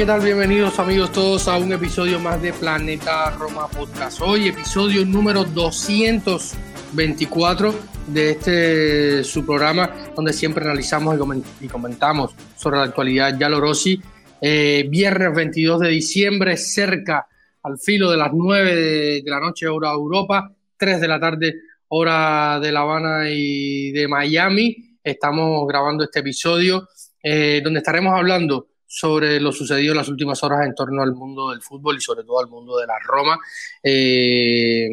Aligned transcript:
¿Qué 0.00 0.06
tal? 0.06 0.22
Bienvenidos 0.22 0.78
amigos 0.78 1.12
todos 1.12 1.46
a 1.46 1.58
un 1.58 1.74
episodio 1.74 2.18
más 2.18 2.40
de 2.40 2.54
Planeta 2.54 3.28
Roma 3.32 3.68
Podcast. 3.68 4.22
Hoy 4.22 4.48
episodio 4.48 5.04
número 5.04 5.44
224 5.44 7.74
de 8.06 8.30
este 8.30 9.22
su 9.24 9.44
programa 9.44 9.94
donde 10.16 10.32
siempre 10.32 10.64
analizamos 10.64 11.18
y 11.60 11.68
comentamos 11.68 12.34
sobre 12.56 12.78
la 12.78 12.84
actualidad 12.84 13.38
Yalorossi. 13.38 14.00
Eh, 14.40 14.86
viernes 14.88 15.34
22 15.34 15.80
de 15.80 15.88
diciembre, 15.90 16.56
cerca 16.56 17.26
al 17.62 17.78
filo 17.78 18.10
de 18.10 18.16
las 18.16 18.32
9 18.32 18.74
de, 18.74 19.22
la 19.26 19.38
noche 19.38 19.68
hora 19.68 19.90
Europa, 19.90 20.50
3 20.78 20.98
de 20.98 21.08
la 21.08 21.20
tarde 21.20 21.56
hora 21.88 22.58
de 22.58 22.72
La 22.72 22.80
Habana 22.80 23.28
y 23.28 23.90
de 23.90 24.08
Miami. 24.08 24.96
Estamos 25.04 25.68
grabando 25.68 26.04
este 26.04 26.20
episodio 26.20 26.88
eh, 27.22 27.60
donde 27.62 27.80
estaremos 27.80 28.14
hablando 28.14 28.69
sobre 28.92 29.38
lo 29.38 29.52
sucedido 29.52 29.92
en 29.92 29.98
las 29.98 30.08
últimas 30.08 30.42
horas 30.42 30.66
en 30.66 30.74
torno 30.74 31.00
al 31.00 31.14
mundo 31.14 31.50
del 31.50 31.62
fútbol 31.62 31.96
y 31.96 32.00
sobre 32.00 32.24
todo 32.24 32.40
al 32.40 32.48
mundo 32.48 32.76
de 32.76 32.88
la 32.88 32.98
Roma. 32.98 33.38
Eh, 33.80 34.88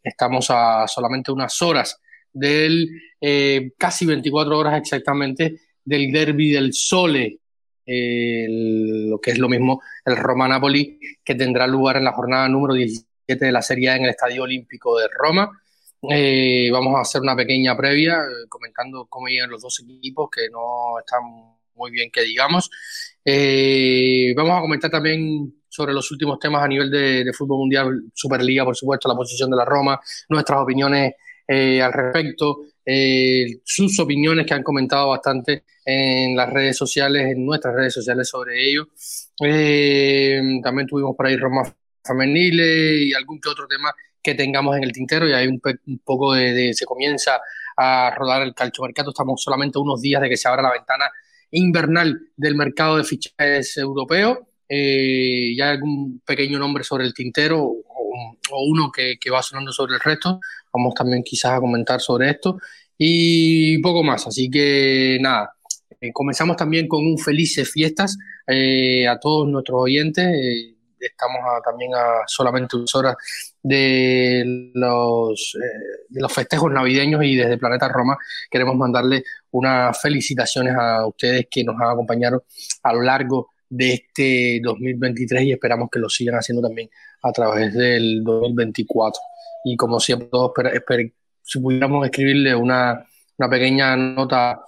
estamos 0.00 0.46
a 0.50 0.86
solamente 0.86 1.32
unas 1.32 1.60
horas 1.60 2.00
del, 2.32 2.88
eh, 3.20 3.72
casi 3.76 4.06
24 4.06 4.56
horas 4.56 4.78
exactamente, 4.80 5.60
del 5.84 6.12
derby 6.12 6.52
del 6.52 6.72
Sole, 6.72 7.40
lo 7.84 9.20
que 9.20 9.32
es 9.32 9.38
lo 9.38 9.48
mismo 9.48 9.82
el 10.04 10.16
Roma-Napoli, 10.16 11.00
que 11.24 11.34
tendrá 11.34 11.66
lugar 11.66 11.96
en 11.96 12.04
la 12.04 12.12
jornada 12.12 12.48
número 12.48 12.74
17 12.74 13.44
de 13.44 13.52
la 13.52 13.62
Serie 13.62 13.90
A 13.90 13.96
en 13.96 14.04
el 14.04 14.10
Estadio 14.10 14.44
Olímpico 14.44 14.96
de 15.00 15.08
Roma. 15.08 15.50
Eh, 16.08 16.68
vamos 16.70 16.94
a 16.94 17.00
hacer 17.00 17.22
una 17.22 17.34
pequeña 17.34 17.76
previa 17.76 18.22
comentando 18.48 19.06
cómo 19.06 19.26
llegan 19.26 19.50
los 19.50 19.62
dos 19.62 19.80
equipos 19.80 20.28
que 20.30 20.48
no 20.48 21.00
están 21.00 21.22
muy 21.74 21.90
bien 21.90 22.10
que 22.10 22.22
digamos. 22.22 22.70
Eh, 23.28 24.32
vamos 24.36 24.56
a 24.56 24.60
comentar 24.60 24.88
también 24.88 25.52
sobre 25.68 25.92
los 25.92 26.08
últimos 26.12 26.38
temas 26.38 26.62
a 26.62 26.68
nivel 26.68 26.88
de, 26.88 27.32
fútbol 27.32 27.58
mundial, 27.58 28.04
Superliga, 28.14 28.64
por 28.64 28.76
supuesto, 28.76 29.08
la 29.08 29.16
posición 29.16 29.50
de 29.50 29.56
la 29.56 29.64
Roma, 29.64 30.00
nuestras 30.28 30.60
opiniones 30.60 31.14
eh, 31.48 31.82
al 31.82 31.92
respecto, 31.92 32.60
eh, 32.84 33.46
sus 33.64 33.98
opiniones 33.98 34.46
que 34.46 34.54
han 34.54 34.62
comentado 34.62 35.08
bastante 35.08 35.64
en 35.84 36.36
las 36.36 36.52
redes 36.52 36.76
sociales, 36.76 37.32
en 37.32 37.44
nuestras 37.44 37.74
redes 37.74 37.94
sociales 37.94 38.28
sobre 38.28 38.64
ello. 38.64 38.90
también 40.62 40.86
tuvimos 40.86 41.16
por 41.16 41.26
ahí 41.26 41.36
Roma 41.36 41.62
femeniles 42.04 43.08
y 43.08 43.12
algún 43.12 43.40
que 43.40 43.48
otro 43.48 43.66
tema 43.66 43.92
que 44.22 44.34
tengamos 44.34 44.76
en 44.76 44.84
el 44.84 44.92
tintero 44.92 45.28
y 45.28 45.32
hay 45.32 45.48
un, 45.48 45.60
poco 46.04 46.34
de, 46.34 46.72
se 46.74 46.86
comienza 46.86 47.40
a 47.76 48.14
rodar 48.16 48.42
el 48.42 48.54
calchomercato. 48.54 49.10
Estamos 49.10 49.42
solamente 49.42 49.80
unos 49.80 50.00
días 50.00 50.22
de 50.22 50.28
que 50.28 50.36
se 50.36 50.48
abra 50.48 50.62
la 50.62 50.72
ventana 50.72 51.06
invernal 51.50 52.18
del 52.36 52.54
mercado 52.54 52.96
de 52.96 53.04
fichajes 53.04 53.76
europeo. 53.76 54.48
Eh, 54.68 55.54
ya 55.56 55.70
algún 55.70 56.20
pequeño 56.26 56.58
nombre 56.58 56.82
sobre 56.82 57.04
el 57.04 57.14
tintero 57.14 57.62
o, 57.62 58.64
uno 58.68 58.90
que, 58.90 59.18
va 59.30 59.42
sonando 59.42 59.72
sobre 59.72 59.94
el 59.94 60.00
resto. 60.00 60.40
Vamos 60.72 60.94
también 60.94 61.22
quizás 61.22 61.52
a 61.52 61.60
comentar 61.60 62.00
sobre 62.00 62.30
esto 62.30 62.58
y 62.98 63.78
poco 63.78 64.02
más. 64.02 64.26
Así 64.26 64.50
que 64.50 65.18
nada, 65.20 65.54
eh, 66.00 66.12
comenzamos 66.12 66.56
también 66.56 66.88
con 66.88 67.04
un 67.04 67.18
felices 67.18 67.70
fiestas 67.70 68.16
eh, 68.46 69.06
a 69.06 69.18
todos 69.18 69.48
nuestros 69.48 69.82
oyentes. 69.82 70.26
estamos 70.98 71.40
también 71.64 71.94
a 71.94 72.22
solamente 72.26 72.76
unas 72.76 72.94
horas 72.94 73.16
de 73.68 74.70
los, 74.74 75.58
de 76.08 76.20
los 76.20 76.32
festejos 76.32 76.70
navideños 76.70 77.24
y 77.24 77.34
desde 77.34 77.58
Planeta 77.58 77.88
Roma 77.88 78.16
queremos 78.48 78.76
mandarle 78.76 79.24
unas 79.50 80.00
felicitaciones 80.00 80.72
a 80.78 81.04
ustedes 81.04 81.48
que 81.50 81.64
nos 81.64 81.74
han 81.80 81.90
acompañado 81.90 82.44
a 82.84 82.92
lo 82.92 83.02
largo 83.02 83.50
de 83.68 83.94
este 83.94 84.60
2023 84.62 85.42
y 85.42 85.52
esperamos 85.52 85.88
que 85.90 85.98
lo 85.98 86.08
sigan 86.08 86.36
haciendo 86.36 86.62
también 86.62 86.88
a 87.22 87.32
través 87.32 87.74
del 87.74 88.22
2024. 88.22 89.20
Y 89.64 89.76
como 89.76 89.98
siempre, 89.98 90.28
todos 90.30 90.52
si 91.42 91.58
pudiéramos 91.58 92.04
escribirle 92.04 92.54
una, 92.54 93.04
una 93.36 93.50
pequeña 93.50 93.96
nota 93.96 94.60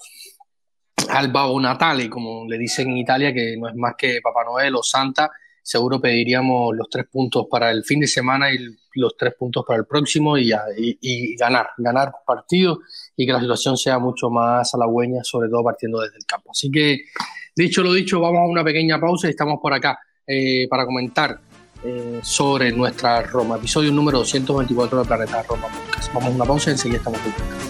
al 1.11 1.31
Babo 1.31 1.61
Natale, 1.61 2.11
como 2.11 2.49
le 2.49 2.59
dicen 2.59 2.91
en 2.91 2.99
Italia, 2.99 3.33
que 3.33 3.57
no 3.57 3.69
es 3.69 3.77
más 3.77 3.95
que 3.97 4.19
Papá 4.21 4.43
Noel 4.43 4.75
o 4.75 4.83
Santa, 4.83 5.31
seguro 5.69 6.01
pediríamos 6.01 6.75
los 6.75 6.89
tres 6.89 7.05
puntos 7.13 7.47
para 7.51 7.71
el 7.71 7.85
fin 7.85 8.01
de 8.01 8.07
semana 8.07 8.51
y 8.51 8.57
los 8.95 9.15
tres 9.19 9.35
puntos 9.39 9.67
para 9.67 9.79
el 9.81 9.85
próximo 9.85 10.39
y, 10.39 10.51
y, 10.79 11.37
ganar, 11.37 11.69
ganar 11.77 12.11
partidos 12.27 12.79
y 13.15 13.27
que 13.27 13.33
la 13.35 13.41
situación 13.41 13.77
sea 13.77 13.99
mucho 13.99 14.31
más 14.31 14.75
halagüeña, 14.75 15.23
sobre 15.23 15.51
todo 15.51 15.63
partiendo 15.63 16.01
desde 16.01 16.17
el 16.17 16.25
campo. 16.25 16.53
Así 16.53 16.71
que, 16.71 17.01
dicho 17.55 17.83
lo 17.83 17.93
dicho, 17.93 18.19
vamos 18.19 18.39
a 18.39 18.47
una 18.47 18.65
pequeña 18.65 18.99
pausa 18.99 19.27
y 19.27 19.31
estamos 19.31 19.59
por 19.61 19.75
acá 19.75 19.99
eh, 20.27 20.67
para 20.71 20.87
comentar 20.87 21.39
eh, 21.85 22.21
sobre 22.23 22.73
nuestra 22.73 23.21
Roma, 23.25 23.57
episodio 23.57 23.93
número 23.93 24.21
224 24.21 25.01
de 25.01 25.05
Planeta 25.05 25.43
Roma. 25.43 25.69
Vamos 26.15 26.31
a 26.31 26.35
una 26.35 26.45
pausa 26.47 26.71
y 26.71 26.73
enseguida 26.73 26.97
estamos 26.97 27.21
juntos. 27.21 27.68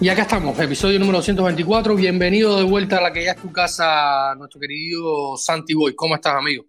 Y 0.00 0.08
acá 0.10 0.22
estamos, 0.22 0.56
episodio 0.60 1.00
número 1.00 1.18
224. 1.18 1.96
Bienvenido 1.96 2.56
de 2.56 2.62
vuelta 2.62 2.98
a 2.98 3.00
la 3.00 3.12
que 3.12 3.24
ya 3.24 3.32
es 3.32 3.42
tu 3.42 3.50
casa, 3.50 4.32
nuestro 4.36 4.60
querido 4.60 5.36
Santi 5.36 5.74
Boy. 5.74 5.96
¿Cómo 5.96 6.14
estás, 6.14 6.34
amigo? 6.34 6.64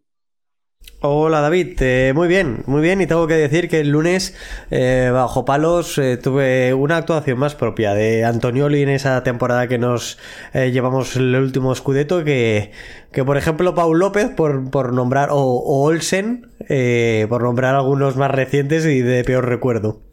Hola 1.02 1.40
David, 1.40 1.78
eh, 1.82 2.12
muy 2.16 2.28
bien, 2.28 2.64
muy 2.66 2.82
bien 2.82 3.02
y 3.02 3.06
tengo 3.06 3.28
que 3.28 3.36
decir 3.36 3.70
que 3.70 3.82
el 3.82 3.90
lunes 3.90 4.36
eh, 4.72 5.12
bajo 5.14 5.46
palos 5.46 5.98
eh, 6.00 6.18
tuve 6.18 6.74
una 6.74 6.98
actuación 6.98 7.38
más 7.38 7.54
propia 7.54 7.94
de 7.94 8.26
Antonioli 8.26 8.82
en 8.82 8.90
esa 8.90 9.24
temporada 9.24 9.68
que 9.68 9.78
nos 9.78 10.18
llevamos 10.54 11.16
el 11.16 11.36
último 11.36 11.72
escudeto 11.72 12.24
que, 12.24 12.72
que 13.12 13.24
por 13.24 13.38
ejemplo 13.38 13.76
Paul 13.76 14.00
López 14.00 14.30
por, 14.30 14.72
por 14.72 14.92
nombrar 14.92 15.30
o, 15.32 15.38
o 15.38 15.84
Olsen 15.84 16.50
por 17.30 17.44
nombrar 17.44 17.76
algunos 17.76 18.18
más 18.18 18.32
recientes 18.32 18.86
y 18.86 19.02
de 19.02 19.24
peor 19.24 19.48
recuerdo. 19.48 20.09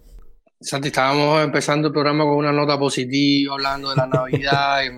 Santi, 0.59 0.89
estábamos 0.89 1.45
empezando 1.45 1.89
el 1.89 1.93
programa 1.93 2.25
con 2.25 2.37
una 2.37 2.53
nota 2.53 2.79
positiva, 2.79 3.55
hablando 3.55 3.91
de 3.91 3.97
la 3.97 4.07
Navidad. 4.07 4.85
y 4.85 4.91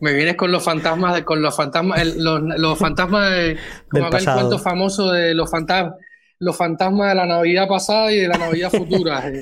me, 0.00 0.12
vienes 0.12 0.36
con 0.36 0.52
los 0.52 0.62
fantasmas, 0.62 1.14
de, 1.14 1.24
con 1.24 1.40
los 1.40 1.56
fantasmas, 1.56 2.06
los, 2.16 2.78
fantasmas 2.78 3.30
de, 3.30 3.56
como 3.90 4.08
el 4.08 4.24
cuento 4.24 4.58
famoso 4.58 5.10
de 5.10 5.34
los 5.34 5.50
fantasmas, 5.50 5.94
los 6.38 6.56
fantasmas 6.56 7.08
de 7.08 7.14
la 7.14 7.26
Navidad 7.26 7.68
pasada 7.68 8.12
y 8.12 8.18
de 8.18 8.28
la 8.28 8.36
Navidad 8.36 8.70
futura. 8.70 9.24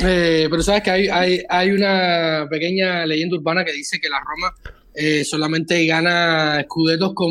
Eh, 0.00 0.44
eh, 0.44 0.48
pero 0.50 0.60
sabes 0.62 0.82
que 0.82 0.90
hay, 0.90 1.08
hay, 1.08 1.42
hay, 1.48 1.70
una 1.70 2.48
pequeña 2.50 3.06
leyenda 3.06 3.36
urbana 3.36 3.64
que 3.64 3.72
dice 3.72 4.00
que 4.00 4.08
la 4.08 4.18
Roma 4.18 4.52
eh, 4.92 5.24
solamente 5.24 5.86
gana 5.86 6.60
escudetos 6.60 7.12
con 7.14 7.30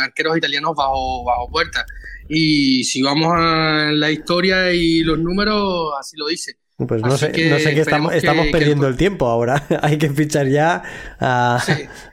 arqueros 0.00 0.38
italianos 0.38 0.74
bajo, 0.74 1.24
bajo 1.24 1.50
puerta. 1.50 1.84
Y 2.28 2.84
si 2.84 3.02
vamos 3.02 3.32
a 3.34 3.90
la 3.92 4.10
historia 4.10 4.72
y 4.72 5.02
los 5.02 5.18
números, 5.18 5.92
así 5.98 6.16
lo 6.16 6.28
dice. 6.28 6.59
Pues 6.86 7.02
no 7.02 7.16
sé, 7.16 7.28
no 7.50 7.58
sé 7.58 7.74
qué 7.74 7.80
estamos, 7.80 8.14
estamos 8.14 8.46
perdiendo 8.48 8.86
el 8.88 8.96
tiempo 8.96 9.26
ahora. 9.26 9.66
Hay 9.82 9.98
que 9.98 10.08
fichar 10.10 10.48
ya 10.48 10.82
a, 11.18 11.62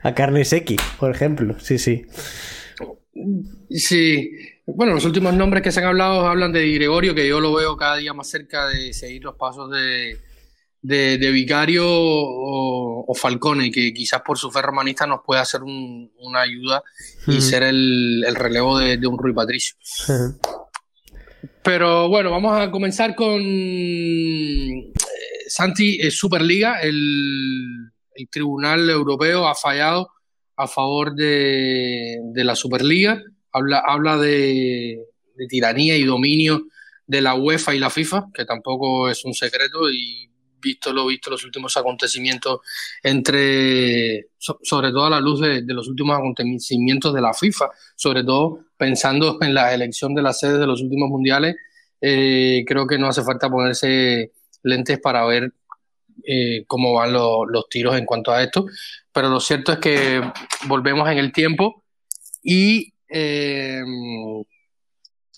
a 0.02 0.14
Carnes 0.14 0.54
por 0.98 1.10
ejemplo. 1.10 1.56
Sí, 1.60 1.78
sí. 1.78 2.06
Sí. 3.70 4.30
Bueno, 4.66 4.92
los 4.94 5.04
últimos 5.04 5.32
nombres 5.34 5.62
que 5.62 5.72
se 5.72 5.80
han 5.80 5.86
hablado 5.86 6.26
hablan 6.26 6.52
de 6.52 6.70
Gregorio, 6.72 7.14
que 7.14 7.26
yo 7.26 7.40
lo 7.40 7.54
veo 7.54 7.76
cada 7.76 7.96
día 7.96 8.12
más 8.12 8.28
cerca 8.28 8.68
de 8.68 8.92
seguir 8.92 9.24
los 9.24 9.34
pasos 9.36 9.70
de, 9.70 10.18
de, 10.82 11.30
Vicario 11.30 11.84
o, 11.86 13.14
Falcone, 13.14 13.70
que 13.70 13.92
quizás 13.94 14.20
por 14.20 14.38
su 14.38 14.50
fe 14.50 14.60
romanista 14.60 15.06
nos 15.06 15.20
pueda 15.24 15.40
hacer 15.40 15.62
una 15.62 16.40
ayuda 16.40 16.82
y 17.26 17.40
ser 17.40 17.62
el, 17.62 18.24
relevo 18.34 18.78
de, 18.78 19.06
un 19.06 19.18
Rui 19.18 19.32
Patricio. 19.32 19.76
Pero 21.68 22.08
bueno, 22.08 22.30
vamos 22.30 22.58
a 22.58 22.70
comenzar 22.70 23.14
con 23.14 23.42
Santi, 25.48 26.10
Superliga, 26.10 26.80
el, 26.80 27.90
Tribunal 28.30 28.88
Europeo 28.88 29.46
ha 29.46 29.54
fallado 29.54 30.08
a 30.56 30.66
favor 30.66 31.14
de, 31.14 32.20
de 32.22 32.44
la 32.44 32.56
Superliga, 32.56 33.22
habla, 33.52 33.82
habla 33.86 34.16
de, 34.16 34.98
de, 35.34 35.46
tiranía 35.46 35.94
y 35.98 36.04
dominio 36.04 36.68
de 37.06 37.20
la 37.20 37.34
UEFA 37.34 37.74
y 37.74 37.78
la 37.78 37.90
FIFA, 37.90 38.28
que 38.32 38.46
tampoco 38.46 39.10
es 39.10 39.26
un 39.26 39.34
secreto 39.34 39.90
y 39.90 40.27
visto 40.60 40.92
lo 40.92 41.06
visto 41.06 41.30
los 41.30 41.44
últimos 41.44 41.76
acontecimientos 41.76 42.60
entre, 43.02 44.28
sobre 44.38 44.90
todo 44.90 45.06
a 45.06 45.10
la 45.10 45.20
luz 45.20 45.40
de, 45.40 45.62
los 45.66 45.88
últimos 45.88 46.16
acontecimientos 46.16 47.14
de 47.14 47.20
la 47.20 47.34
FIFA, 47.34 47.70
sobre 47.96 48.24
todo 48.24 48.60
pensando 48.76 49.38
en 49.42 49.54
la 49.54 49.72
elección 49.74 50.14
de 50.14 50.22
las 50.22 50.38
sedes 50.38 50.58
de 50.58 50.66
los 50.66 50.80
últimos 50.80 51.08
mundiales, 51.08 51.56
eh, 52.00 52.64
creo 52.66 52.86
que 52.86 52.98
no 52.98 53.08
hace 53.08 53.22
falta 53.22 53.50
ponerse 53.50 54.32
lentes 54.62 55.00
para 55.00 55.24
ver 55.26 55.52
eh, 56.24 56.64
cómo 56.66 56.94
van 56.94 57.12
lo, 57.12 57.46
los 57.46 57.68
tiros 57.68 57.96
en 57.96 58.04
cuanto 58.04 58.32
a 58.32 58.42
esto, 58.42 58.66
pero 59.12 59.28
lo 59.28 59.40
cierto 59.40 59.72
es 59.72 59.78
que 59.78 60.22
volvemos 60.66 61.08
en 61.10 61.18
el 61.18 61.32
tiempo 61.32 61.84
y 62.42 62.92
eh, 63.08 63.82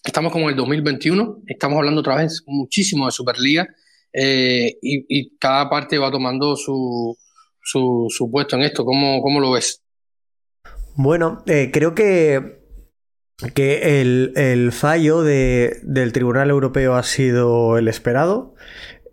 estamos 0.04 0.32
como 0.32 0.46
en 0.46 0.50
el 0.50 0.56
2021, 0.56 1.42
estamos 1.46 1.78
hablando 1.78 2.00
otra 2.00 2.16
vez 2.16 2.42
muchísimo 2.46 3.06
de 3.06 3.12
Superliga 3.12 3.68
eh, 4.12 4.76
y, 4.82 5.36
cada 5.38 5.68
parte 5.68 5.98
va 5.98 6.10
tomando 6.10 6.56
su, 6.56 7.16
su, 7.62 8.28
puesto 8.30 8.56
en 8.56 8.62
esto. 8.62 8.84
¿Cómo, 8.84 9.22
cómo 9.22 9.40
lo 9.40 9.52
ves? 9.52 9.82
Bueno, 10.96 11.42
eh, 11.46 11.70
creo 11.72 11.94
que 11.94 12.60
que 13.54 14.00
el, 14.00 14.32
el 14.36 14.72
fallo 14.72 15.22
de, 15.22 15.80
del 15.82 16.12
Tribunal 16.12 16.50
Europeo 16.50 16.94
ha 16.94 17.02
sido 17.02 17.78
el 17.78 17.88
esperado. 17.88 18.54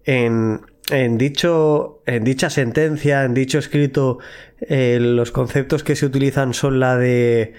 En, 0.04 0.62
en, 0.90 1.18
dicho, 1.18 2.02
en 2.06 2.24
dicha 2.24 2.50
sentencia, 2.50 3.24
en 3.24 3.34
dicho 3.34 3.58
escrito, 3.58 4.20
eh, 4.62 5.00
los 5.02 5.32
conceptos 5.32 5.84
que 5.84 5.96
se 5.96 6.06
utilizan 6.06 6.54
son 6.54 6.80
la 6.80 6.98
de 6.98 7.54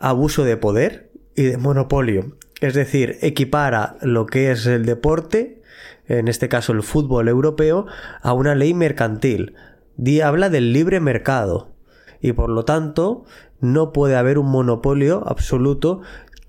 abuso 0.00 0.44
de 0.44 0.56
poder 0.56 1.10
y 1.34 1.44
de 1.44 1.56
monopolio. 1.56 2.36
Es 2.60 2.74
decir, 2.74 3.18
equipara 3.22 3.96
lo 4.02 4.26
que 4.26 4.50
es 4.50 4.66
el 4.66 4.84
deporte, 4.84 5.62
en 6.06 6.28
este 6.28 6.48
caso 6.48 6.72
el 6.72 6.82
fútbol 6.82 7.28
europeo, 7.28 7.86
a 8.20 8.32
una 8.32 8.54
ley 8.54 8.74
mercantil. 8.74 9.54
Di 9.96 10.20
habla 10.20 10.50
del 10.50 10.72
libre 10.72 11.00
mercado 11.00 11.74
y 12.20 12.32
por 12.32 12.50
lo 12.50 12.64
tanto 12.64 13.24
no 13.60 13.92
puede 13.92 14.16
haber 14.16 14.38
un 14.38 14.50
monopolio 14.50 15.22
absoluto 15.26 16.00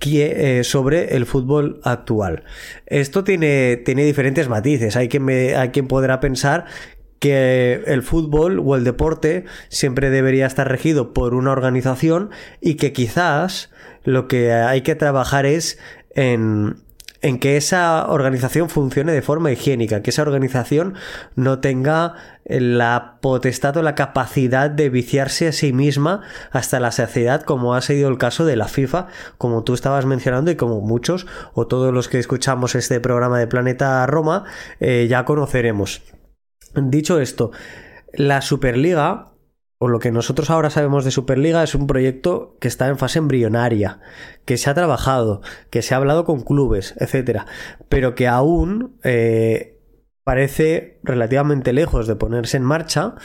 eh, 0.02 0.62
sobre 0.64 1.16
el 1.16 1.26
fútbol 1.26 1.82
actual. 1.84 2.44
Esto 2.86 3.24
tiene, 3.24 3.78
tiene 3.78 4.06
diferentes 4.06 4.48
matices. 4.48 4.96
Hay 4.96 5.10
quien, 5.10 5.30
hay 5.30 5.70
quien 5.70 5.88
podrá 5.88 6.20
pensar 6.20 6.66
que 7.20 7.84
el 7.86 8.02
fútbol 8.02 8.62
o 8.66 8.76
el 8.76 8.86
deporte 8.86 9.44
siempre 9.68 10.10
debería 10.10 10.46
estar 10.46 10.70
regido 10.70 11.14
por 11.14 11.34
una 11.34 11.52
organización 11.52 12.30
y 12.62 12.76
que 12.76 12.94
quizás 12.94 13.72
lo 14.06 14.30
que 14.30 14.54
hay 14.54 14.82
que 14.82 14.96
trabajar 14.96 15.46
es 15.46 15.78
en 16.16 16.76
en 17.22 17.40
que 17.40 17.58
esa 17.58 18.08
organización 18.10 18.70
funcione 18.70 19.12
de 19.12 19.22
forma 19.22 19.52
higiénica, 19.52 20.02
que 20.02 20.10
esa 20.10 20.22
organización 20.22 20.96
no 21.36 21.60
tenga 21.60 22.16
la 22.46 23.18
potestad 23.22 23.76
o 23.78 23.82
la 23.82 23.96
capacidad 23.96 24.70
de 24.70 24.90
viciarse 24.90 25.48
a 25.48 25.52
sí 25.52 25.74
misma 25.74 26.22
hasta 26.52 26.80
la 26.80 26.92
saciedad, 26.92 27.42
como 27.44 27.76
ha 27.76 27.82
sido 27.82 28.10
el 28.10 28.18
caso 28.18 28.46
de 28.46 28.56
la 28.56 28.68
FIFA, 28.68 29.08
como 29.38 29.64
tú 29.64 29.74
estabas 29.74 30.06
mencionando 30.06 30.50
y 30.52 30.56
como 30.56 30.82
muchos 30.82 31.28
o 31.54 31.68
todos 31.68 31.94
los 31.94 32.08
que 32.08 32.20
escuchamos 32.20 32.76
este 32.76 33.00
programa 33.00 33.38
de 33.40 33.48
Planeta 33.48 34.06
Roma 34.08 34.46
eh, 34.80 35.08
ya 35.10 35.26
conoceremos. 35.26 36.02
Dicho 36.76 37.20
esto, 37.20 37.52
la 38.14 38.42
Superliga 38.42 39.34
o 39.80 39.88
lo 39.88 40.00
que 40.00 40.12
nosotros 40.12 40.50
ahora 40.50 40.70
sabemos 40.70 41.06
de 41.06 41.12
Superliga 41.12 41.64
es 41.64 41.74
un 41.74 41.88
proyecto 41.88 42.58
que 42.60 42.68
está 42.68 42.90
en 42.90 42.98
fase 42.98 43.18
embrionaria, 43.18 44.02
que 44.44 44.58
se 44.58 44.70
ha 44.70 44.74
trabajado, 44.74 45.42
que 45.70 45.82
se 45.82 45.94
ha 45.94 45.98
hablado 45.98 46.26
con 46.26 46.42
clubes, 46.42 46.96
etcétera, 47.00 47.48
pero 47.88 48.14
que 48.14 48.28
aún 48.28 49.00
eh, 49.04 49.80
parece 50.26 51.00
relativamente 51.02 51.72
lejos 51.72 52.08
de 52.08 52.18
ponerse 52.18 52.58
en 52.58 52.64
marcha 52.64 53.16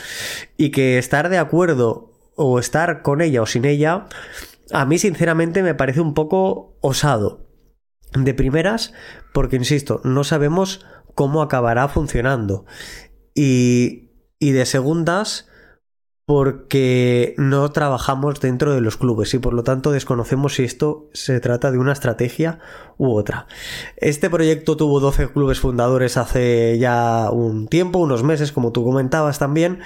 y 0.57 0.71
que 0.71 0.97
estar 0.97 1.29
de 1.29 1.39
acuerdo 1.39 2.13
o 2.37 2.61
estar 2.61 3.03
con 3.03 3.21
ella 3.21 3.43
o 3.43 3.47
sin 3.47 3.65
ella, 3.65 4.07
a 4.73 4.87
mí 4.87 4.99
sinceramente 4.99 5.65
me 5.65 5.75
parece 5.75 6.01
un 6.01 6.15
poco 6.15 6.79
osado. 6.81 7.49
De 8.13 8.33
primeras, 8.33 8.93
porque 9.33 9.57
insisto, 9.57 10.01
no 10.05 10.23
sabemos 10.23 10.87
cómo 11.17 11.43
acabará 11.43 11.89
funcionando. 11.89 12.65
Y, 13.35 14.13
y 14.39 14.53
de 14.53 14.67
segundas, 14.67 15.49
porque 16.27 17.35
no 17.37 17.71
trabajamos 17.71 18.41
dentro 18.41 18.75
de 18.75 18.81
los 18.81 18.97
clubes 18.97 19.35
y 19.35 19.39
por 19.39 19.53
lo 19.53 19.63
tanto 19.63 19.93
desconocemos 19.93 20.55
si 20.55 20.65
esto 20.65 21.11
se 21.13 21.39
trata 21.39 21.71
de 21.71 21.77
una 21.77 21.93
estrategia 21.93 22.61
u 22.97 23.13
otra. 23.13 23.47
Este 23.97 24.31
proyecto 24.31 24.77
tuvo 24.77 25.01
12 25.01 25.29
clubes 25.29 25.61
fundadores 25.61 26.17
hace 26.17 26.79
ya 26.79 27.29
un 27.31 27.69
tiempo, 27.69 27.99
unos 27.99 28.23
meses, 28.23 28.53
como 28.53 28.73
tú 28.73 28.85
comentabas 28.85 29.39
también, 29.39 29.81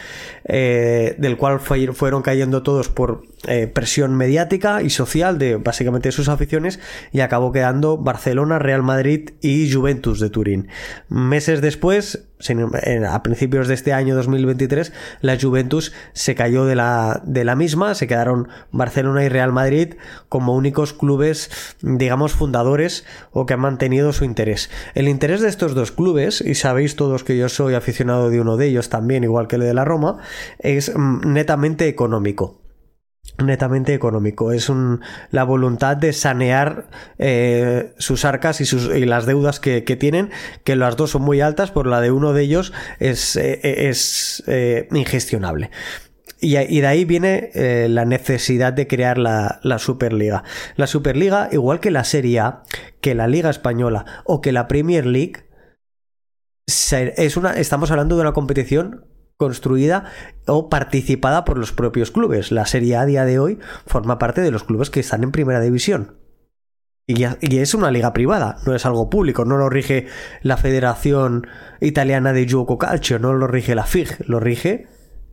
eh, 0.44 1.17
del 1.19 1.37
cual 1.37 1.58
fue, 1.58 1.93
fueron 1.93 2.23
cayendo 2.23 2.62
todos 2.62 2.88
por 2.88 3.23
eh, 3.46 3.67
presión 3.67 4.17
mediática 4.17 4.82
y 4.82 4.90
social 4.90 5.38
de 5.38 5.56
básicamente 5.56 6.12
sus 6.12 6.29
aficiones 6.29 6.81
y 7.12 7.20
acabó 7.20 7.52
quedando 7.52 7.96
Barcelona, 7.96 8.58
Real 8.58 8.82
Madrid 8.82 9.31
y 9.40 9.73
Juventus 9.73 10.20
de 10.20 10.31
Turín. 10.31 10.69
Meses 11.08 11.61
después, 11.61 12.29
a 13.08 13.23
principios 13.23 13.69
de 13.69 13.75
este 13.75 13.93
año 13.93 14.14
2023, 14.17 14.93
la 15.20 15.38
Juventus 15.40 15.93
se 16.12 16.28
cayó 16.35 16.65
de 16.65 16.75
la, 16.75 17.23
de 17.25 17.45
la 17.45 17.57
misma, 17.57 17.95
se 17.95 18.07
quedaron 18.07 18.49
Barcelona 18.73 19.25
y 19.25 19.29
Real 19.29 19.53
Madrid 19.53 19.95
como 20.29 20.55
únicos 20.55 20.93
clubes, 20.93 21.51
digamos, 21.83 22.33
fundadores 22.33 23.05
o 23.33 23.47
que 23.47 23.55
han 23.55 23.61
mantenido 23.61 24.13
su 24.13 24.25
interés. 24.25 24.71
El 24.95 25.09
interés 25.09 25.41
de 25.41 25.49
estos 25.49 25.75
dos 25.75 25.93
clubes, 25.93 26.41
y 26.41 26.55
sabéis 26.55 26.97
todos 26.97 27.25
que 27.25 27.37
yo 27.37 27.49
soy 27.49 27.75
aficionado 27.75 28.31
de 28.31 28.41
uno 28.41 28.57
de 28.57 28.67
ellos 28.67 28.89
también, 28.89 29.25
igual 29.25 29.49
que 29.49 29.57
el 29.57 29.63
de 29.63 29.75
la 29.75 29.85
Roma, 29.85 30.19
es 30.59 30.93
mm, 30.95 31.33
netamente 31.33 31.89
económico 31.89 32.63
netamente 33.43 33.95
económico. 33.95 34.53
Es 34.53 34.69
un, 34.69 35.01
la 35.31 35.45
voluntad 35.45 35.97
de 35.97 36.13
sanear 36.13 36.89
eh, 37.19 37.95
sus 37.99 38.25
arcas 38.25 38.61
y, 38.61 38.65
sus, 38.65 38.95
y 38.95 39.05
las 39.05 39.27
deudas 39.27 39.61
que, 39.61 39.85
que, 39.85 39.97
tienen, 39.97 40.31
que 40.65 40.77
las 40.77 40.97
dos 40.97 41.11
son 41.11 41.23
muy 41.23 41.41
altas, 41.41 41.71
por 41.71 41.87
la 41.87 42.00
de 42.00 42.11
uno 42.11 42.33
de 42.33 42.43
ellos 42.43 42.73
es, 42.99 43.37
eh, 43.37 43.61
es 43.62 44.43
eh, 44.47 44.88
ingestionable. 44.93 45.71
Y, 46.40 46.54
de 46.54 46.87
ahí 46.87 47.04
viene 47.04 47.50
eh, 47.54 47.88
la 47.88 48.04
necesidad 48.04 48.73
de 48.73 48.87
crear 48.87 49.18
la, 49.18 49.61
Superliga. 49.78 50.44
La 50.76 50.87
Superliga, 50.87 51.49
igual 51.50 51.80
que 51.80 51.90
la 51.90 52.04
Serie 52.04 52.40
A, 52.40 52.62
que 53.00 53.14
la 53.14 53.26
Liga 53.26 53.50
Española 53.50 54.04
o 54.25 54.40
que 54.40 54.52
la 54.52 54.68
Premier 54.68 55.06
League, 55.06 55.47
es 56.66 57.37
una, 57.37 57.54
estamos 57.54 57.90
hablando 57.90 58.16
de 58.16 58.23
una 58.23 58.32
competición 58.32 59.06
construida 59.37 60.04
o 60.47 60.68
participada 60.68 61.44
por 61.44 61.58
los 61.58 61.73
propios 61.73 62.11
clubes. 62.11 62.52
La 62.52 62.66
Serie 62.66 62.97
A 62.97 63.02
a 63.02 63.06
día 63.06 63.25
de 63.25 63.38
hoy 63.38 63.58
forma 63.87 64.18
parte 64.18 64.40
de 64.40 64.50
los 64.50 64.64
clubes 64.64 64.90
que 64.90 65.00
están 65.00 65.23
en 65.23 65.32
primera 65.32 65.61
división. 65.61 66.18
Y, 67.06 67.25
es 67.25 67.73
una 67.73 67.90
liga 67.90 68.12
privada, 68.12 68.58
no 68.66 68.75
es 68.75 68.85
algo 68.85 69.08
público, 69.08 69.47
no 69.47 69.56
lo 69.56 69.70
rige 69.70 70.08
la 70.42 70.58
Federación 70.58 71.47
Italiana 71.80 72.35
de 72.35 72.47
Gioco 72.47 72.76
Calcio, 72.76 73.18
no 73.18 73.32
lo 73.32 73.47
rige 73.47 73.75
la 73.75 73.85
FIG, 73.85 74.28
lo 74.28 74.40
rige 74.40 74.88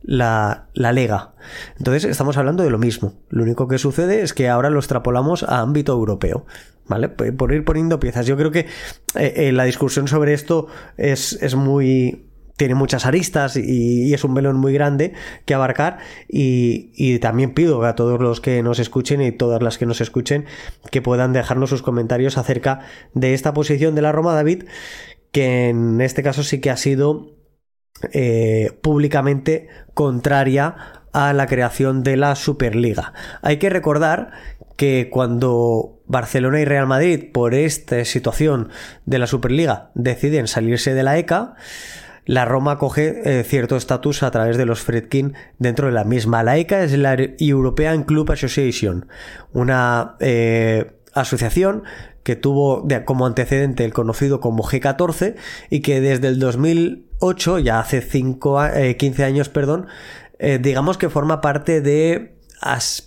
la, 0.06 0.68
la, 0.72 0.92
Lega. 0.92 1.34
Entonces 1.76 2.04
estamos 2.04 2.36
hablando 2.36 2.62
de 2.62 2.70
lo 2.70 2.78
mismo. 2.78 3.14
Lo 3.28 3.42
único 3.42 3.68
que 3.68 3.78
sucede 3.78 4.22
es 4.22 4.32
que 4.32 4.48
ahora 4.48 4.70
lo 4.70 4.78
extrapolamos 4.78 5.42
a 5.42 5.60
ámbito 5.60 5.92
europeo. 5.92 6.46
¿Vale? 6.88 7.08
Por 7.08 7.52
ir 7.52 7.64
poniendo 7.64 7.98
piezas. 7.98 8.26
Yo 8.26 8.36
creo 8.36 8.52
que 8.52 8.60
eh, 8.60 9.34
eh, 9.36 9.52
la 9.52 9.64
discusión 9.64 10.06
sobre 10.06 10.34
esto 10.34 10.68
es, 10.96 11.32
es 11.42 11.56
muy 11.56 12.22
tiene 12.56 12.74
muchas 12.74 13.04
aristas 13.04 13.56
y, 13.56 14.14
es 14.14 14.24
un 14.24 14.32
melón 14.32 14.56
muy 14.56 14.72
grande 14.72 15.12
que 15.44 15.52
abarcar 15.52 15.98
y, 16.26 16.90
y, 16.94 17.18
también 17.18 17.52
pido 17.52 17.84
a 17.84 17.94
todos 17.96 18.18
los 18.18 18.40
que 18.40 18.62
nos 18.62 18.78
escuchen 18.78 19.20
y 19.20 19.30
todas 19.30 19.62
las 19.62 19.76
que 19.76 19.84
nos 19.84 20.00
escuchen 20.00 20.46
que 20.90 21.02
puedan 21.02 21.34
dejarnos 21.34 21.68
sus 21.68 21.82
comentarios 21.82 22.38
acerca 22.38 22.80
de 23.12 23.34
esta 23.34 23.52
posición 23.52 23.94
de 23.94 24.00
la 24.00 24.12
Roma 24.12 24.32
David 24.32 24.64
que 25.32 25.68
en 25.68 26.00
este 26.00 26.22
caso 26.22 26.42
sí 26.42 26.62
que 26.62 26.70
ha 26.70 26.78
sido 26.78 27.35
eh, 28.12 28.72
públicamente 28.82 29.68
contraria 29.94 30.74
a 31.12 31.32
la 31.32 31.46
creación 31.46 32.02
de 32.02 32.16
la 32.16 32.34
Superliga. 32.36 33.14
Hay 33.42 33.56
que 33.58 33.70
recordar 33.70 34.32
que 34.76 35.08
cuando 35.10 35.98
Barcelona 36.06 36.60
y 36.60 36.64
Real 36.64 36.86
Madrid 36.86 37.24
por 37.32 37.54
esta 37.54 38.04
situación 38.04 38.68
de 39.06 39.18
la 39.18 39.26
Superliga 39.26 39.90
deciden 39.94 40.46
salirse 40.46 40.92
de 40.92 41.02
la 41.02 41.16
ECA, 41.18 41.54
la 42.26 42.44
Roma 42.44 42.76
coge 42.76 43.22
eh, 43.24 43.44
cierto 43.44 43.76
estatus 43.76 44.22
a 44.22 44.30
través 44.30 44.56
de 44.56 44.66
los 44.66 44.80
Fredkin 44.80 45.34
dentro 45.58 45.86
de 45.86 45.92
la 45.92 46.04
misma. 46.04 46.42
La 46.42 46.58
ECA 46.58 46.82
es 46.82 46.92
la 46.98 47.16
European 47.38 48.02
Club 48.02 48.32
Association, 48.32 49.08
una 49.52 50.16
eh, 50.20 50.92
asociación 51.14 51.84
que 52.26 52.34
tuvo 52.34 52.88
como 53.04 53.24
antecedente 53.24 53.84
el 53.84 53.92
conocido 53.92 54.40
como 54.40 54.64
G14 54.64 55.36
y 55.70 55.78
que 55.78 56.00
desde 56.00 56.26
el 56.26 56.40
2008, 56.40 57.60
ya 57.60 57.78
hace 57.78 58.00
5, 58.00 58.62
15 58.98 59.22
eh, 59.22 59.24
años, 59.24 59.48
perdón, 59.48 59.86
eh, 60.40 60.58
digamos 60.60 60.98
que 60.98 61.08
forma 61.08 61.40
parte 61.40 61.80
de 61.80 62.34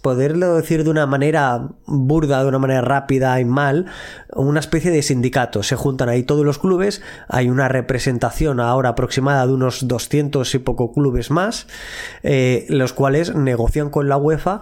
poderlo 0.02 0.56
decir 0.56 0.86
de 0.86 0.90
una 0.90 1.06
manera 1.06 1.68
burda, 1.86 2.42
de 2.42 2.48
una 2.48 2.60
manera 2.60 2.80
rápida 2.80 3.38
y 3.42 3.46
mal, 3.46 3.88
una 4.34 4.62
especie 4.62 4.90
de 4.90 5.02
sindicato. 5.02 5.64
Se 5.64 5.76
juntan 5.76 6.08
ahí 6.08 6.24
todos 6.24 6.46
los 6.46 6.58
clubes, 6.58 7.02
hay 7.28 7.50
una 7.50 7.68
representación 7.68 8.62
ahora 8.62 8.90
aproximada 8.90 9.46
de 9.48 9.52
unos 9.54 9.86
200 9.86 10.56
y 10.56 10.60
poco 10.60 10.94
clubes 10.94 11.30
más, 11.30 11.68
eh, 12.24 12.68
los 12.70 12.94
cuales 12.94 13.36
negocian 13.36 13.90
con 13.90 14.08
la 14.08 14.16
UEFA 14.16 14.62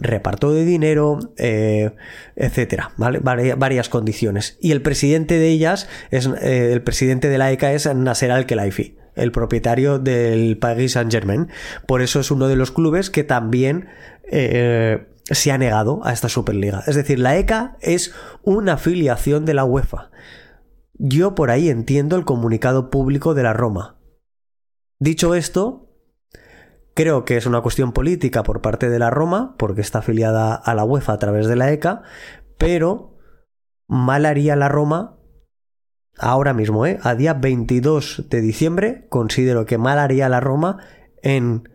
reparto 0.00 0.52
de 0.52 0.64
dinero, 0.64 1.18
eh, 1.36 1.92
etcétera, 2.36 2.92
varias 2.96 3.88
condiciones. 3.88 4.58
Y 4.60 4.72
el 4.72 4.82
presidente 4.82 5.38
de 5.38 5.48
ellas 5.48 5.88
es 6.10 6.26
eh, 6.26 6.72
el 6.72 6.82
presidente 6.82 7.28
de 7.28 7.38
la 7.38 7.52
ECA 7.52 7.72
es 7.72 7.92
Nasser 7.94 8.30
Al-Khelaifi 8.30 8.96
el 9.14 9.30
propietario 9.30 10.00
del 10.00 10.58
Paris 10.58 10.92
Saint-Germain. 10.92 11.48
Por 11.86 12.02
eso 12.02 12.18
es 12.18 12.32
uno 12.32 12.48
de 12.48 12.56
los 12.56 12.72
clubes 12.72 13.10
que 13.10 13.22
también 13.22 13.86
eh, 14.30 15.06
se 15.24 15.52
ha 15.52 15.58
negado 15.58 16.00
a 16.04 16.12
esta 16.12 16.28
Superliga. 16.28 16.82
Es 16.86 16.96
decir, 16.96 17.18
la 17.18 17.36
ECA 17.36 17.76
es 17.80 18.12
una 18.42 18.74
afiliación 18.74 19.44
de 19.44 19.54
la 19.54 19.64
UEFA. 19.64 20.10
Yo 20.94 21.34
por 21.34 21.50
ahí 21.50 21.68
entiendo 21.68 22.16
el 22.16 22.24
comunicado 22.24 22.90
público 22.90 23.34
de 23.34 23.42
la 23.42 23.52
Roma. 23.52 23.98
Dicho 24.98 25.34
esto, 25.34 25.93
creo 26.94 27.24
que 27.24 27.36
es 27.36 27.46
una 27.46 27.60
cuestión 27.60 27.92
política 27.92 28.42
por 28.42 28.60
parte 28.60 28.88
de 28.88 28.98
la 28.98 29.10
Roma, 29.10 29.54
porque 29.58 29.80
está 29.80 29.98
afiliada 29.98 30.54
a 30.54 30.74
la 30.74 30.84
UEFA 30.84 31.12
a 31.12 31.18
través 31.18 31.46
de 31.46 31.56
la 31.56 31.72
ECA, 31.72 32.02
pero 32.56 33.18
mal 33.86 34.24
haría 34.26 34.56
la 34.56 34.68
Roma 34.68 35.18
ahora 36.18 36.54
mismo, 36.54 36.86
¿eh? 36.86 36.98
a 37.02 37.14
día 37.14 37.34
22 37.34 38.26
de 38.30 38.40
diciembre, 38.40 39.06
considero 39.08 39.66
que 39.66 39.78
mal 39.78 39.98
haría 39.98 40.28
la 40.28 40.40
Roma 40.40 40.78
en, 41.22 41.68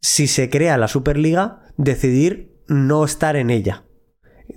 si 0.00 0.26
se 0.26 0.50
crea 0.50 0.76
la 0.76 0.88
Superliga, 0.88 1.62
decidir 1.76 2.60
no 2.68 3.04
estar 3.04 3.36
en 3.36 3.50
ella. 3.50 3.84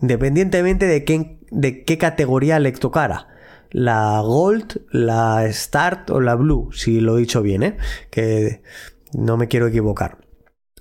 Independientemente 0.02 0.86
de 0.86 1.06
qué, 1.06 1.40
de 1.52 1.84
qué 1.84 1.98
categoría 1.98 2.60
le 2.60 2.72
tocara. 2.74 3.30
La 3.72 4.20
Gold, 4.22 4.86
la 4.92 5.46
Start 5.52 6.10
o 6.10 6.20
la 6.20 6.36
Blue, 6.36 6.72
si 6.72 7.00
lo 7.00 7.18
he 7.18 7.22
dicho 7.22 7.42
bien, 7.42 7.64
¿eh? 7.64 7.78
que 8.10 8.62
no 9.16 9.38
me 9.38 9.48
quiero 9.48 9.68
equivocar 9.68 10.18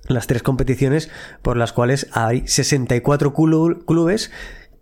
las 0.08 0.26
tres 0.26 0.42
competiciones 0.42 1.10
por 1.42 1.56
las 1.56 1.72
cuales 1.72 2.08
hay 2.12 2.46
64 2.46 3.32
clubes 3.32 4.30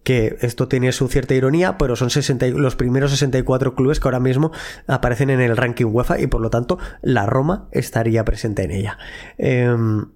que 0.03 0.37
esto 0.41 0.67
tiene 0.67 0.91
su 0.91 1.07
cierta 1.09 1.35
ironía, 1.35 1.79
pero 1.79 1.95
son 1.95 2.09
los 2.55 2.77
primeros 2.77 3.13
64 3.13 3.75
clubes 3.75 4.01
que 4.01 4.09
ahora 4.09 4.19
mismo 4.19 4.51
aparecen 4.89 5.31
en 5.31 5.41
el 5.41 5.57
ranking 5.57 5.87
UEFA 5.87 6.19
y 6.19 6.27
por 6.27 6.41
lo 6.41 6.51
tanto 6.51 6.79
la 7.03 7.27
Roma 7.27 7.69
estaría 7.71 8.25
presente 8.25 8.65
en 8.65 8.73
ella. 8.73 8.99
Em, 9.39 10.07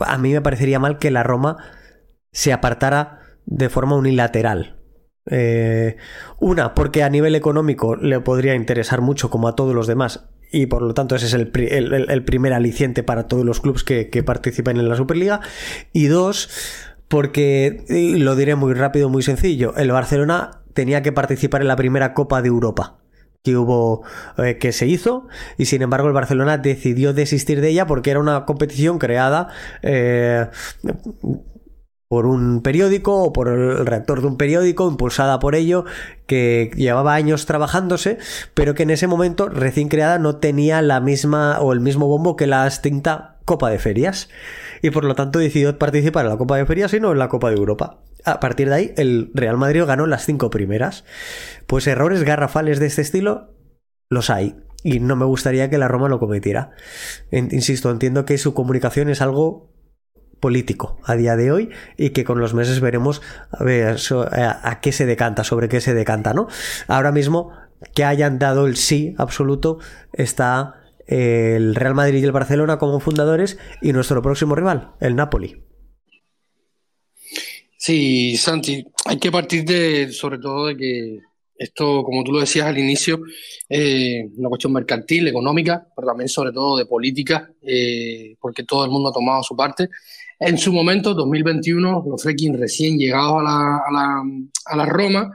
a 0.00 0.18
mí 0.18 0.32
me 0.32 0.40
parecería 0.40 0.78
mal 0.78 0.98
que 0.98 1.10
la 1.10 1.24
Roma 1.24 1.58
se 2.32 2.54
apartara 2.54 3.20
de 3.44 3.68
forma 3.68 3.96
unilateral. 3.96 4.76
Eh, 5.30 5.96
una, 6.38 6.74
porque 6.74 7.02
a 7.02 7.10
nivel 7.10 7.34
económico 7.34 7.96
le 7.96 8.20
podría 8.20 8.54
interesar 8.54 9.02
mucho 9.02 9.28
como 9.28 9.46
a 9.46 9.54
todos 9.54 9.74
los 9.74 9.86
demás 9.86 10.30
y 10.50 10.66
por 10.66 10.82
lo 10.82 10.94
tanto 10.94 11.14
ese 11.14 11.26
es 11.26 11.34
el, 11.34 11.48
primer 11.48 12.52
aliciente 12.52 13.02
para 13.02 13.26
todos 13.26 13.44
los 13.44 13.60
clubes 13.60 13.84
que, 13.84 14.08
que 14.10 14.22
participan 14.22 14.76
en 14.78 14.88
la 14.88 14.96
Superliga. 14.96 15.40
Y 15.92 16.06
dos, 16.06 16.48
porque, 17.08 17.84
lo 18.18 18.36
diré 18.36 18.54
muy 18.54 18.74
rápido, 18.74 19.08
muy 19.08 19.22
sencillo, 19.22 19.74
el 19.76 19.90
Barcelona 19.90 20.62
tenía 20.74 21.02
que 21.02 21.12
participar 21.12 21.62
en 21.62 21.68
la 21.68 21.76
primera 21.76 22.14
Copa 22.14 22.42
de 22.42 22.48
Europa 22.48 22.98
que 23.42 23.56
hubo 23.56 24.02
eh, 24.36 24.58
que 24.58 24.72
se 24.72 24.86
hizo 24.86 25.28
y 25.56 25.66
sin 25.66 25.82
embargo 25.82 26.08
el 26.08 26.12
Barcelona 26.12 26.58
decidió 26.58 27.12
desistir 27.12 27.60
de 27.60 27.68
ella 27.68 27.86
porque 27.86 28.10
era 28.10 28.20
una 28.20 28.44
competición 28.44 28.98
creada 28.98 29.48
eh, 29.82 30.48
por 32.08 32.26
un 32.26 32.62
periódico 32.62 33.22
o 33.22 33.32
por 33.32 33.48
el 33.48 33.86
redactor 33.86 34.22
de 34.22 34.26
un 34.28 34.36
periódico, 34.36 34.88
impulsada 34.88 35.38
por 35.38 35.54
ello, 35.54 35.84
que 36.26 36.70
llevaba 36.74 37.14
años 37.14 37.44
trabajándose, 37.44 38.18
pero 38.54 38.74
que 38.74 38.84
en 38.84 38.90
ese 38.90 39.06
momento, 39.06 39.48
recién 39.48 39.88
creada, 39.88 40.18
no 40.18 40.36
tenía 40.36 40.80
la 40.80 41.00
misma 41.00 41.60
o 41.60 41.72
el 41.72 41.80
mismo 41.80 42.06
bombo 42.06 42.36
que 42.36 42.46
la 42.46 42.66
extinta 42.66 43.36
Copa 43.44 43.70
de 43.70 43.78
Ferias 43.78 44.28
y 44.82 44.90
por 44.90 45.04
lo 45.04 45.14
tanto 45.14 45.38
decidió 45.38 45.78
participar 45.78 46.24
en 46.24 46.30
la 46.30 46.38
Copa 46.38 46.56
de 46.56 46.66
Ferias 46.66 46.92
y 46.94 47.00
no 47.00 47.12
en 47.12 47.18
la 47.18 47.28
Copa 47.28 47.50
de 47.50 47.56
Europa. 47.56 48.02
A 48.24 48.40
partir 48.40 48.68
de 48.68 48.74
ahí, 48.74 48.94
el 48.96 49.30
Real 49.34 49.56
Madrid 49.56 49.84
ganó 49.84 50.06
las 50.06 50.24
cinco 50.24 50.50
primeras. 50.50 51.04
Pues 51.66 51.86
errores 51.86 52.24
garrafales 52.24 52.78
de 52.78 52.86
este 52.86 53.02
estilo 53.02 53.54
los 54.08 54.30
hay. 54.30 54.56
Y 54.82 55.00
no 55.00 55.16
me 55.16 55.24
gustaría 55.24 55.70
que 55.70 55.78
la 55.78 55.88
Roma 55.88 56.08
lo 56.08 56.18
cometiera. 56.20 56.72
insisto, 57.30 57.90
entiendo 57.90 58.24
que 58.24 58.38
su 58.38 58.54
comunicación 58.54 59.08
es 59.08 59.22
algo 59.22 59.70
político 60.40 60.98
a 61.04 61.14
día 61.16 61.36
de 61.36 61.52
hoy 61.52 61.70
y 61.96 62.10
que 62.10 62.24
con 62.24 62.40
los 62.40 62.54
meses 62.54 62.80
veremos 62.80 63.22
a, 63.50 63.64
ver, 63.64 63.96
a, 64.32 64.80
qué 64.80 64.92
se 64.92 65.06
decanta, 65.06 65.44
sobre 65.44 65.68
qué 65.68 65.80
se 65.80 65.94
decanta, 65.94 66.34
¿no? 66.34 66.48
Ahora 66.86 67.12
mismo 67.12 67.52
que 67.94 68.04
hayan 68.04 68.38
dado 68.38 68.66
el 68.66 68.76
sí 68.76 69.14
absoluto 69.18 69.78
está 70.12 70.74
el 71.06 71.74
Real 71.74 71.94
Madrid 71.94 72.20
y 72.20 72.24
el 72.24 72.32
Barcelona 72.32 72.78
como 72.78 73.00
fundadores 73.00 73.58
y 73.80 73.92
nuestro 73.92 74.20
próximo 74.22 74.54
rival, 74.54 74.92
el 75.00 75.16
Napoli. 75.16 75.62
Sí, 77.78 78.36
Santi, 78.36 78.84
hay 79.06 79.18
que 79.18 79.30
partir 79.30 79.64
de, 79.64 80.12
sobre 80.12 80.38
todo 80.38 80.66
de 80.66 80.76
que 80.76 81.18
esto, 81.58 82.04
como 82.04 82.22
tú 82.22 82.32
lo 82.32 82.40
decías 82.40 82.66
al 82.66 82.78
inicio, 82.78 83.20
eh, 83.68 84.28
una 84.36 84.48
cuestión 84.48 84.72
mercantil, 84.72 85.26
económica, 85.26 85.86
pero 85.94 86.06
también 86.06 86.28
sobre 86.28 86.52
todo 86.52 86.76
de 86.76 86.86
política, 86.86 87.50
eh, 87.62 88.36
porque 88.40 88.62
todo 88.62 88.84
el 88.84 88.90
mundo 88.90 89.08
ha 89.08 89.12
tomado 89.12 89.42
su 89.42 89.56
parte. 89.56 89.88
En 90.40 90.56
su 90.56 90.72
momento, 90.72 91.14
2021, 91.14 92.04
los 92.06 92.22
Freaking 92.22 92.56
recién 92.58 92.96
llegados 92.96 93.40
a 93.40 93.42
la, 93.42 93.76
a, 93.78 93.92
la, 93.92 94.22
a 94.66 94.76
la 94.76 94.86
Roma, 94.86 95.30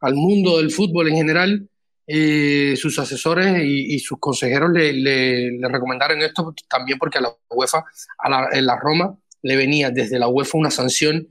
al 0.00 0.14
mundo 0.14 0.58
del 0.58 0.70
fútbol 0.70 1.08
en 1.08 1.16
general, 1.16 1.68
eh, 2.06 2.74
sus 2.76 2.98
asesores 2.98 3.62
y, 3.64 3.98
sus 3.98 4.18
consejeros 4.20 4.70
le, 4.70 4.92
le, 4.92 5.68
recomendaron 5.68 6.22
esto 6.22 6.54
también 6.68 6.98
porque 6.98 7.18
a 7.18 7.22
la 7.22 7.30
UEFA, 7.50 7.84
a 8.18 8.30
la, 8.30 8.48
en 8.52 8.64
la 8.64 8.78
Roma, 8.78 9.18
le 9.42 9.56
venía 9.56 9.90
desde 9.90 10.18
la 10.18 10.28
UEFA 10.28 10.58
una 10.58 10.70
sanción 10.70 11.28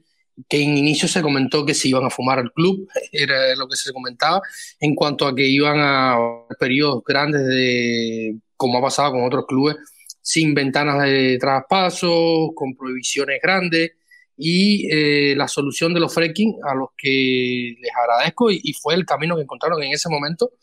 que 0.50 0.62
en 0.62 0.78
inicio 0.78 1.08
se 1.08 1.22
comentó 1.22 1.66
que 1.66 1.74
se 1.74 1.88
iban 1.88 2.04
a 2.04 2.10
fumar 2.10 2.40
al 2.40 2.52
club, 2.52 2.88
era 3.12 3.56
lo 3.56 3.68
que 3.68 3.78
se 3.78 3.94
comentaba, 3.94 4.42
en 4.80 4.96
cuanto 4.96 5.28
a 5.28 5.36
que 5.36 5.48
iban 5.48 5.78
a 5.80 6.18
periodos 6.60 7.04
grandes 7.06 7.48
de, 7.48 8.36
como 8.58 8.78
ha 8.80 8.82
pasado 8.82 9.14
con 9.14 9.24
otros 9.24 9.46
clubes, 9.48 9.78
sin 10.26 10.56
ventanas 10.56 11.04
de 11.04 11.38
traspaso, 11.40 12.52
con 12.56 12.76
prohibiciones 12.76 13.40
grandes, 13.44 13.92
y 14.36 14.88
eh, 14.92 15.36
la 15.36 15.48
solución 15.48 15.94
de 15.94 16.00
los 16.00 16.12
fracking 16.12 16.56
a 16.68 16.74
los 16.74 16.90
que 16.98 17.76
les 17.80 17.92
agradezco 17.96 18.50
y, 18.50 18.74
fue 18.74 18.96
el 18.96 19.06
camino 19.06 19.36
que 19.36 19.44
encontraron 19.44 19.82
en 19.84 19.94
ese 19.94 20.10
momento. 20.10 20.54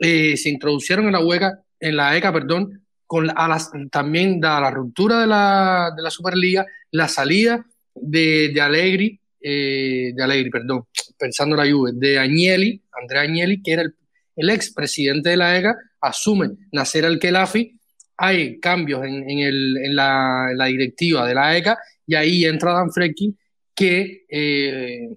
Eh, 0.00 0.36
se 0.36 0.50
introducieron 0.50 1.06
en 1.06 1.12
la 1.12 1.24
hueca, 1.24 1.62
en 1.78 1.96
la 1.96 2.16
ECA, 2.16 2.32
perdón, 2.32 2.84
con 3.06 3.30
a 3.30 3.46
las, 3.46 3.70
también 3.92 4.40
da 4.40 4.60
la 4.60 4.72
ruptura 4.72 5.20
de 5.20 5.28
la, 5.28 5.92
de 5.96 6.02
la 6.02 6.10
Superliga, 6.10 6.66
la 6.90 7.06
salida 7.06 7.64
de, 7.94 8.50
de 8.52 8.60
Allegri, 8.60 9.20
eh, 9.40 10.10
de 10.16 10.22
Allegri, 10.24 10.50
perdón, 10.50 10.88
pensando 11.16 11.54
en 11.54 11.64
la 11.64 11.72
Juve, 11.72 11.92
de 11.94 12.18
Agnelli, 12.18 12.82
Andrea 13.00 13.22
Agnelli, 13.22 13.62
que 13.62 13.72
era 13.72 13.82
el, 13.82 13.94
el 14.34 14.50
ex 14.50 14.72
presidente 14.72 15.30
de 15.30 15.36
la 15.36 15.56
ECA, 15.56 15.76
asume 16.00 16.50
Nacer 16.72 17.06
al-Khelafi, 17.06 17.75
hay 18.16 18.58
cambios 18.60 19.04
en, 19.04 19.28
en, 19.28 19.38
el, 19.40 19.76
en, 19.78 19.96
la, 19.96 20.66
directiva 20.66 21.26
de 21.26 21.34
la 21.34 21.56
ECA 21.56 21.78
y 22.06 22.14
ahí 22.14 22.44
entra 22.44 22.72
Dan 22.72 22.90
Frecking 22.90 23.36
que 23.74 24.24
eh, 24.30 25.08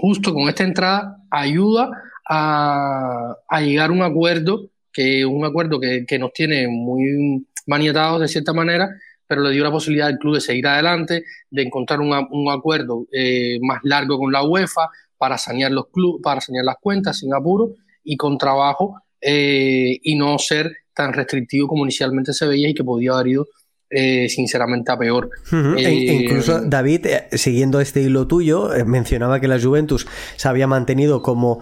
justo 0.00 0.32
con 0.32 0.48
esta 0.48 0.64
entrada 0.64 1.18
ayuda 1.30 1.90
a, 2.28 3.36
llegar 3.60 3.90
a 3.90 3.92
un 3.92 4.02
acuerdo, 4.02 4.70
que 4.92 5.24
un 5.24 5.44
acuerdo 5.44 5.80
que, 5.80 6.18
nos 6.18 6.32
tiene 6.32 6.68
muy 6.68 7.46
maniatados 7.66 8.20
de 8.20 8.28
cierta 8.28 8.52
manera, 8.52 8.88
pero 9.26 9.42
le 9.42 9.50
dio 9.50 9.64
la 9.64 9.70
posibilidad 9.70 10.08
al 10.08 10.18
club 10.18 10.34
de 10.34 10.40
seguir 10.40 10.66
adelante, 10.66 11.24
de 11.50 11.62
encontrar 11.62 12.00
un, 12.00 12.50
acuerdo 12.50 13.06
eh, 13.12 13.58
más 13.62 13.80
largo 13.82 14.18
con 14.18 14.30
la 14.30 14.44
UEFA 14.44 14.88
para 15.16 15.38
sanear 15.38 15.72
los 15.72 15.88
clubes, 15.88 16.22
para 16.22 16.40
sanear 16.40 16.64
las 16.64 16.76
cuentas 16.80 17.18
sin 17.18 17.34
apuro 17.34 17.74
y 18.04 18.16
con 18.16 18.38
trabajo 18.38 19.00
eh, 19.20 19.98
y 20.02 20.16
no 20.16 20.38
ser 20.38 20.81
tan 20.94 21.12
restrictivo 21.12 21.68
como 21.68 21.84
inicialmente 21.84 22.32
se 22.32 22.46
veía 22.46 22.68
y 22.68 22.74
que 22.74 22.84
podía 22.84 23.12
haber 23.12 23.28
ido 23.28 23.46
eh, 23.94 24.26
sinceramente 24.30 24.90
a 24.90 24.98
peor. 24.98 25.28
E 25.76 25.82
eh, 25.82 26.12
incluso 26.14 26.62
David, 26.62 27.06
eh, 27.06 27.28
siguiendo 27.32 27.78
este 27.78 28.00
hilo 28.00 28.26
tuyo, 28.26 28.70
mencionaba 28.86 29.38
que 29.38 29.48
la 29.48 29.60
Juventus 29.60 30.06
se 30.36 30.48
había 30.48 30.66
mantenido 30.66 31.20
como 31.20 31.60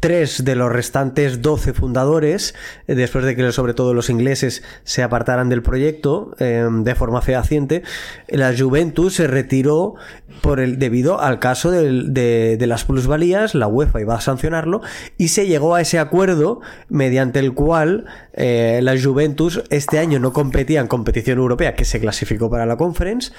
tres 0.00 0.44
de 0.44 0.56
los 0.56 0.72
restantes 0.72 1.42
12 1.42 1.74
fundadores, 1.74 2.54
eh, 2.88 2.94
después 2.94 3.24
de 3.24 3.36
que 3.36 3.52
sobre 3.52 3.74
todo 3.74 3.94
los 3.94 4.10
ingleses 4.10 4.62
se 4.82 5.02
apartaran 5.02 5.48
del 5.50 5.62
proyecto 5.62 6.34
em, 6.38 6.82
de 6.84 6.94
forma 6.94 7.20
fehaciente, 7.20 7.82
la 8.28 8.52
Juventus 8.56 9.14
se 9.14 9.26
retiró 9.26 9.94
por 10.40 10.58
el, 10.58 10.78
debido 10.78 11.20
al 11.20 11.38
caso 11.38 11.70
de, 11.70 12.56
las 12.66 12.84
plusvalías, 12.84 13.54
la 13.54 13.66
UEFA 13.66 14.00
iba 14.00 14.14
a 14.14 14.20
sancionarlo 14.20 14.80
y 15.18 15.28
se 15.28 15.46
llegó 15.46 15.74
a 15.74 15.82
ese 15.82 15.98
acuerdo 15.98 16.60
mediante 16.88 17.38
el 17.38 17.52
cual 17.52 18.06
eh, 18.32 18.80
la 18.82 18.98
Juventus 19.00 19.62
este 19.70 19.98
año 19.98 20.18
no 20.18 20.32
competía 20.32 20.80
en 20.80 20.86
competición 20.86 21.38
europea, 21.38 21.74
que 21.74 21.84
se 21.84 22.00
clasificó 22.00 22.48
para 22.48 22.64
la 22.64 22.76
Conference, 22.76 23.32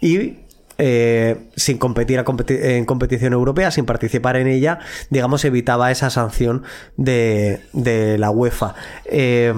y 0.00 0.47
eh, 0.78 1.48
sin 1.56 1.78
competir 1.78 2.24
en 2.48 2.84
competición 2.84 3.32
europea, 3.32 3.70
sin 3.70 3.84
participar 3.84 4.36
en 4.36 4.46
ella, 4.46 4.78
digamos, 5.10 5.44
evitaba 5.44 5.90
esa 5.90 6.08
sanción 6.08 6.62
de, 6.96 7.60
la 8.18 8.30
UEFA. 8.30 8.74
Eh, 9.04 9.52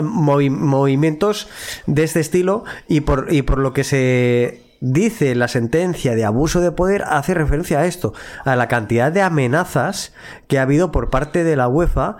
movimientos 0.00 1.48
de 1.86 2.02
este 2.02 2.20
estilo 2.20 2.64
y 2.88 3.00
por, 3.00 3.26
y 3.30 3.42
por 3.42 3.58
lo 3.58 3.74
que 3.74 3.84
se 3.84 4.62
dice 4.82 5.36
la 5.36 5.46
sentencia 5.46 6.16
de 6.16 6.24
abuso 6.24 6.60
de 6.60 6.72
poder 6.72 7.04
hace 7.04 7.34
referencia 7.34 7.78
a 7.78 7.86
esto, 7.86 8.14
a 8.44 8.56
la 8.56 8.66
cantidad 8.66 9.12
de 9.12 9.22
amenazas 9.22 10.12
que 10.48 10.58
ha 10.58 10.62
habido 10.62 10.90
por 10.90 11.08
parte 11.08 11.44
de 11.44 11.54
la 11.54 11.68
UEFA 11.68 12.16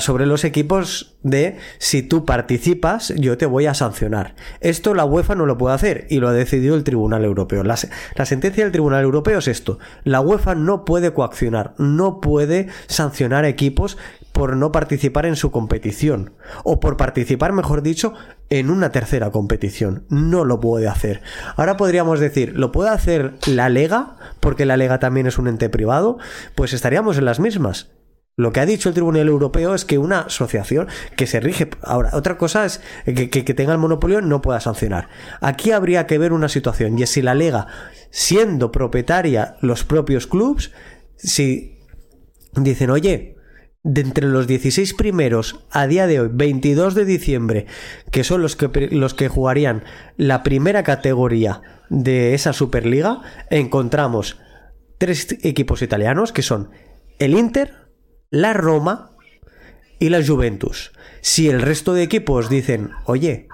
sobre 0.00 0.26
los 0.26 0.44
equipos 0.44 1.16
de 1.22 1.58
si 1.78 2.02
tú 2.02 2.24
participas, 2.24 3.14
yo 3.16 3.38
te 3.38 3.46
voy 3.46 3.66
a 3.66 3.74
sancionar. 3.74 4.34
Esto 4.60 4.94
la 4.94 5.04
UEFA 5.04 5.34
no 5.34 5.46
lo 5.46 5.56
puede 5.56 5.74
hacer 5.74 6.06
y 6.10 6.18
lo 6.18 6.28
ha 6.28 6.32
decidido 6.32 6.74
el 6.74 6.84
Tribunal 6.84 7.24
Europeo. 7.24 7.62
La, 7.62 7.76
sentencia 7.76 8.64
del 8.64 8.72
Tribunal 8.72 9.04
Europeo 9.04 9.38
es 9.38 9.48
esto. 9.48 9.78
La 10.04 10.20
UEFA 10.20 10.54
no 10.54 10.84
puede 10.84 11.12
coaccionar, 11.12 11.74
no 11.78 12.20
puede 12.20 12.68
sancionar 12.88 13.44
equipos 13.44 13.98
por 14.32 14.56
no 14.56 14.72
participar 14.72 15.26
en 15.26 15.36
su 15.36 15.50
competición 15.50 16.32
o 16.64 16.80
por 16.80 16.96
participar, 16.96 17.52
mejor 17.52 17.82
dicho, 17.82 18.14
en 18.50 18.70
una 18.70 18.90
tercera 18.90 19.30
competición. 19.30 20.04
No 20.08 20.44
lo 20.44 20.58
puede 20.58 20.88
hacer. 20.88 21.22
Ahora 21.56 21.76
podríamos 21.76 22.18
decir, 22.18 22.52
¿lo 22.56 22.72
puede 22.72 22.90
hacer 22.90 23.34
la 23.46 23.68
Lega? 23.68 24.16
Porque 24.40 24.66
la 24.66 24.76
Lega 24.76 24.98
también 24.98 25.26
es 25.26 25.38
un 25.38 25.48
ente 25.48 25.68
privado. 25.68 26.18
Pues 26.54 26.72
estaríamos 26.72 27.18
en 27.18 27.26
las 27.26 27.38
mismas. 27.38 27.90
Lo 28.36 28.52
que 28.52 28.60
ha 28.60 28.66
dicho 28.66 28.88
el 28.88 28.94
Tribunal 28.94 29.28
Europeo 29.28 29.74
es 29.74 29.84
que 29.84 29.98
una 29.98 30.20
asociación 30.20 30.88
que 31.16 31.26
se 31.26 31.40
rige. 31.40 31.68
Ahora, 31.82 32.10
otra 32.14 32.38
cosa 32.38 32.64
es 32.64 32.80
que, 33.04 33.42
tenga 33.54 33.72
el 33.72 33.78
monopolio 33.78 34.22
no 34.22 34.40
pueda 34.40 34.60
sancionar. 34.60 35.08
Aquí 35.40 35.70
habría 35.70 36.06
que 36.06 36.18
ver 36.18 36.32
una 36.32 36.48
situación, 36.48 36.98
y 36.98 37.02
es 37.02 37.10
si 37.10 37.20
la 37.20 37.34
Lega, 37.34 37.66
siendo 38.10 38.72
propietaria 38.72 39.56
los 39.60 39.84
propios 39.84 40.26
clubs, 40.26 40.72
si 41.16 41.78
dicen, 42.54 42.90
oye, 42.90 43.36
de 43.82 44.00
entre 44.00 44.28
los 44.28 44.46
16 44.46 44.94
primeros 44.94 45.66
a 45.70 45.86
día 45.86 46.06
de 46.06 46.20
hoy, 46.20 46.30
22 46.32 46.94
de 46.94 47.04
diciembre, 47.04 47.66
que 48.10 48.24
son 48.24 48.40
los 48.40 48.56
que, 48.56 48.88
los 48.92 49.12
que 49.12 49.28
jugarían 49.28 49.84
la 50.16 50.42
primera 50.42 50.84
categoría 50.84 51.60
de 51.90 52.32
esa 52.32 52.54
Superliga, 52.54 53.20
encontramos 53.50 54.38
tres 54.98 55.36
equipos 55.42 55.82
italianos 55.82 56.32
que 56.32 56.42
son 56.42 56.70
el 57.18 57.34
Inter, 57.34 57.81
la 58.32 58.54
Roma 58.54 59.12
y 60.00 60.08
la 60.08 60.24
Juventus. 60.26 60.90
Si 61.20 61.48
el 61.48 61.60
resto 61.60 61.94
de 61.94 62.02
equipos 62.02 62.48
dicen, 62.48 62.90
oye, 63.04 63.46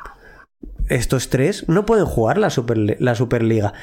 estos 0.88 1.28
tres 1.28 1.68
no 1.68 1.84
pueden 1.84 2.06
jugar 2.06 2.38
la, 2.38 2.50
la 3.00 3.14
Superliga 3.14 3.74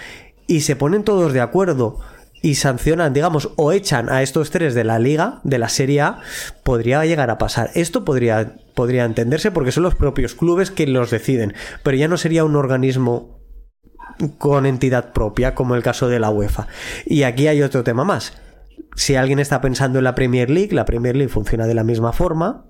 y 0.47 0.61
se 0.61 0.75
ponen 0.75 1.03
todos 1.03 1.33
de 1.33 1.41
acuerdo 1.41 1.99
y 2.41 2.55
sancionan, 2.55 3.13
digamos, 3.13 3.49
o 3.57 3.71
echan 3.71 4.09
a 4.09 4.23
estos 4.23 4.51
tres 4.51 4.73
de 4.73 4.83
la 4.85 4.97
liga, 4.97 5.41
de 5.43 5.59
la 5.59 5.67
Serie 5.67 6.01
A, 6.01 6.19
podría 6.63 7.05
llegar 7.05 7.29
a 7.29 7.37
pasar. 7.37 7.71
Esto 7.75 8.05
podría, 8.05 8.55
podría 8.73 9.03
entenderse 9.03 9.51
porque 9.51 9.73
son 9.73 9.83
los 9.83 9.95
propios 9.95 10.33
clubes 10.33 10.71
que 10.71 10.87
los 10.87 11.11
deciden, 11.11 11.53
pero 11.83 11.97
ya 11.97 12.07
no 12.07 12.17
sería 12.17 12.45
un 12.45 12.55
organismo 12.55 13.41
con 14.37 14.65
entidad 14.65 15.11
propia, 15.11 15.55
como 15.55 15.75
el 15.75 15.83
caso 15.83 16.07
de 16.07 16.19
la 16.19 16.29
UEFA. 16.29 16.67
Y 17.05 17.23
aquí 17.23 17.47
hay 17.47 17.61
otro 17.61 17.83
tema 17.83 18.05
más 18.05 18.33
si 18.95 19.15
alguien 19.15 19.39
está 19.39 19.61
pensando 19.61 19.99
en 19.99 20.05
la 20.05 20.15
Premier 20.15 20.49
League, 20.49 20.73
la 20.73 20.85
Premier 20.85 21.15
League 21.15 21.31
funciona 21.31 21.67
de 21.67 21.75
la 21.75 21.83
misma 21.83 22.13
forma. 22.13 22.65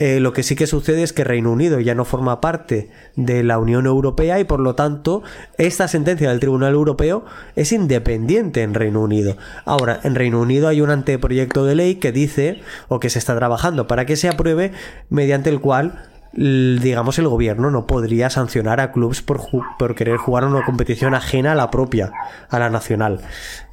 Eh, 0.00 0.18
lo 0.18 0.32
que 0.32 0.42
sí 0.42 0.56
que 0.56 0.66
sucede 0.66 1.02
es 1.02 1.12
que 1.12 1.24
Reino 1.24 1.52
Unido 1.52 1.78
ya 1.78 1.94
no 1.94 2.06
forma 2.06 2.40
parte 2.40 2.88
de 3.16 3.42
la 3.42 3.58
Unión 3.58 3.84
Europea 3.84 4.40
y 4.40 4.44
por 4.44 4.58
lo 4.58 4.74
tanto 4.74 5.22
esta 5.58 5.88
sentencia 5.88 6.30
del 6.30 6.40
Tribunal 6.40 6.72
Europeo 6.72 7.26
es 7.54 7.70
independiente 7.70 8.62
en 8.62 8.72
Reino 8.72 9.02
Unido. 9.02 9.36
Ahora, 9.66 10.00
en 10.02 10.14
Reino 10.14 10.40
Unido 10.40 10.68
hay 10.68 10.80
un 10.80 10.88
anteproyecto 10.88 11.66
de 11.66 11.74
ley 11.74 11.96
que 11.96 12.12
dice 12.12 12.62
o 12.88 12.98
que 12.98 13.10
se 13.10 13.18
está 13.18 13.36
trabajando 13.36 13.86
para 13.86 14.06
que 14.06 14.16
se 14.16 14.30
apruebe 14.30 14.72
mediante 15.10 15.50
el 15.50 15.60
cual 15.60 16.06
digamos 16.32 17.18
el 17.18 17.28
gobierno 17.28 17.70
no 17.70 17.86
podría 17.86 18.30
sancionar 18.30 18.80
a 18.80 18.92
clubes 18.92 19.20
por, 19.20 19.42
por 19.78 19.94
querer 19.94 20.16
jugar 20.16 20.44
una 20.46 20.64
competición 20.64 21.12
ajena 21.12 21.52
a 21.52 21.56
la 21.56 21.70
propia, 21.70 22.12
a 22.48 22.58
la 22.58 22.70
nacional 22.70 23.20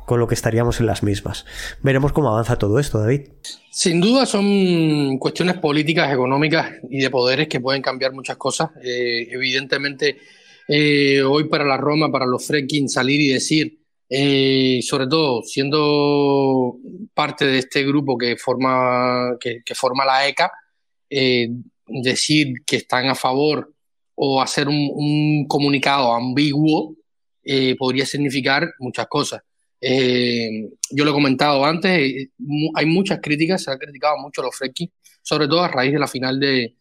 con 0.07 0.21
lo 0.21 0.27
que 0.27 0.35
estaríamos 0.35 0.79
en 0.79 0.85
las 0.85 1.03
mismas. 1.03 1.45
Veremos 1.81 2.13
cómo 2.13 2.29
avanza 2.29 2.57
todo 2.57 2.79
esto, 2.79 2.97
David. 2.97 3.27
Sin 3.69 3.99
duda 3.99 4.25
son 4.25 5.17
cuestiones 5.17 5.57
políticas, 5.57 6.13
económicas 6.13 6.75
y 6.89 6.99
de 6.99 7.09
poderes 7.09 7.49
que 7.49 7.59
pueden 7.59 7.81
cambiar 7.81 8.13
muchas 8.13 8.37
cosas. 8.37 8.69
Eh, 8.81 9.27
evidentemente, 9.29 10.17
eh, 10.69 11.21
hoy 11.23 11.49
para 11.49 11.65
la 11.65 11.75
Roma, 11.75 12.09
para 12.09 12.25
los 12.25 12.47
Frekin, 12.47 12.87
salir 12.87 13.19
y 13.19 13.33
decir, 13.33 13.79
eh, 14.09 14.79
sobre 14.81 15.07
todo 15.07 15.43
siendo 15.43 16.77
parte 17.13 17.45
de 17.45 17.57
este 17.57 17.83
grupo 17.83 18.17
que 18.17 18.37
forma, 18.37 19.35
que, 19.41 19.61
forma 19.75 20.05
la 20.05 20.25
ECA, 20.25 20.49
decir 21.85 22.63
que 22.65 22.77
están 22.77 23.09
a 23.09 23.15
favor 23.15 23.73
o 24.15 24.41
hacer 24.41 24.69
un, 24.69 24.89
un 24.93 25.47
comunicado 25.49 26.13
ambiguo 26.13 26.95
podría 27.77 28.05
significar 28.05 28.69
muchas 28.79 29.07
cosas. 29.07 29.41
Eh, 29.79 30.69
yo 30.89 31.05
lo 31.05 31.11
he 31.11 31.13
comentado 31.13 31.63
antes, 31.63 31.91
eh, 31.91 32.29
hay 32.73 32.85
muchas 32.85 33.19
críticas, 33.21 33.63
se 33.63 33.71
ha 33.71 33.77
criticado 33.77 34.17
mucho 34.17 34.41
los 34.41 34.55
Fredkin, 34.55 34.91
sobre 35.21 35.47
todo 35.47 35.63
a 35.63 35.67
raíz 35.67 35.93
de 35.93 35.99
la 35.99 36.07
final 36.07 36.39
de, 36.39 36.75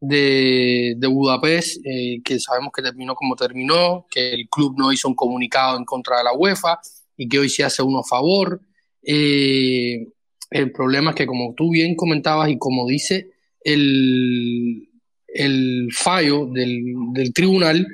de, 0.00 1.06
Budapest, 1.06 1.84
eh, 1.84 2.20
que 2.24 2.40
sabemos 2.40 2.72
que 2.74 2.82
terminó 2.82 3.14
como 3.14 3.36
terminó, 3.36 4.06
que 4.10 4.32
el 4.32 4.48
club 4.48 4.76
no 4.78 4.92
hizo 4.92 5.08
un 5.08 5.14
comunicado 5.14 5.76
en 5.76 5.84
contra 5.84 6.18
de 6.18 6.24
la 6.24 6.32
UEFA 6.32 6.80
y 7.16 7.28
que 7.28 7.38
hoy 7.38 7.48
se 7.50 7.64
hace 7.64 7.82
uno 7.82 8.00
a 8.00 8.04
favor. 8.04 8.60
el 9.02 10.72
problema 10.72 11.10
es 11.10 11.16
que, 11.16 11.26
como 11.26 11.54
tú 11.54 11.70
bien 11.70 11.94
comentabas 11.94 12.48
y 12.48 12.58
como 12.58 12.86
dice 12.86 13.30
el, 13.62 14.88
el 15.28 15.88
fallo 15.92 16.46
del, 16.46 16.94
del 17.12 17.32
tribunal, 17.32 17.86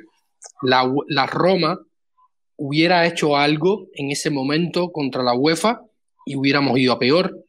la, 0.61 0.91
la 1.07 1.25
Roma 1.25 1.79
hubiera 2.57 3.05
hecho 3.05 3.35
algo 3.35 3.87
en 3.93 4.11
ese 4.11 4.29
momento 4.29 4.91
contra 4.91 5.23
la 5.23 5.33
UEFA 5.33 5.81
y 6.25 6.35
hubiéramos 6.35 6.77
ido 6.77 6.93
a 6.93 6.99
peor. 6.99 7.45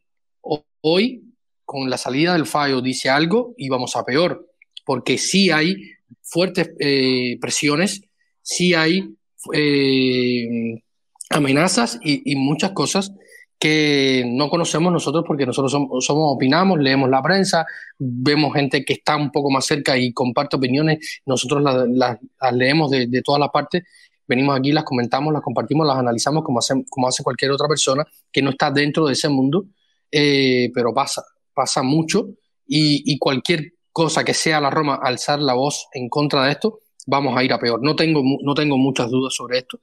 Hoy, 0.80 1.22
con 1.64 1.90
la 1.90 1.98
salida 1.98 2.34
del 2.34 2.46
fallo, 2.46 2.80
dice 2.80 3.08
algo 3.08 3.54
y 3.56 3.68
vamos 3.68 3.96
a 3.96 4.04
peor, 4.04 4.46
porque 4.84 5.18
sí 5.18 5.50
hay 5.50 5.76
fuertes 6.22 6.70
eh, 6.78 7.38
presiones, 7.40 8.02
sí 8.42 8.74
hay 8.74 9.08
eh, 9.52 10.80
amenazas 11.30 11.98
y, 12.02 12.36
muchas 12.36 12.70
cosas 12.72 13.12
que 13.58 14.22
no 14.26 14.48
conocemos 14.48 14.92
nosotros 14.92 15.24
porque 15.26 15.46
nosotros 15.46 15.72
somos, 15.72 16.34
opinamos, 16.34 16.78
leemos 16.78 17.08
la 17.08 17.22
prensa, 17.22 17.66
vemos 17.98 18.54
gente 18.54 18.84
que 18.84 18.92
está 18.92 19.16
un 19.16 19.32
poco 19.32 19.50
más 19.50 19.64
cerca 19.64 19.96
y 19.96 20.12
comparte 20.12 20.56
opiniones, 20.56 21.20
nosotros 21.24 21.62
las, 21.62 22.18
leemos 22.52 22.90
de, 22.90 23.06
de 23.06 23.22
todas 23.22 23.40
las 23.40 23.50
partes 23.50 23.84
venimos 24.26 24.58
aquí, 24.58 24.72
las 24.72 24.84
comentamos, 24.84 25.32
las 25.32 25.42
compartimos, 25.42 25.86
las 25.86 25.96
analizamos 25.96 26.44
como 26.44 26.58
hace, 26.58 26.74
como 26.88 27.08
hace 27.08 27.22
cualquier 27.22 27.50
otra 27.50 27.68
persona 27.68 28.04
que 28.32 28.42
no 28.42 28.50
está 28.50 28.70
dentro 28.70 29.06
de 29.06 29.12
ese 29.12 29.28
mundo, 29.28 29.66
eh, 30.10 30.70
pero 30.74 30.92
pasa, 30.92 31.22
pasa 31.54 31.82
mucho 31.82 32.28
y, 32.66 33.18
cualquier 33.18 33.74
cosa 33.92 34.24
que 34.24 34.34
sea 34.34 34.60
la 34.60 34.70
Roma 34.70 34.98
alzar 35.02 35.40
la 35.40 35.54
voz 35.54 35.88
en 35.92 36.08
contra 36.08 36.44
de 36.44 36.52
esto, 36.52 36.80
vamos 37.06 37.36
a 37.36 37.44
ir 37.44 37.52
a 37.52 37.58
peor. 37.58 37.82
No 37.82 37.94
tengo, 37.96 38.22
no 38.42 38.54
tengo 38.54 38.76
muchas 38.76 39.10
dudas 39.10 39.34
sobre 39.34 39.58
esto. 39.58 39.80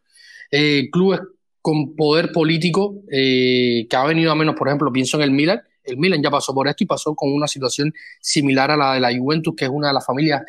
Eh, 0.52 0.90
clubes 0.92 1.22
con 1.62 1.96
poder 1.96 2.32
político 2.32 2.96
eh, 3.10 3.88
que 3.90 3.96
ha 3.96 4.04
venido 4.04 4.32
a 4.32 4.36
menos, 4.36 4.56
por 4.56 4.68
ejemplo, 4.68 4.92
pienso 4.92 5.18
en 5.18 5.24
el 5.24 5.32
Milan. 5.32 5.62
El 5.84 5.98
Milan 5.98 6.22
ya 6.22 6.30
pasó 6.30 6.54
por 6.54 6.68
esto 6.68 6.84
y 6.84 6.88
pasó 6.88 7.16
con 7.16 7.34
una 7.34 7.48
situación 7.48 7.94
similar 8.20 8.70
a 8.72 8.78
la 8.78 8.94
de 8.94 9.00
la 9.00 9.18
Juventus, 9.18 9.56
que 9.56 9.66
es 9.66 9.72
una 9.72 9.88
de 9.88 9.94
las 9.94 10.06
familias 10.06 10.42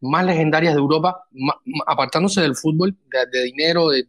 más 0.00 0.24
legendarias 0.24 0.74
de 0.74 0.80
Europa, 0.80 1.24
apartándose 1.86 2.40
del 2.40 2.56
fútbol, 2.56 2.96
de, 3.32 3.42
dinero, 3.44 3.88
de, 3.90 4.04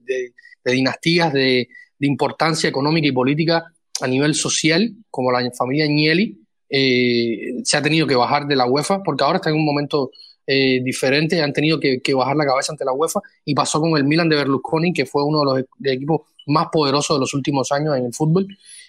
dinastías, 0.63 1.33
de, 1.33 1.67
importancia 1.99 2.67
económica 2.67 3.07
y 3.07 3.11
política 3.11 3.71
a 4.01 4.07
nivel 4.07 4.33
social, 4.33 4.91
como 5.11 5.31
la 5.31 5.51
familia 5.51 5.85
Agnelli, 5.85 6.41
eh, 6.67 7.61
se 7.63 7.77
ha 7.77 7.81
tenido 7.81 8.07
que 8.07 8.15
bajar 8.15 8.47
de 8.47 8.55
la 8.55 8.65
UEFA, 8.65 9.03
porque 9.03 9.23
ahora 9.23 9.35
está 9.35 9.49
en 9.51 9.57
un 9.57 9.65
momento 9.65 10.09
eh, 10.47 10.81
diferente, 10.83 11.41
han 11.41 11.53
tenido 11.53 11.79
que, 11.79 12.01
bajar 12.15 12.35
la 12.35 12.45
cabeza 12.45 12.71
ante 12.71 12.85
la 12.85 12.93
UEFA, 12.93 13.19
y 13.45 13.53
pasó 13.53 13.79
con 13.79 13.95
el 13.97 14.05
Milan 14.05 14.29
de 14.29 14.37
Berlusconi, 14.37 14.93
que 14.93 15.05
fue 15.05 15.23
uno 15.23 15.39
de 15.39 15.45
los 15.45 15.93
equipos 15.93 16.21
más 16.47 16.67
poderosos 16.71 17.17
de 17.17 17.19
los 17.19 17.33
últimos 17.33 17.71
años 17.71 17.95
en 17.97 18.05
el 18.05 18.13
fútbol. 18.13 18.47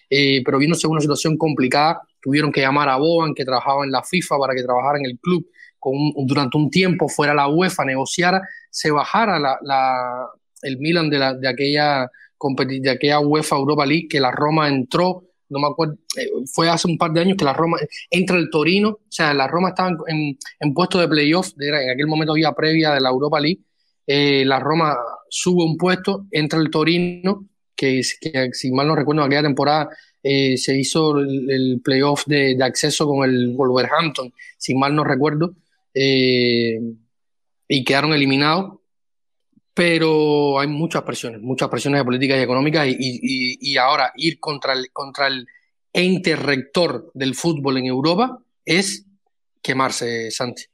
eh, 0.08 0.42
pero 0.44 0.58
viéndose 0.58 0.86
una 0.86 1.00
situación 1.00 1.36
complicada, 1.36 2.02
tuvieron 2.20 2.52
que 2.52 2.60
llamar 2.60 2.88
a 2.88 2.96
Boban, 2.96 3.34
que 3.34 3.44
trabajaba 3.44 3.84
en 3.84 3.90
la 3.90 4.02
FIFA, 4.02 4.38
para 4.38 4.54
que 4.54 4.62
trabajara 4.62 4.98
en 4.98 5.06
el 5.06 5.18
club 5.18 5.46
con 5.82 5.96
durante 6.28 6.56
un 6.56 6.70
tiempo, 6.70 7.08
fuera 7.08 7.34
la 7.34 7.48
UEFA, 7.48 7.84
negociara, 7.84 8.40
se 8.70 8.92
bajara 8.92 9.40
la, 9.40 10.28
el 10.62 10.78
Milan 10.78 11.10
de, 11.10 11.18
la, 11.18 11.34
de, 11.34 11.48
aquella, 11.48 12.08
de 12.38 12.90
aquella 12.90 13.18
UEFA 13.18 13.56
Europa 13.56 13.84
League, 13.84 14.06
que 14.08 14.20
la 14.20 14.30
Roma 14.30 14.68
entró, 14.68 15.24
no 15.48 15.58
me 15.58 15.66
acuerdo, 15.66 15.96
eh, 16.16 16.28
fue 16.46 16.68
hace 16.68 16.86
un 16.86 16.96
par 16.96 17.10
de 17.10 17.22
años 17.22 17.36
que 17.36 17.44
la 17.44 17.52
Roma 17.52 17.78
entra 18.08 18.36
el 18.36 18.48
Torino, 18.48 18.90
o 18.90 19.00
sea, 19.08 19.34
la 19.34 19.48
Roma 19.48 19.70
estaba 19.70 19.90
en, 20.06 20.38
en 20.60 20.72
puesto 20.72 21.00
de 21.00 21.08
playoff, 21.08 21.50
en 21.58 21.90
aquel 21.90 22.06
momento 22.06 22.30
había 22.30 22.52
previa 22.52 22.92
de 22.92 23.00
la 23.00 23.08
Europa 23.08 23.40
League, 23.40 23.62
eh, 24.06 24.44
la 24.44 24.60
Roma 24.60 24.96
sube 25.28 25.64
un 25.64 25.76
puesto, 25.76 26.26
entra 26.30 26.60
el 26.60 26.70
Torino, 26.70 27.48
que, 27.74 28.04
si 28.04 28.70
mal 28.70 28.86
no 28.86 28.94
recuerdo, 28.94 29.24
aquella 29.24 29.42
temporada 29.42 29.88
eh, 30.22 30.56
se 30.56 30.78
hizo 30.78 31.18
el, 31.18 31.80
playoff 31.82 32.24
de, 32.26 32.56
acceso 32.62 33.08
con 33.08 33.28
el 33.28 33.56
Wolverhampton, 33.56 34.32
si 34.56 34.76
mal 34.76 34.94
no 34.94 35.02
recuerdo, 35.02 35.56
eh, 35.94 36.78
y 37.68 37.84
quedaron 37.84 38.12
eliminados. 38.12 38.78
Pero 39.74 40.60
hay 40.60 40.68
muchas 40.68 41.02
presiones, 41.02 41.40
muchas 41.40 41.70
presiones 41.70 42.00
de 42.00 42.04
políticas 42.04 42.38
y 42.38 42.42
económicas, 42.42 42.86
y, 42.88 43.56
y, 43.58 43.76
ahora 43.78 44.12
ir 44.16 44.38
contra 44.38 44.74
el, 44.74 44.90
contra 44.92 45.28
el 45.28 45.46
ente 45.94 46.36
rector 46.36 47.10
del 47.14 47.34
fútbol 47.34 47.78
en 47.78 47.86
Europa 47.86 48.38
es 48.66 49.06
quemarse, 49.62 50.30
Santi. 50.30 50.64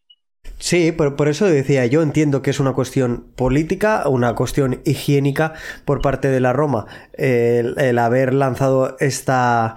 Sí, 0.58 0.90
por, 0.90 1.14
por, 1.14 1.28
eso 1.28 1.46
decía, 1.46 1.86
yo 1.86 2.02
entiendo 2.02 2.42
que 2.42 2.50
es 2.50 2.58
una 2.58 2.72
cuestión 2.72 3.26
política, 3.36 4.08
una 4.08 4.34
cuestión 4.34 4.80
higiénica 4.84 5.54
por 5.84 6.00
parte 6.00 6.28
de 6.28 6.40
la 6.40 6.52
Roma, 6.52 6.86
el, 7.12 7.98
haber 7.98 8.34
lanzado 8.34 8.96
esta, 8.98 9.76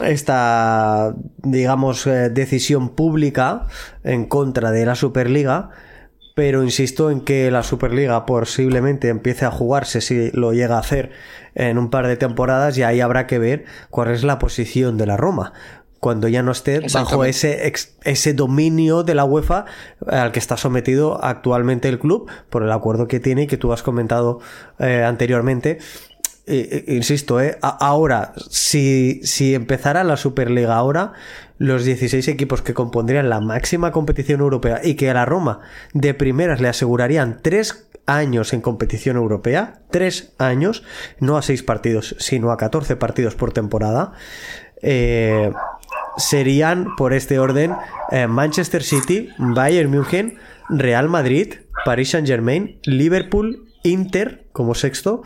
esta 0.00 1.14
digamos, 1.42 2.06
eh, 2.06 2.30
decisión 2.30 2.90
pública 2.90 3.66
en 4.02 4.26
contra 4.26 4.70
de 4.70 4.86
la 4.86 4.94
Superliga, 4.94 5.70
pero 6.34 6.64
insisto 6.64 7.10
en 7.10 7.20
que 7.20 7.50
la 7.50 7.62
Superliga 7.62 8.26
posiblemente 8.26 9.08
empiece 9.08 9.44
a 9.44 9.50
jugarse 9.50 10.00
si 10.00 10.30
lo 10.32 10.52
llega 10.52 10.76
a 10.76 10.80
hacer 10.80 11.10
en 11.54 11.78
un 11.78 11.90
par 11.90 12.08
de 12.08 12.16
temporadas 12.16 12.76
y 12.76 12.82
ahí 12.82 13.00
habrá 13.00 13.26
que 13.26 13.38
ver 13.38 13.64
cuál 13.90 14.10
es 14.10 14.24
la 14.24 14.38
posición 14.38 14.98
de 14.98 15.06
la 15.06 15.16
Roma 15.16 15.52
cuando 16.04 16.28
ya 16.28 16.42
no 16.42 16.52
esté 16.52 16.80
bajo 16.92 17.24
ese, 17.24 17.72
ese 18.02 18.34
dominio 18.34 19.04
de 19.04 19.14
la 19.14 19.24
UEFA 19.24 19.64
al 20.06 20.32
que 20.32 20.38
está 20.38 20.58
sometido 20.58 21.24
actualmente 21.24 21.88
el 21.88 21.98
club 21.98 22.30
por 22.50 22.62
el 22.62 22.70
acuerdo 22.72 23.08
que 23.08 23.20
tiene 23.20 23.44
y 23.44 23.46
que 23.46 23.56
tú 23.56 23.72
has 23.72 23.82
comentado 23.82 24.38
eh, 24.78 25.02
anteriormente. 25.02 25.78
Insisto, 26.46 27.40
eh, 27.40 27.58
ahora, 27.62 28.34
si, 28.50 29.20
empezara 29.54 30.04
la 30.04 30.16
Superliga 30.16 30.76
ahora, 30.76 31.12
los 31.58 31.84
16 31.84 32.28
equipos 32.28 32.62
que 32.62 32.74
compondrían 32.74 33.30
la 33.30 33.40
máxima 33.40 33.92
competición 33.92 34.40
europea 34.40 34.80
y 34.82 34.94
que 34.94 35.08
a 35.08 35.14
la 35.14 35.24
Roma 35.24 35.60
de 35.94 36.12
primeras 36.12 36.60
le 36.60 36.68
asegurarían 36.68 37.38
tres 37.42 37.88
años 38.06 38.52
en 38.52 38.60
competición 38.60 39.16
europea, 39.16 39.80
tres 39.90 40.34
años, 40.38 40.82
no 41.20 41.38
a 41.38 41.42
seis 41.42 41.62
partidos, 41.62 42.14
sino 42.18 42.50
a 42.50 42.58
14 42.58 42.96
partidos 42.96 43.34
por 43.34 43.52
temporada, 43.52 44.12
eh, 44.82 45.50
serían, 46.18 46.94
por 46.96 47.14
este 47.14 47.38
orden, 47.38 47.74
eh, 48.10 48.26
Manchester 48.26 48.82
City, 48.82 49.30
Bayern 49.38 49.90
München, 49.90 50.38
Real 50.68 51.08
Madrid, 51.08 51.54
Paris 51.86 52.10
Saint 52.10 52.26
Germain, 52.26 52.78
Liverpool, 52.84 53.68
Inter 53.82 54.46
como 54.52 54.74
sexto, 54.74 55.22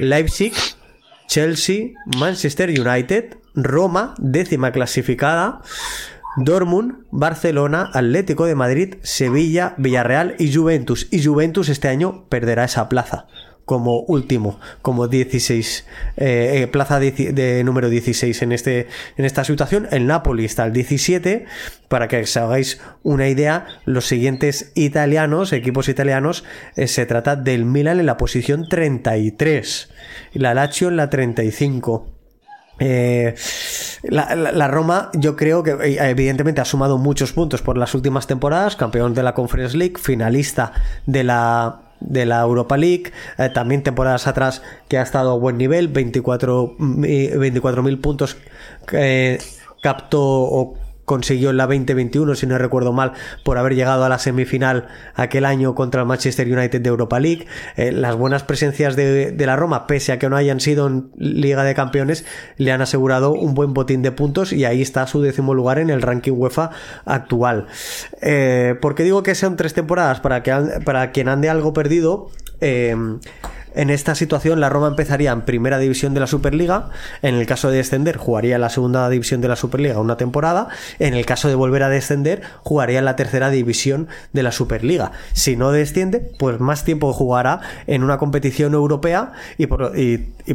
Leipzig, 0.00 0.52
Chelsea, 1.28 1.92
Manchester 2.18 2.70
United, 2.70 3.36
Roma, 3.54 4.14
décima 4.18 4.72
clasificada, 4.72 5.60
Dortmund, 6.36 7.04
Barcelona, 7.10 7.90
Atlético 7.92 8.46
de 8.46 8.54
Madrid, 8.54 8.94
Sevilla, 9.02 9.74
Villarreal 9.76 10.36
y 10.38 10.54
Juventus. 10.54 11.06
Y 11.10 11.24
Juventus 11.24 11.68
este 11.68 11.88
año 11.88 12.24
perderá 12.28 12.64
esa 12.64 12.88
plaza 12.88 13.26
como 13.64 14.00
último, 14.00 14.58
como 14.82 15.06
16, 15.06 15.86
eh, 16.16 16.62
eh, 16.62 16.66
plaza 16.66 16.98
de, 16.98 17.62
número 17.64 17.88
16 17.88 18.42
en, 18.42 18.52
este, 18.52 18.88
en 19.16 19.24
esta 19.24 19.44
situación. 19.44 19.86
El 19.92 20.06
Napoli 20.06 20.44
está 20.44 20.64
al 20.64 20.72
17. 20.72 21.46
Para 21.88 22.08
que 22.08 22.20
os 22.20 22.36
hagáis 22.36 22.80
una 23.02 23.28
idea, 23.28 23.66
los 23.84 24.06
siguientes 24.06 24.72
italianos, 24.74 25.52
equipos 25.52 25.88
italianos, 25.88 26.44
eh, 26.76 26.86
se 26.86 27.06
trata 27.06 27.36
del 27.36 27.64
Milan 27.64 28.00
en 28.00 28.06
la 28.06 28.16
posición 28.16 28.68
33, 28.68 29.90
la 30.34 30.54
Lazio 30.54 30.88
en 30.88 30.96
la 30.96 31.10
35. 31.10 32.08
la, 34.02 34.34
la, 34.34 34.68
Roma 34.68 35.10
yo 35.14 35.36
creo 35.36 35.62
que 35.62 35.72
evidentemente 36.00 36.60
ha 36.60 36.64
sumado 36.64 36.96
muchos 36.96 37.32
puntos 37.32 37.60
por 37.60 37.76
las 37.76 37.94
últimas 37.94 38.26
temporadas, 38.26 38.74
campeón 38.74 39.14
de 39.14 39.22
la 39.22 39.34
Conference 39.34 39.76
League, 39.76 39.96
finalista 39.98 40.72
de 41.06 41.24
la 41.24 41.89
de 42.00 42.26
la 42.26 42.40
Europa 42.40 42.76
League, 42.76 43.12
eh, 43.38 43.50
también 43.52 43.82
temporadas 43.82 44.26
atrás 44.26 44.62
que 44.88 44.98
ha 44.98 45.02
estado 45.02 45.30
a 45.30 45.34
buen 45.34 45.58
nivel, 45.58 45.88
24 45.88 46.76
mil 47.82 47.98
puntos 47.98 48.36
eh, 48.92 49.38
captó 49.82 50.22
o 50.22 50.74
consiguió 51.10 51.50
en 51.50 51.56
la 51.56 51.66
2021, 51.66 52.36
si 52.36 52.46
no 52.46 52.56
recuerdo 52.56 52.92
mal, 52.92 53.14
por 53.42 53.58
haber 53.58 53.74
llegado 53.74 54.04
a 54.04 54.08
la 54.08 54.20
semifinal 54.20 54.86
aquel 55.16 55.44
año 55.44 55.74
contra 55.74 56.02
el 56.02 56.06
Manchester 56.06 56.46
United 56.46 56.80
de 56.80 56.88
Europa 56.88 57.18
League. 57.18 57.48
Eh, 57.76 57.90
las 57.90 58.14
buenas 58.14 58.44
presencias 58.44 58.94
de, 58.94 59.34
la 59.36 59.56
Roma, 59.56 59.88
pese 59.88 60.12
a 60.12 60.20
que 60.20 60.28
no 60.28 60.36
hayan 60.36 60.60
sido 60.60 60.86
en 60.86 61.10
Liga 61.16 61.64
de 61.64 61.74
Campeones, 61.74 62.24
le 62.58 62.70
han 62.70 62.80
asegurado 62.80 63.32
un 63.32 63.54
buen 63.54 63.74
botín 63.74 64.02
de 64.02 64.12
puntos 64.12 64.52
y 64.52 64.64
ahí 64.64 64.82
está 64.82 65.04
su 65.08 65.20
décimo 65.20 65.52
lugar 65.52 65.80
en 65.80 65.90
el 65.90 66.00
ranking 66.00 66.30
UEFA 66.30 66.70
actual. 67.04 67.66
Eh, 68.22 68.76
¿Por 68.80 68.94
qué 68.94 69.02
digo 69.02 69.24
que 69.24 69.34
sean 69.34 69.56
tres 69.56 69.74
temporadas? 69.74 70.20
Para, 70.20 70.44
que, 70.44 70.52
para 70.84 71.10
quien 71.10 71.28
ande 71.28 71.48
algo 71.48 71.72
perdido. 71.72 72.30
Eh, 72.60 72.94
en 73.74 73.90
esta 73.90 74.14
situación, 74.14 74.60
la 74.60 74.68
Roma 74.68 74.88
empezaría 74.88 75.32
en 75.32 75.42
primera 75.42 75.78
división 75.78 76.14
de 76.14 76.20
la 76.20 76.26
Superliga. 76.26 76.90
En 77.22 77.34
el 77.34 77.46
caso 77.46 77.70
de 77.70 77.78
descender, 77.78 78.16
jugaría 78.16 78.56
en 78.56 78.60
la 78.60 78.68
segunda 78.68 79.08
división 79.08 79.40
de 79.40 79.48
la 79.48 79.56
Superliga 79.56 79.98
una 80.00 80.16
temporada. 80.16 80.68
En 80.98 81.14
el 81.14 81.26
caso 81.26 81.48
de 81.48 81.54
volver 81.54 81.82
a 81.82 81.88
descender, 81.88 82.42
jugaría 82.62 82.98
en 82.98 83.04
la 83.04 83.16
tercera 83.16 83.50
división 83.50 84.08
de 84.32 84.42
la 84.42 84.52
Superliga. 84.52 85.12
Si 85.32 85.56
no 85.56 85.72
desciende, 85.72 86.20
pues 86.38 86.60
más 86.60 86.84
tiempo 86.84 87.12
jugará 87.12 87.60
en 87.86 88.02
una 88.02 88.18
competición 88.18 88.74
europea 88.74 89.32
y 89.58 89.66
por, 89.66 89.92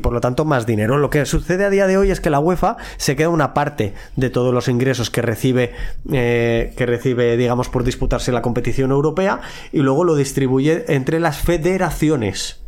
por 0.02 0.14
lo 0.14 0.22
tanto 0.22 0.46
más 0.46 0.66
dinero. 0.66 0.98
Lo 0.98 1.10
que 1.10 1.26
sucede 1.26 1.66
a 1.66 1.70
día 1.70 1.88
de 1.88 1.98
hoy 1.98 2.12
es 2.12 2.20
que 2.20 2.30
la 2.30 2.40
UEFA 2.40 2.78
se 2.98 3.16
queda 3.16 3.30
una 3.30 3.54
parte 3.54 3.94
de 4.16 4.30
todos 4.30 4.54
los 4.54 4.68
ingresos 4.68 5.10
que 5.10 5.22
recibe, 5.22 5.74
eh, 6.12 6.74
que 6.78 6.86
recibe, 6.86 7.38
digamos, 7.38 7.70
por 7.70 7.84
disputarse 7.84 8.32
la 8.32 8.42
competición 8.42 8.92
europea 8.92 9.42
y 9.72 9.80
luego 9.80 10.04
lo 10.04 10.16
distribuye 10.16 10.86
entre 10.88 11.20
las 11.20 11.38
federaciones. 11.38 12.65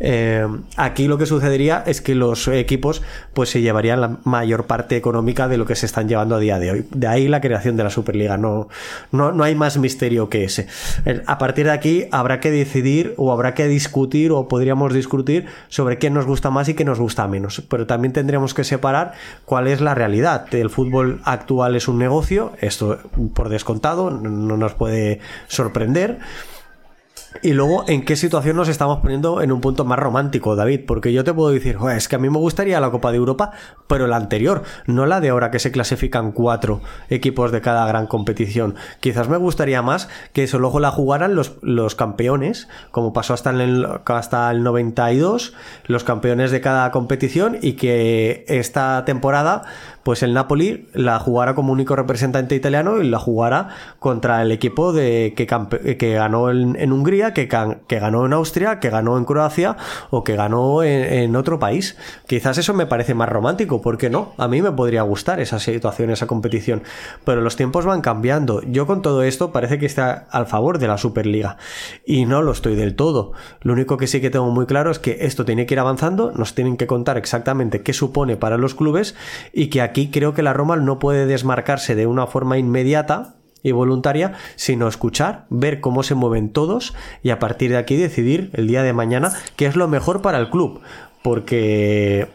Eh, 0.00 0.46
aquí 0.76 1.08
lo 1.08 1.18
que 1.18 1.26
sucedería 1.26 1.82
es 1.86 2.00
que 2.00 2.14
los 2.14 2.48
equipos 2.48 3.02
pues 3.34 3.50
se 3.50 3.60
llevarían 3.60 4.00
la 4.00 4.18
mayor 4.24 4.66
parte 4.66 4.96
económica 4.96 5.48
de 5.48 5.56
lo 5.56 5.66
que 5.66 5.76
se 5.76 5.86
están 5.86 6.08
llevando 6.08 6.36
a 6.36 6.38
día 6.38 6.58
de 6.58 6.70
hoy. 6.70 6.86
De 6.90 7.06
ahí 7.06 7.28
la 7.28 7.40
creación 7.40 7.76
de 7.76 7.84
la 7.84 7.90
Superliga. 7.90 8.36
No, 8.36 8.68
no, 9.10 9.32
no 9.32 9.44
hay 9.44 9.54
más 9.54 9.78
misterio 9.78 10.28
que 10.28 10.44
ese. 10.44 10.66
Eh, 11.04 11.22
a 11.26 11.38
partir 11.38 11.66
de 11.66 11.72
aquí 11.72 12.06
habrá 12.10 12.40
que 12.40 12.50
decidir 12.50 13.14
o 13.16 13.32
habrá 13.32 13.54
que 13.54 13.68
discutir 13.68 14.32
o 14.32 14.48
podríamos 14.48 14.92
discutir 14.92 15.46
sobre 15.68 15.98
qué 15.98 16.10
nos 16.10 16.26
gusta 16.26 16.50
más 16.50 16.68
y 16.68 16.74
qué 16.74 16.84
nos 16.84 16.98
gusta 16.98 17.26
menos. 17.28 17.62
Pero 17.68 17.86
también 17.86 18.12
tendremos 18.12 18.54
que 18.54 18.64
separar 18.64 19.12
cuál 19.44 19.66
es 19.66 19.80
la 19.80 19.94
realidad. 19.94 20.52
El 20.54 20.70
fútbol 20.70 21.20
actual 21.24 21.76
es 21.76 21.88
un 21.88 21.98
negocio, 21.98 22.52
esto 22.60 22.98
por 23.34 23.48
descontado, 23.48 24.10
no 24.10 24.56
nos 24.56 24.74
puede 24.74 25.20
sorprender. 25.48 26.18
Y 27.40 27.52
luego, 27.54 27.84
¿en 27.88 28.04
qué 28.04 28.16
situación 28.16 28.56
nos 28.56 28.68
estamos 28.68 28.98
poniendo 28.98 29.40
en 29.40 29.52
un 29.52 29.60
punto 29.60 29.84
más 29.84 29.98
romántico, 29.98 30.54
David? 30.54 30.80
Porque 30.86 31.12
yo 31.12 31.24
te 31.24 31.32
puedo 31.32 31.50
decir, 31.50 31.78
es 31.96 32.08
que 32.08 32.16
a 32.16 32.18
mí 32.18 32.28
me 32.28 32.38
gustaría 32.38 32.78
la 32.80 32.90
Copa 32.90 33.10
de 33.10 33.16
Europa, 33.16 33.52
pero 33.86 34.06
la 34.06 34.16
anterior, 34.16 34.62
no 34.86 35.06
la 35.06 35.20
de 35.20 35.30
ahora 35.30 35.50
que 35.50 35.58
se 35.58 35.72
clasifican 35.72 36.32
cuatro 36.32 36.82
equipos 37.08 37.50
de 37.50 37.60
cada 37.60 37.86
gran 37.86 38.06
competición. 38.06 38.74
Quizás 39.00 39.28
me 39.28 39.38
gustaría 39.38 39.82
más 39.82 40.08
que 40.32 40.46
solo 40.46 40.78
la 40.78 40.90
jugaran 40.90 41.34
los, 41.34 41.54
los 41.62 41.94
campeones, 41.94 42.68
como 42.90 43.12
pasó 43.12 43.34
hasta 43.34 43.50
el, 43.50 43.86
hasta 44.04 44.50
el 44.50 44.62
92, 44.62 45.54
los 45.86 46.04
campeones 46.04 46.50
de 46.50 46.60
cada 46.60 46.90
competición 46.90 47.58
y 47.62 47.74
que 47.74 48.44
esta 48.48 49.04
temporada 49.04 49.62
pues 50.02 50.22
el 50.22 50.34
Napoli 50.34 50.88
la 50.92 51.18
jugara 51.18 51.54
como 51.54 51.72
único 51.72 51.96
representante 51.96 52.54
italiano 52.54 53.00
y 53.00 53.08
la 53.08 53.18
jugara 53.18 53.68
contra 53.98 54.42
el 54.42 54.52
equipo 54.52 54.92
de, 54.92 55.34
que, 55.36 56.12
ganó 56.14 56.50
en, 56.50 56.92
Hungría, 56.92 57.32
que, 57.32 57.48
que, 57.48 57.98
ganó 57.98 58.26
en 58.26 58.32
Austria, 58.32 58.80
que 58.80 58.90
ganó 58.90 59.18
en 59.18 59.24
Croacia 59.24 59.76
o 60.10 60.24
que 60.24 60.36
ganó 60.36 60.82
en, 60.82 61.36
otro 61.36 61.58
país. 61.58 61.96
Quizás 62.26 62.58
eso 62.58 62.74
me 62.74 62.86
parece 62.86 63.14
más 63.14 63.28
romántico, 63.28 63.80
¿por 63.80 63.96
qué 63.98 64.10
no? 64.10 64.32
A 64.36 64.48
mí 64.48 64.60
me 64.60 64.72
podría 64.72 65.02
gustar 65.02 65.40
esa 65.40 65.58
situación, 65.58 66.10
esa 66.10 66.26
competición, 66.26 66.82
pero 67.24 67.40
los 67.40 67.56
tiempos 67.56 67.84
van 67.84 68.00
cambiando. 68.00 68.62
Yo 68.62 68.86
con 68.86 69.02
todo 69.02 69.22
esto 69.22 69.52
parece 69.52 69.78
que 69.78 69.86
está 69.86 70.26
al 70.30 70.46
favor 70.46 70.78
de 70.78 70.88
la 70.88 70.98
Superliga 70.98 71.56
y 72.04 72.26
no 72.26 72.42
lo 72.42 72.52
estoy 72.52 72.74
del 72.74 72.96
todo. 72.96 73.32
Lo 73.60 73.72
único 73.72 73.96
que 73.96 74.06
sí 74.06 74.20
que 74.20 74.30
tengo 74.30 74.50
muy 74.50 74.66
claro 74.66 74.90
es 74.90 74.98
que 74.98 75.18
esto 75.20 75.44
tiene 75.44 75.66
que 75.66 75.74
ir 75.74 75.80
avanzando, 75.80 76.32
nos 76.32 76.54
tienen 76.54 76.76
que 76.76 76.86
contar 76.86 77.16
exactamente 77.16 77.82
qué 77.82 77.92
supone 77.92 78.36
para 78.36 78.58
los 78.58 78.74
clubes 78.74 79.14
y 79.52 79.68
que 79.68 79.80
aquí 79.80 79.91
creo 79.92 80.34
que 80.34 80.42
la 80.42 80.52
Roma 80.52 80.76
no 80.76 80.98
puede 80.98 81.26
desmarcarse 81.26 81.94
de 81.94 82.06
una 82.06 82.26
forma 82.26 82.58
inmediata 82.58 83.36
y 83.62 83.72
voluntaria, 83.72 84.32
sino 84.56 84.88
escuchar, 84.88 85.46
ver 85.50 85.80
cómo 85.80 86.02
se 86.02 86.14
mueven 86.14 86.52
todos 86.52 86.94
y 87.22 87.30
a 87.30 87.38
partir 87.38 87.70
de 87.70 87.76
aquí 87.76 87.96
decidir 87.96 88.50
el 88.54 88.66
día 88.66 88.82
de 88.82 88.92
mañana 88.92 89.32
qué 89.56 89.66
es 89.66 89.76
lo 89.76 89.88
mejor 89.88 90.22
para 90.22 90.38
el 90.38 90.50
club. 90.50 90.80
Porque... 91.22 92.28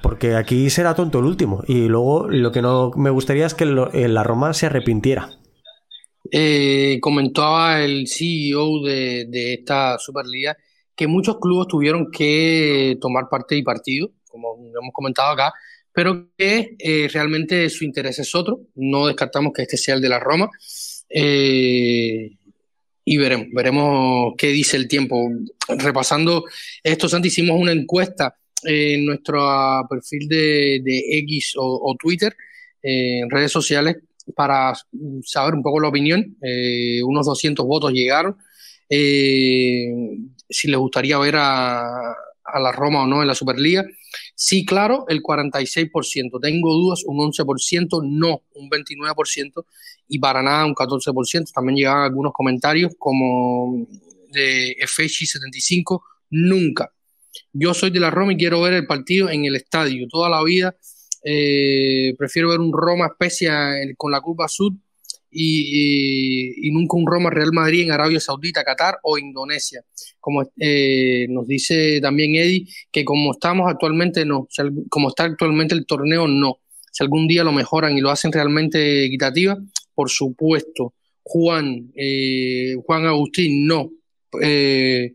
porque 0.00 0.36
aquí 0.36 0.70
será 0.70 0.94
tonto 0.94 1.18
el 1.18 1.24
último. 1.24 1.64
Y 1.66 1.88
luego 1.88 2.28
lo 2.28 2.52
que 2.52 2.62
no 2.62 2.92
me 2.96 3.10
gustaría 3.10 3.46
es 3.46 3.54
que 3.54 3.64
eh, 3.64 4.08
la 4.08 4.22
Roma 4.22 4.54
se 4.54 4.66
arrepintiera. 4.66 5.30
Eh, 6.30 6.98
comentaba 7.00 7.80
el 7.82 8.08
CEO 8.08 8.82
de, 8.82 9.26
de, 9.28 9.54
esta 9.54 9.96
Superliga 9.98 10.56
que 10.96 11.06
muchos 11.06 11.38
clubes 11.38 11.68
tuvieron 11.68 12.10
que 12.10 12.96
tomar 13.00 13.28
parte 13.30 13.56
y 13.56 13.62
partido, 13.62 14.10
como 14.40 14.56
hemos 14.56 14.92
comentado 14.92 15.30
acá, 15.32 15.52
pero 15.92 16.28
que 16.36 16.76
eh, 16.78 17.08
realmente 17.12 17.68
su 17.70 17.84
interés 17.84 18.18
es 18.18 18.34
otro. 18.34 18.60
No 18.74 19.06
descartamos 19.06 19.52
que 19.52 19.62
este 19.62 19.76
sea 19.76 19.94
el 19.94 20.00
de 20.00 20.08
la 20.08 20.18
Roma. 20.18 20.50
Eh, 21.08 22.30
y 23.08 23.16
veremos, 23.16 23.46
veremos 23.52 24.34
qué 24.36 24.48
dice 24.48 24.76
el 24.76 24.88
tiempo. 24.88 25.30
Repasando 25.68 26.44
esto, 26.82 27.08
Santi, 27.08 27.28
hicimos 27.28 27.60
una 27.60 27.72
encuesta 27.72 28.36
en 28.62 29.06
nuestro 29.06 29.86
perfil 29.88 30.28
de, 30.28 30.82
X 31.18 31.54
o, 31.56 31.94
Twitter, 31.98 32.36
en 32.82 33.30
redes 33.30 33.52
sociales, 33.52 33.96
para 34.34 34.74
saber 35.24 35.54
un 35.54 35.62
poco 35.62 35.80
la 35.80 35.88
opinión. 35.88 36.36
Eh, 36.42 37.00
unos 37.02 37.26
200 37.26 37.64
votos 37.64 37.92
llegaron. 37.92 38.36
Eh, 38.88 39.88
si 40.48 40.68
les 40.68 40.78
gustaría 40.78 41.18
ver 41.18 41.36
a, 41.38 42.14
la 42.60 42.72
Roma 42.72 43.02
o 43.02 43.06
no 43.06 43.22
en 43.22 43.28
la 43.28 43.34
Superliga. 43.34 43.84
Sí, 44.38 44.66
claro, 44.66 45.06
el 45.08 45.22
46%. 45.22 46.38
Tengo 46.42 46.74
dudas, 46.74 47.04
un 47.06 47.16
11%, 47.18 48.02
no, 48.04 48.42
un 48.54 48.68
29%, 48.68 49.64
y 50.08 50.18
para 50.18 50.42
nada 50.42 50.66
un 50.66 50.74
14%. 50.74 51.52
También 51.52 51.76
llegaban 51.76 52.04
algunos 52.04 52.34
comentarios 52.34 52.92
como 52.98 53.86
de 54.30 54.76
FX75, 54.78 56.02
nunca. 56.30 56.92
Yo 57.50 57.72
soy 57.72 57.90
de 57.90 58.00
la 58.00 58.10
Roma 58.10 58.34
y 58.34 58.36
quiero 58.36 58.60
ver 58.60 58.74
el 58.74 58.86
partido 58.86 59.30
en 59.30 59.46
el 59.46 59.56
estadio. 59.56 60.06
Toda 60.06 60.28
la 60.28 60.44
vida 60.44 60.76
eh, 61.24 62.14
prefiero 62.18 62.50
ver 62.50 62.60
un 62.60 62.74
Roma 62.74 63.06
Especia 63.06 63.72
con 63.96 64.12
la 64.12 64.20
Copa 64.20 64.48
Sud 64.48 64.74
y, 65.38 66.70
nunca 66.70 66.96
un 66.96 67.06
Roma 67.06 67.30
Real 67.30 67.52
Madrid 67.52 67.82
en 67.82 67.92
Arabia 67.92 68.20
Saudita, 68.20 68.64
Qatar 68.64 68.98
o 69.02 69.18
Indonesia. 69.18 69.82
Como 70.20 70.42
eh, 70.58 71.26
nos 71.28 71.46
dice 71.46 72.00
también 72.00 72.34
Eddie, 72.34 72.66
que 72.90 73.04
como 73.04 73.32
estamos 73.32 73.70
actualmente, 73.70 74.24
no, 74.24 74.48
como 74.88 75.08
está 75.08 75.24
actualmente 75.24 75.74
el 75.74 75.86
torneo, 75.86 76.26
no. 76.26 76.60
Si 76.90 77.02
algún 77.02 77.28
día 77.28 77.44
lo 77.44 77.52
mejoran 77.52 77.96
y 77.96 78.00
lo 78.00 78.10
hacen 78.10 78.32
realmente 78.32 79.04
equitativa, 79.04 79.58
por 79.94 80.10
supuesto. 80.10 80.94
Juan, 81.22 81.92
eh, 81.94 82.74
Juan 82.84 83.06
Agustín, 83.06 83.66
no. 83.66 83.90
Eh, 84.42 85.12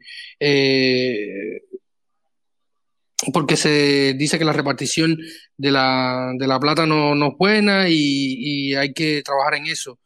porque 3.34 3.56
se 3.56 4.14
dice 4.18 4.40
que 4.40 4.46
la 4.46 4.54
repartición 4.54 5.18
de 5.58 5.72
la, 5.72 6.32
de 6.38 6.48
la 6.48 6.60
plata 6.60 6.86
no, 6.86 7.14
no 7.14 7.28
es 7.28 7.38
buena 7.38 7.88
y, 7.88 8.74
hay 8.74 8.94
que 8.94 9.22
trabajar 9.22 9.56
en 9.56 9.68
eso. 9.68 10.00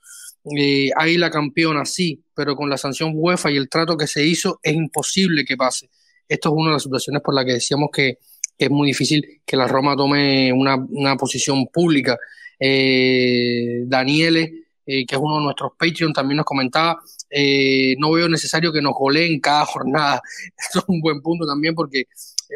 Eh, 0.58 0.90
hay 0.96 1.18
la 1.18 1.32
campeona, 1.32 1.86
sí, 1.86 2.24
pero 2.36 2.56
con 2.56 2.70
la 2.70 2.78
sanción 2.78 3.12
UEFA 3.16 3.52
y 3.52 3.58
el 3.58 3.70
trato 3.70 3.98
que 3.98 4.08
se 4.08 4.26
hizo 4.26 4.60
es 4.62 4.74
imposible 4.74 5.46
que 5.46 5.58
pase. 5.58 5.90
Esto 6.28 6.50
es 6.50 6.56
una 6.56 6.70
de 6.70 6.74
las 6.74 6.84
situaciones 6.84 7.22
por 7.22 7.34
las 7.34 7.46
que 7.46 7.54
decíamos 7.54 7.90
que, 7.92 8.20
es 8.58 8.70
muy 8.70 8.88
difícil 8.88 9.42
que 9.46 9.58
la 9.58 9.68
Roma 9.68 9.98
tome 9.98 10.54
una, 10.54 11.18
posición 11.18 11.68
pública. 11.68 12.18
Eh, 12.58 13.84
Daniele, 13.86 14.68
eh, 14.86 15.06
que 15.06 15.16
es 15.16 15.22
uno 15.22 15.40
de 15.40 15.44
nuestros 15.44 15.72
Patreon, 15.78 16.14
también 16.14 16.38
nos 16.38 16.46
comentaba, 16.46 17.02
eh, 17.30 17.96
no 17.98 18.12
veo 18.14 18.30
necesario 18.30 18.72
que 18.72 18.82
nos 18.82 18.94
goleen 18.94 19.42
cada 19.42 19.66
jornada. 19.66 20.22
Esto 20.58 20.80
es 20.80 20.86
un 20.88 21.02
buen 21.02 21.22
punto 21.22 21.46
también 21.46 21.76
porque 21.76 22.06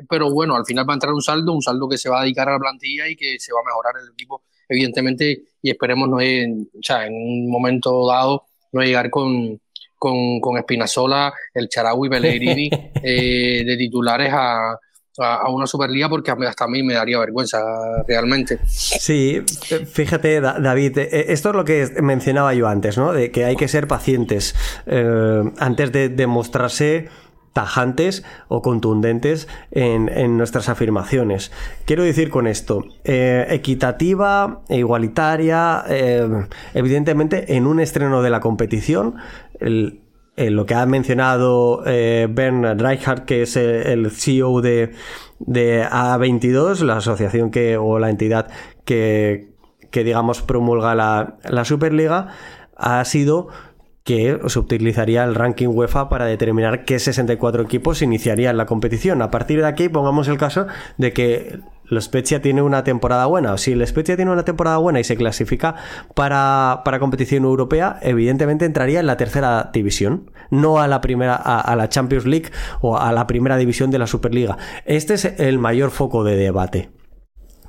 pero 0.08 0.32
bueno, 0.32 0.56
al 0.56 0.66
final 0.66 0.88
va 0.88 0.94
a 0.94 0.96
entrar 0.96 1.14
un 1.14 1.22
saldo, 1.22 1.54
un 1.54 1.62
saldo 1.62 1.90
que 1.90 1.98
se 1.98 2.10
va 2.10 2.20
a 2.20 2.24
dedicar 2.24 2.48
a 2.48 2.54
la 2.54 2.60
plantilla 2.60 3.08
y 3.08 3.16
que 3.16 3.40
se 3.40 3.52
va 3.54 3.60
a 3.60 3.66
mejorar 3.66 3.96
el 4.02 4.12
equipo, 4.14 4.44
evidentemente, 4.70 5.42
y 5.62 5.70
esperemos 5.70 6.08
no 6.08 6.22
en, 6.22 6.70
o 6.74 6.84
sea, 6.84 7.06
en 7.06 7.14
un 7.14 7.50
momento 7.50 8.08
dado 8.08 8.44
no 8.72 8.82
llegar 8.82 9.10
con, 9.10 9.60
con, 9.98 10.40
con 10.40 10.58
Espinazola, 10.58 11.34
el 11.54 11.68
Charaui, 11.68 12.10
Pellegrini 12.10 12.70
eh, 13.04 13.64
de 13.66 13.78
titulares 13.78 14.32
a, 14.32 14.78
a, 15.20 15.50
una 15.50 15.68
Superliga 15.68 16.10
porque 16.10 16.32
hasta 16.32 16.66
a 16.66 16.68
mí 16.68 16.84
me 16.84 16.94
daría 16.94 17.20
vergüenza 17.20 17.60
realmente. 18.08 18.60
Sí, 18.68 19.42
fíjate 19.92 20.42
David, 20.42 20.98
eh, 21.00 21.26
esto 21.30 21.50
es 21.50 21.56
lo 21.56 21.66
que 21.66 21.90
mencionaba 22.02 22.54
yo 22.54 22.68
antes, 22.68 22.98
¿no? 22.98 23.14
De 23.14 23.32
que 23.32 23.46
hay 23.46 23.56
que 23.56 23.68
ser 23.68 23.88
pacientes 23.88 24.56
eh, 24.86 25.44
antes 25.58 25.92
de 25.92 26.10
demostrarse 26.10 27.10
tajantes 27.54 28.24
o 28.48 28.62
contundentes 28.62 29.48
en, 29.72 30.38
nuestras 30.38 30.70
afirmaciones. 30.70 31.52
Quiero 31.86 32.04
decir 32.04 32.30
con 32.30 32.48
esto, 32.48 32.86
eh, 33.04 33.46
equitativa 33.50 34.62
e 34.70 34.78
igualitaria, 34.78 35.84
eh, 35.88 36.28
evidentemente 36.74 37.56
en 37.56 37.68
un 37.68 37.80
estreno 37.80 38.22
de 38.22 38.30
la 38.30 38.40
competición, 38.40 39.16
lo 39.60 40.66
que 40.66 40.74
ha 40.74 40.86
mencionado 40.86 41.84
eh, 41.86 42.28
Bernard 42.30 42.82
Reichardt, 42.82 43.26
que 43.26 43.42
es 43.42 43.58
el 43.58 44.10
CEO 44.12 44.62
de, 44.62 44.94
A22, 45.40 46.82
la 46.82 46.98
asociación 46.98 47.52
que, 47.52 47.78
o 47.78 48.00
la 48.00 48.10
entidad 48.10 48.50
que, 48.86 49.50
que 49.92 50.04
digamos 50.04 50.42
promulga 50.42 50.96
la, 50.96 51.38
la 51.44 51.66
Superliga, 51.66 52.30
ha 52.78 53.04
sido 53.04 53.50
que 54.10 54.40
se 54.48 54.58
utilizaría 54.58 55.24
el 55.24 55.36
ranking 55.36 55.68
UEFA 55.68 56.10
para 56.10 56.26
determinar 56.26 56.84
qué 56.84 56.98
64 56.98 57.62
equipos 57.62 58.02
iniciarían 58.02 58.58
la 58.58 58.66
competición. 58.66 59.22
A 59.22 59.30
partir 59.30 59.62
de 59.62 59.68
aquí, 59.68 59.88
pongamos 59.88 60.28
el 60.30 60.40
caso 60.40 60.66
de 60.98 61.14
que 61.14 61.60
el 61.92 62.02
Spezia 62.02 62.42
tiene 62.42 62.64
una 62.64 62.84
temporada 62.84 63.28
buena. 63.28 63.56
Si 63.60 63.74
el 63.74 63.86
Spezia 63.86 64.16
tiene 64.16 64.32
una 64.32 64.46
temporada 64.46 64.78
buena 64.78 65.00
y 65.00 65.04
se 65.04 65.16
clasifica 65.16 65.76
para, 66.16 66.82
competición 67.00 67.44
europea, 67.44 68.00
evidentemente 68.02 68.66
entraría 68.66 69.00
en 69.00 69.06
la 69.06 69.16
tercera 69.16 69.70
división, 69.72 70.32
no 70.50 70.80
a 70.80 70.88
la 70.88 71.02
primera, 71.02 71.36
a, 71.36 71.76
la 71.76 71.88
Champions 71.90 72.26
League 72.26 72.50
o 72.82 72.98
a 72.98 73.12
la 73.12 73.28
primera 73.28 73.58
división 73.58 73.92
de 73.92 74.00
la 74.00 74.08
Superliga. 74.08 74.58
Este 74.86 75.14
es 75.14 75.26
el 75.26 75.60
mayor 75.60 75.92
foco 75.92 76.24
de 76.24 76.36
debate. 76.36 76.90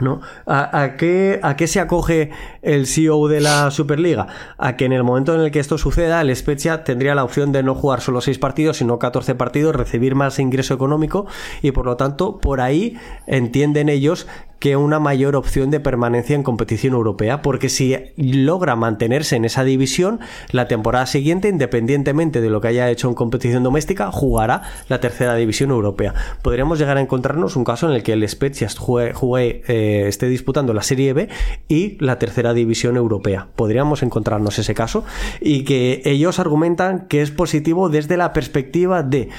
¿No? 0.01 0.21
¿A, 0.47 0.95
qué, 0.97 1.41
¿A, 1.43 1.57
qué, 1.57 1.67
se 1.67 1.79
acoge 1.79 2.31
el 2.63 2.87
CEO 2.87 3.29
de 3.29 3.41
la 3.41 3.71
Superliga? 3.71 4.27
A 4.57 4.77
que 4.77 4.87
en 4.87 4.93
el 4.93 5.05
momento 5.05 5.35
en 5.35 5.43
el 5.43 5.51
que 5.51 5.61
esto 5.61 5.77
suceda, 5.77 6.21
el 6.21 6.35
Spezia 6.35 6.85
tendría 6.85 7.15
la 7.15 7.25
opción 7.25 7.53
de 7.53 7.63
no 7.63 7.75
jugar 7.75 8.01
solo 8.01 8.21
6 8.21 8.39
partidos, 8.39 8.79
sino 8.79 8.99
14 8.99 9.35
partidos, 9.35 9.77
recibir 9.77 10.15
más 10.15 10.39
ingreso 10.39 10.73
económico 10.73 11.27
y 11.61 11.73
por 11.73 11.85
lo 11.85 11.97
tanto, 11.97 12.39
por 12.39 12.61
ahí 12.61 12.97
entienden 13.27 13.89
ellos 13.89 14.27
que 14.61 14.77
una 14.77 15.01
mayor 15.01 15.37
opción 15.37 15.71
de 15.71 15.81
permanencia 15.81 16.37
en 16.37 16.43
competición 16.43 16.93
europea, 16.93 17.43
porque 17.43 17.69
si 17.69 17.97
logra 18.17 18.77
mantenerse 18.77 19.35
en 19.37 19.47
esa 19.47 19.65
división, 19.65 20.21
la 20.53 20.69
temporada 20.69 21.07
siguiente, 21.07 21.49
independientemente 21.49 22.41
de 22.41 22.51
lo 22.51 22.61
que 22.61 22.69
haya 22.69 22.91
hecho 22.91 23.09
en 23.09 23.15
competición 23.15 23.63
doméstica, 23.63 24.13
jugará 24.13 24.63
la 24.89 25.01
tercera 25.01 25.35
división 25.35 25.71
europea. 25.71 26.15
Podríamos 26.43 26.79
llegar 26.79 26.99
a 26.99 27.01
encontrarnos 27.01 27.57
un 27.57 27.65
caso 27.65 27.89
en 27.89 27.95
el 27.95 28.03
que 28.03 28.13
el 28.13 28.29
Spezia 28.29 28.69
juegue, 28.77 29.63
eh, 29.67 30.05
esté 30.07 30.29
disputando 30.29 30.75
la 30.75 30.83
Serie 30.83 31.15
B 31.15 31.29
y 31.67 31.97
la 32.05 32.19
tercera 32.19 32.53
división 32.53 32.99
europea. 32.99 33.49
Podríamos 33.57 34.03
encontrarnos 34.03 34.59
ese 34.59 34.75
caso 34.75 35.05
y 35.41 35.65
que 35.65 36.03
ellos 36.05 36.39
argumentan 36.39 37.07
que 37.09 37.23
es 37.23 37.31
positivo 37.31 37.89
desde 37.89 38.19
la 38.19 38.35
perspectiva 38.35 39.03
de 39.03 39.31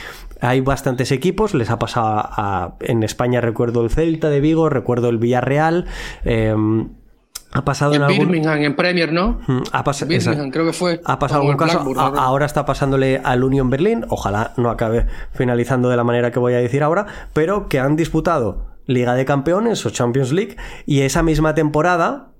hay 0.41 0.61
bastantes 0.61 1.11
equipos, 1.11 1.53
les 1.53 1.69
ha 1.69 1.79
pasado 1.79 2.07
a, 2.15 2.75
en 2.81 3.03
España 3.03 3.41
recuerdo 3.41 3.83
el 3.83 3.89
Celta 3.89 4.29
de 4.29 4.41
Vigo, 4.41 4.69
recuerdo 4.69 5.09
el 5.09 5.17
Villarreal. 5.17 5.85
Em, 6.23 6.89
ha 7.53 7.65
pasado 7.65 7.93
en, 7.93 8.07
Birmingham, 8.07 8.61
en 8.63 8.75
Premier, 8.75 9.11
¿no? 9.11 9.39
Ha 9.73 9.83
pasado, 9.83 10.09
Birmingham, 10.09 10.51
creo 10.51 10.65
que 10.65 10.73
fue. 10.73 11.01
Ha 11.03 11.19
pasado 11.19 11.41
algún 11.41 11.57
caso. 11.57 11.83
ahora 11.97 12.45
está 12.45 12.65
pasándole 12.65 13.21
al 13.23 13.43
Union 13.43 13.69
Berlin. 13.69 14.05
Ojalá 14.07 14.53
no 14.55 14.69
acabe 14.69 15.05
finalizando 15.33 15.89
de 15.89 15.97
la 15.97 16.05
manera 16.05 16.31
que 16.31 16.39
voy 16.39 16.53
a 16.53 16.57
decir 16.57 16.81
ahora. 16.81 17.05
Pero 17.33 17.67
que 17.67 17.79
han 17.79 17.97
disputado 17.97 18.67
Liga 18.85 19.15
de 19.15 19.25
Campeones 19.25 19.85
o 19.85 19.89
Champions 19.89 20.31
League 20.31 20.55
y 20.85 21.01
esa 21.01 21.23
misma 21.23 21.53
temporada 21.53 22.31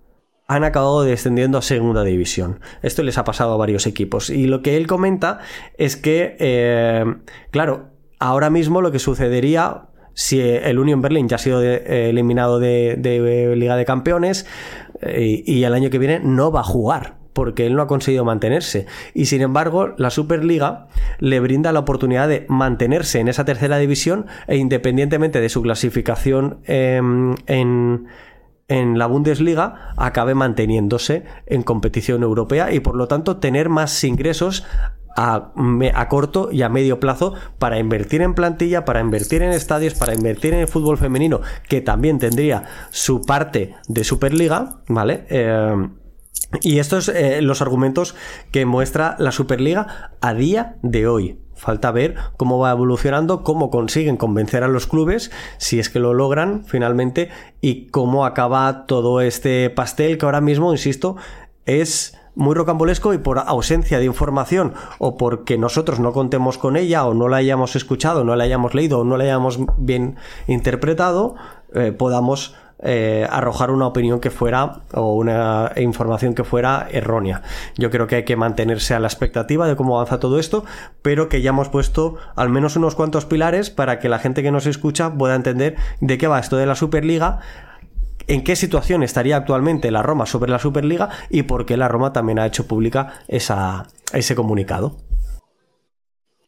han 0.48 0.64
acabado 0.64 1.04
descendiendo 1.04 1.58
a 1.58 1.62
segunda 1.62 2.04
división. 2.04 2.60
Esto 2.82 3.04
les 3.04 3.18
ha 3.18 3.24
pasado 3.24 3.54
a 3.54 3.58
varios 3.58 3.88
equipos. 3.88 4.30
Y 4.30 4.48
lo 4.48 4.62
que 4.62 4.76
él 4.76 4.86
comenta 4.86 5.40
es 5.78 5.96
que, 5.96 6.36
eh, 6.40 7.06
claro, 7.52 7.91
ahora 8.22 8.50
mismo 8.50 8.82
lo 8.82 8.92
que 8.92 9.00
sucedería 9.00 9.82
si 10.14 10.40
el 10.40 10.78
Union 10.78 11.02
Berlin 11.02 11.28
ya 11.28 11.36
ha 11.36 11.40
sido 11.40 11.64
eh, 11.64 12.10
eliminado 12.10 12.60
de, 12.60 13.54
Liga 13.56 13.76
de 13.76 13.86
Campeones 13.86 14.46
eh, 15.02 15.44
y 15.46 15.64
el 15.64 15.74
año 15.74 15.90
que 15.90 15.98
viene 15.98 16.20
no 16.20 16.52
va 16.52 16.62
a 16.62 16.64
jugar 16.64 17.16
porque 17.34 17.66
él 17.66 17.76
no 17.76 17.82
ha 17.82 17.88
conseguido 17.88 18.26
mantenerse. 18.26 18.88
Y 19.14 19.26
sin 19.26 19.42
embargo, 19.42 19.94
la 19.98 20.10
Superliga 20.10 20.88
le 21.20 21.40
brinda 21.40 21.72
la 21.72 21.80
oportunidad 21.80 22.28
de 22.28 22.46
mantenerse 22.50 23.20
en 23.20 23.30
esa 23.30 23.46
tercera 23.46 23.78
división 23.78 24.26
e 24.48 24.58
independientemente 24.58 25.40
de 25.40 25.48
su 25.48 25.62
clasificación 25.62 26.60
em, 26.66 27.36
en, 27.48 28.08
en 28.72 28.98
la 28.98 29.06
Bundesliga, 29.06 29.94
acabe 29.98 30.34
manteniéndose 30.34 31.26
en 31.46 31.62
competición 31.62 32.24
europea 32.24 32.72
y 32.72 32.80
por 32.80 32.96
lo 32.96 33.08
tanto 33.08 33.38
tener 33.38 33.68
más 33.68 34.04
ingresos 34.06 34.64
a, 35.18 36.08
corto 36.10 36.50
y 36.54 36.62
a 36.62 36.70
medio 36.70 37.02
plazo 37.02 37.34
para 37.60 37.80
invertir 37.80 38.22
en 38.22 38.34
plantilla, 38.34 38.86
para 38.86 39.02
invertir 39.02 39.42
en 39.42 39.52
estadios, 39.52 39.96
para 39.96 40.14
invertir 40.14 40.54
en 40.54 40.62
el 40.62 40.68
fútbol 40.70 40.98
femenino, 40.98 41.42
que 41.68 41.82
también 41.82 42.18
tendría 42.18 42.64
su 42.92 43.22
parte 43.22 43.76
de 43.90 44.06
Superliga, 44.06 44.82
¿vale? 44.88 45.26
Em, 45.28 45.96
y 46.62 46.80
estos 46.80 47.06
son 47.06 47.16
eh, 47.18 47.42
los 47.42 47.62
argumentos 47.62 48.16
que 48.52 48.66
muestra 48.66 49.18
la 49.20 49.34
Superliga 49.34 50.12
a 50.22 50.34
día 50.34 50.78
de 50.82 51.08
hoy. 51.08 51.40
Falta 51.62 51.92
ver 51.92 52.16
cómo 52.38 52.58
va 52.58 52.72
evolucionando, 52.72 53.44
cómo 53.44 53.70
consiguen 53.70 54.18
convencer 54.18 54.64
a 54.64 54.68
los 54.68 54.88
clubes, 54.88 55.30
si 55.58 55.78
es 55.78 55.92
que 55.92 56.00
lo 56.00 56.16
logran 56.16 56.64
finalmente, 56.66 57.30
y 57.62 57.86
cómo 57.90 58.26
acaba 58.26 58.88
todo 58.88 59.22
este 59.22 59.70
pastel 59.70 60.18
que 60.18 60.26
ahora 60.26 60.42
mismo, 60.42 60.72
insisto, 60.72 61.18
es 61.68 62.18
muy 62.34 62.56
rocambolesco 62.56 63.14
y 63.14 63.20
por 63.20 63.38
ausencia 63.38 64.00
de 64.00 64.06
información 64.06 64.74
o 64.98 65.18
porque 65.18 65.60
nosotros 65.60 66.00
no 66.00 66.14
contemos 66.14 66.58
con 66.58 66.78
ella 66.78 67.06
o 67.06 67.14
no 67.14 67.28
la 67.28 67.38
hayamos 67.38 67.76
escuchado, 67.76 68.24
no 68.24 68.36
la 68.36 68.46
hayamos 68.46 68.74
leído 68.74 69.02
o 69.02 69.04
no 69.04 69.16
la 69.16 69.26
hayamos 69.26 69.60
bien 69.78 70.16
interpretado, 70.48 71.36
eh, 71.76 71.92
podamos 71.92 72.56
eh, 72.84 73.28
arrojar 73.30 73.72
una 73.72 73.88
opinión 73.88 74.20
que 74.20 74.32
fuera 74.32 74.82
o 74.94 75.16
una 75.16 75.72
información 75.78 76.34
que 76.34 76.44
fuera 76.44 76.88
errónea. 76.92 77.44
Yo 77.78 77.92
creo 77.92 78.08
que 78.08 78.16
hay 78.16 78.26
que 78.26 78.36
mantenerse 78.36 78.94
a 78.94 79.00
la 79.00 79.08
expectativa 79.08 79.68
de 79.68 79.76
cómo 79.76 79.96
avanza 79.96 80.20
todo 80.20 80.40
esto, 80.40 80.66
pero 81.02 81.30
que 81.30 81.42
ya 81.42 81.50
hemos 81.50 81.70
puesto 81.70 82.18
al 82.36 82.50
menos 82.50 82.76
unos 82.76 82.96
cuantos 82.96 83.26
pilares 83.26 83.70
para 83.70 84.00
que 84.00 84.10
la 84.10 84.20
gente 84.20 84.44
que 84.44 84.52
nos 84.52 84.66
escucha 84.66 85.14
pueda 85.14 85.36
entender 85.36 85.76
de 86.00 86.18
qué 86.18 86.28
va 86.28 86.40
esto 86.40 86.58
de 86.58 86.66
la 86.66 86.76
Superliga 86.76 87.40
en 88.28 88.44
qué 88.44 88.56
situación 88.56 89.04
estaría 89.04 89.36
actualmente 89.36 89.92
la 89.92 90.04
Roma 90.04 90.26
sobre 90.26 90.52
la 90.52 90.60
Superliga 90.60 91.10
y 91.30 91.44
por 91.44 91.66
qué 91.66 91.78
la 91.78 91.88
Roma 91.88 92.14
también 92.14 92.40
ha 92.40 92.46
hecho 92.46 92.68
pública 92.68 93.22
ese 93.28 94.36
comunicado. 94.36 94.98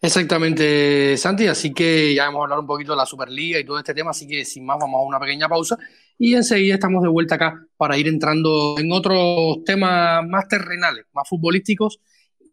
Exactamente, 0.02 1.16
Santi. 1.18 1.48
Así 1.48 1.74
que 1.74 2.14
ya 2.14 2.26
hemos 2.26 2.44
hablado 2.44 2.62
un 2.62 2.68
poquito 2.68 2.92
de 2.92 2.98
la 2.98 3.06
Superliga 3.06 3.60
y 3.60 3.66
todo 3.66 3.80
este 3.80 3.94
tema. 3.94 4.12
Así 4.12 4.28
que 4.28 4.44
sin 4.44 4.66
más, 4.66 4.78
vamos 4.80 5.00
a 5.00 5.04
una 5.04 5.20
pequeña 5.20 5.48
pausa 5.48 5.78
y 6.18 6.36
enseguida 6.36 6.76
estamos 6.76 7.04
de 7.04 7.10
vuelta 7.10 7.36
acá 7.36 7.66
para 7.78 7.98
ir 7.98 8.08
entrando 8.08 8.76
en 8.78 8.92
otros 8.92 9.64
temas 9.66 10.26
más 10.28 10.48
terrenales, 10.48 11.06
más 11.14 11.28
futbolísticos, 11.28 12.00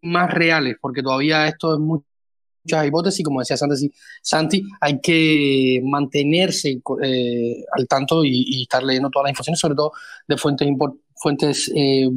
más 0.03 0.31
reales, 0.33 0.77
porque 0.81 1.03
todavía 1.03 1.47
esto 1.47 1.75
es 1.75 1.81
muchas 1.81 2.87
hipótesis, 2.87 3.25
como 3.25 3.41
decía 3.41 3.57
Santi, 3.57 3.91
Santi 4.23 4.63
hay 4.81 5.01
que 5.01 5.81
mantenerse 5.85 6.81
eh, 7.03 7.65
al 7.73 7.87
tanto 7.87 8.25
y, 8.25 8.63
estar 8.63 8.83
leyendo 8.83 9.11
todas 9.11 9.25
las 9.25 9.33
informaciones, 9.33 9.61
sobre 9.61 9.75
todo 9.75 9.93
de 10.27 10.37
fuentes, 10.37 10.69
fuentes 11.15 11.73
eh, 11.75 12.09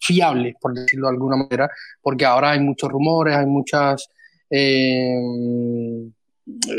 fiables, 0.00 0.54
por 0.60 0.74
decirlo 0.74 1.08
de 1.08 1.14
alguna 1.14 1.36
manera, 1.36 1.70
porque 2.00 2.24
ahora 2.24 2.52
hay 2.52 2.60
muchos 2.60 2.90
rumores, 2.90 3.36
hay 3.36 3.46
muchas 3.46 4.08
eh, 4.50 5.14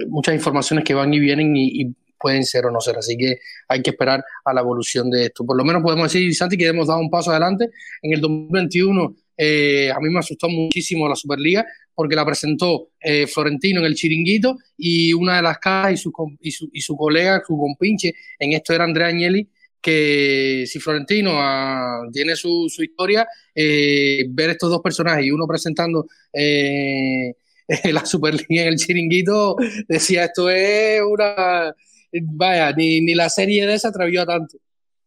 muchas 0.07 0.35
informaciones 0.35 0.83
que 0.83 0.93
van 0.93 1.13
y 1.13 1.19
vienen 1.19 1.55
y, 1.55 1.93
pueden 2.19 2.43
ser 2.43 2.65
o 2.65 2.71
no 2.71 2.81
ser. 2.81 2.97
Así 2.97 3.17
que 3.17 3.39
hay 3.67 3.81
que 3.81 3.91
esperar 3.91 4.23
a 4.45 4.53
la 4.53 4.61
evolución 4.61 5.09
de 5.09 5.25
esto. 5.25 5.45
Por 5.45 5.57
lo 5.57 5.63
menos 5.63 5.81
podemos 5.81 6.11
decir, 6.11 6.33
Santi, 6.35 6.57
que 6.57 6.67
hemos 6.67 6.87
dado 6.87 6.99
un 6.99 7.09
paso 7.09 7.31
adelante. 7.31 7.69
En 8.01 8.13
el 8.13 8.21
2021 8.21 9.15
eh, 9.41 9.89
a 9.89 9.99
mí 10.01 10.09
me 10.09 10.19
asustó 10.19 10.49
muchísimo 10.49 11.07
la 11.07 11.15
Superliga 11.15 11.65
porque 11.95 12.13
la 12.13 12.25
presentó 12.25 12.89
eh, 12.99 13.25
Florentino 13.25 13.79
en 13.79 13.85
el 13.85 13.95
chiringuito 13.95 14.57
y 14.75 15.13
una 15.13 15.37
de 15.37 15.41
las 15.41 15.59
caras 15.59 15.93
y 15.93 15.97
su, 15.97 16.11
y 16.41 16.51
su, 16.51 16.69
y 16.73 16.81
su 16.81 16.97
colega, 16.97 17.41
su 17.47 17.57
compinche 17.57 18.13
en 18.37 18.51
esto 18.51 18.73
era 18.73 18.83
Andrea 18.83 19.07
Agnelli, 19.07 19.47
que 19.81 20.65
si 20.67 20.79
Florentino 20.79 21.31
ah, 21.35 22.01
tiene 22.11 22.35
su, 22.35 22.67
su 22.69 22.83
historia, 22.83 23.25
ver 23.55 24.49
estos 24.49 24.69
dos 24.69 24.81
personajes 24.81 25.25
y 25.25 25.31
uno 25.31 25.47
presentando 25.47 26.05
la 26.33 28.05
Superliga 28.05 28.63
en 28.63 28.67
el 28.67 28.75
chiringuito 28.75 29.55
decía 29.87 30.25
esto 30.25 30.49
es 30.49 31.01
una 31.01 31.73
vaya, 32.11 32.71
ni, 32.73 33.01
ni 33.01 33.15
la 33.15 33.29
serie 33.29 33.65
de 33.65 33.79
se 33.79 33.87
atrevió 33.87 34.23
a 34.23 34.25
tanto. 34.25 34.57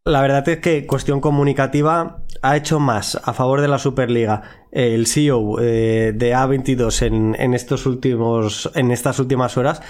La 0.05 0.21
verdad 0.21 0.47
es 0.49 0.57
que 0.57 0.85
cuestión 0.85 1.21
comunicativa 1.21 2.23
ha 2.41 2.57
hecho 2.57 2.81
más 2.81 3.15
a 3.23 3.31
favor 3.31 3.61
de 3.61 3.69
la 3.69 3.79
Superliga 3.79 4.41
el 4.71 5.07
CEO 5.07 5.61
eh, 5.61 6.11
de 6.13 6.35
A22 6.35 7.03
en, 7.03 7.35
en, 7.39 7.53
estos 7.53 7.85
últimos 7.85 8.69
en 8.75 8.91
estas 8.91 9.19
últimas 9.19 9.55
horas 9.55 9.81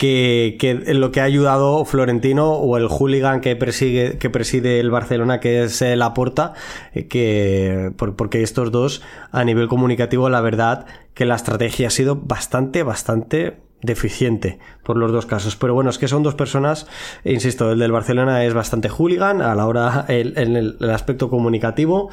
que, 0.00 0.56
que, 0.58 0.94
lo 0.94 1.12
que 1.12 1.20
ha 1.20 1.24
ayudado 1.24 1.84
Florentino 1.84 2.52
o 2.52 2.78
el 2.78 2.88
hooligan 2.88 3.42
que, 3.42 3.54
persigue, 3.54 4.16
que 4.16 4.30
preside 4.30 4.80
el 4.80 4.90
Barcelona, 4.90 5.40
que 5.40 5.62
es 5.62 5.82
la 5.82 5.94
Laporta, 5.94 6.54
eh, 6.94 7.06
que, 7.06 7.92
porque 8.16 8.42
estos 8.42 8.72
dos, 8.72 9.02
a 9.30 9.44
nivel 9.44 9.68
comunicativo, 9.68 10.30
la 10.30 10.40
verdad 10.40 10.86
que 11.12 11.26
la 11.26 11.34
estrategia 11.34 11.88
ha 11.88 11.90
sido 11.90 12.16
bastante, 12.16 12.82
bastante 12.82 13.58
deficiente 13.82 14.58
por 14.84 14.96
los 14.96 15.12
dos 15.12 15.26
casos. 15.26 15.56
Pero 15.56 15.74
bueno, 15.74 15.90
es 15.90 15.98
que 15.98 16.08
son 16.08 16.22
dos 16.22 16.34
personas, 16.34 16.86
insisto, 17.24 17.72
el 17.72 17.78
del 17.78 17.92
Barcelona 17.92 18.44
es 18.44 18.54
bastante 18.54 18.88
hooligan 18.88 19.42
a 19.42 19.54
la 19.54 19.66
hora, 19.66 20.04
en 20.08 20.56
el, 20.56 20.76
aspecto 20.90 21.30
comunicativo 21.30 22.10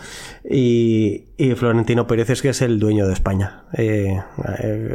y, 0.49 1.23
Florentino 1.55 2.07
Pérez 2.07 2.29
es 2.31 2.41
que 2.41 2.49
es 2.49 2.61
el 2.61 2.79
dueño 2.79 3.07
de 3.07 3.13
España. 3.13 3.65
Eh, 3.73 4.19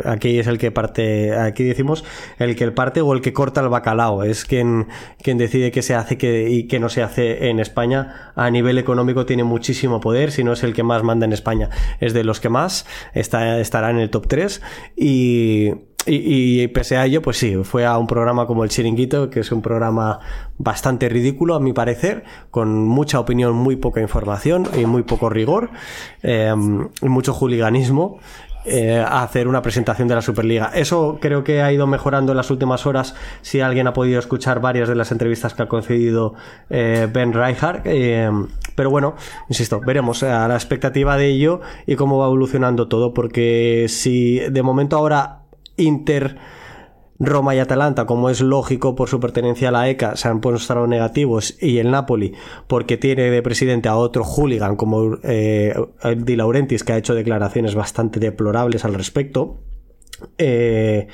aquí 0.05 0.39
es 0.39 0.47
el 0.47 0.59
que 0.59 0.71
parte, 0.71 1.37
aquí 1.37 1.63
decimos 1.65 2.05
el 2.39 2.57
que 2.57 2.65
el 2.65 2.73
parte 2.73 3.01
o 3.01 3.13
el 3.13 3.21
que 3.21 3.33
corta 3.33 3.61
el 3.61 3.69
bacalao, 3.69 4.25
es 4.25 4.45
quien, 4.45 4.89
quien 5.23 5.39
decide 5.39 5.71
qué 5.71 5.83
se 5.83 5.95
hace 5.95 6.19
y 6.49 6.67
qué 6.67 6.81
no 6.81 6.89
se 6.89 7.03
hace 7.03 7.49
en 7.49 7.61
España. 7.61 8.33
A 8.35 8.51
nivel 8.51 8.79
económico 8.79 9.27
tiene 9.27 9.45
muchísimo 9.45 10.01
poder, 10.01 10.33
si 10.33 10.45
no 10.45 10.53
es 10.53 10.63
el 10.63 10.75
que 10.75 10.83
más 10.83 11.03
manda 11.03 11.27
en 11.27 11.33
España, 11.33 11.71
es 12.01 12.13
de 12.13 12.25
los 12.25 12.41
que 12.41 12.49
más, 12.49 12.87
está, 13.15 13.61
estará 13.61 13.91
en 13.91 13.99
el 13.99 14.11
top 14.11 14.27
3 14.27 14.63
y 14.97 15.92
y, 16.07 16.67
pese 16.69 16.97
a 16.97 17.07
ello, 17.07 17.23
pues 17.23 17.37
sí, 17.37 17.57
fue 17.63 17.87
a 17.87 17.97
un 17.97 18.07
programa 18.07 18.47
como 18.47 18.65
El 18.65 18.71
Chiringuito, 18.71 19.31
que 19.31 19.41
es 19.41 19.53
un 19.53 19.63
programa 19.63 20.21
bastante 20.59 21.09
ridículo, 21.09 21.55
a 21.55 21.61
mi 21.61 21.73
parecer, 21.73 22.25
con 22.51 22.87
mucha 22.87 23.21
opinión, 23.21 23.55
muy 23.55 23.77
poca 23.77 24.01
información 24.01 24.67
y 24.77 24.87
muy 24.87 25.03
poco 25.03 25.29
rigor, 25.31 25.71
eh, 26.23 26.53
y 27.01 27.09
mucho 27.09 27.33
juliganismo. 27.33 28.19
Eh, 28.65 29.05
hacer 29.05 29.49
una 29.49 29.61
presentación 29.61 30.07
de 30.07 30.15
la 30.15 30.23
Superliga. 30.23 30.71
Eso 30.73 31.19
creo 31.21 31.43
que 31.43 31.63
ha 31.63 31.73
ido 31.73 31.89
mejorando 31.89 32.31
en 32.31 32.37
las 32.37 32.49
últimas 32.49 32.87
horas. 32.87 33.17
Si 33.41 33.61
alguien 33.61 33.89
ha 33.89 33.93
podido 33.93 34.21
escuchar 34.21 34.61
varias 34.61 34.89
de 34.89 34.95
las 34.95 35.11
entrevistas 35.11 35.53
que 35.53 35.65
ha 35.65 35.67
concedido 35.67 36.35
eh, 36.71 37.09
Ben 37.13 37.33
Reichardt. 37.33 37.83
pero 37.83 38.89
bueno, 38.89 39.17
insisto, 39.49 39.81
veremos 39.85 40.23
a 40.23 40.47
la 40.47 40.55
expectativa 40.55 41.17
de 41.17 41.27
ello 41.27 41.61
y 41.89 41.97
cómo 41.97 42.19
va 42.19 42.27
evolucionando 42.27 42.87
todo. 42.87 43.13
Porque 43.13 43.87
si 43.89 44.39
de 44.39 44.63
momento 44.63 44.97
ahora 44.97 45.42
Inter, 45.77 46.37
Roma 47.19 47.55
y 47.55 47.61
Atalanta, 47.61 48.05
como 48.05 48.31
es 48.31 48.41
lógico 48.41 48.95
por 48.95 49.09
su 49.09 49.21
pertenencia 49.21 49.69
a 49.69 49.73
la 49.73 49.89
ECA, 49.89 50.17
se 50.17 50.29
han 50.29 50.41
mostrado 50.43 50.87
negativos 50.87 51.57
y 51.63 51.79
el 51.79 51.91
Napoli, 51.91 52.35
porque 52.67 52.97
tiene 52.97 53.31
de 53.31 53.43
presidente 53.43 53.89
a 53.89 53.97
otro 53.97 54.25
hooligan 54.25 54.77
como 54.77 55.19
eh, 55.23 55.75
Di 56.17 56.37
Laurentiis, 56.37 56.83
que 56.83 56.93
ha 56.93 56.99
hecho 56.99 57.15
declaraciones 57.15 57.75
bastante 57.75 58.19
deplorables 58.19 58.85
al 58.85 58.95
respecto. 58.95 59.61
Eh, 60.39 61.09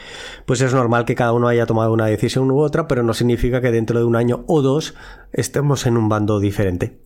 pues 0.45 0.61
es 0.61 0.75
normal 0.75 1.05
que 1.05 1.15
cada 1.15 1.33
uno 1.33 1.49
haya 1.49 1.67
tomado 1.67 1.93
una 1.93 2.07
decisión 2.07 2.51
u 2.51 2.61
otra, 2.61 2.89
pero 2.89 3.03
no 3.03 3.15
significa 3.15 3.61
que 3.61 3.71
dentro 3.71 3.99
de 3.99 4.05
un 4.05 4.17
año 4.17 4.45
o 4.47 4.63
dos 4.63 4.95
estemos 5.33 5.87
en 5.87 5.97
un 5.97 6.09
bando 6.09 6.41
diferente. 6.41 6.99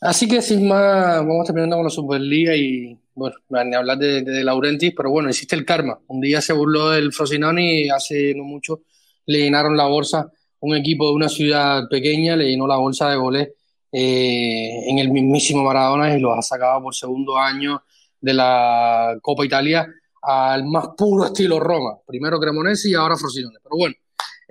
Así 0.00 0.28
que 0.28 0.42
sin 0.42 0.66
más, 0.66 1.18
vamos 1.18 1.46
terminando 1.46 1.76
con 1.76 1.84
la 1.84 1.90
Superliga 1.90 2.56
y 2.56 2.98
bueno, 3.14 3.36
ni 3.64 3.74
hablar 3.74 3.98
de, 3.98 4.22
de, 4.22 4.44
Laurentis, 4.44 4.94
pero 4.96 5.10
bueno, 5.10 5.28
existe 5.28 5.56
el 5.56 5.64
karma. 5.64 5.98
Un 6.08 6.20
día 6.20 6.40
se 6.40 6.52
burló 6.52 6.90
del 6.90 7.12
Frosinone 7.12 7.82
y 7.82 7.88
hace 7.88 8.34
no 8.34 8.44
mucho 8.44 8.82
le 9.26 9.40
llenaron 9.40 9.76
la 9.76 9.86
bolsa 9.86 10.30
un 10.62 10.76
equipo 10.76 11.08
de 11.08 11.14
una 11.14 11.28
ciudad 11.28 11.88
pequeña, 11.88 12.36
le 12.36 12.48
llenó 12.48 12.66
la 12.66 12.76
bolsa 12.76 13.10
de 13.10 13.16
goles 13.16 13.48
eh, 13.90 14.88
en 14.88 14.98
el 14.98 15.10
mismísimo 15.10 15.62
Maradona 15.64 16.16
y 16.16 16.20
los 16.20 16.38
ha 16.38 16.42
sacado 16.42 16.82
por 16.82 16.94
segundo 16.94 17.36
año 17.36 17.82
de 18.20 18.32
la 18.32 19.16
Copa 19.20 19.44
Italia 19.44 19.86
al 20.22 20.64
más 20.64 20.88
puro 20.96 21.26
estilo 21.26 21.58
Roma. 21.58 21.98
Primero 22.06 22.38
Cremonese 22.38 22.90
y 22.90 22.94
ahora 22.94 23.16
Frosinone. 23.16 23.58
Pero 23.62 23.76
bueno, 23.76 23.94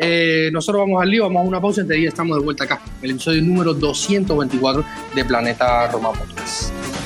Eh, 0.04 0.50
nosotros 0.52 0.82
vamos 0.82 1.00
al 1.00 1.10
lío, 1.10 1.24
vamos 1.24 1.46
a 1.46 1.48
una 1.48 1.62
pausa 1.62 1.82
y 1.82 1.84
enseguida 1.84 2.10
estamos 2.10 2.38
de 2.38 2.44
vuelta 2.44 2.64
acá. 2.64 2.82
El 3.04 3.12
episodio 3.12 3.42
número 3.44 3.74
224 3.74 4.84
de 5.14 5.26
Planeta 5.26 5.88
Roma 5.92 6.12
Podcast. 6.12 7.01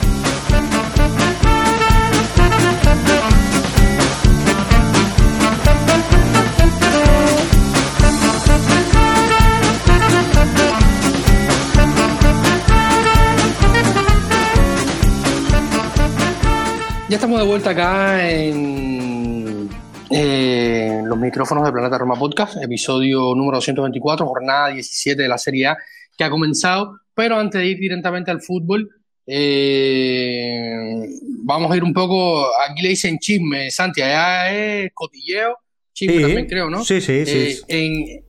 Ya 17.07 17.17
estamos 17.17 17.39
de 17.39 17.45
vuelta 17.45 17.69
acá 17.69 18.27
en 18.27 19.69
eh, 20.09 21.01
los 21.05 21.17
micrófonos 21.19 21.63
de 21.63 21.71
Planeta 21.71 21.99
Roma 21.99 22.15
Podcast, 22.15 22.57
episodio 22.63 23.35
número 23.35 23.57
224, 23.57 24.25
jornada 24.25 24.69
17 24.69 25.21
de 25.21 25.27
la 25.27 25.37
Serie 25.37 25.67
A 25.67 25.77
que 26.17 26.23
ha 26.23 26.31
comenzado. 26.31 26.99
Pero 27.13 27.37
antes 27.37 27.61
de 27.61 27.67
ir 27.67 27.77
directamente 27.77 28.31
al 28.31 28.41
fútbol, 28.41 28.89
eh, 29.27 31.07
vamos 31.43 31.71
a 31.71 31.77
ir 31.77 31.83
un 31.83 31.93
poco. 31.93 32.47
Aquí 32.67 32.81
le 32.81 32.89
dicen 32.89 33.19
chisme, 33.19 33.69
Santi, 33.69 34.01
allá 34.01 34.51
es 34.51 34.91
cotilleo, 34.91 35.59
chisme 35.93 36.21
también 36.21 36.47
creo, 36.47 36.71
¿no? 36.71 36.83
Sí, 36.83 37.01
sí, 37.01 37.23
sí. 37.23 37.31
Eh, 37.31 37.59
en, 37.67 38.25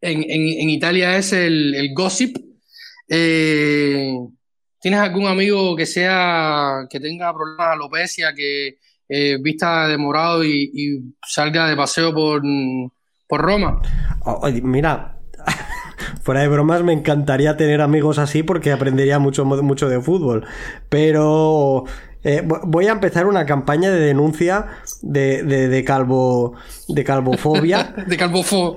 en, 0.00 0.24
en, 0.30 0.68
Italia 0.68 1.16
es 1.16 1.32
el, 1.32 1.76
el 1.76 1.94
gossip. 1.94 2.38
¿Tienes 4.84 5.00
algún 5.00 5.26
amigo 5.26 5.74
que 5.74 5.86
sea 5.86 6.86
que 6.90 7.00
tenga 7.00 7.32
problemas 7.32 7.68
de 7.68 7.72
alopecia, 7.72 8.34
que 8.34 8.76
eh, 9.08 9.38
vista 9.40 9.88
de 9.88 9.96
morado 9.96 10.44
y, 10.44 11.14
salga 11.26 11.68
de 11.68 11.74
paseo 11.74 12.12
por, 12.12 12.42
por 13.26 13.40
Roma? 13.40 13.80
Oye, 14.26 14.60
mira, 14.60 15.20
fuera 16.22 16.42
de 16.42 16.48
bromas, 16.48 16.82
me 16.82 16.92
encantaría 16.92 17.56
tener 17.56 17.80
amigos 17.80 18.18
así 18.18 18.42
porque 18.42 18.72
aprendería 18.72 19.18
mucho, 19.18 19.46
mucho 19.46 19.88
de 19.88 20.02
fútbol. 20.02 20.46
Pero 20.90 21.84
eh, 22.22 22.42
voy 22.44 22.86
a 22.86 22.92
empezar 22.92 23.26
una 23.26 23.46
campaña 23.46 23.90
de 23.90 24.00
denuncia 24.00 24.66
de, 25.00 25.44
de, 25.44 25.68
de 25.68 25.84
calvo 25.84 26.56
de 26.88 27.04
calvofobia. 27.04 27.94
de 28.06 28.16
calvofo. 28.16 28.76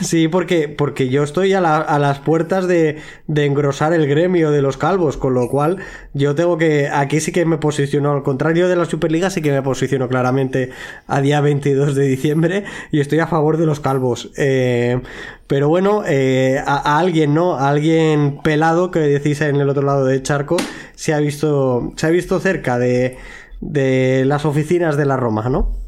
Sí, 0.00 0.28
porque, 0.28 0.68
porque 0.68 1.08
yo 1.08 1.22
estoy 1.22 1.52
a, 1.52 1.60
la, 1.60 1.78
a 1.78 1.98
las 1.98 2.18
puertas 2.18 2.66
de, 2.66 2.98
de, 3.26 3.44
engrosar 3.44 3.92
el 3.92 4.06
gremio 4.06 4.50
de 4.50 4.62
los 4.62 4.76
calvos, 4.76 5.16
con 5.16 5.34
lo 5.34 5.48
cual 5.48 5.78
yo 6.12 6.34
tengo 6.34 6.58
que. 6.58 6.88
Aquí 6.92 7.20
sí 7.20 7.32
que 7.32 7.44
me 7.44 7.58
posiciono, 7.58 8.12
al 8.12 8.22
contrario 8.22 8.68
de 8.68 8.76
la 8.76 8.84
Superliga, 8.84 9.30
sí 9.30 9.42
que 9.42 9.52
me 9.52 9.62
posiciono 9.62 10.08
claramente 10.08 10.70
a 11.06 11.20
día 11.20 11.40
22 11.40 11.94
de 11.94 12.04
diciembre 12.06 12.64
y 12.90 13.00
estoy 13.00 13.20
a 13.20 13.26
favor 13.26 13.56
de 13.56 13.66
los 13.66 13.80
calvos. 13.80 14.30
Eh, 14.36 15.00
pero 15.46 15.68
bueno, 15.68 16.02
eh, 16.06 16.58
a, 16.64 16.96
a, 16.96 16.98
alguien, 16.98 17.34
¿no? 17.34 17.54
A 17.56 17.68
alguien 17.68 18.40
pelado 18.42 18.90
que 18.90 19.00
decís 19.00 19.40
en 19.40 19.56
el 19.56 19.68
otro 19.68 19.82
lado 19.82 20.06
del 20.06 20.22
charco 20.22 20.56
se 20.94 21.12
ha 21.12 21.18
visto, 21.18 21.92
se 21.96 22.06
ha 22.06 22.10
visto 22.10 22.40
cerca 22.40 22.78
de, 22.78 23.16
de 23.60 24.24
las 24.24 24.44
oficinas 24.44 24.96
de 24.96 25.04
la 25.04 25.16
Roma, 25.16 25.48
¿no? 25.48 25.83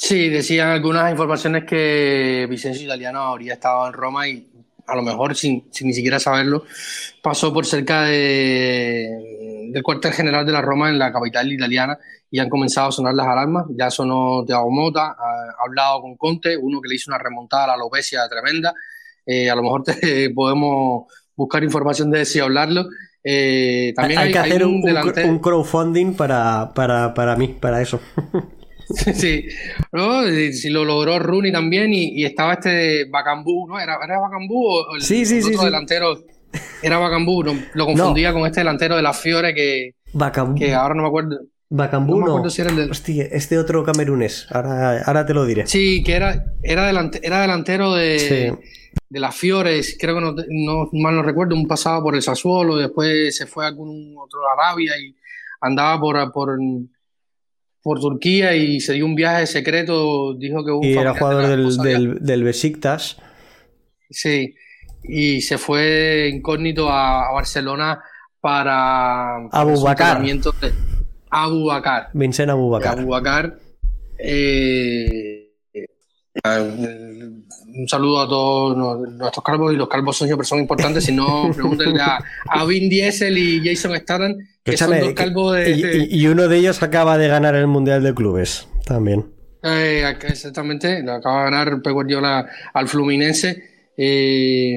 Sí, 0.00 0.28
decían 0.28 0.68
algunas 0.68 1.10
informaciones 1.10 1.64
que 1.64 2.46
Vicencio 2.48 2.84
Italiano 2.84 3.20
habría 3.20 3.54
estado 3.54 3.88
en 3.88 3.92
Roma 3.92 4.28
y 4.28 4.46
a 4.86 4.94
lo 4.94 5.02
mejor 5.02 5.34
sin, 5.34 5.64
sin 5.72 5.88
ni 5.88 5.92
siquiera 5.92 6.20
saberlo, 6.20 6.64
pasó 7.20 7.52
por 7.52 7.66
cerca 7.66 8.02
de, 8.02 9.68
del 9.72 9.82
cuartel 9.82 10.12
general 10.12 10.46
de 10.46 10.52
la 10.52 10.62
Roma 10.62 10.88
en 10.88 11.00
la 11.00 11.12
capital 11.12 11.52
italiana 11.52 11.98
y 12.30 12.38
han 12.38 12.48
comenzado 12.48 12.90
a 12.90 12.92
sonar 12.92 13.12
las 13.12 13.26
alarmas. 13.26 13.66
Ya 13.70 13.90
sonó 13.90 14.44
Thiago 14.46 14.70
Mota, 14.70 15.16
ha, 15.18 15.50
ha 15.58 15.64
hablado 15.66 16.02
con 16.02 16.16
Conte, 16.16 16.56
uno 16.56 16.80
que 16.80 16.88
le 16.90 16.94
hizo 16.94 17.10
una 17.10 17.18
remontada 17.18 17.64
a 17.64 17.66
la 17.66 17.74
alopecia 17.74 18.20
tremenda. 18.28 18.72
Eh, 19.26 19.50
a 19.50 19.56
lo 19.56 19.64
mejor 19.64 19.82
te, 19.82 20.30
podemos 20.30 21.12
buscar 21.34 21.64
información 21.64 22.08
de 22.12 22.24
y 22.32 22.38
hablarlo. 22.38 22.86
Eh, 23.24 23.92
también 23.96 24.20
hay, 24.20 24.26
hay, 24.28 24.32
que 24.32 24.38
hacer 24.38 24.64
un, 24.64 24.80
un, 25.24 25.38
crowdfunding 25.40 26.14
para, 26.14 26.70
para, 26.72 27.12
para 27.14 27.34
mí, 27.34 27.48
para 27.48 27.82
eso. 27.82 28.00
Sí, 29.14 29.46
¿no? 29.92 30.24
Si 30.24 30.70
lo 30.70 30.84
logró 30.84 31.18
Rooney 31.18 31.52
también 31.52 31.92
y, 31.92 32.20
y 32.20 32.24
estaba 32.24 32.54
este 32.54 33.04
Bacambú, 33.04 33.68
¿no? 33.68 33.78
¿Era, 33.78 33.98
era 34.02 34.18
Bacambú 34.18 34.66
o 34.66 34.96
el, 34.96 35.02
sí, 35.02 35.26
sí, 35.26 35.38
el 35.38 35.44
otro 35.44 35.58
sí, 35.58 35.64
delantero? 35.64 36.24
Era 36.82 36.98
Bacambú, 36.98 37.42
no, 37.44 37.54
lo 37.74 37.86
confundía 37.86 38.32
con 38.32 38.46
este 38.46 38.60
delantero 38.60 38.96
de 38.96 39.02
la 39.02 39.12
Fiore 39.12 39.54
que, 39.54 39.94
Bacambú. 40.12 40.58
que 40.58 40.72
ahora 40.74 40.94
no 40.94 41.02
me 41.02 41.08
acuerdo. 41.08 41.38
Bacambú 41.70 42.18
no, 42.18 42.24
me 42.24 42.30
acuerdo 42.30 42.50
si 42.50 42.62
era 42.62 42.70
el 42.70 42.76
de... 42.76 42.84
Hostia, 42.84 43.24
este 43.30 43.58
otro 43.58 43.84
camerunés, 43.84 44.46
ahora, 44.50 45.02
ahora 45.02 45.26
te 45.26 45.34
lo 45.34 45.44
diré. 45.44 45.66
Sí, 45.66 46.02
que 46.02 46.14
era, 46.14 46.46
era, 46.62 46.86
delante, 46.86 47.20
era 47.22 47.42
delantero 47.42 47.92
de, 47.92 48.56
de 49.10 49.20
las 49.20 49.36
Fiores, 49.36 49.98
creo 50.00 50.14
que 50.14 50.20
no, 50.22 50.34
no, 50.48 50.88
mal 50.92 51.14
no 51.14 51.22
recuerdo, 51.22 51.54
un 51.54 51.68
pasado 51.68 52.02
por 52.02 52.14
el 52.14 52.22
Sassuolo, 52.22 52.76
después 52.76 53.36
se 53.36 53.46
fue 53.46 53.66
a 53.66 53.68
algún 53.68 54.14
otro 54.18 54.40
Arabia 54.50 54.94
y 54.98 55.14
andaba 55.60 56.00
por, 56.00 56.32
por 56.32 56.58
por 57.88 58.00
Turquía 58.00 58.54
y 58.54 58.80
se 58.80 58.92
dio 58.92 59.06
un 59.06 59.14
viaje 59.14 59.46
secreto, 59.46 60.34
dijo 60.34 60.62
que 60.62 60.72
un 60.72 60.84
y 60.84 60.92
era 60.92 61.14
jugador 61.14 61.46
del, 61.46 61.74
del, 61.78 62.18
del, 62.20 62.44
Besiktas. 62.44 63.16
Sí, 64.10 64.54
y 65.04 65.40
se 65.40 65.56
fue 65.56 66.30
incógnito 66.30 66.90
a, 66.90 67.30
a 67.30 67.32
Barcelona 67.32 67.98
para 68.42 69.36
Abu 69.52 69.80
Bakar. 69.80 70.22
De 70.22 70.72
Abu 71.30 71.64
Bakar. 71.64 72.10
Vincent 72.12 72.50
Abu 72.50 72.68
Bakar. 72.68 72.98
Abu 72.98 73.08
Bakar. 73.08 73.58
Eh, 74.18 75.48
un 76.44 77.88
saludo 77.88 78.20
a 78.20 78.28
todos 78.28 78.76
nuestros 79.16 79.42
calvos 79.42 79.72
y 79.72 79.76
los 79.76 79.88
calvos 79.88 80.14
son 80.14 80.44
son 80.44 80.58
importantes. 80.58 81.04
Si 81.04 81.12
no, 81.12 81.50
pregúntenle 81.54 82.02
a, 82.02 82.18
a 82.50 82.66
Vin 82.66 82.90
Diesel 82.90 83.38
y 83.38 83.66
Jason 83.66 83.96
Statham, 83.96 84.36
que 84.68 84.74
Escúchame, 84.74 84.98
son 84.98 85.06
dos 85.06 85.14
calvos 85.14 85.56
de, 85.56 86.08
y, 86.10 86.20
y, 86.20 86.26
uno 86.26 86.48
de 86.48 86.56
ellos 86.58 86.82
acaba 86.82 87.18
de 87.18 87.28
ganar 87.28 87.54
el 87.54 87.66
Mundial 87.66 88.02
de 88.02 88.14
Clubes 88.14 88.68
también. 88.84 89.32
Eh, 89.62 90.16
exactamente, 90.22 91.02
lo 91.02 91.14
acaba 91.14 91.44
de 91.44 91.50
ganar 91.50 91.82
Pep 91.82 91.92
Guardiola 91.92 92.48
al 92.72 92.88
Fluminense. 92.88 93.92
Eh, 93.96 94.76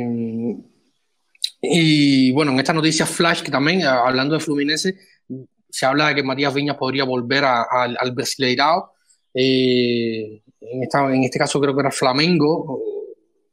y 1.62 2.32
bueno, 2.32 2.52
en 2.52 2.60
esta 2.60 2.74
noticia 2.74 3.06
flash, 3.06 3.42
que 3.44 3.52
también, 3.52 3.84
hablando 3.84 4.34
de 4.34 4.40
Fluminense, 4.40 4.96
se 5.70 5.86
habla 5.86 6.08
de 6.08 6.16
que 6.16 6.24
Matías 6.24 6.54
Viñas 6.54 6.78
podría 6.78 7.04
volver 7.04 7.46
a, 7.46 7.62
a, 7.62 7.84
al 7.84 8.12
Brasileirao. 8.12 8.94
Eh, 9.34 10.42
en, 10.60 10.84
esta, 10.84 11.14
en, 11.14 11.24
este 11.24 11.40
caso 11.40 11.62
creo 11.62 11.74
que 11.74 11.82
era 11.82 11.92
Flamengo 11.92 12.66
o, 12.68 13.04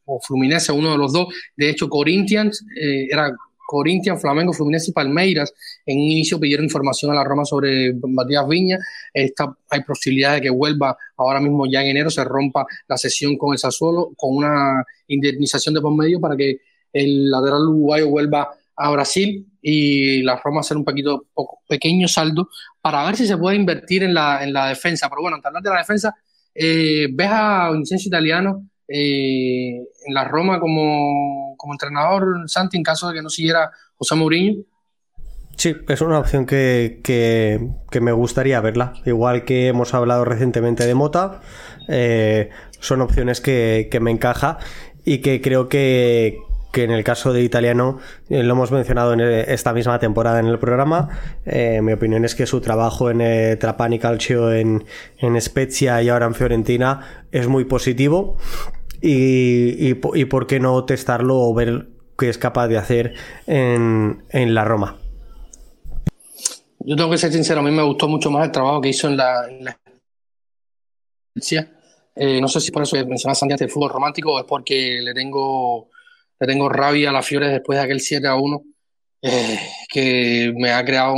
o, 0.07 0.21
Fluminense, 0.21 0.73
uno 0.73 0.93
de 0.93 0.99
los 0.99 1.13
dos. 1.13 1.29
De 1.57 1.71
hecho, 1.71 1.89
Corinthians 1.89 2.65
eh, 2.81 3.07
era 3.11 3.31
Corinthians, 3.69 4.19
Flamengo, 4.23 4.55
Fluminense 4.55 4.91
y 4.91 4.95
Palmeiras. 4.95 5.53
En 5.85 5.99
un 5.99 6.05
inicio 6.05 6.41
pidieron 6.41 6.65
información 6.65 7.11
a 7.11 7.15
la 7.15 7.23
Roma 7.23 7.45
sobre 7.45 7.93
Matías 7.93 8.49
Viña. 8.49 8.79
Hay 9.13 9.83
posibilidad 9.87 10.33
de 10.37 10.41
que 10.41 10.49
vuelva 10.49 10.97
ahora 11.19 11.39
mismo 11.39 11.67
ya 11.71 11.83
en 11.83 11.89
enero, 11.89 12.09
se 12.09 12.25
rompa 12.25 12.65
la 12.89 12.97
sesión 12.97 13.37
con 13.37 13.53
el 13.53 13.59
Sassuolo 13.59 14.13
con 14.17 14.37
una 14.37 14.83
indemnización 15.09 15.75
de 15.75 15.83
por 15.83 15.95
medio 15.95 16.19
para 16.19 16.35
que 16.35 16.63
el 16.95 17.31
lateral 17.31 17.69
uruguayo 17.69 18.09
vuelva 18.09 18.49
a 18.75 18.91
Brasil 18.91 19.47
y 19.61 20.23
la 20.23 20.41
Roma 20.43 20.61
hacer 20.61 20.79
un 20.79 20.85
poquito 20.85 21.27
pequeño 21.69 22.09
saldo 22.09 22.49
para 22.81 23.05
ver 23.05 23.17
si 23.17 23.27
se 23.27 23.37
puede 23.37 23.57
invertir 23.57 24.03
en 24.03 24.15
la, 24.15 24.43
en 24.43 24.55
la 24.55 24.69
defensa. 24.69 25.11
Pero 25.11 25.21
bueno, 25.21 25.37
antes 25.37 25.45
de 25.45 25.49
hablar 25.49 25.63
de 25.63 25.71
la 25.71 25.81
defensa, 25.81 26.15
eh, 26.55 27.07
ves 27.13 27.29
a 27.31 27.71
Vincenzo 27.73 28.09
Italiano 28.09 28.67
eh, 28.89 29.77
en 30.07 30.15
la 30.15 30.25
Roma 30.25 30.59
como, 30.59 31.48
como, 31.59 31.75
entrenador, 31.75 32.49
Santi, 32.49 32.79
en 32.79 32.83
caso 32.83 33.09
de 33.09 33.15
que 33.15 33.23
no 33.23 33.29
siguiera 33.29 33.71
José 33.97 34.15
Mourinho. 34.15 34.65
Sí, 35.59 35.75
es 35.89 36.01
una 36.03 36.21
opción 36.21 36.47
que, 36.47 37.01
que, 37.03 38.01
me 38.01 38.13
gustaría 38.13 38.61
verla. 38.61 38.93
Igual 39.05 39.45
que 39.45 39.67
hemos 39.67 39.93
hablado 39.93 40.25
recientemente 40.25 40.87
de 40.87 40.95
Mota, 40.95 41.41
eh, 41.89 42.51
son 42.79 43.01
opciones 43.01 43.41
que, 43.41 43.89
que 43.91 43.99
me 43.99 44.13
encaja 44.13 44.59
y 45.05 45.19
que 45.19 45.41
creo 45.41 45.69
que, 45.69 46.39
en 46.75 46.93
el 46.93 47.03
caso 47.03 47.33
de 47.33 47.43
Italiano 47.43 47.99
eh, 48.29 48.45
lo 48.45 48.53
hemos 48.53 48.71
mencionado 48.71 49.15
en 49.15 49.21
esta 49.21 49.73
misma 49.73 49.99
temporada 49.99 50.39
en 50.39 50.47
el 50.47 50.61
programa. 50.61 51.09
Eh, 51.45 51.81
mi 51.83 51.93
opinión 51.93 52.25
es 52.25 52.37
que 52.37 52.47
su 52.47 52.61
trabajo 52.61 53.11
en 53.11 53.59
Trapani 53.59 53.99
Calcio 53.99 54.53
en, 54.53 54.85
en 55.17 55.41
Spezia 55.41 56.01
y 56.03 56.09
ahora 56.09 56.27
en 56.27 56.37
Fiorentina 56.37 57.25
es 57.33 57.49
muy 57.49 57.65
positivo. 57.65 58.37
Y, 59.01 59.91
y, 59.91 60.25
por 60.25 60.47
qué 60.47 60.59
no 60.59 60.85
testarlo 60.85 61.37
o 61.39 61.55
ver 61.55 61.89
qué 62.19 62.29
es 62.29 62.39
capaz 62.39 62.69
de 62.69 62.79
hacer 62.79 63.15
en, 63.47 64.25
en 64.31 64.55
la 64.55 64.65
Roma. 64.65 64.99
Yo 66.81 66.97
tengo 66.97 67.11
que 67.11 67.19
ser 67.19 67.33
sincero, 67.33 67.61
a 67.61 67.63
mí 67.63 67.71
me 67.71 67.83
gustó 67.83 68.09
mucho 68.09 68.31
más 68.31 68.47
el 68.47 68.53
trabajo 68.53 68.81
que 68.81 68.89
hizo 68.89 69.09
en 69.09 69.17
la. 69.17 69.49
En 69.49 69.65
la... 69.65 69.79
Eh, 72.17 72.41
no 72.41 72.49
sé 72.49 72.61
si 72.61 72.73
por 72.73 72.83
eso 72.83 72.97
mencionas 73.07 73.41
antes 73.43 73.61
el 73.61 73.71
fútbol 73.71 73.91
romántico 73.91 74.35
o 74.35 74.39
es 74.41 74.45
porque 74.45 75.01
le 75.01 75.15
tengo 75.15 75.89
le 76.41 76.47
tengo 76.47 76.69
rabia 76.69 77.11
a 77.11 77.13
las 77.13 77.27
Fiores 77.27 77.51
después 77.51 77.79
de 77.79 77.85
aquel 77.85 78.01
7 78.01 78.27
a 78.27 78.37
1, 78.37 78.63
eh, 79.23 79.59
que 79.89 80.53
me 80.57 80.73
ha 80.73 80.85
creado 80.85 81.17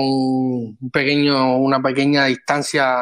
pequeño, 0.93 1.59
una 1.59 1.83
pequeña 1.83 2.25
distancia 2.27 2.97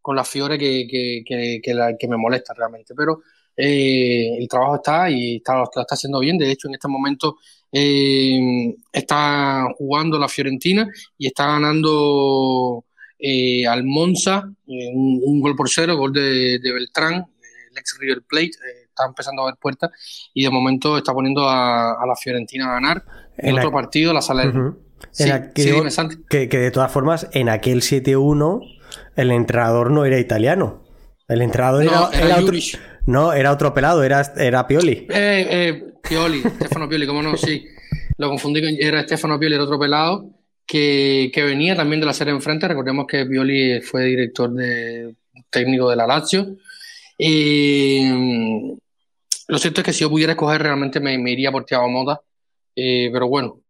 con 0.00 0.16
las 0.16 0.28
Fiores 0.28 0.58
que, 0.58 1.22
que, 1.26 1.74
la, 1.74 1.96
que 1.96 2.08
me 2.08 2.16
molesta 2.16 2.54
realmente. 2.54 2.94
Pero 2.96 3.20
eh, 3.56 4.36
el 4.38 4.48
trabajo 4.48 4.76
está 4.76 5.10
y 5.10 5.36
está, 5.36 5.56
lo 5.56 5.64
está 5.64 5.94
haciendo 5.94 6.20
bien. 6.20 6.38
De 6.38 6.50
hecho, 6.50 6.68
en 6.68 6.74
este 6.74 6.88
momento 6.88 7.36
eh, 7.70 8.74
está 8.92 9.66
jugando 9.76 10.18
la 10.18 10.28
Fiorentina 10.28 10.88
y 11.18 11.26
está 11.26 11.46
ganando 11.46 12.84
eh, 13.18 13.66
al 13.66 13.84
Monza 13.84 14.50
un, 14.66 15.40
gol 15.40 15.56
por 15.56 15.68
cero, 15.68 15.96
gol 15.96 16.12
de, 16.12 16.58
Beltrán, 16.62 17.14
el 17.14 17.78
ex 17.78 17.96
River 17.98 18.22
Plate. 18.28 18.50
está 18.88 19.06
empezando 19.06 19.42
a 19.42 19.46
ver 19.46 19.54
puertas 19.60 19.90
y 20.34 20.44
de 20.44 20.50
momento 20.50 20.98
está 20.98 21.12
poniendo 21.12 21.48
a, 21.48 22.04
la 22.06 22.16
Fiorentina 22.16 22.70
a 22.70 22.74
ganar. 22.74 23.04
En, 23.36 23.56
otro 23.58 23.72
partido, 23.72 24.12
la 24.12 24.22
sala. 24.22 24.74
que, 25.54 26.48
que 26.48 26.58
de 26.58 26.70
todas 26.70 26.92
formas, 26.92 27.28
en 27.32 27.48
aquel 27.48 27.80
7-1 27.80 28.78
el 29.16 29.30
entrenador 29.30 29.90
no 29.90 30.04
era 30.04 30.18
italiano. 30.18 30.82
El 31.28 31.42
entrenador 31.42 31.84
era, 31.84 32.38
otro, 32.38 32.54
no, 33.06 33.32
era 33.32 33.52
otro 33.52 33.72
pelado, 33.74 34.02
era, 34.02 34.22
era 34.36 34.66
Pioli. 34.66 35.06
Eh, 35.10 35.46
eh, 35.50 35.84
Pioli, 36.08 36.40
Stefano 36.56 36.88
Pioli, 36.88 37.06
cómo 37.06 37.22
no, 37.22 37.36
sí. 37.36 37.66
Lo 38.18 38.28
confundí 38.28 38.60
con 38.60 38.70
era 38.78 39.02
Stefano 39.02 39.38
Pioli, 39.38 39.54
el 39.54 39.60
otro 39.60 39.78
pelado, 39.78 40.28
que, 40.66 41.30
venía 41.34 41.74
también 41.74 42.00
de 42.00 42.06
la 42.06 42.12
serie 42.12 42.32
enfrente. 42.32 42.68
Recordemos 42.68 43.06
que 43.06 43.26
Pioli 43.26 43.80
fue 43.80 44.04
director 44.04 44.52
de, 44.52 45.14
técnico 45.50 45.90
de 45.90 45.96
la 45.96 46.06
Lazio. 46.06 46.56
Y 47.18 48.04
mm, 48.04 48.72
lo 49.48 49.58
cierto 49.58 49.80
es 49.80 49.84
que 49.84 49.92
si 49.92 50.00
yo 50.00 50.10
pudiera 50.10 50.32
escoger, 50.32 50.62
realmente 50.62 51.00
me, 51.00 51.14
iría 51.30 51.50
por 51.50 51.64
Thiago 51.64 51.88
Mota. 51.88 52.20
Eh, 52.74 53.10
pero 53.12 53.28
bueno, 53.28 53.60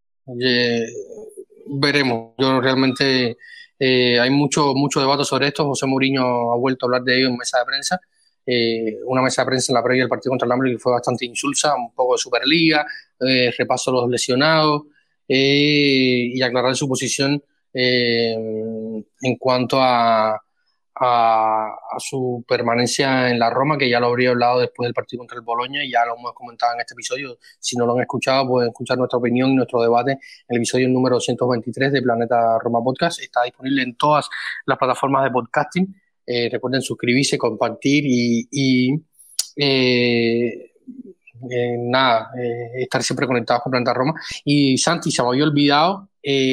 veremos. 1.66 2.34
Yo 2.38 2.60
realmente 2.60 3.36
eh, 3.78 4.20
hay 4.20 4.30
mucho, 4.30 4.74
mucho 4.74 5.00
debate 5.00 5.24
sobre 5.24 5.48
esto. 5.48 5.66
José 5.66 5.86
Mourinho 5.86 6.52
ha 6.52 6.56
vuelto 6.56 6.84
a 6.84 6.88
hablar 6.88 7.02
de 7.02 7.18
ello 7.18 7.28
en 7.28 7.36
mesa 7.36 7.58
de 7.58 7.64
prensa. 7.64 8.00
Eh, 8.44 8.98
una 9.06 9.22
mesa 9.22 9.42
de 9.42 9.46
prensa 9.46 9.72
en 9.72 9.74
la 9.74 9.82
previa 9.82 10.02
del 10.02 10.08
partido 10.08 10.30
contra 10.30 10.46
el 10.46 10.52
Hambre 10.52 10.72
que 10.72 10.78
fue 10.78 10.92
bastante 10.92 11.24
insulsa, 11.24 11.74
un 11.74 11.94
poco 11.94 12.14
de 12.14 12.18
Superliga, 12.18 12.86
eh, 13.20 13.52
repaso 13.56 13.90
a 13.90 13.94
los 13.94 14.10
lesionados 14.10 14.82
y 15.28 16.42
aclarar 16.42 16.76
su 16.76 16.86
posición 16.86 17.42
en 17.72 19.36
cuanto 19.38 19.80
a, 19.80 20.38
a, 20.94 21.76
su 21.98 22.44
permanencia 22.46 23.30
en 23.30 23.38
la 23.38 23.50
Roma, 23.50 23.76
que 23.76 23.88
ya 23.88 23.98
lo 23.98 24.06
habría 24.06 24.30
hablado 24.30 24.60
después 24.60 24.86
del 24.86 24.94
partido 24.94 25.20
contra 25.20 25.36
el 25.36 25.42
Boloña 25.42 25.82
y 25.82 25.90
ya 25.90 26.04
lo 26.04 26.16
hemos 26.16 26.32
comentado 26.32 26.74
en 26.74 26.80
este 26.80 26.94
episodio. 26.94 27.38
Si 27.58 27.76
no 27.76 27.86
lo 27.86 27.94
han 27.94 28.02
escuchado, 28.02 28.46
pueden 28.46 28.70
escuchar 28.70 28.98
nuestra 28.98 29.18
opinión 29.18 29.50
y 29.50 29.56
nuestro 29.56 29.82
debate 29.82 30.12
en 30.12 30.18
el 30.48 30.56
episodio 30.58 30.88
número 30.88 31.16
223 31.16 31.92
de 31.92 32.02
Planeta 32.02 32.58
Roma 32.60 32.80
Podcast. 32.82 33.20
Está 33.20 33.42
disponible 33.42 33.82
en 33.82 33.96
todas 33.96 34.28
las 34.66 34.78
plataformas 34.78 35.24
de 35.24 35.30
podcasting. 35.30 36.01
Eh, 36.26 36.48
recuerden 36.50 36.82
suscribirse, 36.82 37.36
compartir 37.36 38.04
y, 38.06 38.94
eh, 39.56 40.72
eh, 41.50 41.76
nada, 41.78 42.30
estar 42.76 43.02
siempre 43.02 43.26
conectados 43.26 43.62
con 43.62 43.70
Planeta 43.70 43.94
Roma. 43.94 44.14
Y 44.44 44.78
Santi, 44.78 45.10
se 45.10 45.22
me 45.22 45.28
había 45.28 45.44
olvidado 45.44 46.08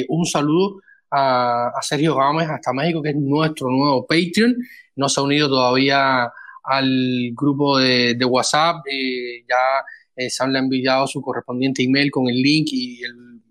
un 0.10 0.26
saludo 0.26 0.82
a, 1.12 1.72
Sergio 1.82 2.16
Gámez 2.16 2.50
hasta 2.50 2.74
México, 2.74 3.02
que 3.02 3.10
es 3.10 3.16
nuestro 3.16 3.70
nuevo 3.70 4.06
Patreon. 4.06 4.56
No 4.96 5.10
se 5.10 5.20
ha 5.20 5.24
unido 5.24 5.48
todavía 5.48 6.32
al 6.64 7.32
grupo 7.34 7.78
de, 7.78 8.18
WhatsApp. 8.26 8.86
Eh, 8.92 9.44
ya 9.48 10.30
se 10.30 10.44
han 10.44 10.56
enviado 10.56 11.08
su 11.08 11.22
correspondiente 11.22 11.84
email 11.84 12.12
con 12.12 12.28
el 12.28 12.42
link 12.42 12.68
y 12.72 13.04
el 13.04 13.42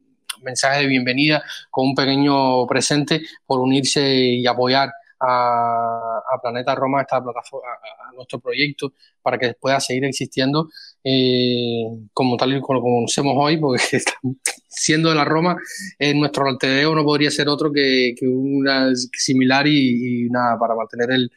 mensaje 0.43 0.83
de 0.83 0.87
bienvenida 0.87 1.43
con 1.71 1.89
un 1.89 1.95
pequeño 1.95 2.66
presente 2.66 3.23
por 3.47 3.61
unirse 3.61 4.14
y 4.14 4.47
apoyar 4.47 4.91
a, 5.21 6.08
Planeta 6.41 6.74
Roma, 6.74 6.99
a 6.99 7.03
esta 7.03 7.22
plataforma, 7.22 7.68
a, 7.72 8.12
nuestro 8.12 8.39
proyecto, 8.41 8.93
para 9.22 9.39
que 9.39 9.55
pueda 9.55 9.81
seguir 9.81 10.05
existiendo 10.05 10.68
eh, 11.03 11.85
como 12.12 12.37
tal 12.37 12.57
y 12.57 12.61
como 12.61 12.79
lo 12.79 12.83
conocemos 12.83 13.35
hoy, 13.37 13.57
porque 13.57 13.83
siendo 14.68 15.09
de 15.09 15.14
la 15.14 15.24
Roma, 15.24 15.57
en 15.99 16.20
nuestro 16.20 16.47
altedeo 16.47 16.95
no 16.95 17.05
podría 17.05 17.31
ser 17.31 17.49
otro 17.49 17.72
que, 17.72 18.14
una 18.22 18.91
similar 18.95 19.66
y, 19.66 20.29
nada, 20.31 20.59
para 20.59 20.74
mantener 20.74 21.11
el, 21.11 21.33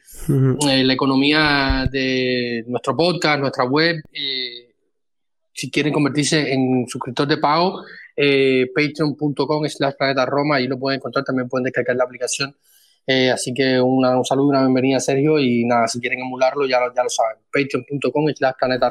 eh, 0.68 0.84
la 0.84 0.92
economía 0.92 1.88
de 1.90 2.64
nuestro 2.66 2.96
podcast, 2.96 3.40
nuestra 3.40 3.64
web. 3.64 3.96
Eh, 4.12 4.68
si 5.54 5.70
quieren 5.70 5.92
convertirse 5.92 6.52
en 6.52 6.86
suscriptor 6.88 7.28
de 7.28 7.36
pago, 7.36 7.82
patreon.com 8.16 9.68
slash 9.68 9.94
planeta 9.96 10.26
Roma, 10.26 10.56
ahí 10.56 10.66
lo 10.66 10.78
pueden 10.78 10.98
encontrar, 10.98 11.24
también 11.24 11.48
pueden 11.48 11.64
descargar 11.64 11.96
la 11.96 12.04
aplicación 12.04 12.54
eh, 13.06 13.30
así 13.30 13.52
que 13.52 13.80
un 13.80 14.04
saludo 14.24 14.46
y 14.46 14.50
una 14.50 14.60
bienvenida, 14.60 15.00
Sergio. 15.00 15.38
Y 15.38 15.64
nada, 15.64 15.88
si 15.88 16.00
quieren 16.00 16.20
emularlo, 16.20 16.66
ya, 16.66 16.78
lo 16.80 17.10
saben. 17.10 17.38
Patreon.com 17.52 18.24
slash 18.34 18.54
Planeta 18.58 18.90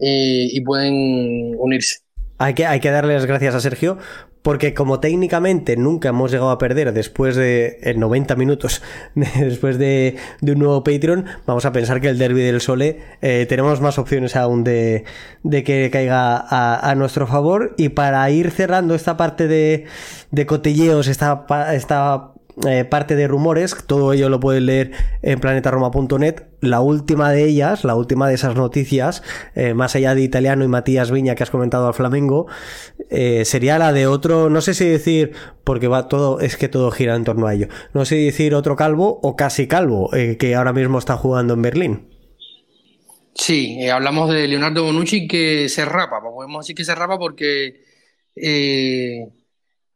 eh, 0.00 0.48
y 0.50 0.60
pueden 0.62 1.54
unirse. 1.58 1.98
Hay 2.38 2.54
que, 2.54 2.66
hay 2.66 2.78
que 2.78 2.90
darles 2.90 3.26
gracias 3.26 3.56
a 3.56 3.60
Sergio 3.60 3.98
porque 4.42 4.72
como 4.72 5.00
técnicamente 5.00 5.76
nunca 5.76 6.10
hemos 6.10 6.30
llegado 6.30 6.50
a 6.50 6.58
perder 6.58 6.92
después 6.92 7.36
de 7.36 7.94
90 7.96 8.36
minutos, 8.36 8.82
después 9.14 9.78
de, 9.78 10.16
un 10.40 10.58
nuevo 10.58 10.84
Patreon, 10.84 11.26
vamos 11.46 11.64
a 11.64 11.72
pensar 11.72 12.00
que 12.00 12.08
el 12.08 12.16
Derby 12.16 12.42
del 12.42 12.60
Sole 12.60 13.00
eh, 13.20 13.46
tenemos 13.48 13.80
más 13.80 13.98
opciones 13.98 14.36
aún 14.36 14.64
de, 14.64 15.04
que 15.44 15.90
caiga 15.92 16.46
a, 16.48 16.94
nuestro 16.94 17.26
favor. 17.26 17.74
Y 17.76 17.90
para 17.90 18.30
ir 18.30 18.50
cerrando 18.50 18.94
esta 18.94 19.16
parte 19.16 19.48
de, 19.48 19.84
de 20.30 20.46
cotilleos, 20.46 21.08
esta, 21.08 21.44
esta 21.74 22.32
eh, 22.66 22.84
parte 22.84 23.14
de 23.14 23.28
rumores, 23.28 23.76
todo 23.86 24.12
ello 24.12 24.28
lo 24.28 24.40
pueden 24.40 24.66
leer 24.66 24.90
en 25.22 25.38
planetaroma.net. 25.38 26.42
La 26.60 26.80
última 26.80 27.30
de 27.30 27.44
ellas, 27.44 27.84
la 27.84 27.94
última 27.94 28.28
de 28.28 28.34
esas 28.34 28.56
noticias, 28.56 29.22
eh, 29.54 29.74
más 29.74 29.94
allá 29.94 30.14
de 30.16 30.22
Italiano 30.22 30.64
y 30.64 30.68
Matías 30.68 31.12
Viña 31.12 31.36
que 31.36 31.44
has 31.44 31.50
comentado 31.50 31.86
al 31.86 31.94
Flamengo, 31.94 32.46
eh, 33.10 33.44
sería 33.44 33.78
la 33.78 33.92
de 33.92 34.08
otro, 34.08 34.50
no 34.50 34.60
sé 34.60 34.74
si 34.74 34.86
decir, 34.86 35.32
porque 35.62 35.86
va 35.86 36.08
todo, 36.08 36.40
es 36.40 36.56
que 36.56 36.68
todo 36.68 36.90
gira 36.90 37.14
en 37.14 37.24
torno 37.24 37.46
a 37.46 37.54
ello, 37.54 37.68
no 37.94 38.04
sé 38.04 38.16
si 38.16 38.24
decir 38.24 38.54
otro 38.54 38.74
calvo 38.74 39.20
o 39.22 39.36
casi 39.36 39.68
calvo, 39.68 40.10
que 40.10 40.54
ahora 40.56 40.72
mismo 40.72 40.98
está 40.98 41.16
jugando 41.16 41.54
en 41.54 41.62
Berlín. 41.62 42.08
Sí, 43.34 43.88
hablamos 43.88 44.30
de 44.30 44.48
Leonardo 44.48 44.82
Bonucci 44.82 45.28
que 45.28 45.68
se 45.68 45.84
rapa, 45.84 46.20
podemos 46.20 46.64
decir 46.64 46.74
que 46.74 46.84
se 46.84 46.94
rapa 46.94 47.18
porque 47.18 47.84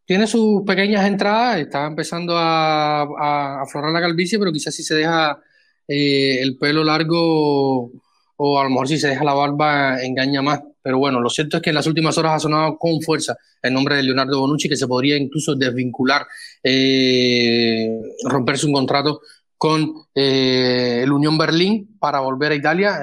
tiene 0.04 0.26
sus 0.26 0.62
pequeñas 0.62 1.06
entradas, 1.06 1.60
está 1.60 1.86
empezando 1.86 2.36
a, 2.36 3.62
aflorar 3.62 3.92
la 3.92 4.00
calvicie, 4.00 4.38
pero 4.38 4.52
quizás 4.52 4.74
si 4.74 4.82
se 4.82 4.96
deja 4.96 5.38
eh, 5.86 6.38
el 6.40 6.58
pelo 6.58 6.84
largo 6.84 7.90
o 8.36 8.60
a 8.60 8.64
lo 8.64 8.70
mejor 8.70 8.88
si 8.88 8.98
se 8.98 9.08
deja 9.08 9.24
la 9.24 9.34
barba 9.34 10.02
engaña 10.02 10.42
más. 10.42 10.60
Pero 10.82 10.98
bueno, 10.98 11.20
lo 11.20 11.30
cierto 11.30 11.56
es 11.56 11.62
que 11.62 11.70
en 11.70 11.76
las 11.76 11.86
últimas 11.86 12.18
horas 12.18 12.34
ha 12.34 12.38
sonado 12.40 12.76
con 12.76 13.00
fuerza 13.02 13.36
el 13.62 13.72
nombre 13.72 13.96
de 13.96 14.02
Leonardo 14.02 14.40
Bonucci, 14.40 14.68
que 14.68 14.76
se 14.76 14.88
podría 14.88 15.16
incluso 15.16 15.54
desvincular, 15.54 16.26
eh, 16.62 18.00
romperse 18.24 18.66
un 18.66 18.72
contrato 18.72 19.20
con 19.56 19.92
eh, 20.12 21.02
el 21.04 21.12
Unión 21.12 21.38
Berlín 21.38 21.96
para 22.00 22.18
volver 22.18 22.50
a 22.50 22.56
Italia. 22.56 23.00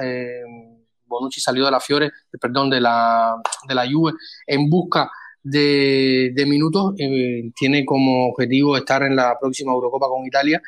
Bonucci 1.06 1.40
salió 1.40 1.64
de 1.64 1.70
la 1.70 1.80
Fiore, 1.80 2.10
perdón, 2.38 2.68
de 2.68 2.80
la, 2.80 3.34
de 3.66 3.74
la 3.74 3.90
Juve 3.90 4.12
en 4.46 4.68
busca 4.68 5.10
de, 5.42 6.44
minutos. 6.46 6.94
Eh, 6.98 7.50
tiene 7.56 7.84
como 7.84 8.28
objetivo 8.28 8.76
estar 8.76 9.02
en 9.02 9.16
la 9.16 9.36
próxima 9.40 9.72
Eurocopa 9.72 10.08
con 10.08 10.26
Italia 10.26 10.60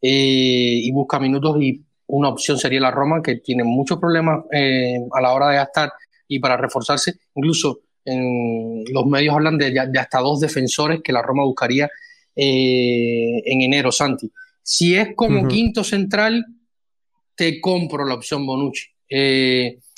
eh, 0.00 0.80
y 0.82 0.90
busca 0.92 1.18
minutos 1.18 1.56
y 1.60 1.82
una 2.06 2.28
opción 2.28 2.58
sería 2.58 2.80
la 2.80 2.90
Roma, 2.90 3.22
que 3.22 3.36
tiene 3.36 3.64
muchos 3.64 3.98
problemas 3.98 4.44
eh, 4.52 4.98
a 5.12 5.20
la 5.20 5.32
hora 5.32 5.48
de 5.48 5.56
gastar 5.56 5.92
y 6.28 6.38
para 6.38 6.56
reforzarse. 6.56 7.14
Incluso 7.34 7.80
en 8.04 8.84
los 8.92 9.06
medios 9.06 9.34
hablan 9.34 9.56
de, 9.56 9.78
hasta 9.98 10.20
dos 10.20 10.40
defensores 10.40 11.00
que 11.02 11.12
la 11.12 11.22
Roma 11.22 11.44
buscaría 11.44 11.88
en 12.36 13.62
enero, 13.62 13.92
Santi. 13.92 14.30
Si 14.60 14.96
es 14.96 15.14
como 15.14 15.46
quinto 15.46 15.84
central, 15.84 16.44
te 17.36 17.60
compro 17.60 18.04
la 18.04 18.14
opción 18.14 18.44
Bonucci. 18.44 18.88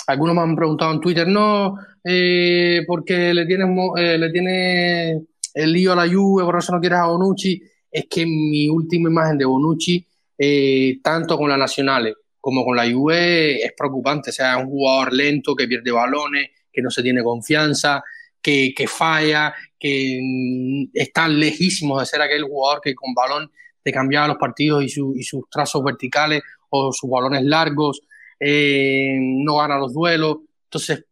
Algunos 0.07 0.35
me 0.35 0.43
han 0.43 0.57
preguntado 0.57 0.93
en 0.93 1.01
Twitter, 1.01 1.27
no, 1.27 1.77
eh, 2.05 2.85
porque 2.87 3.35
le 3.35 3.47
tienes, 3.47 3.69
eh, 3.97 4.19
le 4.19 5.27
el 5.55 5.73
lío 5.73 5.93
a 5.93 5.97
la 5.97 6.09
Juve, 6.09 6.45
por 6.45 6.59
eso 6.59 6.73
no 6.73 6.81
quieres 6.81 6.99
a 6.99 7.07
Bonucci, 7.07 7.61
es 7.91 8.07
que 8.09 8.27
mi 8.27 8.69
última 8.69 9.09
imagen 9.09 9.39
de 9.39 9.47
Bonucci, 9.47 10.07
eh, 10.39 10.99
tanto 11.03 11.39
con 11.39 11.49
la 11.49 11.57
Nacional 11.57 12.15
como 12.41 12.65
con 12.65 12.77
la 12.77 12.89
Juve, 12.91 13.65
es 13.65 13.73
preocupante. 13.77 14.31
O 14.31 14.33
sea, 14.33 14.57
es 14.57 14.63
un 14.63 14.71
jugador 14.71 15.13
lento 15.15 15.57
que 15.57 15.67
pierde 15.67 15.91
balones, 15.91 16.51
que 16.71 16.83
no 16.83 16.91
se 16.91 17.03
tiene 17.03 17.23
confianza, 17.23 18.05
que, 18.41 18.75
que 18.77 18.87
falla, 18.87 19.55
que 19.79 20.21
mm, 20.23 20.91
está 20.93 21.27
lejísimo 21.27 21.99
de 21.99 22.07
ser 22.07 22.21
aquel 22.21 22.45
jugador 22.45 22.83
que 22.83 22.95
con 22.95 23.15
balón 23.15 23.51
te 23.83 23.91
cambiaba 23.91 24.29
los 24.29 24.37
partidos 24.37 24.85
y, 24.85 25.01
y 25.17 25.23
sus 25.23 25.49
trazos 25.51 25.83
verticales 25.83 26.43
o 26.69 26.93
sus 26.93 27.09
balones 27.09 27.43
largos, 27.43 28.03
no 28.41 29.57
gana 29.57 29.79
los 29.79 29.93
duelos. 29.93 30.39
Entonces, 30.65 31.05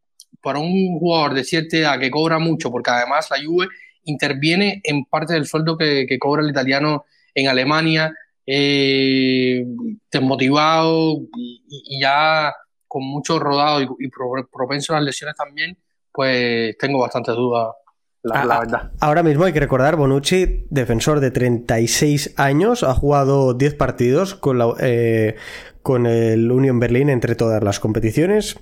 para 0.45 0.59
un 0.59 0.99
jugador 0.99 1.35
de 1.35 1.43
cierta 1.43 1.77
edad 1.77 1.99
que 1.99 2.11
cobra 2.11 2.39
mucho, 2.39 2.71
porque 2.71 2.91
además 2.91 3.29
la 3.31 3.39
Juve 3.45 3.69
interviene 4.05 4.81
en 4.85 5.05
parte 5.07 5.33
del 5.33 5.47
sueldo 5.47 5.77
que, 5.77 6.07
cobra 6.21 6.43
el 6.43 6.51
italiano 6.51 7.07
en 7.35 7.49
Alemania, 7.49 8.15
eh, 8.47 9.65
desmotivado 10.13 11.23
y, 11.37 11.99
ya 12.01 12.53
con 12.87 13.05
mucho 13.05 13.39
rodado 13.39 13.81
y, 13.81 14.09
propenso 14.53 14.93
a 14.93 14.97
las 14.97 15.07
lesiones 15.07 15.35
también, 15.35 15.77
pues 16.13 16.77
tengo 16.79 17.01
bastantes 17.01 17.35
dudas. 17.35 17.75
La, 18.23 18.41
ah, 18.41 18.61
verdad. 18.61 18.91
Ahora 19.01 19.23
mismo 19.23 19.45
hay 19.45 19.53
que 19.53 19.61
recordar, 19.61 19.97
Bonucci, 19.97 20.67
defensor 20.71 21.21
de 21.21 21.31
36 21.31 22.35
años, 22.39 22.83
ha 22.83 22.95
jugado 22.95 23.53
10 23.53 23.75
partidos 23.75 24.35
con, 24.35 24.57
la, 24.57 24.75
eh, 24.81 25.37
con 25.85 26.07
el 26.07 26.51
Union 26.51 26.81
Berlin 26.81 27.11
entre 27.11 27.37
todas 27.37 27.63
las 27.63 27.79
competiciones 27.79 28.57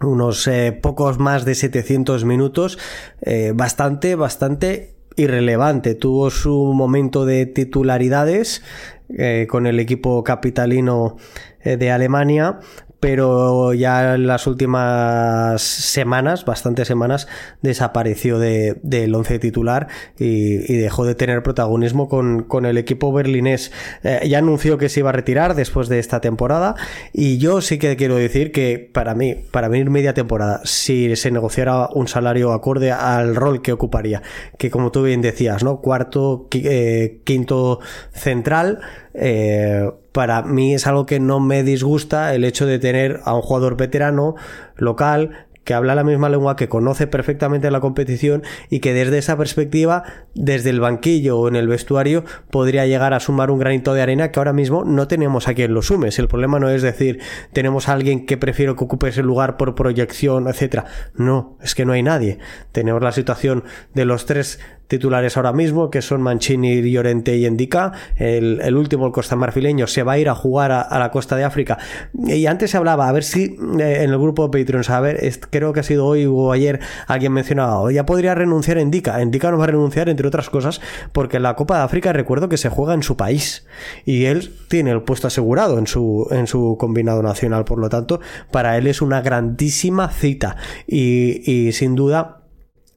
unos 0.00 0.46
eh, 0.46 0.72
pocos 0.72 1.18
más 1.18 1.44
de 1.44 1.54
700 1.54 2.24
minutos, 2.24 2.78
eh, 3.22 3.52
bastante, 3.54 4.14
bastante 4.14 4.94
irrelevante. 5.16 5.94
Tuvo 5.94 6.30
su 6.30 6.72
momento 6.74 7.24
de 7.24 7.46
titularidades 7.46 8.62
eh, 9.08 9.46
con 9.48 9.66
el 9.66 9.80
equipo 9.80 10.22
capitalino 10.22 11.16
de 11.64 11.90
Alemania, 11.90 12.60
pero 13.04 13.74
ya 13.74 14.14
en 14.14 14.26
las 14.26 14.46
últimas 14.46 15.60
semanas, 15.60 16.46
bastantes 16.46 16.88
semanas, 16.88 17.28
desapareció 17.60 18.38
del 18.38 18.80
de, 18.82 19.12
once 19.14 19.38
titular 19.38 19.88
y, 20.18 20.78
dejó 20.78 21.04
de 21.04 21.14
tener 21.14 21.42
protagonismo 21.42 22.08
con, 22.08 22.64
el 22.64 22.78
equipo 22.78 23.12
berlinés. 23.12 23.72
Eh, 24.04 24.26
ya 24.26 24.38
anunció 24.38 24.78
que 24.78 24.88
se 24.88 25.00
iba 25.00 25.10
a 25.10 25.12
retirar 25.12 25.54
después 25.54 25.90
de 25.90 25.98
esta 25.98 26.22
temporada 26.22 26.76
y 27.12 27.36
yo 27.36 27.60
sí 27.60 27.76
que 27.76 27.94
quiero 27.96 28.16
decir 28.16 28.52
que 28.52 28.78
para 28.90 29.14
mí, 29.14 29.34
para 29.50 29.68
venir 29.68 29.90
media 29.90 30.14
temporada, 30.14 30.62
si 30.64 31.14
se 31.14 31.30
negociara 31.30 31.90
un 31.92 32.08
salario 32.08 32.54
acorde 32.54 32.90
al 32.90 33.36
rol 33.36 33.60
que 33.60 33.72
ocuparía, 33.72 34.22
que 34.56 34.70
como 34.70 34.90
tú 34.92 35.02
bien 35.02 35.20
decías, 35.20 35.62
¿no? 35.62 35.82
Cuarto, 35.82 36.48
eh, 36.54 37.20
quinto 37.24 37.80
central, 38.14 38.80
eh, 39.14 39.90
para 40.12 40.42
mí 40.42 40.74
es 40.74 40.86
algo 40.86 41.06
que 41.06 41.20
no 41.20 41.40
me 41.40 41.62
disgusta 41.62 42.34
el 42.34 42.44
hecho 42.44 42.66
de 42.66 42.78
tener 42.78 43.20
a 43.24 43.34
un 43.34 43.42
jugador 43.42 43.76
veterano 43.76 44.34
local 44.76 45.46
que 45.64 45.74
habla 45.74 45.94
la 45.94 46.04
misma 46.04 46.28
lengua, 46.28 46.56
que 46.56 46.68
conoce 46.68 47.06
perfectamente 47.06 47.70
la 47.70 47.80
competición 47.80 48.42
y 48.68 48.80
que 48.80 48.92
desde 48.92 49.18
esa 49.18 49.36
perspectiva, 49.36 50.04
desde 50.34 50.70
el 50.70 50.80
banquillo 50.80 51.38
o 51.38 51.48
en 51.48 51.56
el 51.56 51.68
vestuario, 51.68 52.24
podría 52.50 52.86
llegar 52.86 53.14
a 53.14 53.20
sumar 53.20 53.50
un 53.50 53.58
granito 53.58 53.94
de 53.94 54.02
arena 54.02 54.30
que 54.30 54.38
ahora 54.38 54.52
mismo 54.52 54.84
no 54.84 55.08
tenemos 55.08 55.48
a 55.48 55.54
quien 55.54 55.74
lo 55.74 55.82
sumes. 55.82 56.18
El 56.18 56.28
problema 56.28 56.58
no 56.58 56.68
es 56.68 56.82
decir, 56.82 57.20
tenemos 57.52 57.88
a 57.88 57.94
alguien 57.94 58.26
que 58.26 58.36
prefiero 58.36 58.76
que 58.76 58.84
ocupe 58.84 59.08
ese 59.08 59.22
lugar 59.22 59.56
por 59.56 59.74
proyección, 59.74 60.48
etcétera. 60.48 60.84
No, 61.14 61.56
es 61.62 61.74
que 61.74 61.86
no 61.86 61.92
hay 61.94 62.02
nadie. 62.02 62.38
Tenemos 62.72 63.02
la 63.02 63.12
situación 63.12 63.64
de 63.94 64.04
los 64.04 64.26
tres 64.26 64.60
titulares 64.94 65.36
ahora 65.36 65.52
mismo, 65.52 65.90
que 65.90 66.02
son 66.02 66.22
Mancini, 66.22 66.90
Llorente 66.90 67.36
y 67.36 67.46
Endica. 67.46 67.92
El, 68.16 68.76
último, 68.76 69.06
el 69.06 69.12
costa 69.12 69.36
marfileño, 69.36 69.86
se 69.86 70.02
va 70.02 70.12
a 70.12 70.18
ir 70.18 70.28
a 70.28 70.34
jugar 70.34 70.72
a, 70.72 70.98
la 70.98 71.10
costa 71.10 71.36
de 71.36 71.44
África. 71.44 71.78
Y 72.12 72.46
antes 72.46 72.70
se 72.70 72.76
hablaba, 72.76 73.08
a 73.08 73.12
ver 73.12 73.24
si 73.24 73.56
eh, 73.80 74.02
en 74.02 74.10
el 74.10 74.18
grupo 74.18 74.48
de 74.48 74.58
Patreon, 74.58 74.84
a 74.88 75.00
ver, 75.00 75.20
creo 75.50 75.72
que 75.72 75.80
ha 75.80 75.82
sido 75.82 76.06
hoy 76.06 76.26
o 76.26 76.52
ayer, 76.52 76.80
alguien 77.06 77.32
mencionaba, 77.32 77.90
ya 77.90 78.06
podría 78.06 78.34
renunciar 78.34 78.78
Endica. 78.78 79.20
Endica 79.20 79.50
no 79.50 79.58
va 79.58 79.64
a 79.64 79.68
renunciar, 79.68 80.08
entre 80.08 80.28
otras 80.28 80.50
cosas, 80.50 80.80
porque 81.12 81.40
la 81.40 81.56
Copa 81.56 81.78
de 81.78 81.84
África 81.84 82.12
recuerdo 82.12 82.48
que 82.48 82.56
se 82.56 82.68
juega 82.68 82.94
en 82.94 83.02
su 83.02 83.16
país. 83.16 83.66
Y 84.04 84.26
él 84.26 84.52
tiene 84.68 84.90
el 84.90 85.02
puesto 85.02 85.26
asegurado 85.26 85.78
en 85.78 85.86
su, 85.86 86.28
en 86.30 86.46
su 86.46 86.76
combinado 86.78 87.22
nacional, 87.22 87.64
por 87.64 87.78
lo 87.78 87.88
tanto, 87.88 88.20
para 88.50 88.78
él 88.78 88.86
es 88.86 89.02
una 89.02 89.20
grandísima 89.20 90.08
cita. 90.08 90.56
Y, 90.86 91.50
y 91.50 91.72
sin 91.72 91.94
duda, 91.94 92.44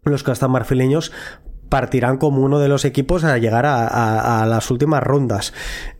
los 0.04 0.24
castamarfileños 0.24 1.12
partirán 1.70 2.18
como 2.18 2.42
uno 2.42 2.60
de 2.60 2.68
los 2.68 2.86
equipos 2.86 3.24
a 3.24 3.38
llegar 3.38 3.66
a, 3.66 4.46
las 4.48 4.72
últimas 4.72 5.04
rondas. 5.04 5.54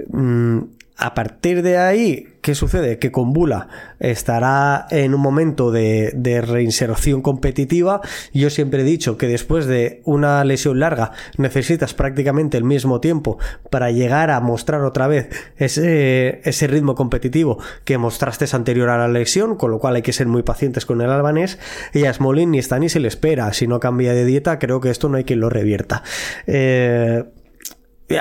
Mm, 0.10 0.60
a 0.98 1.14
partir 1.14 1.62
de 1.62 1.78
ahí, 1.78 2.37
¿qué 2.48 2.56
sucede? 2.56 2.98
Que 2.98 3.12
con 3.12 3.34
Bula 3.34 3.68
estará 4.00 4.88
en 4.90 5.14
un 5.14 5.20
momento 5.20 5.70
de, 5.70 6.14
reinserción 6.48 7.22
competitiva. 7.22 8.00
Yo 8.34 8.50
siempre 8.50 8.84
he 8.84 8.86
dicho 8.86 9.18
que 9.18 9.28
después 9.28 9.66
de 9.66 10.02
una 10.06 10.46
lesión 10.46 10.80
larga 10.80 11.12
necesitas 11.38 11.94
prácticamente 11.94 12.56
el 12.56 12.64
mismo 12.64 13.02
tiempo 13.02 13.38
para 13.70 13.92
llegar 13.92 14.32
a 14.32 14.40
mostrar 14.40 14.86
otra 14.86 15.08
vez 15.08 15.28
ese, 15.58 16.68
ritmo 16.68 16.96
competitivo 16.96 17.60
que 17.84 17.98
mostraste 17.98 18.46
anterior 18.54 18.88
a 18.92 18.98
la 18.98 19.10
lesión, 19.10 19.58
con 19.58 19.70
lo 19.70 19.80
cual 19.80 19.98
hay 19.98 20.02
que 20.02 20.14
ser 20.14 20.28
muy 20.28 20.44
pacientes 20.44 20.86
con 20.86 21.02
el 21.02 21.10
albanés. 21.10 21.60
Y 21.94 22.06
a 22.06 22.16
ni 22.18 22.60
está 22.60 22.80
ni 22.80 22.88
se 22.88 23.02
le 23.02 23.10
espera. 23.10 23.52
Si 23.52 23.68
no 23.68 23.82
cambia 23.82 24.14
de 24.14 24.24
dieta, 24.24 24.58
creo 24.58 24.80
que 24.80 24.90
esto 24.90 25.10
no 25.10 25.18
hay 25.18 25.26
quien 25.26 25.42
lo 25.42 25.50
revierta. 25.50 26.02
Eh, 26.46 27.26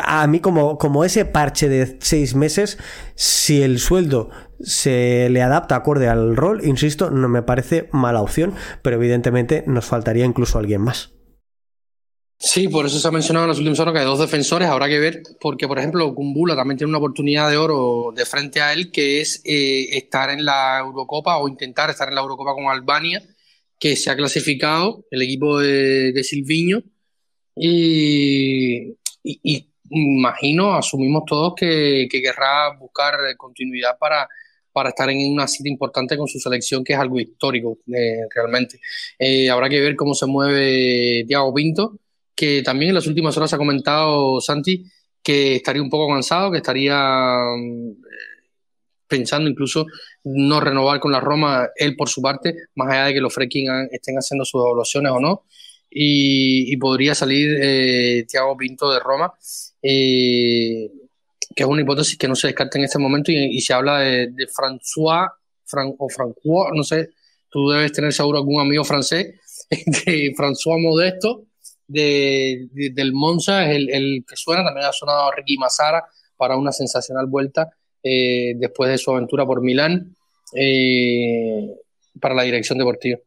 a 0.03 0.27
mí 0.27 0.41
como, 0.41 0.79
como 0.79 1.05
ese 1.05 1.25
parche 1.25 1.69
de 1.69 1.99
seis 2.01 2.35
meses, 2.35 2.79
si 3.15 3.63
el 3.63 3.79
sueldo 3.79 4.31
se 4.61 5.29
le 5.31 5.43
adapta 5.43 5.77
acorde 5.77 6.09
al 6.09 6.37
rol, 6.37 6.65
insisto, 6.65 7.11
no 7.11 7.29
me 7.29 7.43
parece 7.43 7.89
mala 7.93 8.21
opción, 8.21 8.55
pero 8.83 8.97
evidentemente 8.97 9.65
nos 9.67 9.85
faltaría 9.85 10.25
incluso 10.25 10.59
alguien 10.59 10.81
más. 10.81 11.13
Sí, 12.39 12.69
por 12.69 12.85
eso 12.85 12.99
se 12.99 13.09
ha 13.09 13.11
mencionado 13.11 13.47
en 13.47 13.49
los 13.49 13.59
últimos 13.59 13.81
años 13.81 13.95
que 13.95 14.01
hay 14.01 14.05
dos 14.05 14.19
defensores, 14.19 14.69
habrá 14.69 14.89
que 14.89 14.99
ver, 14.99 15.23
porque 15.41 15.67
por 15.67 15.79
ejemplo 15.79 16.15
Kumbula 16.15 16.55
también 16.55 16.77
tiene 16.77 16.91
una 16.91 16.99
oportunidad 16.99 17.49
de 17.51 17.57
oro 17.57 18.13
de 18.15 18.27
frente 18.27 18.61
a 18.61 18.75
él, 18.75 18.91
que 18.93 19.23
es 19.23 19.41
eh, 19.45 19.97
estar 19.97 20.29
en 20.29 20.45
la 20.45 20.81
Eurocopa 20.81 21.39
o 21.39 21.49
intentar 21.49 21.89
estar 21.89 22.09
en 22.09 22.15
la 22.15 22.21
Eurocopa 22.21 22.53
con 22.53 22.67
Albania, 22.67 23.23
que 23.79 23.97
se 23.97 24.11
ha 24.11 24.17
clasificado 24.17 25.07
el 25.11 25.23
equipo 25.23 25.59
de, 25.59 26.13
de 26.13 26.25
Silviño, 26.25 26.83
y, 27.57 28.99
y, 29.23 29.73
imagino, 29.91 30.75
asumimos 30.75 31.25
todos 31.27 31.55
que, 31.57 32.09
querrá 32.11 32.77
buscar 32.79 33.15
continuidad 33.37 33.99
para, 33.99 34.29
para 34.73 34.91
estar 34.91 35.09
en 35.11 35.33
una 35.33 35.47
cita 35.47 35.69
importante 35.69 36.17
con 36.17 36.29
su 36.29 36.39
selección, 36.39 36.85
que 36.85 36.93
es 36.93 36.99
algo 36.99 37.19
histórico 37.21 37.79
eh, 37.93 38.27
realmente. 38.35 38.81
Eh, 39.19 39.49
habrá 39.51 39.69
que 39.69 39.81
ver 39.81 39.97
cómo 39.97 40.15
se 40.15 40.27
mueve 40.27 41.25
Thiago 41.27 41.53
Pinto, 41.55 41.99
que 42.35 42.63
también 42.63 42.91
en 42.91 42.97
las 42.97 43.07
últimas 43.07 43.37
horas 43.37 43.53
ha 43.53 43.59
comentado 43.59 44.41
Santi 44.41 44.85
que 45.23 45.57
estaría 45.57 45.83
un 45.83 45.91
poco 45.91 46.13
cansado, 46.13 46.53
que 46.53 46.59
estaría 46.59 46.97
mm, 47.57 47.97
pensando 49.09 49.51
incluso 49.51 49.87
no 50.23 50.61
renovar 50.61 51.01
con 51.01 51.11
la 51.11 51.21
Roma, 51.21 51.69
él 51.75 51.97
por 51.97 52.09
su 52.09 52.23
parte, 52.23 52.55
más 52.77 52.89
allá 52.93 53.07
de 53.07 53.15
que 53.15 53.21
los 53.21 53.35
Freaking 53.35 53.89
estén 53.91 54.17
haciendo 54.17 54.45
sus 54.45 54.61
evaluaciones 54.61 55.11
o 55.13 55.19
no 55.19 55.45
y, 55.91 56.77
podría 56.77 57.15
salir 57.15 57.59
eh, 57.61 58.27
Pinto 58.59 58.93
de 58.93 59.01
Roma, 59.01 59.33
eh, 59.89 60.91
que 61.55 61.63
es 61.63 61.69
una 61.69 61.83
hipótesis 61.83 62.19
que 62.19 62.27
no 62.27 62.35
se 62.35 62.49
descarta 62.49 62.77
en 62.77 62.85
este 62.85 62.99
momento 62.99 63.31
y, 63.31 63.61
se 63.61 63.73
habla 63.73 64.01
de, 64.01 64.49
François 64.49 65.29
o 65.99 66.09
Francois, 66.09 66.73
no 66.75 66.83
sé, 66.83 67.11
tú 67.49 67.71
debes 67.71 67.93
tener 67.93 68.13
seguro 68.13 68.39
algún 68.39 68.61
amigo 68.61 68.85
francés, 68.85 69.35
de 69.71 70.35
François 70.37 70.81
Modesto, 70.81 71.45
de, 71.87 72.69
del 72.73 73.13
Monza, 73.13 73.71
es 73.71 73.77
el, 73.77 74.25
que 74.29 74.37
suena, 74.37 74.65
también 74.65 74.87
ha 74.87 74.93
sonado 74.93 75.31
Ricky 75.31 75.57
Massara 75.57 76.05
para 76.37 76.57
una 76.57 76.73
sensacional 76.73 77.27
vuelta 77.27 77.71
eh, 78.03 78.55
después 78.57 78.91
de 78.91 78.99
su 78.99 79.13
aventura 79.13 79.47
por 79.47 79.63
Milán 79.63 80.17
eh, 80.53 81.77
para 82.21 82.35
la 82.35 82.43
dirección 82.43 82.79
deportiva. 82.79 83.19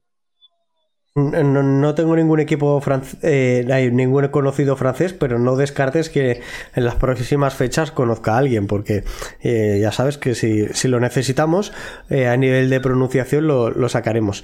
No, 1.15 1.95
tengo 1.95 2.15
ningún 2.15 2.39
equipo 2.39 2.79
francés, 2.81 3.17
eh, 3.23 3.89
ningún 3.91 4.27
conocido 4.27 4.75
francés, 4.75 5.11
pero 5.11 5.39
no 5.39 5.55
descartes 5.55 6.07
que 6.07 6.41
en 6.75 6.85
las 6.85 6.95
próximas 6.95 7.55
fechas 7.55 7.91
conozca 7.91 8.35
a 8.35 8.37
alguien, 8.37 8.67
porque 8.67 9.03
eh, 9.41 9.79
ya 9.81 9.91
sabes 9.91 10.19
que 10.19 10.35
si, 10.35 10.87
lo 10.87 10.99
necesitamos, 10.99 11.73
eh, 12.11 12.27
a 12.27 12.37
nivel 12.37 12.69
de 12.69 12.79
pronunciación 12.79 13.47
lo, 13.47 13.89
sacaremos. 13.89 14.43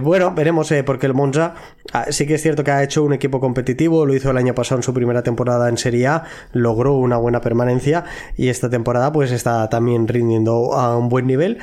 bueno, 0.00 0.32
veremos, 0.32 0.72
porque 0.86 1.06
el 1.06 1.14
Monza 1.14 1.54
ah, 1.92 2.06
sí 2.10 2.24
que 2.24 2.34
es 2.34 2.42
cierto 2.42 2.62
que 2.62 2.70
ha 2.70 2.84
hecho 2.84 3.02
un 3.02 3.12
equipo 3.12 3.40
competitivo, 3.40 4.06
lo 4.06 4.14
hizo 4.14 4.30
el 4.30 4.36
año 4.36 4.54
pasado 4.54 4.78
en 4.78 4.84
su 4.84 4.94
primera 4.94 5.24
temporada 5.24 5.68
en 5.68 5.76
Serie 5.76 6.06
A, 6.06 6.22
logró 6.52 6.94
una 6.94 7.16
buena 7.16 7.40
permanencia 7.40 8.04
y 8.36 8.48
esta 8.48 8.70
temporada 8.70 9.12
pues 9.12 9.32
está 9.32 9.68
también 9.68 10.06
rindiendo 10.06 10.72
a 10.72 10.96
un 10.96 11.08
buen 11.08 11.26
nivel. 11.26 11.58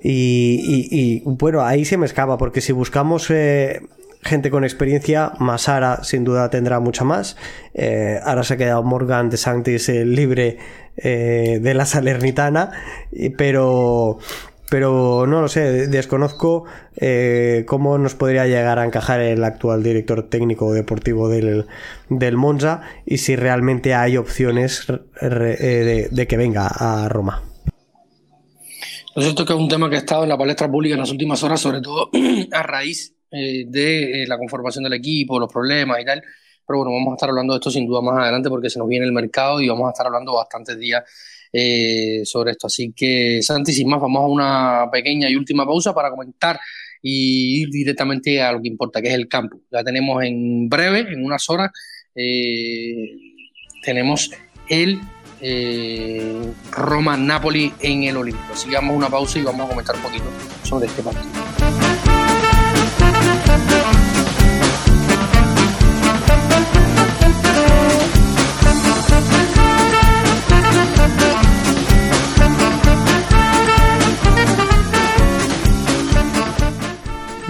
Y, 0.00 1.22
bueno, 1.24 1.62
ahí 1.62 1.84
se 1.84 1.96
me 1.96 2.06
escapa, 2.06 2.38
porque 2.38 2.60
si 2.60 2.72
buscamos 2.72 3.30
eh, 3.30 3.82
gente 4.22 4.50
con 4.50 4.64
experiencia, 4.64 5.32
Masara 5.38 6.04
sin 6.04 6.24
duda 6.24 6.50
tendrá 6.50 6.80
mucha 6.80 7.04
más. 7.04 7.36
Eh, 7.74 8.20
ahora 8.24 8.44
se 8.44 8.54
ha 8.54 8.56
quedado 8.56 8.82
Morgan 8.82 9.30
de 9.30 9.36
Sanctis 9.36 9.88
eh, 9.88 10.04
libre 10.04 10.58
de 10.96 11.74
la 11.74 11.84
Salernitana, 11.84 12.70
pero 13.36 14.16
pero 14.70 15.26
no 15.28 15.42
lo 15.42 15.48
sé, 15.48 15.88
desconozco 15.88 16.64
cómo 17.66 17.98
nos 17.98 18.14
podría 18.14 18.46
llegar 18.46 18.78
a 18.78 18.84
encajar 18.86 19.20
el 19.20 19.44
actual 19.44 19.82
director 19.82 20.22
técnico 20.30 20.72
deportivo 20.72 21.28
del, 21.28 21.66
del 22.08 22.38
Monza 22.38 22.80
y 23.04 23.18
si 23.18 23.36
realmente 23.36 23.92
hay 23.92 24.16
opciones 24.16 24.86
de, 25.20 26.26
que 26.26 26.36
venga 26.38 26.66
a 26.66 27.10
Roma. 27.10 27.42
Lo 29.16 29.22
cierto 29.22 29.46
que 29.46 29.54
es 29.54 29.58
un 29.58 29.66
tema 29.66 29.88
que 29.88 29.96
ha 29.96 30.00
estado 30.00 30.24
en 30.24 30.28
la 30.28 30.36
palestra 30.36 30.70
pública 30.70 30.94
en 30.94 31.00
las 31.00 31.10
últimas 31.10 31.42
horas, 31.42 31.58
sobre 31.58 31.80
todo 31.80 32.10
a 32.52 32.62
raíz 32.62 33.14
eh, 33.30 33.64
de 33.66 34.22
eh, 34.22 34.26
la 34.26 34.36
conformación 34.36 34.84
del 34.84 34.92
equipo, 34.92 35.40
los 35.40 35.50
problemas 35.50 36.02
y 36.02 36.04
tal. 36.04 36.22
pero 36.66 36.80
bueno, 36.80 36.92
vamos 36.92 37.12
a 37.12 37.14
estar 37.14 37.30
hablando 37.30 37.54
de 37.54 37.56
esto 37.56 37.70
sin 37.70 37.86
duda 37.86 38.02
más 38.02 38.18
adelante 38.18 38.50
porque 38.50 38.68
se 38.68 38.78
nos 38.78 38.86
viene 38.86 39.06
el 39.06 39.12
mercado 39.12 39.62
y 39.62 39.68
vamos 39.68 39.88
a 39.88 39.92
estar 39.92 40.04
hablando 40.04 40.34
bastantes 40.34 40.78
días 40.78 41.02
eh, 41.50 42.26
sobre 42.26 42.50
esto. 42.50 42.66
Así 42.66 42.92
que, 42.92 43.40
Santi, 43.40 43.72
sin 43.72 43.88
más, 43.88 44.02
vamos 44.02 44.22
a 44.22 44.26
una 44.26 44.90
pequeña 44.92 45.30
y 45.30 45.36
última 45.36 45.64
pausa 45.64 45.94
para 45.94 46.10
comentar 46.10 46.60
y 47.00 47.62
ir 47.62 47.70
directamente 47.70 48.42
a 48.42 48.52
lo 48.52 48.60
que 48.60 48.68
importa, 48.68 49.00
que 49.00 49.08
es 49.08 49.14
el 49.14 49.28
campo. 49.28 49.62
Ya 49.72 49.82
tenemos 49.82 50.22
en 50.24 50.68
breve, 50.68 51.10
en 51.10 51.24
unas 51.24 51.48
horas, 51.48 51.70
tenemos 53.82 54.30
el 54.68 55.00
eh, 55.40 56.52
Roma-Napoli 56.70 57.72
en 57.80 58.04
el 58.04 58.16
Olímpico. 58.16 58.54
A 58.76 58.80
una 58.80 59.08
pausa 59.08 59.38
y 59.38 59.42
vamos 59.42 59.66
a 59.66 59.68
comentar 59.68 59.96
un 59.96 60.02
poquito 60.02 60.24
sobre 60.62 60.86
este 60.86 61.02
partido. 61.02 61.26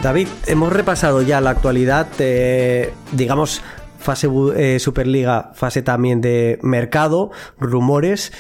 David, 0.06 0.28
hemos 0.46 0.72
repasado 0.72 1.20
ya 1.22 1.40
la 1.40 1.50
actualidad, 1.50 2.06
eh, 2.20 2.94
digamos, 3.10 3.60
fase 4.06 4.28
eh, 4.56 4.78
Superliga, 4.78 5.50
fase 5.54 5.82
también 5.82 6.20
de 6.20 6.58
mercado, 6.62 7.32
rumores. 7.58 8.32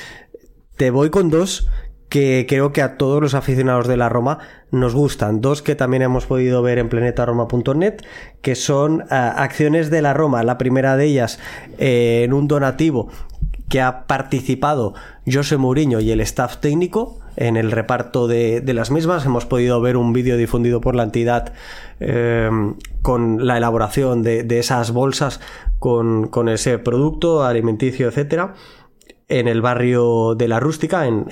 Te 0.76 0.90
voy 0.90 1.10
con 1.10 1.28
dos 1.28 1.68
que 2.08 2.46
creo 2.48 2.72
que 2.72 2.82
a 2.82 2.96
todos 2.96 3.20
los 3.20 3.34
aficionados 3.34 3.88
de 3.88 3.96
la 3.96 4.08
Roma 4.08 4.38
nos 4.70 4.94
gustan. 4.94 5.40
Dos 5.40 5.62
que 5.62 5.74
también 5.74 6.02
hemos 6.02 6.26
podido 6.26 6.62
ver 6.62 6.78
en 6.78 6.88
planetaroma.net, 6.88 7.96
que 8.42 8.54
son 8.54 9.00
eh, 9.00 9.04
acciones 9.10 9.90
de 9.90 10.02
la 10.02 10.14
Roma. 10.14 10.44
La 10.44 10.56
primera 10.56 10.96
de 10.96 11.06
ellas 11.06 11.40
en 11.78 12.32
un 12.32 12.46
donativo 12.46 13.08
que 13.68 13.80
ha 13.80 14.06
participado 14.06 14.94
José 15.26 15.56
Mourinho 15.56 15.98
y 15.98 16.12
el 16.12 16.20
staff 16.20 16.58
técnico 16.58 17.18
en 17.36 17.56
el 17.56 17.70
reparto 17.70 18.26
de, 18.26 18.62
las 18.74 18.90
mismas. 18.90 19.24
Hemos 19.26 19.46
podido 19.46 19.80
ver 19.80 19.96
un 19.96 20.12
vídeo 20.12 20.36
difundido 20.36 20.80
por 20.80 20.94
la 20.94 21.04
entidad 21.04 21.52
eh, 22.00 22.50
con 23.02 23.46
la 23.46 23.56
elaboración 23.56 24.22
de, 24.22 24.46
esas 24.58 24.92
bolsas 24.92 25.40
con, 25.78 26.28
con, 26.28 26.48
ese 26.48 26.78
producto 26.78 27.44
alimenticio, 27.44 28.08
etcétera 28.08 28.54
en 29.28 29.48
el 29.48 29.60
barrio 29.60 30.36
de 30.36 30.46
la 30.46 30.60
Rústica, 30.60 31.06
en, 31.06 31.26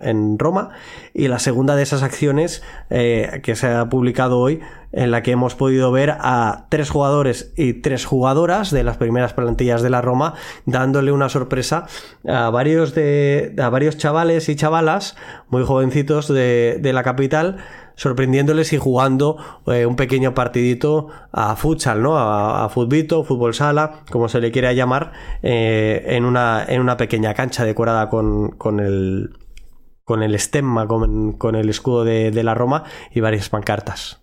en, 0.00 0.38
Roma, 0.38 0.70
y 1.14 1.28
la 1.28 1.38
segunda 1.38 1.76
de 1.76 1.84
esas 1.84 2.02
acciones 2.02 2.62
eh, 2.90 3.40
que 3.44 3.54
se 3.54 3.68
ha 3.68 3.88
publicado 3.88 4.38
hoy, 4.40 4.60
en 4.92 5.12
la 5.12 5.22
que 5.22 5.30
hemos 5.30 5.54
podido 5.54 5.92
ver 5.92 6.10
a 6.18 6.66
tres 6.70 6.90
jugadores 6.90 7.52
y 7.56 7.74
tres 7.74 8.04
jugadoras 8.04 8.72
de 8.72 8.82
las 8.82 8.96
primeras 8.96 9.32
plantillas 9.32 9.82
de 9.82 9.90
la 9.90 10.00
Roma, 10.00 10.34
dándole 10.66 11.12
una 11.12 11.28
sorpresa 11.28 11.86
a 12.26 12.50
varios, 12.50 12.94
de, 12.96 13.54
a 13.62 13.68
varios 13.68 13.96
chavales 13.96 14.48
y 14.48 14.56
chavalas 14.56 15.16
muy 15.48 15.64
jovencitos 15.64 16.26
de, 16.26 16.78
de 16.80 16.92
la 16.92 17.04
capital, 17.04 17.58
sorprendiéndoles 18.00 18.72
y 18.72 18.78
jugando 18.78 19.36
eh, 19.66 19.84
un 19.84 19.94
pequeño 19.94 20.32
partidito 20.32 21.08
a 21.32 21.54
futsal, 21.54 22.00
¿no? 22.00 22.16
A, 22.16 22.66
futbito, 22.70 23.24
fútbol 23.24 23.52
sala, 23.52 24.04
como 24.10 24.26
se 24.30 24.40
le 24.40 24.50
quiera 24.50 24.72
llamar, 24.72 25.12
eh, 25.42 26.02
en, 26.06 26.24
una, 26.24 26.64
en 26.66 26.80
una 26.80 26.96
pequeña 26.96 27.34
cancha 27.34 27.66
decorada 27.66 28.08
con, 28.08 28.52
con 28.52 28.80
el 28.80 29.36
con 30.02 30.22
el 30.22 30.34
estemma, 30.34 30.88
con, 30.88 31.54
el 31.54 31.68
escudo 31.68 32.04
de, 32.04 32.30
de, 32.30 32.42
la 32.42 32.54
Roma 32.54 32.84
y 33.14 33.20
varias 33.20 33.50
pancartas. 33.50 34.18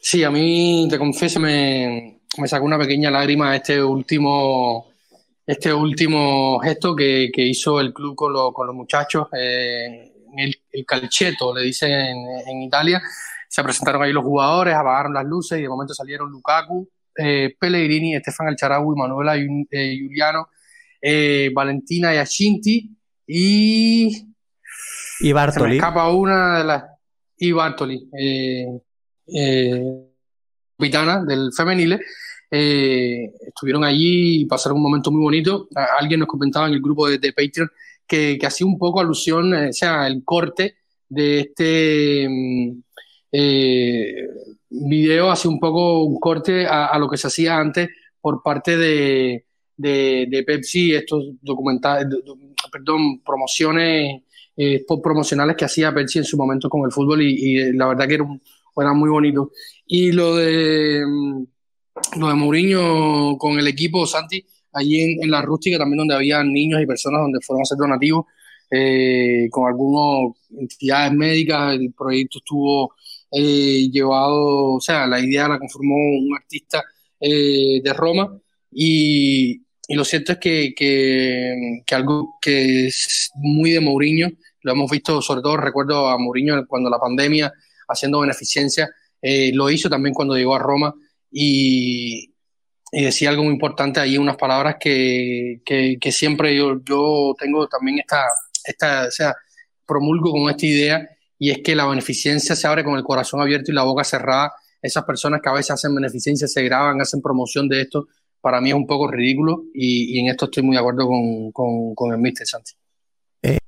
Sí, 0.00 0.24
a 0.24 0.30
mí, 0.32 0.88
te 0.90 0.98
confieso, 0.98 1.38
me, 1.38 2.18
me 2.36 2.48
sacó 2.48 2.66
una 2.66 2.78
pequeña 2.78 3.12
lágrima 3.12 3.54
este 3.54 3.80
último, 3.80 4.88
este 5.46 5.72
último 5.72 6.58
gesto 6.58 6.96
que, 6.96 7.30
que 7.32 7.42
hizo 7.42 7.78
el 7.80 7.94
club 7.94 8.16
con, 8.16 8.34
con 8.52 8.66
los 8.66 8.74
muchachos. 8.74 9.28
Eh, 9.38 10.15
el, 10.38 10.54
el 10.72 10.84
calcheto, 10.84 11.54
le 11.54 11.62
dicen 11.62 11.90
en, 11.90 12.62
Italia. 12.62 13.02
Se 13.48 13.62
presentaron 13.62 14.02
ahí 14.02 14.12
los 14.12 14.24
jugadores, 14.24 14.74
apagaron 14.74 15.14
las 15.14 15.24
luces 15.24 15.58
y 15.58 15.62
de 15.62 15.68
momento 15.68 15.94
salieron 15.94 16.30
Lukaku, 16.30 16.88
eh, 17.16 17.54
Pellegrini, 17.58 18.14
Estefan 18.14 18.48
Alcharaui, 18.48 18.96
Manuela 18.96 19.36
eh, 19.36 19.96
Giuliano, 19.96 20.48
eh, 21.00 21.50
Valentina 21.54 22.14
Yacinti 22.14 22.90
y. 23.26 24.26
Y 25.20 25.32
Bartoli. 25.32 25.64
Se 25.64 25.68
me 25.68 25.76
escapa 25.76 26.10
una 26.10 26.58
de 26.58 26.64
las. 26.64 26.84
Y 27.38 27.52
Bartoli, 27.52 28.08
capitana 30.78 31.24
del 31.24 31.52
femenile. 31.54 32.00
estuvieron 32.50 33.84
allí 33.84 34.42
y 34.42 34.44
pasaron 34.46 34.76
un 34.76 34.84
momento 34.84 35.10
muy 35.10 35.22
bonito. 35.22 35.68
Alguien 35.98 36.20
nos 36.20 36.28
comentaba 36.28 36.66
en 36.66 36.74
el 36.74 36.80
grupo 36.80 37.08
de, 37.08 37.18
de 37.18 37.32
Patreon 37.32 37.70
que, 38.06 38.38
que 38.38 38.46
hacía 38.46 38.66
un 38.66 38.78
poco 38.78 39.00
alusión, 39.00 39.54
eh, 39.54 39.70
o 39.70 39.72
sea, 39.72 40.06
el 40.06 40.24
corte 40.24 40.76
de 41.08 41.40
este 41.40 42.28
mm, 42.28 42.82
eh, 43.32 44.28
video 44.70 45.30
hace 45.30 45.48
un 45.48 45.58
poco 45.60 46.04
un 46.04 46.18
corte 46.18 46.66
a, 46.66 46.98
lo 46.98 47.08
que 47.08 47.16
se 47.16 47.28
hacía 47.28 47.58
antes 47.58 47.88
por 48.20 48.42
parte 48.42 48.76
de, 48.76 49.44
de, 49.76 50.44
Pepsi, 50.46 50.94
estos 50.94 51.24
documentales, 51.40 52.06
perdón, 52.72 53.20
promociones 53.24 54.22
eh, 54.56 54.84
promocionales 55.02 55.56
que 55.56 55.64
hacía 55.66 55.94
Pepsi 55.94 56.18
en 56.18 56.24
su 56.24 56.36
momento 56.36 56.68
con 56.68 56.84
el 56.84 56.92
fútbol 56.92 57.22
y, 57.22 57.72
la 57.72 57.88
verdad 57.88 58.08
que 58.08 58.14
era, 58.14 58.26
era 58.76 58.92
muy 58.92 59.10
bonito. 59.10 59.52
Y 59.86 60.12
lo 60.12 60.36
de 60.36 61.04
mm, 61.06 61.44
lo 62.18 62.28
de 62.28 62.34
Mourinho 62.34 63.38
con 63.38 63.58
el 63.58 63.66
equipo, 63.66 64.06
Santi, 64.06 64.44
allí 64.76 65.18
en, 65.20 65.30
la 65.30 65.42
rústica 65.42 65.78
también 65.78 65.98
donde 65.98 66.14
había 66.14 66.42
niños 66.44 66.80
y 66.80 66.86
personas 66.86 67.22
donde 67.22 67.40
fueron 67.40 67.60
a 67.60 67.64
hacer 67.64 67.78
donativos 67.78 68.26
eh, 68.70 69.48
con 69.50 69.68
algunas 69.68 70.36
entidades 70.50 71.12
médicas. 71.12 71.74
El 71.74 71.92
proyecto 71.92 72.38
estuvo 72.38 72.94
eh, 73.30 73.88
llevado, 73.90 74.74
o 74.74 74.80
sea, 74.80 75.06
la 75.06 75.20
idea 75.20 75.48
la 75.48 75.58
conformó 75.58 75.94
un 75.94 76.34
artista 76.36 76.82
eh, 77.20 77.80
de 77.82 77.92
Roma 77.92 78.38
y, 78.72 79.62
lo 79.88 80.04
cierto 80.04 80.32
es 80.32 80.38
que, 80.38 80.74
que, 80.76 81.94
algo 81.94 82.34
que 82.42 82.88
es 82.88 83.30
muy 83.36 83.70
de 83.70 83.80
Mourinho, 83.80 84.28
lo 84.62 84.72
hemos 84.72 84.90
visto 84.90 85.22
sobre 85.22 85.42
todo, 85.42 85.56
recuerdo 85.56 86.08
a 86.08 86.18
Mourinho 86.18 86.66
cuando 86.66 86.90
la 86.90 86.98
pandemia 86.98 87.52
haciendo 87.88 88.20
beneficencia, 88.20 88.88
lo 89.52 89.70
hizo 89.70 89.88
también 89.88 90.12
cuando 90.12 90.36
llegó 90.36 90.56
a 90.56 90.58
Roma 90.58 90.92
y, 91.30 92.34
y 92.98 93.04
decía 93.04 93.28
algo 93.28 93.44
muy 93.44 93.52
importante 93.52 94.00
ahí, 94.00 94.16
unas 94.16 94.38
palabras 94.38 94.76
que, 94.80 95.60
que, 95.66 96.12
siempre 96.12 96.56
yo, 96.56 96.80
yo 96.82 97.34
tengo 97.38 97.68
también 97.68 97.98
esta, 97.98 98.24
esta, 98.64 99.04
o 99.08 99.10
sea, 99.10 99.34
promulgo 99.84 100.32
con 100.32 100.48
esta 100.48 100.64
idea, 100.64 101.06
y 101.38 101.50
es 101.50 101.58
que 101.62 101.76
la 101.76 101.84
beneficencia 101.84 102.56
se 102.56 102.66
abre 102.66 102.84
con 102.84 102.96
el 102.96 103.04
corazón 103.04 103.42
abierto 103.42 103.70
y 103.70 103.74
la 103.74 103.82
boca 103.82 104.02
cerrada. 104.02 104.54
Esas 104.80 105.04
personas 105.04 105.42
que 105.42 105.48
a 105.50 105.52
veces 105.52 105.72
hacen 105.72 105.94
beneficencia, 105.94 106.48
se 106.48 106.62
graban, 106.62 106.98
hacen 107.02 107.20
promoción 107.20 107.68
de 107.68 107.82
esto, 107.82 108.06
para 108.40 108.62
mí 108.62 108.70
es 108.70 108.74
un 108.74 108.86
poco 108.86 109.10
ridículo 109.10 109.64
y, 109.74 110.18
en 110.18 110.28
esto 110.28 110.46
estoy 110.46 110.62
muy 110.62 110.76
de 110.76 110.80
acuerdo 110.80 111.06
con, 111.06 111.52
con, 111.94 112.14
el 112.14 112.18
Mister 112.18 112.46
Santi. 112.46 112.72
Eh, 113.42 113.58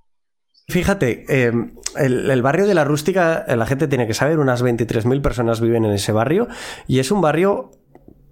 fíjate, 0.69 1.27
eh, 1.29 1.53
el, 1.97 2.31
el, 2.31 2.41
barrio 2.41 2.67
de 2.67 2.73
la 2.73 2.85
rústica, 2.85 3.45
la 3.47 3.67
gente 3.67 3.89
tiene 3.89 4.07
que 4.07 4.15
saber, 4.15 4.39
unas 4.39 4.65
23.000 4.65 5.21
personas 5.21 5.61
viven 5.61 5.85
en 5.85 5.93
ese 5.93 6.13
barrio 6.13 6.49
y 6.87 6.99
es 6.99 7.11
un 7.11 7.21
barrio 7.21 7.73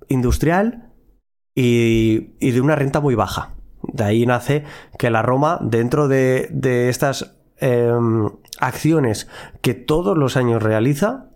industrial 0.09 0.93
y, 1.55 2.51
de 2.51 2.61
una 2.61 2.77
renta 2.77 3.01
muy 3.01 3.15
baja. 3.15 3.55
De 3.83 4.05
ahí 4.05 4.27
nace 4.27 4.65
que 4.99 5.11
la 5.11 5.23
Roma, 5.23 5.59
dentro 5.63 6.09
de, 6.09 6.89
estas 6.89 7.37
em, 7.59 8.29
acciones 8.61 9.29
que 9.63 9.75
todos 9.75 10.17
los 10.17 10.37
años 10.37 10.63
realiza, 10.63 11.31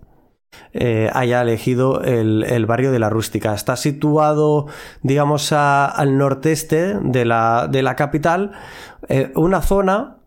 eh, 0.73 1.11
haya 1.14 1.43
elegido 1.43 2.03
el, 2.03 2.66
barrio 2.66 2.93
de 2.93 2.99
la 2.99 3.09
rústica. 3.11 3.55
Está 3.55 3.77
situado, 3.77 4.66
digamos, 5.03 5.53
al 5.53 6.18
norteste 6.18 6.95
de 7.01 7.25
la, 7.25 7.68
de 7.71 7.83
la 7.83 7.97
capital, 7.97 8.53
eh, 9.09 9.33
una 9.37 9.62
zona 9.62 10.18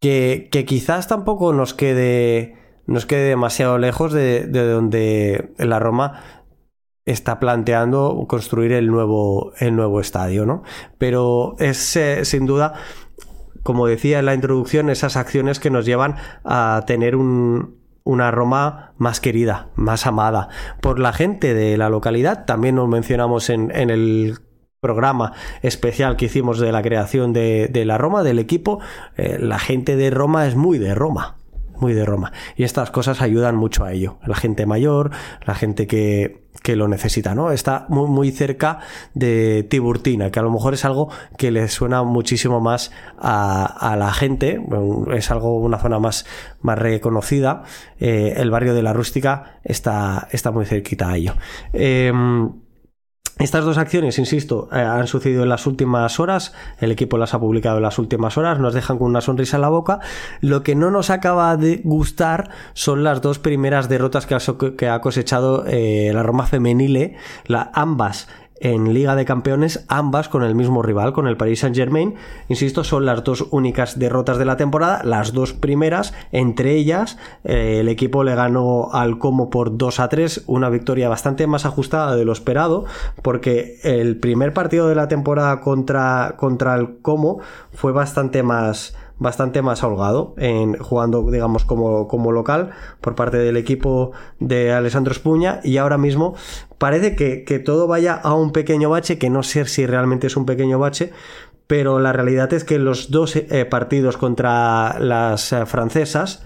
que, 0.00 0.48
quizás 0.66 1.08
tampoco 1.08 1.52
nos 1.52 1.74
quede, 1.74 2.56
nos 2.86 3.06
quede 3.06 3.28
demasiado 3.28 3.78
lejos 3.78 4.12
de, 4.12 4.46
de 4.46 4.68
donde 4.68 5.52
la 5.58 5.78
Roma 5.78 6.41
está 7.04 7.40
planteando 7.40 8.26
construir 8.28 8.72
el 8.72 8.86
nuevo, 8.88 9.52
el 9.58 9.74
nuevo 9.74 10.00
estadio, 10.00 10.46
¿no? 10.46 10.62
Pero 10.98 11.56
es 11.58 11.96
eh, 11.96 12.24
sin 12.24 12.46
duda, 12.46 12.74
como 13.62 13.86
decía 13.86 14.18
en 14.18 14.26
la 14.26 14.34
introducción, 14.34 14.90
esas 14.90 15.16
acciones 15.16 15.58
que 15.58 15.70
nos 15.70 15.84
llevan 15.84 16.16
a 16.44 16.84
tener 16.86 17.16
una 17.16 18.30
Roma 18.30 18.92
más 18.98 19.20
querida, 19.20 19.68
más 19.74 20.06
amada 20.06 20.48
por 20.80 20.98
la 20.98 21.12
gente 21.12 21.54
de 21.54 21.76
la 21.76 21.88
localidad. 21.88 22.44
También 22.44 22.76
nos 22.76 22.88
mencionamos 22.88 23.50
en, 23.50 23.70
el 23.72 24.38
programa 24.80 25.32
especial 25.62 26.16
que 26.16 26.24
hicimos 26.26 26.58
de 26.58 26.72
la 26.72 26.82
creación 26.82 27.32
de, 27.32 27.82
la 27.84 27.98
Roma, 27.98 28.22
del 28.22 28.38
equipo. 28.38 28.80
Eh, 29.16 29.38
la 29.40 29.58
gente 29.58 29.96
de 29.96 30.10
Roma 30.10 30.46
es 30.46 30.56
muy 30.56 30.78
de 30.78 30.94
Roma 30.94 31.36
muy 31.74 31.94
de 31.94 32.04
Roma. 32.04 32.30
Y 32.54 32.62
estas 32.62 32.92
cosas 32.92 33.20
ayudan 33.22 33.56
mucho 33.56 33.84
a 33.84 33.92
ello. 33.92 34.18
La 34.24 34.36
gente 34.36 34.66
mayor, 34.66 35.10
la 35.44 35.56
gente 35.56 35.88
que, 35.88 36.41
que 36.62 36.76
lo 36.76 36.88
necesita, 36.88 37.34
¿no? 37.34 37.50
Está 37.50 37.86
muy, 37.88 38.08
muy 38.08 38.30
cerca 38.30 38.78
de 39.14 39.66
Tiburtina, 39.68 40.30
que 40.30 40.38
a 40.38 40.42
lo 40.42 40.50
mejor 40.50 40.74
es 40.74 40.84
algo 40.84 41.08
que 41.36 41.50
le 41.50 41.68
suena 41.68 42.02
muchísimo 42.02 42.60
más 42.60 42.92
a, 43.18 43.96
la 43.98 44.12
gente, 44.12 44.58
es 45.14 45.30
algo, 45.30 45.56
una 45.60 45.78
zona 45.78 45.98
más, 45.98 46.24
más 46.60 46.78
reconocida. 46.78 47.62
Eh, 47.98 48.34
el 48.36 48.50
barrio 48.50 48.74
de 48.74 48.82
la 48.82 48.92
Rústica 48.92 49.58
está, 49.64 50.28
está 50.30 50.50
muy 50.50 50.64
cerquita 50.66 51.10
a 51.10 51.16
ello. 51.16 51.34
Em, 51.72 52.48
estas 53.38 53.64
dos 53.64 53.78
acciones, 53.78 54.18
insisto, 54.18 54.68
eh, 54.72 54.76
han 54.76 55.06
sucedido 55.06 55.42
en 55.42 55.48
las 55.48 55.66
últimas 55.66 56.20
horas, 56.20 56.52
el 56.78 56.92
equipo 56.92 57.16
las 57.16 57.32
ha 57.34 57.40
publicado 57.40 57.78
en 57.78 57.82
las 57.82 57.98
últimas 57.98 58.36
horas, 58.36 58.60
nos 58.60 58.74
dejan 58.74 58.98
con 58.98 59.08
una 59.08 59.20
sonrisa 59.20 59.56
en 59.56 59.62
la 59.62 59.68
boca. 59.68 60.00
Lo 60.40 60.62
que 60.62 60.74
no 60.74 60.90
nos 60.90 61.10
acaba 61.10 61.56
de 61.56 61.80
gustar 61.82 62.50
son 62.74 63.04
las 63.04 63.22
dos 63.22 63.38
primeras 63.38 63.88
derrotas 63.88 64.26
que 64.26 64.86
ha, 64.86 65.00
cosechado 65.00 65.64
eh, 65.66 66.10
la 66.12 66.22
Roma 66.22 66.46
femenile, 66.46 67.16
la, 67.46 67.70
ambas 67.74 68.28
en 68.62 68.94
Liga 68.94 69.16
de 69.16 69.24
Campeones, 69.24 69.84
ambas 69.88 70.28
con 70.28 70.44
el 70.44 70.54
mismo 70.54 70.82
rival, 70.82 71.12
con 71.12 71.26
el 71.26 71.36
Paris 71.36 71.60
Saint 71.60 71.74
Germain. 71.74 72.14
Insisto, 72.48 72.84
son 72.84 73.04
las 73.04 73.24
dos 73.24 73.48
únicas 73.50 73.98
derrotas 73.98 74.38
de 74.38 74.44
la 74.44 74.56
temporada, 74.56 75.02
las 75.04 75.32
dos 75.32 75.52
primeras, 75.52 76.14
entre 76.30 76.76
ellas 76.76 77.18
eh, 77.44 77.78
el 77.80 77.88
equipo 77.88 78.22
le 78.22 78.36
ganó 78.36 78.90
al 78.92 79.18
Como 79.18 79.50
por 79.50 79.76
2 79.76 80.00
a 80.00 80.08
3, 80.08 80.44
una 80.46 80.70
victoria 80.70 81.08
bastante 81.08 81.46
más 81.48 81.66
ajustada 81.66 82.14
de 82.14 82.24
lo 82.24 82.32
esperado, 82.32 82.84
porque 83.22 83.80
el 83.82 84.16
primer 84.16 84.52
partido 84.52 84.88
de 84.88 84.94
la 84.94 85.08
temporada 85.08 85.60
contra, 85.60 86.34
contra 86.36 86.76
el 86.76 86.98
Como 87.02 87.40
fue 87.72 87.90
bastante 87.90 88.44
más 88.44 88.94
bastante 89.22 89.62
más 89.62 89.82
holgado 89.82 90.34
en 90.36 90.76
jugando 90.78 91.30
digamos 91.30 91.64
como, 91.64 92.08
como 92.08 92.32
local 92.32 92.70
por 93.00 93.14
parte 93.14 93.38
del 93.38 93.56
equipo 93.56 94.12
de 94.38 94.72
Alessandro 94.72 95.12
Espuña. 95.12 95.60
Y 95.62 95.78
ahora 95.78 95.98
mismo 95.98 96.34
parece 96.78 97.14
que, 97.16 97.58
todo 97.60 97.86
vaya 97.86 98.14
a 98.14 98.34
un 98.34 98.52
pequeño 98.52 98.90
bache 98.90 99.18
que 99.18 99.30
no 99.30 99.42
sé 99.42 99.64
si 99.66 99.86
realmente 99.86 100.26
es 100.26 100.36
un 100.36 100.46
pequeño 100.46 100.78
bache 100.78 101.12
pero 101.68 102.00
la 102.00 102.12
realidad 102.12 102.52
es 102.52 102.64
que 102.64 102.78
los 102.78 103.10
dos 103.10 103.36
eh, 103.36 103.64
partidos 103.64 104.16
contra 104.16 104.98
las 104.98 105.52
eh, 105.52 105.64
francesas 105.64 106.44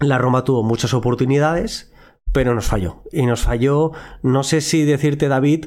la 0.00 0.18
Roma 0.18 0.44
tuvo 0.44 0.62
muchas 0.62 0.92
oportunidades 0.92 1.91
pero 2.32 2.54
nos 2.54 2.66
falló. 2.66 3.02
Y 3.12 3.26
nos 3.26 3.42
falló, 3.42 3.92
no 4.22 4.42
sé 4.42 4.60
si 4.60 4.84
decirte, 4.84 5.28
David, 5.28 5.66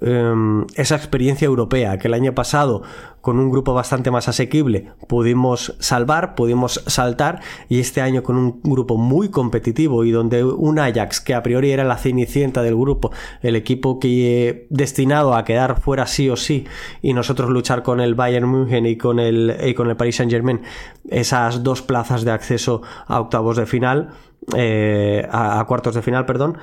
em, 0.00 0.66
esa 0.74 0.96
experiencia 0.96 1.46
europea 1.46 1.98
que 1.98 2.08
el 2.08 2.14
año 2.14 2.34
pasado, 2.34 2.82
con 3.20 3.38
un 3.38 3.50
grupo 3.50 3.74
bastante 3.74 4.10
más 4.10 4.28
asequible, 4.28 4.92
pudimos 5.08 5.74
salvar, 5.78 6.34
pudimos 6.34 6.82
saltar, 6.86 7.40
y 7.68 7.80
este 7.80 8.00
año 8.00 8.22
con 8.22 8.36
un 8.36 8.60
grupo 8.62 8.96
muy 8.96 9.30
competitivo 9.30 10.04
y 10.04 10.10
donde 10.10 10.44
un 10.44 10.78
Ajax, 10.78 11.20
que 11.20 11.34
a 11.34 11.42
priori 11.42 11.70
era 11.70 11.84
la 11.84 11.98
cenicienta 11.98 12.62
del 12.62 12.76
grupo, 12.76 13.10
el 13.42 13.56
equipo 13.56 13.98
que 13.98 14.66
destinado 14.70 15.34
a 15.34 15.44
quedar 15.44 15.80
fuera 15.80 16.06
sí 16.06 16.30
o 16.30 16.36
sí, 16.36 16.66
y 17.02 17.12
nosotros 17.12 17.50
luchar 17.50 17.82
con 17.82 18.00
el 18.00 18.14
Bayern 18.14 18.48
München 18.48 18.86
y 18.86 18.96
con 18.96 19.18
el, 19.18 19.56
y 19.64 19.74
con 19.74 19.90
el 19.90 19.96
Paris 19.96 20.16
Saint 20.16 20.32
Germain, 20.32 20.62
esas 21.08 21.62
dos 21.62 21.82
plazas 21.82 22.24
de 22.24 22.30
acceso 22.30 22.82
a 23.06 23.20
octavos 23.20 23.56
de 23.56 23.66
final, 23.66 24.10
eh, 24.54 25.26
a, 25.30 25.64
cuartos 25.66 25.94
de 25.94 26.02
final, 26.02 26.26
perdón, 26.26 26.58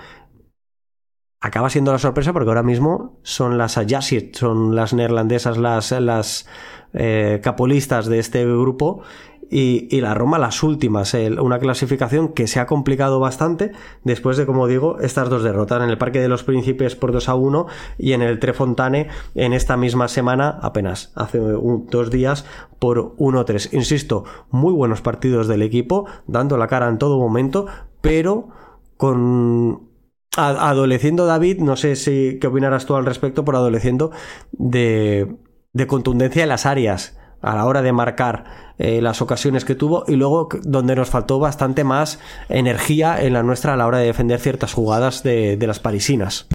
acaba 1.41 1.69
siendo 1.69 1.91
la 1.91 1.99
sorpresa 1.99 2.31
porque 2.31 2.49
ahora 2.49 2.63
mismo 2.63 3.19
son 3.23 3.57
las 3.57 3.77
Ajaxit, 3.77 4.35
son 4.35 4.75
las 4.75 4.93
neerlandesas, 4.93 5.57
las, 5.57 5.91
las 5.91 6.47
eh, 6.93 7.41
capolistas 7.43 8.05
de 8.05 8.19
este 8.19 8.45
grupo 8.45 9.01
y, 9.49 10.01
la 10.01 10.13
Roma 10.13 10.39
las 10.39 10.63
últimas. 10.63 11.13
una 11.13 11.59
clasificación 11.59 12.29
que 12.29 12.47
se 12.47 12.59
ha 12.59 12.65
complicado 12.65 13.19
bastante 13.19 13.71
después 14.03 14.37
de, 14.37 14.45
como 14.45 14.67
digo, 14.67 14.99
estas 14.99 15.29
dos 15.29 15.43
derrotas 15.43 15.81
en 15.83 15.89
el 15.89 15.97
Parque 15.97 16.19
de 16.19 16.27
los 16.27 16.43
Príncipes 16.43 16.95
por 16.95 17.11
2 17.11 17.29
a 17.29 17.35
1 17.35 17.67
y 17.97 18.13
en 18.13 18.21
el 18.21 18.39
Trefontane 18.39 19.07
en 19.35 19.53
esta 19.53 19.77
misma 19.77 20.07
semana, 20.07 20.59
apenas 20.61 21.11
hace 21.15 21.39
dos 21.39 22.09
días, 22.09 22.45
por 22.79 23.15
1-3. 23.17 23.73
Insisto, 23.73 24.25
muy 24.49 24.73
buenos 24.73 25.01
partidos 25.01 25.47
del 25.47 25.61
equipo, 25.61 26.05
dando 26.27 26.57
la 26.57 26.67
cara 26.67 26.89
en 26.89 26.97
todo 26.97 27.17
momento, 27.17 27.67
pero 28.01 28.49
con 28.97 29.89
adoleciendo 30.35 31.27
David, 31.27 31.59
no 31.59 31.75
sé 31.75 31.95
si 31.95 32.39
qué 32.39 32.47
opinarás 32.47 32.87
tú 32.87 32.95
al 32.95 33.05
respecto, 33.05 33.45
por 33.45 33.55
adoleciendo 33.55 34.11
de, 34.51 35.35
de 35.73 35.87
contundencia 35.87 36.41
en 36.41 36.49
las 36.49 36.65
áreas 36.65 37.19
a 37.43 37.55
la 37.55 37.65
hora 37.65 37.81
de 37.81 37.91
marcar 37.91 38.73
eh, 38.79 39.01
las 39.01 39.21
ocasiones 39.21 39.65
que 39.65 39.75
tuvo 39.75 40.03
y 40.07 40.15
luego 40.15 40.49
donde 40.63 40.95
nos 40.95 41.09
faltó 41.09 41.37
bastante 41.37 41.83
más 41.83 42.19
energía 42.49 43.21
en 43.21 43.33
la 43.33 43.43
nuestra 43.43 43.73
a 43.73 43.77
la 43.77 43.85
hora 43.85 43.99
de 43.99 44.07
defender 44.07 44.39
ciertas 44.39 44.73
jugadas 44.73 45.21
de, 45.21 45.57
las 45.61 45.79
parisinas. 45.79 46.47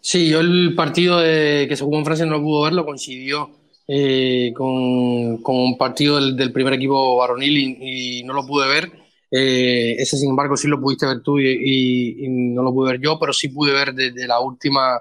Sí, 0.00 0.28
yo 0.28 0.40
el 0.40 0.74
partido 0.74 1.20
que 1.20 1.74
se 1.74 1.84
jugó 1.84 1.98
en 1.98 2.04
Francia 2.04 2.26
no 2.26 2.32
lo 2.32 2.42
pudo 2.42 2.62
verlo, 2.64 2.84
coincidió 2.84 3.50
eh, 3.90 4.52
con, 4.54 4.68
un 4.70 5.78
partido 5.78 6.20
del, 6.20 6.52
primer 6.52 6.74
equipo 6.74 7.16
varonil 7.16 7.56
y, 7.80 8.22
no 8.22 8.34
lo 8.34 8.46
pude 8.46 8.68
ver. 8.68 8.92
Eh, 9.30 9.96
ese, 9.98 10.18
sin 10.18 10.30
embargo, 10.30 10.56
sí 10.56 10.68
lo 10.68 10.80
pudiste 10.80 11.06
ver 11.06 11.22
tú 11.22 11.38
y, 11.40 12.26
no 12.28 12.62
lo 12.62 12.72
pude 12.72 12.92
ver 12.92 13.00
yo, 13.00 13.18
pero 13.18 13.32
sí 13.32 13.48
pude 13.48 13.72
ver 13.72 13.94
desde 13.94 14.26
la 14.26 14.40
última, 14.40 15.00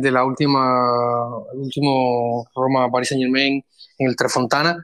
de 0.00 0.10
la 0.10 0.24
última, 0.24 1.28
el 1.52 1.60
último 1.60 2.46
Roma 2.54 2.90
Paris 2.90 3.08
Saint 3.08 3.22
Germain 3.22 3.64
en 3.98 4.08
el 4.08 4.16
Trefontana. 4.16 4.76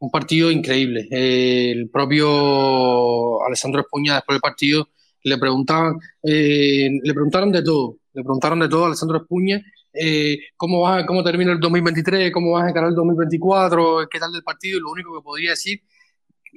Un 0.00 0.10
partido 0.10 0.50
increíble. 0.50 1.08
el 1.10 1.90
propio 1.90 3.44
Alessandro 3.44 3.80
Espuña 3.80 4.14
después 4.14 4.36
del 4.36 4.40
partido 4.40 4.88
le 5.24 5.38
preguntaban, 5.38 5.98
eh, 6.22 6.88
le 7.02 7.12
preguntaron 7.12 7.50
de 7.50 7.62
todo, 7.62 7.98
le 8.14 8.22
preguntaron 8.22 8.60
de 8.60 8.68
todo 8.68 8.84
a 8.84 8.86
Alessandro 8.86 9.18
Espuña 9.18 9.60
eh, 9.92 10.38
cómo, 10.56 10.82
va, 10.82 11.04
cómo 11.06 11.24
termina 11.24 11.52
el 11.52 11.60
2023, 11.60 12.32
cómo 12.32 12.52
vas 12.52 12.66
a 12.66 12.70
encarar 12.70 12.90
el 12.90 12.94
2024, 12.94 14.08
qué 14.08 14.18
tal 14.18 14.32
del 14.32 14.42
partido, 14.42 14.78
y 14.78 14.80
lo 14.80 14.90
único 14.90 15.14
que 15.14 15.24
podría 15.24 15.50
decir, 15.50 15.82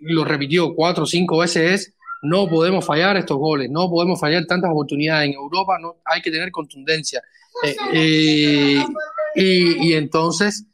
lo 0.01 0.23
repitió 0.25 0.75
cuatro 0.75 1.03
o 1.03 1.07
cinco 1.07 1.39
veces, 1.39 1.71
es 1.71 1.95
no 2.21 2.47
podemos 2.47 2.85
fallar 2.85 3.17
estos 3.17 3.37
goles, 3.37 3.69
no 3.69 3.89
podemos 3.89 4.19
fallar 4.19 4.45
tantas 4.45 4.69
oportunidades 4.69 5.29
en 5.29 5.33
Europa, 5.33 5.79
no, 5.79 5.95
hay 6.05 6.21
que 6.21 6.29
tener 6.29 6.51
contundencia. 6.51 7.21
Eh, 7.63 7.75
eh, 7.93 8.85
y, 9.35 9.93
entonces 9.93 10.65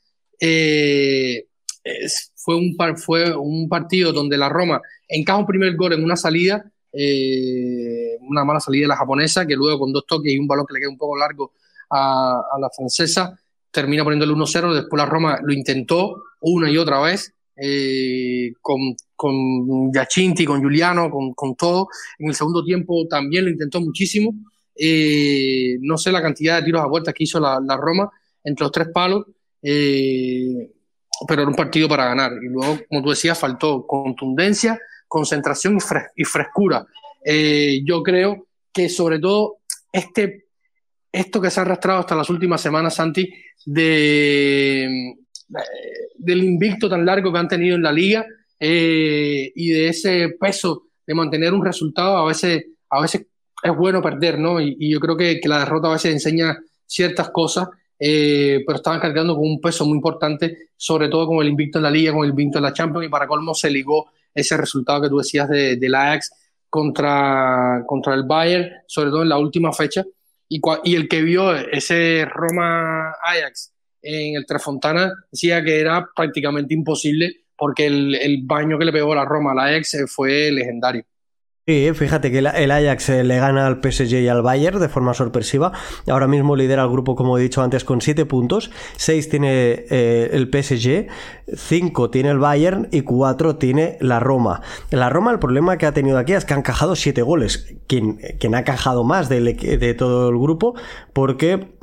fue, 2.36 2.56
un 2.56 2.76
fue 2.98 3.36
un 3.36 3.68
partido 3.68 4.14
donde 4.14 4.38
la 4.38 4.50
Roma 4.50 4.82
encaja 5.08 5.40
un 5.40 5.46
primer 5.46 5.76
gol 5.76 5.94
en 5.94 6.04
una 6.04 6.16
salida, 6.16 6.64
una 8.22 8.44
mala 8.46 8.60
salida 8.60 8.84
de 8.84 8.88
la 8.88 8.98
japonesa, 8.98 9.46
que 9.46 9.56
luego 9.56 9.80
con 9.80 9.94
dos 9.94 10.06
toques 10.06 10.34
y 10.34 10.38
un 10.38 10.48
balón 10.48 10.66
que 10.66 10.74
le 10.74 10.80
queda 10.80 10.90
un 10.90 10.98
poco 10.98 11.18
largo 11.18 11.52
a, 11.90 12.42
la 12.60 12.70
francesa, 12.76 13.38
termina 13.72 14.04
poniéndole 14.04 14.34
1-0, 14.34 14.74
después 14.74 14.98
la 14.98 15.06
Roma 15.06 15.40
lo 15.44 15.54
intentó 15.54 16.24
una 16.42 16.70
y 16.70 16.78
otra 16.78 17.00
vez, 17.02 17.34
eh, 17.56 18.54
con, 18.62 18.96
con 19.16 19.92
Giacinti, 19.92 20.46
con 20.46 20.62
Giuliano, 20.62 21.10
con, 21.10 21.34
con, 21.34 21.56
todo. 21.56 21.88
En 22.20 22.30
el 22.30 22.36
segundo 22.36 22.64
tiempo 22.64 23.08
también 23.10 23.46
lo 23.46 23.52
intentó 23.52 23.82
muchísimo. 23.82 24.34
Eh, 24.80 25.78
no 25.82 25.98
sé 25.98 26.12
la 26.12 26.22
cantidad 26.22 26.58
de 26.58 26.64
tiros 26.64 26.82
a 26.82 26.88
vueltas 26.88 27.14
que 27.14 27.24
hizo 27.24 27.40
la, 27.40 27.78
Roma 27.78 28.12
entre 28.44 28.64
los 28.64 28.72
tres 28.72 28.88
palos, 28.94 29.26
eh, 29.62 30.72
pero 31.28 31.42
era 31.42 31.50
un 31.50 31.56
partido 31.56 31.88
para 31.88 32.06
ganar. 32.06 32.34
Y 32.42 32.48
luego, 32.48 32.80
como 32.90 33.04
tú 33.04 33.10
decías, 33.10 33.38
faltó 33.38 33.86
contundencia, 33.86 34.80
concentración 35.08 35.78
y, 36.16 36.24
frescura. 36.24 36.86
yo 37.84 38.04
creo 38.04 38.48
que 38.72 38.90
sobre 38.90 39.20
todo 39.20 39.58
este 39.92 40.48
esto 41.12 41.42
que 41.42 41.50
se 41.50 41.60
ha 41.60 41.64
arrastrado 41.64 42.00
hasta 42.00 42.16
las 42.16 42.30
últimas 42.30 42.62
semanas, 42.62 42.96
Santi, 42.96 43.34
de, 43.66 45.16
del 46.18 46.44
invicto 46.44 46.90
tan 46.90 47.06
largo 47.06 47.32
que 47.32 47.40
han 47.40 47.48
tenido 47.48 47.76
en 47.76 47.84
la 47.84 47.92
liga 47.92 48.26
eh, 48.60 49.52
y 49.56 49.70
de 49.70 49.90
ese 49.90 50.30
peso 50.40 50.88
de 51.06 51.14
mantener 51.14 51.54
un 51.54 51.64
resultado, 51.64 52.18
a 52.18 52.26
veces, 52.26 52.66
a 52.90 53.02
veces 53.02 53.26
es 53.70 53.78
bueno 53.78 54.02
perder, 54.02 54.40
¿no? 54.40 54.60
Y, 54.60 54.92
yo 54.92 55.00
creo 55.00 55.18
que, 55.18 55.40
que, 55.40 55.50
la 55.50 55.60
derrota 55.60 55.90
a 55.90 55.94
veces 55.94 56.14
enseña 56.14 56.58
ciertas 56.86 57.30
cosas, 57.30 57.68
eh, 58.00 58.64
pero 58.66 58.78
estaban 58.78 59.00
cargando 59.00 59.36
con 59.36 59.46
un 59.46 59.62
peso 59.62 59.86
muy 59.86 59.96
importante, 59.96 60.70
sobre 60.76 61.10
todo 61.10 61.28
con 61.28 61.42
el 61.42 61.50
invicto 61.50 61.80
en 61.80 61.84
la 61.84 61.92
liga, 61.92 62.14
con 62.14 62.24
el 62.24 62.32
invicto 62.32 62.60
en 62.60 62.64
la 62.64 62.74
Champions, 62.74 63.08
y 63.08 63.10
para 63.10 63.28
colmo 63.28 63.54
se 63.54 63.70
ligó 63.70 64.12
ese 64.34 64.56
resultado 64.58 65.02
que 65.02 65.10
tú 65.10 65.18
decías 65.18 65.50
de, 65.50 65.78
del 65.78 65.96
Ajax 65.96 66.32
contra, 66.70 67.84
contra 67.86 68.14
el 68.14 68.24
Bayern, 68.24 68.70
sobre 68.88 69.10
todo 69.10 69.24
en 69.24 69.30
la 69.30 69.38
última 69.38 69.74
fecha, 69.74 70.06
y, 70.50 70.62
el 70.96 71.08
que 71.10 71.22
vio 71.22 71.54
ese 71.56 72.26
Roma 72.26 73.12
Ajax 73.24 73.74
en 74.02 74.38
el 74.38 74.46
Trefontana 74.46 75.12
decía 75.30 75.62
que 75.64 75.80
era 75.80 76.08
prácticamente 76.16 76.74
imposible 76.74 77.48
porque 77.58 77.88
el, 77.88 78.42
baño 78.44 78.78
que 78.78 78.86
le 78.86 78.94
pegó 78.94 79.14
la 79.14 79.26
Roma 79.26 79.52
al 79.52 79.60
Ajax 79.60 80.06
fue 80.08 80.52
legendario. 80.52 81.04
Sí, 81.70 81.92
fíjate 81.94 82.32
que 82.32 82.38
el 82.38 82.72
Ajax 82.72 83.10
eh, 83.10 83.26
le 83.26 83.40
gana 83.40 83.68
al 83.68 83.82
PSG 83.84 84.22
y 84.22 84.30
al 84.30 84.42
Bayern 84.42 84.80
de 84.80 84.88
forma 84.88 85.14
sorpresiva. 85.14 85.74
Ahora 86.10 86.26
mismo 86.26 86.56
lidera 86.56 86.84
el 86.84 86.90
grupo, 86.90 87.14
como 87.18 87.38
he 87.38 87.42
dicho 87.42 87.62
antes, 87.62 87.84
con 87.84 88.00
7 88.00 88.26
puntos. 88.26 88.72
6 88.96 89.28
tiene 89.28 89.86
eh, 89.90 90.30
el 90.32 90.50
PSG, 90.50 91.08
5 91.54 92.10
tiene 92.10 92.30
el 92.30 92.40
Bayern 92.40 92.88
y 92.94 93.02
4 93.02 93.58
tiene 93.58 93.98
la 94.00 94.22
Roma. 94.22 94.62
La 94.92 95.10
Roma, 95.10 95.32
el 95.32 95.40
problema 95.40 95.78
que 95.78 95.86
ha 95.86 95.92
tenido 95.92 96.18
aquí 96.18 96.32
es 96.32 96.46
que 96.46 96.54
han 96.54 96.62
encajado 96.62 96.96
7 96.96 97.22
goles. 97.22 97.76
Quien, 97.86 98.16
quien 98.40 98.56
ha 98.56 98.60
encajado 98.60 99.04
más 99.04 99.28
de, 99.28 99.94
todo 99.98 100.30
el 100.30 100.38
grupo, 100.38 100.74
porque 101.12 101.76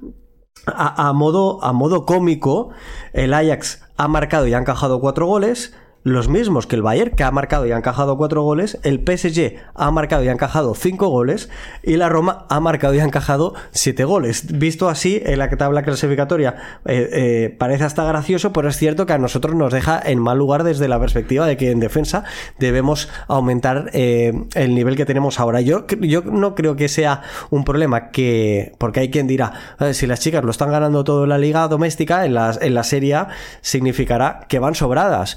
a, 0.64 1.08
a, 1.08 1.12
modo, 1.12 1.62
a 1.62 1.74
modo 1.74 2.06
cómico, 2.06 2.70
el 3.12 3.34
Ajax 3.34 3.82
ha 3.98 4.08
marcado 4.08 4.46
y 4.46 4.54
ha 4.54 4.58
encajado 4.58 4.98
4 4.98 5.26
goles 5.26 5.74
los 6.04 6.28
mismos 6.28 6.66
que 6.66 6.76
el 6.76 6.82
Bayern, 6.82 7.16
que 7.16 7.24
ha 7.24 7.30
marcado 7.30 7.66
y 7.66 7.72
ha 7.72 7.78
encajado 7.78 8.18
cuatro 8.18 8.42
goles, 8.42 8.78
el 8.82 9.00
PSG 9.00 9.56
ha 9.74 9.90
marcado 9.90 10.22
y 10.22 10.28
ha 10.28 10.32
encajado 10.32 10.74
cinco 10.74 11.08
goles, 11.08 11.48
y 11.82 11.96
la 11.96 12.10
Roma 12.10 12.44
ha 12.50 12.60
marcado 12.60 12.94
y 12.94 13.00
ha 13.00 13.04
encajado 13.04 13.54
siete 13.70 14.04
goles. 14.04 14.58
Visto 14.58 14.90
así, 14.90 15.22
en 15.24 15.38
la 15.38 15.48
tabla 15.48 15.82
clasificatoria 15.82 16.56
eh, 16.84 17.08
eh, 17.10 17.56
parece 17.58 17.84
hasta 17.84 18.04
gracioso, 18.04 18.52
pero 18.52 18.68
es 18.68 18.76
cierto 18.76 19.06
que 19.06 19.14
a 19.14 19.18
nosotros 19.18 19.54
nos 19.54 19.72
deja 19.72 20.00
en 20.04 20.18
mal 20.18 20.36
lugar 20.36 20.62
desde 20.62 20.88
la 20.88 21.00
perspectiva 21.00 21.46
de 21.46 21.56
que 21.56 21.70
en 21.70 21.80
defensa 21.80 22.24
debemos 22.58 23.08
aumentar 23.26 23.90
eh, 23.94 24.34
el 24.54 24.74
nivel 24.74 24.96
que 24.96 25.06
tenemos 25.06 25.40
ahora. 25.40 25.62
Yo, 25.62 25.86
yo 26.00 26.20
no 26.20 26.54
creo 26.54 26.76
que 26.76 26.88
sea 26.88 27.22
un 27.48 27.64
problema 27.64 28.10
que, 28.10 28.72
porque 28.76 29.00
hay 29.00 29.10
quien 29.10 29.26
dirá, 29.26 29.52
si 29.92 30.06
las 30.06 30.20
chicas 30.20 30.44
lo 30.44 30.50
están 30.50 30.70
ganando 30.70 31.02
todo 31.02 31.24
en 31.24 31.30
la 31.30 31.38
liga 31.38 31.66
doméstica, 31.66 32.26
en 32.26 32.34
la, 32.34 32.54
en 32.60 32.74
la 32.74 32.84
serie 32.84 33.14
significará 33.62 34.40
que 34.48 34.58
van 34.58 34.74
sobradas 34.74 35.36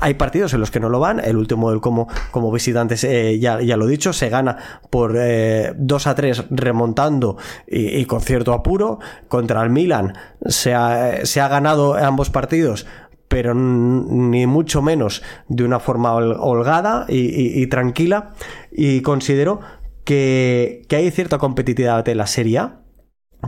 hay 0.00 0.14
partidos 0.14 0.54
en 0.54 0.60
los 0.60 0.70
que 0.70 0.80
no 0.80 0.88
lo 0.88 1.00
van. 1.00 1.20
El 1.20 1.36
último 1.36 1.70
del 1.70 1.80
como, 1.80 2.08
como 2.30 2.50
visitantes, 2.50 3.04
eh, 3.04 3.38
ya, 3.38 3.60
ya, 3.60 3.76
lo 3.76 3.86
he 3.86 3.90
dicho, 3.90 4.12
se 4.12 4.28
gana 4.28 4.56
por 4.90 5.12
2 5.12 5.16
eh, 5.18 5.74
a 6.04 6.14
3 6.14 6.44
remontando 6.50 7.36
y, 7.66 8.04
con 8.06 8.20
cierto 8.20 8.52
apuro. 8.52 8.98
Contra 9.28 9.62
el 9.62 9.70
Milan 9.70 10.14
se 10.46 10.74
ha, 10.74 11.24
se 11.24 11.40
ha 11.40 11.48
ganado 11.48 11.94
ambos 11.94 12.30
partidos 12.30 12.86
pero 13.28 13.54
ni 13.54 14.48
mucho 14.48 14.82
menos 14.82 15.22
de 15.46 15.62
una 15.62 15.78
forma 15.78 16.14
holgada 16.14 17.06
y, 17.08 17.64
tranquila. 17.68 18.34
Y 18.72 19.02
considero 19.02 19.60
que, 20.02 20.82
que, 20.88 20.96
hay 20.96 21.12
cierta 21.12 21.38
competitividad 21.38 22.08
en 22.08 22.18
la 22.18 22.26
Serie 22.26 22.62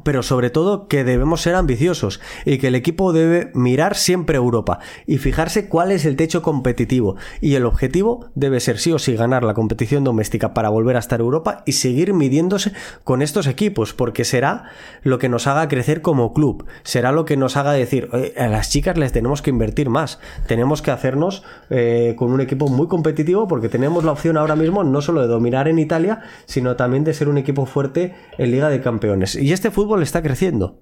pero 0.04 0.22
sobre 0.22 0.50
todo 0.50 0.88
que 0.88 1.04
debemos 1.04 1.42
ser 1.42 1.54
ambiciosos 1.54 2.20
y 2.44 2.58
que 2.58 2.68
el 2.68 2.74
equipo 2.74 3.12
debe 3.12 3.50
mirar 3.54 3.94
siempre 3.94 4.36
Europa 4.36 4.78
y 5.06 5.18
fijarse 5.18 5.68
cuál 5.68 5.92
es 5.92 6.04
el 6.04 6.16
techo 6.16 6.42
competitivo. 6.42 7.16
Y 7.40 7.54
el 7.54 7.66
objetivo 7.66 8.30
debe 8.34 8.60
ser 8.60 8.78
sí 8.78 8.92
o 8.92 8.98
sí 8.98 9.14
ganar 9.14 9.44
la 9.44 9.54
competición 9.54 10.04
doméstica 10.04 10.54
para 10.54 10.70
volver 10.70 10.96
a 10.96 11.00
estar 11.00 11.20
Europa 11.20 11.62
y 11.66 11.72
seguir 11.72 12.14
midiéndose 12.14 12.72
con 13.04 13.22
estos 13.22 13.46
equipos 13.46 13.92
porque 13.92 14.24
será 14.24 14.64
lo 15.02 15.18
que 15.18 15.28
nos 15.28 15.46
haga 15.46 15.68
crecer 15.68 16.02
como 16.02 16.32
club, 16.32 16.66
será 16.82 17.12
lo 17.12 17.24
que 17.24 17.36
nos 17.36 17.56
haga 17.56 17.72
decir 17.72 18.08
a 18.36 18.48
las 18.48 18.70
chicas 18.70 18.96
les 18.96 19.12
tenemos 19.12 19.42
que 19.42 19.50
invertir 19.50 19.88
más, 19.88 20.18
tenemos 20.46 20.82
que 20.82 20.90
hacernos 20.90 21.42
eh, 21.70 22.14
con 22.16 22.32
un 22.32 22.40
equipo 22.40 22.68
muy 22.68 22.88
competitivo 22.88 23.46
porque 23.46 23.68
tenemos 23.68 24.04
la 24.04 24.12
opción 24.12 24.36
ahora 24.36 24.56
mismo 24.56 24.84
no 24.84 25.00
solo 25.00 25.22
de 25.22 25.28
dominar 25.28 25.68
en 25.68 25.78
Italia 25.78 26.20
sino 26.46 26.76
también 26.76 27.04
de 27.04 27.14
ser 27.14 27.28
un 27.28 27.38
equipo 27.38 27.66
fuerte 27.66 28.14
en 28.38 28.50
Liga 28.50 28.68
de 28.68 28.80
Campeones 28.80 29.34
y 29.34 29.52
este 29.52 29.70
fútbol 29.70 29.81
está 30.02 30.22
creciendo. 30.22 30.80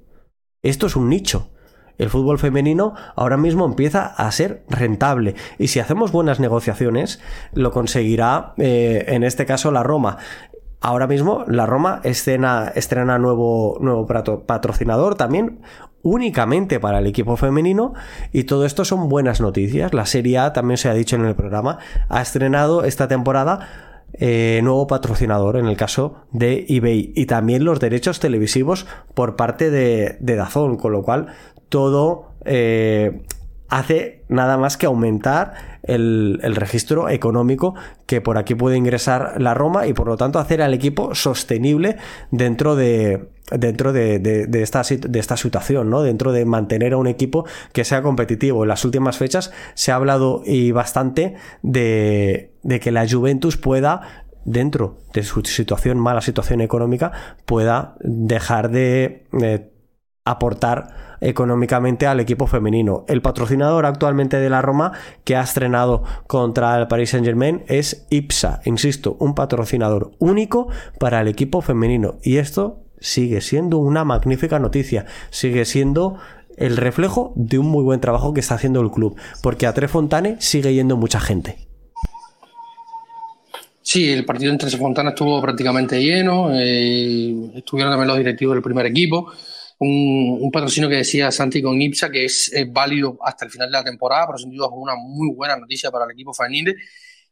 Esto 0.62 0.86
es 0.86 0.96
un 0.96 1.08
nicho. 1.08 1.50
El 1.98 2.08
fútbol 2.08 2.38
femenino 2.38 2.94
ahora 3.14 3.36
mismo 3.36 3.66
empieza 3.66 4.06
a 4.06 4.30
ser 4.32 4.64
rentable 4.68 5.34
y 5.58 5.68
si 5.68 5.80
hacemos 5.80 6.12
buenas 6.12 6.40
negociaciones 6.40 7.20
lo 7.52 7.72
conseguirá 7.72 8.54
eh, 8.56 9.04
en 9.08 9.22
este 9.22 9.44
caso 9.44 9.70
la 9.70 9.82
Roma. 9.82 10.16
Ahora 10.80 11.06
mismo 11.06 11.44
la 11.46 11.66
Roma 11.66 12.00
estrena, 12.04 12.72
estrena 12.74 13.18
nuevo, 13.18 13.76
nuevo 13.82 14.06
patrocinador 14.46 15.14
también 15.16 15.60
únicamente 16.02 16.80
para 16.80 17.00
el 17.00 17.06
equipo 17.06 17.36
femenino 17.36 17.92
y 18.32 18.44
todo 18.44 18.64
esto 18.64 18.86
son 18.86 19.10
buenas 19.10 19.42
noticias. 19.42 19.92
La 19.92 20.06
Serie 20.06 20.38
A 20.38 20.54
también 20.54 20.78
se 20.78 20.88
ha 20.88 20.94
dicho 20.94 21.16
en 21.16 21.26
el 21.26 21.34
programa, 21.34 21.78
ha 22.08 22.22
estrenado 22.22 22.84
esta 22.84 23.08
temporada 23.08 23.89
eh, 24.14 24.60
nuevo 24.62 24.86
patrocinador 24.86 25.56
en 25.56 25.66
el 25.66 25.76
caso 25.76 26.26
de 26.32 26.66
eBay 26.68 27.12
y 27.14 27.26
también 27.26 27.64
los 27.64 27.80
derechos 27.80 28.20
televisivos 28.20 28.86
por 29.14 29.36
parte 29.36 29.70
de, 29.70 30.16
de 30.20 30.36
Dazón, 30.36 30.76
con 30.76 30.92
lo 30.92 31.02
cual 31.02 31.28
todo 31.68 32.32
eh, 32.44 33.22
hace 33.68 34.24
nada 34.28 34.58
más 34.58 34.76
que 34.76 34.86
aumentar 34.86 35.54
el, 35.82 36.40
el, 36.42 36.56
registro 36.56 37.08
económico 37.08 37.74
que 38.10 38.20
por 38.20 38.38
aquí 38.38 38.56
puede 38.56 38.76
ingresar 38.76 39.40
la 39.40 39.54
Roma 39.54 39.86
y 39.86 39.92
por 39.92 40.08
lo 40.08 40.16
tanto 40.16 40.40
hacer 40.40 40.62
al 40.62 40.74
equipo 40.74 41.14
sostenible 41.14 41.96
dentro 42.32 42.74
de, 42.74 43.28
dentro 43.56 43.92
de, 43.92 44.18
de, 44.18 44.62
esta, 44.62 44.82
de 44.82 45.18
esta 45.20 45.36
situación, 45.36 45.90
¿no? 45.90 46.02
Dentro 46.02 46.32
de 46.32 46.44
mantener 46.44 46.94
a 46.94 46.96
un 46.96 47.06
equipo 47.06 47.46
que 47.72 47.84
sea 47.84 48.02
competitivo. 48.02 48.64
En 48.64 48.68
las 48.68 48.84
últimas 48.84 49.16
fechas 49.16 49.52
se 49.74 49.92
ha 49.92 49.94
hablado 49.94 50.42
y 50.44 50.72
bastante 50.72 51.36
de, 51.62 52.52
de 52.64 52.80
que 52.80 52.90
la 52.90 53.08
Juventus 53.08 53.56
pueda 53.56 54.24
dentro 54.44 54.98
de 55.14 55.22
su 55.22 55.42
situación, 55.42 56.00
mala 56.00 56.20
situación 56.20 56.62
económica, 56.62 57.12
pueda 57.46 57.94
dejar 58.00 58.72
de, 58.72 59.28
de 59.30 59.70
aportar 60.24 61.09
económicamente 61.20 62.06
al 62.06 62.20
equipo 62.20 62.46
femenino. 62.46 63.04
El 63.08 63.22
patrocinador 63.22 63.86
actualmente 63.86 64.38
de 64.38 64.50
la 64.50 64.62
Roma 64.62 64.92
que 65.24 65.36
ha 65.36 65.42
estrenado 65.42 66.02
contra 66.26 66.78
el 66.78 66.88
Paris 66.88 67.10
Saint 67.10 67.26
Germain 67.26 67.62
es 67.68 68.06
IPSA, 68.10 68.60
insisto, 68.64 69.16
un 69.18 69.34
patrocinador 69.34 70.12
único 70.18 70.68
para 70.98 71.20
el 71.20 71.28
equipo 71.28 71.60
femenino. 71.60 72.18
Y 72.22 72.38
esto 72.38 72.84
sigue 72.98 73.40
siendo 73.40 73.78
una 73.78 74.04
magnífica 74.04 74.58
noticia, 74.58 75.06
sigue 75.30 75.64
siendo 75.64 76.18
el 76.56 76.76
reflejo 76.76 77.32
de 77.36 77.58
un 77.58 77.66
muy 77.66 77.82
buen 77.82 78.00
trabajo 78.00 78.34
que 78.34 78.40
está 78.40 78.54
haciendo 78.54 78.80
el 78.80 78.90
club, 78.90 79.16
porque 79.42 79.66
a 79.66 79.72
Trefontane 79.72 80.36
sigue 80.40 80.74
yendo 80.74 80.96
mucha 80.96 81.18
gente. 81.18 81.56
Sí, 83.82 84.10
el 84.10 84.24
partido 84.24 84.52
entre 84.52 84.68
Trefontane 84.68 85.08
estuvo 85.08 85.40
prácticamente 85.40 86.00
lleno, 86.00 86.50
eh, 86.52 87.50
estuvieron 87.56 87.92
también 87.92 88.08
los 88.08 88.18
directivos 88.18 88.54
del 88.54 88.62
primer 88.62 88.86
equipo, 88.86 89.32
un, 89.80 90.50
patrocinio 90.52 90.88
que 90.88 90.96
decía 90.96 91.30
Santi 91.30 91.62
con 91.62 91.80
Ipsa 91.80 92.10
que 92.10 92.26
es, 92.26 92.52
válido 92.68 93.18
hasta 93.22 93.46
el 93.46 93.50
final 93.50 93.68
de 93.68 93.72
la 93.72 93.84
temporada, 93.84 94.26
pero 94.26 94.38
sin 94.38 94.50
duda 94.50 94.66
es 94.66 94.72
una 94.74 94.94
muy 94.94 95.34
buena 95.34 95.56
noticia 95.56 95.90
para 95.90 96.04
el 96.04 96.12
equipo 96.12 96.32
femenil. 96.34 96.76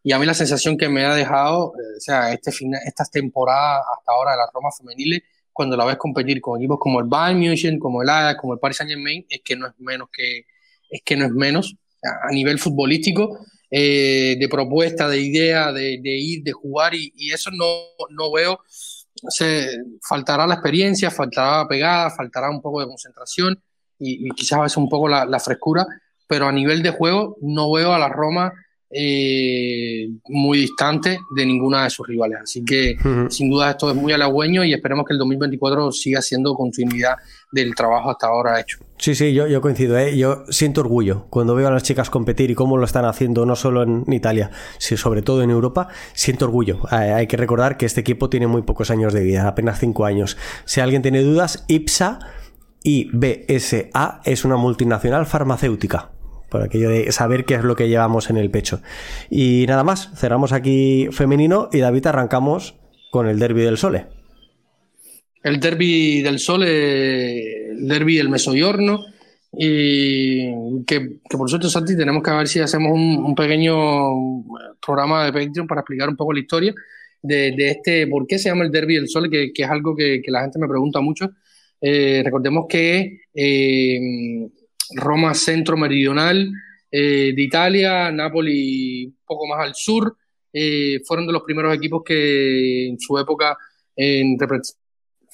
Y 0.02 0.12
a 0.12 0.18
mí 0.18 0.26
la 0.26 0.34
sensación 0.34 0.78
que 0.78 0.88
me 0.88 1.04
ha 1.04 1.14
dejado, 1.14 1.72
eh, 1.76 1.96
o 1.98 2.00
sea, 2.00 2.32
este 2.32 2.52
final, 2.52 2.80
estas 2.86 3.10
temporadas 3.10 3.84
hasta 3.98 4.12
ahora 4.12 4.32
de 4.32 4.38
la 4.38 4.50
Roma 4.52 4.70
femenil 4.76 5.22
cuando 5.52 5.76
la 5.76 5.84
ves 5.84 5.96
competir 5.96 6.40
con 6.40 6.58
equipos 6.58 6.78
como 6.80 7.00
el 7.00 7.06
Bayern 7.06 7.40
München, 7.40 7.78
como 7.78 8.00
el 8.02 8.08
Ajax, 8.08 8.40
como 8.40 8.54
el 8.54 8.60
Paris 8.60 8.76
Saint 8.76 8.90
Germain, 8.90 9.26
es 9.28 9.40
que 9.44 9.56
no 9.56 9.66
es 9.66 9.72
menos 9.78 10.08
que 10.12 10.46
es 10.88 11.02
que 11.04 11.16
no 11.16 11.26
es 11.26 11.32
menos 11.32 11.74
a 12.02 12.30
nivel 12.30 12.58
futbolístico 12.58 13.38
eh, 13.70 14.36
de 14.38 14.48
propuesta, 14.48 15.08
de 15.08 15.20
idea, 15.20 15.72
de, 15.72 16.00
ir, 16.02 16.42
de 16.42 16.52
jugar 16.52 16.94
y, 16.94 17.12
eso 17.32 17.50
no, 17.50 17.66
no 18.10 18.32
veo. 18.32 18.60
Se, 19.28 19.78
faltará 20.02 20.46
la 20.46 20.54
experiencia, 20.54 21.10
faltará 21.10 21.58
la 21.58 21.68
pegada, 21.68 22.10
faltará 22.10 22.50
un 22.50 22.60
poco 22.60 22.80
de 22.80 22.86
concentración 22.86 23.60
y, 23.98 24.28
quizás 24.30 24.58
a 24.58 24.62
veces 24.62 24.76
un 24.76 24.88
poco 24.88 25.08
la, 25.08 25.24
la, 25.24 25.40
frescura, 25.40 25.86
pero 26.26 26.46
a 26.46 26.52
nivel 26.52 26.82
de 26.82 26.90
juego 26.90 27.36
no 27.40 27.72
veo 27.72 27.92
a 27.92 27.98
la 27.98 28.08
Roma 28.08 28.52
eh, 28.90 30.08
muy 30.28 30.58
distante 30.58 31.18
de 31.36 31.44
ninguna 31.46 31.84
de 31.84 31.90
sus 31.90 32.06
rivales. 32.06 32.38
Así 32.42 32.64
que 32.64 32.96
sin 33.28 33.50
duda 33.50 33.70
esto 33.70 33.90
es 33.90 33.96
muy 33.96 34.12
halagüeño 34.12 34.64
y 34.64 34.72
esperemos 34.72 35.04
que 35.04 35.12
el 35.12 35.18
2024 35.18 35.92
siga 35.92 36.22
siendo 36.22 36.54
continuidad 36.54 37.16
del 37.50 37.74
trabajo 37.74 38.10
hasta 38.10 38.26
ahora 38.26 38.60
hecho. 38.60 38.78
Sí, 38.98 39.14
sí, 39.14 39.32
yo, 39.32 39.46
yo 39.46 39.60
coincido. 39.60 39.96
¿eh? 39.98 40.16
Yo 40.16 40.44
siento 40.48 40.80
orgullo 40.80 41.26
cuando 41.30 41.54
veo 41.54 41.68
a 41.68 41.70
las 41.70 41.82
chicas 41.82 42.10
competir 42.10 42.50
y 42.50 42.54
cómo 42.54 42.76
lo 42.76 42.84
están 42.84 43.04
haciendo, 43.04 43.46
no 43.46 43.56
solo 43.56 43.82
en 43.82 44.04
Italia, 44.12 44.50
sino 44.78 44.98
sobre 44.98 45.22
todo 45.22 45.42
en 45.42 45.50
Europa. 45.50 45.88
Siento 46.14 46.46
orgullo. 46.46 46.80
Hay 46.90 47.26
que 47.26 47.36
recordar 47.36 47.76
que 47.76 47.86
este 47.86 48.00
equipo 48.00 48.28
tiene 48.28 48.46
muy 48.46 48.62
pocos 48.62 48.90
años 48.90 49.12
de 49.12 49.22
vida, 49.22 49.46
apenas 49.46 49.78
cinco 49.78 50.04
años. 50.04 50.36
Si 50.64 50.80
alguien 50.80 51.02
tiene 51.02 51.22
dudas, 51.22 51.64
IPSA, 51.68 52.18
IBSA, 52.82 54.20
es 54.24 54.44
una 54.44 54.56
multinacional 54.56 55.26
farmacéutica 55.26 56.10
por 56.48 56.62
aquello 56.62 56.88
de 56.88 57.12
saber 57.12 57.44
qué 57.44 57.54
es 57.54 57.64
lo 57.64 57.76
que 57.76 57.88
llevamos 57.88 58.30
en 58.30 58.38
el 58.38 58.50
pecho. 58.50 58.80
Y 59.30 59.66
nada 59.68 59.84
más, 59.84 60.10
cerramos 60.16 60.52
aquí 60.52 61.08
femenino 61.12 61.68
y 61.72 61.78
David 61.78 62.06
arrancamos 62.06 62.74
con 63.10 63.28
el 63.28 63.38
derby 63.38 63.62
del 63.62 63.78
Sole. 63.78 64.17
El 65.42 65.60
derby 65.60 66.22
del 66.22 66.38
Sole, 66.38 67.70
el 67.70 67.88
derby 67.88 68.16
del 68.16 68.28
Mesoyorno, 68.28 69.04
y 69.52 70.84
que, 70.84 71.18
por 71.30 71.48
suerte, 71.48 71.68
Santi, 71.68 71.96
tenemos 71.96 72.22
que 72.22 72.30
ver 72.30 72.48
si 72.48 72.60
hacemos 72.60 72.92
un, 72.92 73.34
pequeño 73.34 74.44
programa 74.84 75.24
de 75.24 75.32
Patreon 75.32 75.66
para 75.66 75.80
explicar 75.80 76.08
un 76.08 76.16
poco 76.16 76.32
la 76.32 76.40
historia 76.40 76.74
de, 77.22 77.54
este, 77.58 78.06
por 78.06 78.26
qué 78.26 78.38
se 78.38 78.48
llama 78.48 78.64
el 78.64 78.70
derby 78.70 78.96
del 78.96 79.08
Sole, 79.08 79.30
que, 79.30 79.52
es 79.54 79.70
algo 79.70 79.96
que, 79.96 80.20
la 80.26 80.42
gente 80.42 80.58
me 80.58 80.68
pregunta 80.68 81.00
mucho. 81.00 81.30
Eh, 81.80 82.22
recordemos 82.24 82.66
que 82.68 83.22
eh, 83.34 84.48
Roma 84.94 85.34
centro 85.34 85.76
meridional 85.76 86.50
eh, 86.90 87.32
de 87.34 87.42
Italia, 87.42 88.10
Nápoli 88.10 89.06
un 89.06 89.18
poco 89.26 89.46
más 89.46 89.60
al 89.60 89.74
sur, 89.74 90.16
eh, 90.52 91.00
fueron 91.04 91.26
de 91.26 91.32
los 91.32 91.42
primeros 91.42 91.74
equipos 91.74 92.02
que 92.04 92.88
en 92.88 92.98
su 92.98 93.18
época 93.18 93.56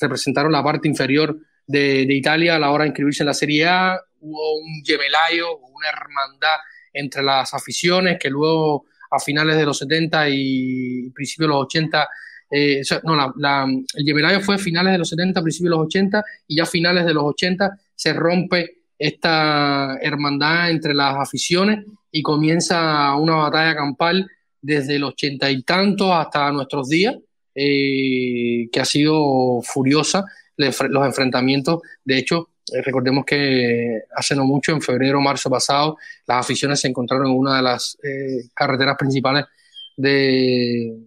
representaron 0.01 0.53
la 0.53 0.63
parte 0.63 0.89
inferior 0.89 1.37
de, 1.67 2.03
Italia 2.09 2.57
a 2.57 2.59
la 2.59 2.71
hora 2.71 2.85
de 2.85 2.89
inscribirse 2.89 3.23
en 3.23 3.29
la 3.29 3.35
Serie 3.35 3.67
A. 3.67 4.01
Hubo 4.21 4.59
un 4.59 4.83
gemelayo, 4.85 5.57
una 5.57 5.89
hermandad 5.89 6.57
entre 6.93 7.23
las 7.23 7.53
aficiones 7.55 8.19
que 8.19 8.31
luego 8.31 8.87
a 9.11 9.19
finales 9.19 9.57
de 9.57 9.65
los 9.65 9.79
70 9.79 10.29
y 10.29 11.11
principios 11.11 11.49
de 11.49 11.55
los 11.55 11.65
80 11.65 12.09
eh, 12.51 12.83
no, 13.03 13.35
el 13.37 14.05
gemelayo 14.05 14.41
fue 14.41 14.59
finales 14.59 14.93
de 14.93 14.99
los 14.99 15.09
70, 15.09 15.43
principios 15.43 15.71
de 15.71 15.77
los 15.77 15.87
80, 15.87 16.25
y 16.47 16.57
ya 16.57 16.67
finales 16.67 17.05
de 17.05 17.15
los 17.15 17.25
80 17.25 17.79
se 17.97 18.13
rompe 18.13 18.83
esta 18.97 19.99
hermandad 20.01 20.71
entre 20.71 20.95
las 20.95 21.17
aficiones 21.17 21.85
y 22.13 22.23
comienza 22.23 23.15
una 23.17 23.37
batalla 23.37 23.75
campal 23.75 24.31
desde 24.61 24.99
los 24.99 25.11
ochenta 25.11 25.51
y 25.51 25.63
tantos 25.63 26.11
hasta 26.13 26.51
nuestros 26.53 26.89
días, 26.89 27.17
eh, 27.55 28.69
que 28.73 28.81
ha 28.81 28.85
sido 28.85 29.63
furiosa 29.63 30.25
los 30.57 31.07
enfrentamientos. 31.07 31.83
De 32.05 32.19
hecho, 32.19 32.51
eh, 32.73 32.83
recordemos 32.83 33.25
que 33.25 34.01
hace 34.17 34.35
no 34.35 34.45
mucho, 34.45 34.73
en 34.73 34.83
febrero 34.83 35.19
o 35.19 35.21
marzo 35.21 35.49
pasado, 35.49 35.97
las 36.27 36.45
aficiones 36.45 36.81
se 36.81 36.89
encontraron 36.89 37.29
en 37.29 37.37
una 37.37 37.57
de 37.57 37.63
las 37.63 37.97
eh, 38.03 38.49
carreteras 38.55 38.97
principales 38.99 39.45
de, 39.97 40.99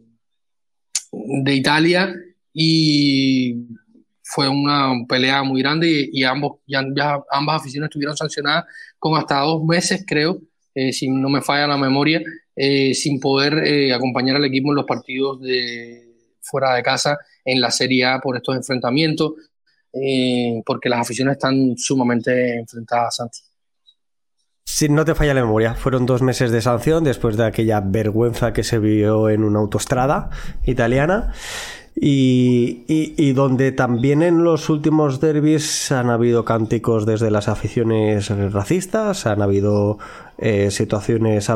de 1.11 1.53
Italia 1.53 2.15
y 2.53 3.55
fue 4.23 4.47
una 4.47 4.93
pelea 5.07 5.43
muy 5.43 5.61
grande 5.61 6.09
y, 6.09 6.23
ambos, 6.23 6.59
ya, 6.65 6.85
ambas 7.29 7.61
aficiones 7.61 7.89
estuvieron 7.89 8.15
sancionadas 8.15 8.65
con 8.99 9.17
hasta 9.17 9.39
dos 9.39 9.63
meses, 9.63 10.05
creo, 10.07 10.41
si 10.91 11.09
no 11.09 11.27
me 11.27 11.41
falla 11.41 11.65
la 11.65 11.77
memoria, 11.77 12.21
sin 12.93 13.19
poder 13.19 13.93
acompañar 13.93 14.35
al 14.35 14.45
equipo 14.45 14.69
en 14.69 14.75
los 14.75 14.85
partidos 14.85 15.41
de 15.41 16.06
fuera 16.49 16.73
de 16.75 16.83
casa 16.83 17.17
en 17.43 17.61
la 17.61 17.71
Serie 17.71 18.05
A 18.05 18.19
por 18.19 18.35
estos 18.35 18.55
enfrentamientos, 18.55 19.33
eh, 19.93 20.61
porque 20.65 20.89
las 20.89 21.01
aficiones 21.01 21.33
están 21.33 21.77
sumamente 21.77 22.57
enfrentadas, 22.59 23.15
Santi. 23.15 23.39
Si 24.67 24.89
no 24.89 25.05
te 25.05 25.15
falla 25.15 25.33
la 25.33 25.41
memoria, 25.41 25.75
fueron 25.75 26.05
dos 26.05 26.21
meses 26.21 26.51
de 26.51 26.61
sanción 26.61 27.03
después 27.05 27.37
de 27.37 27.45
aquella 27.45 27.79
vergüenza 27.79 28.51
que 28.51 28.63
se 28.63 28.79
vio 28.79 29.29
en 29.29 29.45
una 29.45 29.59
autostrada 29.59 30.29
italiana. 30.65 31.33
Y, 31.99 33.33
donde 33.33 33.71
también 33.71 34.21
en 34.21 34.43
los 34.43 34.69
últimos 34.69 35.19
derbis 35.19 35.91
han 35.91 36.11
habido 36.11 36.45
cánticos 36.45 37.07
desde 37.07 37.31
las 37.31 37.47
aficiones 37.47 38.29
racistas, 38.53 39.25
han 39.25 39.41
habido 39.41 39.97
eh, 40.37 40.69
situaciones 40.69 41.49
eh, 41.49 41.53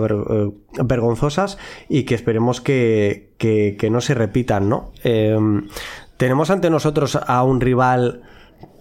vergonzosas 0.84 1.60
y 1.90 2.04
que 2.04 2.16
esperemos 2.16 2.60
que, 2.60 3.88
no 3.92 4.02
se 4.02 4.16
repitan, 4.16 4.68
¿no? 4.68 4.92
Em, 5.04 5.68
tenemos 6.18 6.50
ante 6.50 6.72
nosotros 6.72 7.16
a 7.16 7.44
un 7.44 7.62
rival 7.62 8.24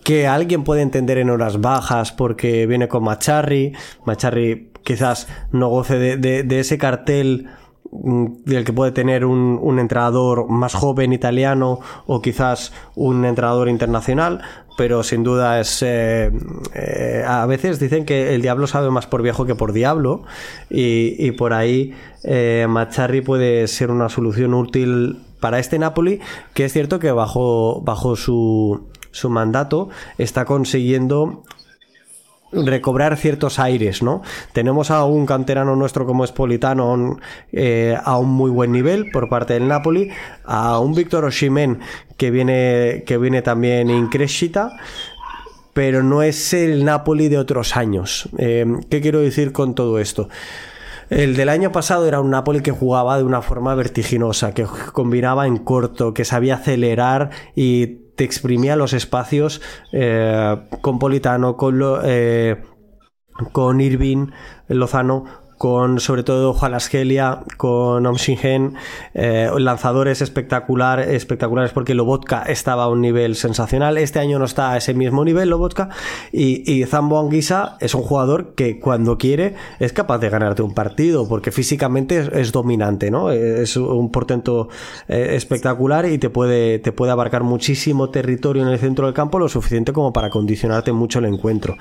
que 0.03 0.27
alguien 0.27 0.65
puede 0.65 0.81
entender 0.81 1.19
en 1.19 1.29
horas 1.29 1.61
bajas 1.61 2.11
porque 2.11 2.67
viene 2.67 2.89
con 2.89 3.05
Macharri, 3.05 3.75
Macharri 4.07 4.71
quizás 4.83 5.29
no 5.53 5.69
goce 5.69 5.99
de 5.99 6.61
ese 6.61 6.79
cartel 6.79 7.49
del 7.93 8.65
que 8.65 8.73
puede 8.73 8.93
tener 8.93 9.25
un, 9.25 9.59
un, 9.61 9.79
entrenador 9.79 10.49
más 10.49 10.75
joven 10.75 11.13
italiano 11.13 11.81
o 12.07 12.23
quizás 12.23 12.73
un 12.95 13.25
entrenador 13.25 13.69
internacional, 13.69 14.43
pero 14.81 15.03
sin 15.03 15.23
duda 15.23 15.61
es... 15.61 15.83
Eh, 15.83 16.31
eh, 16.75 17.25
a 17.27 17.45
veces 17.47 17.79
dicen 17.79 18.07
que 18.07 18.35
el 18.35 18.43
diablo 18.43 18.67
sabe 18.67 18.91
más 18.91 19.07
por 19.07 19.23
viejo 19.23 19.45
que 19.45 19.55
por 19.55 19.73
diablo 19.73 20.23
y, 20.71 21.33
por 21.33 21.53
ahí 21.53 21.93
eh, 22.25 22.67
Macharri 22.69 23.21
puede 23.21 23.67
ser 23.67 23.91
una 23.91 24.09
solución 24.09 24.55
útil 24.55 25.21
para 25.41 25.59
este 25.59 25.79
Napoli, 25.79 26.21
que 26.55 26.65
es 26.65 26.73
cierto 26.73 26.99
que 26.99 27.13
bajo, 27.13 27.83
bajo 27.83 28.17
su, 28.17 28.89
su 29.11 29.29
mandato 29.29 29.91
está 30.17 30.45
consiguiendo 30.45 31.43
recobrar 32.53 33.17
ciertos 33.17 33.59
aires, 33.59 34.03
¿no? 34.03 34.23
Tenemos 34.53 34.91
a 34.91 35.05
un 35.05 35.27
canterano 35.27 35.77
nuestro 35.77 36.07
como 36.07 36.25
Espolitano 36.25 37.19
eh, 37.53 37.97
a 38.03 38.19
un 38.19 38.31
muy 38.31 38.51
buen 38.51 38.73
nivel 38.73 39.11
por 39.11 39.29
parte 39.29 39.55
del 39.55 39.69
Napoli, 39.69 40.11
a 40.45 40.79
un 40.81 40.95
Víctor 40.95 41.25
Oshimen 41.25 41.81
que 42.17 42.31
viene, 42.31 43.05
que 43.07 43.19
viene 43.19 43.43
también 43.43 43.91
increscita, 43.91 44.77
pero 45.73 46.03
no 46.03 46.23
es 46.23 46.53
el 46.53 46.85
Napoli 46.85 47.29
de 47.29 47.39
otros 47.39 47.77
años. 47.77 48.29
Eh, 48.39 48.67
¿Qué 48.91 49.01
quiero 49.01 49.21
decir 49.21 49.53
con 49.53 49.75
todo 49.75 49.99
esto? 49.99 50.29
El 51.11 51.35
del 51.35 51.49
año 51.49 51.73
pasado 51.73 52.07
era 52.07 52.21
un 52.21 52.31
Napoli 52.31 52.61
que 52.61 52.71
jugaba 52.71 53.19
de 53.19 53.25
una 53.25 53.43
forma 53.43 53.75
vertiginosa, 53.75 54.55
que 54.55 54.65
combinaba 54.93 55.49
en 55.49 55.57
corto, 55.57 56.15
que 56.15 56.25
sabía 56.25 56.55
acelerar 56.55 57.31
y 57.57 58.10
te 58.21 58.25
exprimía 58.25 58.77
los 58.77 58.93
espacios 58.93 59.63
eh, 59.93 60.55
con 60.83 60.99
Politano, 60.99 61.57
con, 61.57 61.79
lo, 61.79 62.03
eh, 62.05 62.63
con 63.53 63.81
Irving 63.81 64.27
Lozano 64.69 65.25
con 65.61 66.01
sobre 66.01 66.23
todo 66.23 66.55
Juan 66.55 66.73
Asgelia, 66.73 67.43
con 67.59 68.07
Omshingen, 68.07 68.77
eh, 69.13 69.51
lanzadores 69.59 70.23
espectacular, 70.23 71.01
espectaculares 71.01 71.73
porque 71.73 71.93
Lobotka 71.93 72.45
estaba 72.45 72.85
a 72.85 72.89
un 72.89 73.03
nivel 73.03 73.37
sensacional. 73.37 73.99
Este 73.99 74.21
año 74.21 74.39
no 74.39 74.47
está 74.47 74.73
a 74.73 74.79
ese 74.79 74.95
mismo 74.95 75.23
nivel 75.23 75.51
Lobotka 75.51 75.91
y, 76.33 76.63
y 76.65 76.87
Zambo 76.87 77.21
Anguisa 77.21 77.77
es 77.81 77.95
un 77.95 78.01
jugador 78.01 78.55
que 78.55 78.81
cuando 78.81 79.19
quiere 79.19 79.55
es 79.81 79.93
capaz 79.93 80.17
de 80.17 80.31
ganarte 80.31 80.63
un 80.63 80.73
partido 80.73 81.29
porque 81.29 81.53
físicamente 81.53 82.31
es, 82.41 82.53
dominante, 82.53 83.11
¿no? 83.11 83.31
Es 83.31 83.77
un 83.77 84.11
portento 84.11 84.71
eh, 85.09 85.33
espectacular 85.33 86.07
y 86.07 86.17
te 86.17 86.31
puede, 86.31 86.79
te 86.79 86.93
puede 86.93 87.13
abarcar 87.13 87.43
muchísimo 87.43 88.09
territorio 88.09 88.63
en 88.63 88.71
el 88.71 88.79
centro 88.79 89.05
del 89.05 89.15
campo, 89.15 89.39
lo 89.39 89.51
suficiente 89.51 89.93
como 89.93 90.11
para 90.15 90.31
condicionarte 90.31 90.93
mucho 90.93 91.19
el 91.19 91.27
encuentro 91.27 91.77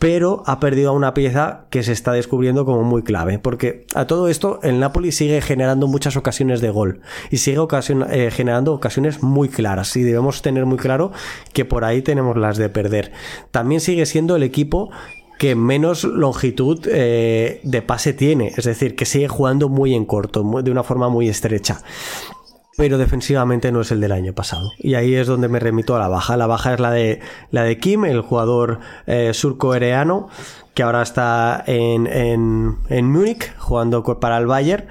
pero 0.00 0.42
ha 0.46 0.60
perdido 0.60 0.88
a 0.88 0.92
una 0.92 1.12
pieza 1.12 1.66
que 1.68 1.82
se 1.82 1.92
está 1.92 2.12
descubriendo 2.12 2.64
como 2.64 2.82
muy 2.82 3.02
clave, 3.02 3.38
porque 3.38 3.84
a 3.94 4.06
todo 4.06 4.28
esto 4.28 4.58
el 4.62 4.80
Napoli 4.80 5.12
sigue 5.12 5.42
generando 5.42 5.86
muchas 5.86 6.16
ocasiones 6.16 6.62
de 6.62 6.70
gol 6.70 7.02
y 7.30 7.36
sigue 7.36 7.60
eh, 8.10 8.30
generando 8.32 8.72
ocasiones 8.72 9.22
muy 9.22 9.50
claras 9.50 9.94
y 9.96 10.02
debemos 10.02 10.40
tener 10.40 10.64
muy 10.64 10.78
claro 10.78 11.12
que 11.52 11.66
por 11.66 11.84
ahí 11.84 12.00
tenemos 12.00 12.38
las 12.38 12.56
de 12.56 12.70
perder. 12.70 13.12
También 13.50 13.82
sigue 13.82 14.06
siendo 14.06 14.36
el 14.36 14.42
equipo 14.42 14.90
que 15.38 15.54
menos 15.54 16.04
longitud 16.04 16.80
eh, 16.90 17.60
de 17.62 17.82
pase 17.82 18.14
tiene, 18.14 18.54
es 18.56 18.64
decir, 18.64 18.96
que 18.96 19.04
sigue 19.04 19.28
jugando 19.28 19.68
muy 19.68 19.94
en 19.94 20.06
corto, 20.06 20.62
de 20.62 20.70
una 20.70 20.82
forma 20.82 21.10
muy 21.10 21.28
estrecha 21.28 21.82
pero 22.80 22.96
defensivamente 22.96 23.72
no 23.72 23.82
es 23.82 23.90
el 23.90 24.00
del 24.00 24.10
año 24.10 24.32
pasado. 24.32 24.72
Y 24.78 24.94
ahí 24.94 25.14
es 25.14 25.26
donde 25.26 25.48
me 25.48 25.60
remito 25.60 25.96
a 25.96 25.98
la 25.98 26.08
baja. 26.08 26.38
La 26.38 26.46
baja 26.46 26.72
es 26.72 26.80
la 26.80 26.90
de, 26.90 27.20
la 27.50 27.62
de 27.62 27.76
Kim, 27.76 28.06
el 28.06 28.22
jugador 28.22 28.80
eh, 29.06 29.34
surcoreano, 29.34 30.30
que 30.72 30.82
ahora 30.82 31.02
está 31.02 31.62
en, 31.66 32.06
en, 32.06 32.78
en 32.88 33.12
Múnich 33.12 33.54
jugando 33.58 34.02
para 34.18 34.38
el 34.38 34.46
Bayern 34.46 34.86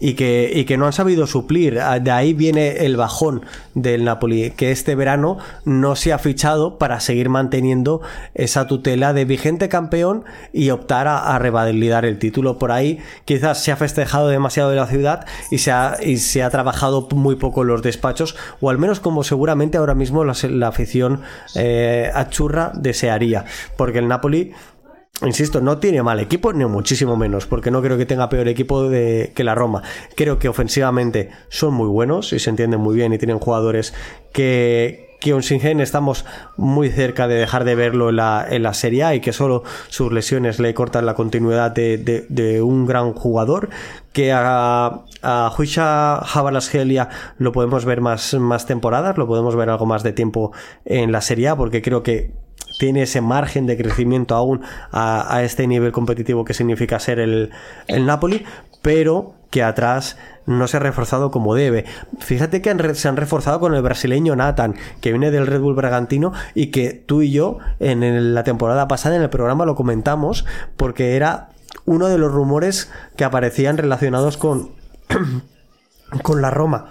y 0.00 0.14
que, 0.14 0.50
y 0.52 0.64
que 0.64 0.76
no 0.76 0.86
han 0.86 0.92
sabido 0.92 1.26
suplir. 1.26 1.78
Ah, 1.78 2.00
de 2.00 2.10
ahí 2.10 2.32
viene 2.32 2.84
el 2.86 2.96
bajón 2.96 3.42
del 3.74 4.04
Napoli, 4.04 4.50
que 4.52 4.72
este 4.72 4.94
verano 4.94 5.38
no 5.64 5.94
se 5.94 6.12
ha 6.12 6.18
fichado 6.18 6.78
para 6.78 6.98
seguir 7.00 7.28
manteniendo 7.28 8.00
esa 8.34 8.66
tutela 8.66 9.12
de 9.12 9.26
vigente 9.26 9.68
campeón 9.68 10.24
y 10.52 10.70
optar 10.70 11.06
a, 11.06 11.38
revalidar 11.38 12.04
el 12.04 12.18
título. 12.18 12.58
Por 12.58 12.72
ahí 12.72 12.98
quizás 13.24 13.62
se 13.62 13.70
ha 13.70 13.76
festejado 13.76 14.28
demasiado 14.28 14.70
de 14.70 14.76
la 14.76 14.86
ciudad 14.86 15.26
y 15.50 15.58
se 15.58 15.70
ha, 15.70 15.96
y 16.02 16.16
se 16.16 16.42
ha 16.42 16.50
trabajado 16.50 17.06
muy 17.14 17.36
poco 17.36 17.62
en 17.62 17.68
los 17.68 17.82
despachos, 17.82 18.36
o 18.60 18.70
al 18.70 18.78
menos 18.78 19.00
como 19.00 19.22
seguramente 19.22 19.78
ahora 19.78 19.94
mismo 19.94 20.24
la, 20.24 20.34
la 20.48 20.68
afición 20.68 21.20
eh, 21.54 22.10
achurra 22.14 22.72
desearía, 22.74 23.44
porque 23.76 23.98
el 23.98 24.08
Napoli 24.08 24.52
Insisto, 25.22 25.60
no 25.60 25.78
tiene 25.78 26.02
mal 26.02 26.18
equipo, 26.18 26.52
ni 26.52 26.64
muchísimo 26.64 27.16
menos, 27.16 27.46
porque 27.46 27.70
no 27.70 27.82
creo 27.82 27.98
que 27.98 28.06
tenga 28.06 28.30
peor 28.30 28.48
equipo 28.48 28.88
de, 28.88 29.32
que 29.34 29.44
la 29.44 29.54
Roma. 29.54 29.82
Creo 30.14 30.38
que 30.38 30.48
ofensivamente 30.48 31.30
son 31.50 31.74
muy 31.74 31.88
buenos 31.88 32.32
y 32.32 32.38
se 32.38 32.48
entienden 32.48 32.80
muy 32.80 32.96
bien 32.96 33.12
y 33.12 33.18
tienen 33.18 33.38
jugadores 33.38 33.92
que, 34.32 35.10
que 35.20 35.40
Singen 35.42 35.80
estamos 35.80 36.24
muy 36.56 36.88
cerca 36.90 37.28
de 37.28 37.34
dejar 37.34 37.64
de 37.64 37.74
verlo 37.74 38.08
en 38.08 38.16
la, 38.16 38.46
en 38.48 38.62
la 38.62 38.72
Serie 38.72 39.04
A 39.04 39.14
y 39.14 39.20
que 39.20 39.34
solo 39.34 39.62
sus 39.88 40.10
lesiones 40.10 40.58
le 40.58 40.72
cortan 40.72 41.04
la 41.04 41.14
continuidad 41.14 41.70
de, 41.70 42.62
un 42.62 42.86
gran 42.86 43.12
jugador. 43.12 43.68
Que 44.12 44.32
a, 44.32 45.02
a 45.22 45.54
Huisha 45.56 46.20
Jabalasgelia 46.24 47.10
lo 47.36 47.52
podemos 47.52 47.84
ver 47.84 48.00
más, 48.00 48.34
más 48.34 48.66
temporadas, 48.66 49.18
lo 49.18 49.26
podemos 49.26 49.54
ver 49.54 49.68
algo 49.68 49.84
más 49.84 50.02
de 50.02 50.12
tiempo 50.12 50.52
en 50.86 51.12
la 51.12 51.20
Serie 51.20 51.48
A, 51.48 51.56
porque 51.56 51.82
creo 51.82 52.02
que 52.02 52.32
tiene 52.80 53.02
ese 53.02 53.20
margen 53.20 53.66
de 53.66 53.76
crecimiento 53.76 54.34
aún 54.34 54.62
a, 54.90 55.42
este 55.42 55.66
nivel 55.66 55.92
competitivo 55.92 56.46
que 56.46 56.54
significa 56.54 56.98
ser 56.98 57.18
el, 57.18 57.50
el, 57.88 58.06
Napoli, 58.06 58.46
pero 58.80 59.34
que 59.50 59.62
atrás 59.62 60.16
no 60.46 60.66
se 60.66 60.78
ha 60.78 60.80
reforzado 60.80 61.30
como 61.30 61.54
debe. 61.54 61.84
Fíjate 62.20 62.62
que 62.62 62.94
se 62.94 63.06
han 63.06 63.18
reforzado 63.18 63.60
con 63.60 63.74
el 63.74 63.82
brasileño 63.82 64.34
Nathan, 64.34 64.76
que 65.02 65.10
viene 65.10 65.30
del 65.30 65.46
Red 65.46 65.60
Bull 65.60 65.74
Bragantino 65.74 66.32
y 66.54 66.68
que 66.68 66.94
tú 66.94 67.20
y 67.20 67.30
yo 67.30 67.58
en 67.80 68.34
la 68.34 68.44
temporada 68.44 68.88
pasada 68.88 69.16
en 69.16 69.22
el 69.22 69.28
programa 69.28 69.66
lo 69.66 69.74
comentamos 69.74 70.46
porque 70.78 71.16
era 71.16 71.50
uno 71.84 72.08
de 72.08 72.16
los 72.16 72.32
rumores 72.32 72.90
que 73.14 73.24
aparecían 73.24 73.76
relacionados 73.76 74.38
con 74.38 74.70
con 76.22 76.40
la 76.40 76.50
Roma. 76.50 76.86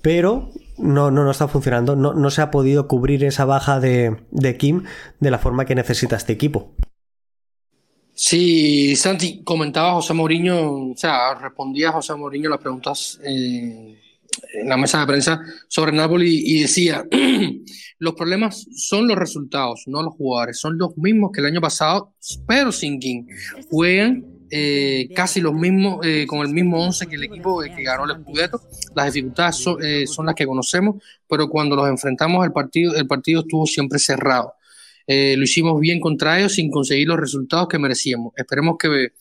Pero 0.00 0.50
no, 0.78 1.10
no, 1.10 1.24
no 1.24 1.30
está 1.30 1.48
funcionando, 1.48 1.96
no, 1.96 2.14
no 2.14 2.30
se 2.30 2.42
ha 2.42 2.50
podido 2.50 2.88
cubrir 2.88 3.24
esa 3.24 3.44
baja 3.44 3.80
de, 3.80 4.16
de 4.30 4.56
Kim 4.56 4.84
de 5.20 5.30
la 5.30 5.38
forma 5.38 5.64
que 5.64 5.74
necesita 5.74 6.16
este 6.16 6.32
equipo. 6.32 6.72
Sí, 8.14 8.96
Santi, 8.96 9.44
comentaba 9.44 9.92
José 9.92 10.12
Mourinho, 10.12 10.90
o 10.90 10.96
sea, 10.96 11.34
respondía 11.34 11.92
José 11.92 12.16
Mourinho 12.16 12.50
las 12.50 12.58
preguntas 12.58 13.20
eh, 13.22 13.96
en 14.54 14.68
la 14.68 14.76
mesa 14.76 15.00
de 15.00 15.06
prensa 15.06 15.40
sobre 15.68 15.92
Napoli 15.92 16.42
y 16.44 16.62
decía, 16.62 17.04
los 17.98 18.14
problemas 18.14 18.66
son 18.74 19.06
los 19.06 19.16
resultados, 19.16 19.84
no 19.86 20.02
los 20.02 20.14
jugadores, 20.14 20.58
son 20.58 20.76
los 20.78 20.96
mismos 20.96 21.30
que 21.32 21.40
el 21.40 21.46
año 21.46 21.60
pasado, 21.60 22.14
pero 22.46 22.72
sin 22.72 22.98
King. 22.98 23.26
Juegan 23.70 24.37
eh, 24.50 25.08
casi 25.14 25.40
los 25.40 25.54
mismos, 25.54 26.04
eh, 26.04 26.26
con 26.26 26.40
el 26.40 26.52
mismo 26.52 26.84
11 26.84 27.06
que 27.06 27.16
el 27.16 27.24
equipo 27.24 27.60
que 27.60 27.82
ganó 27.82 28.04
el 28.04 28.20
Scudetto. 28.22 28.60
Las 28.94 29.12
dificultades 29.12 29.56
son, 29.56 29.78
son, 30.06 30.26
las 30.26 30.34
que 30.34 30.46
conocemos, 30.46 31.02
pero 31.28 31.48
cuando 31.48 31.76
los 31.76 31.88
enfrentamos 31.88 32.44
el 32.44 32.52
partido, 32.52 32.94
el 32.94 33.06
partido 33.06 33.40
estuvo 33.40 33.66
siempre 33.66 33.98
cerrado. 33.98 34.54
Eh, 35.10 35.36
lo 35.38 35.44
hicimos 35.44 35.80
bien 35.80 36.00
contra 36.00 36.38
ellos 36.38 36.52
sin 36.52 36.70
conseguir 36.70 37.08
los 37.08 37.18
resultados 37.18 37.66
que 37.66 37.78
merecíamos. 37.78 38.34
Esperemos 38.36 38.76
que 38.78 39.12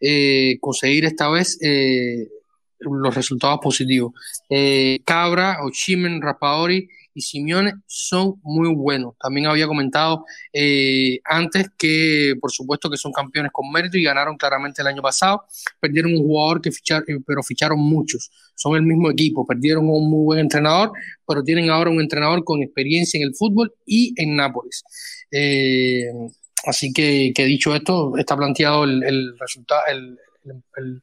eh, 0.00 0.58
conseguir 0.60 1.04
esta 1.04 1.28
vez 1.28 1.58
eh, 1.62 2.28
los 2.80 3.14
resultados 3.14 3.60
positivos. 3.62 4.12
Cabra, 5.04 5.58
Ochimen, 5.62 6.20
Rapaori 6.20 6.88
y 7.18 7.20
Simeone 7.20 7.72
son 7.86 8.36
muy 8.44 8.72
buenos. 8.72 9.14
También 9.20 9.48
había 9.48 9.66
comentado 9.66 10.24
antes 11.24 11.66
que, 11.76 12.34
por 12.40 12.52
supuesto, 12.52 12.88
que 12.88 12.96
son 12.96 13.10
campeones 13.10 13.50
con 13.52 13.70
mérito 13.72 13.98
y 13.98 14.04
ganaron 14.04 14.36
claramente 14.36 14.82
el 14.82 14.86
año 14.88 15.02
pasado. 15.02 15.44
Perdieron 15.80 16.12
un 16.12 16.22
jugador 16.22 16.60
que 16.62 16.70
ficharon, 16.70 17.04
pero 17.26 17.42
ficharon 17.42 17.80
muchos. 17.80 18.30
Son 18.54 18.76
el 18.76 18.82
mismo 18.82 19.10
equipo. 19.10 19.44
Perdieron 19.44 19.88
un 19.88 20.08
muy 20.08 20.24
buen 20.26 20.38
entrenador, 20.38 20.92
pero 21.26 21.42
tienen 21.42 21.70
ahora 21.70 21.90
un 21.90 22.00
entrenador 22.00 22.44
con 22.44 22.62
experiencia 22.62 23.18
en 23.18 23.24
el 23.24 23.34
fútbol 23.34 23.74
y 23.84 24.14
en 24.16 24.36
Nápoles. 24.36 24.84
Eh, 25.32 26.06
así 26.66 26.92
que, 26.92 27.32
dicho 27.34 27.74
esto, 27.74 28.16
está 28.16 28.36
planteado 28.36 28.84
el, 28.84 29.36
resultado, 29.40 29.82
el, 29.90 31.02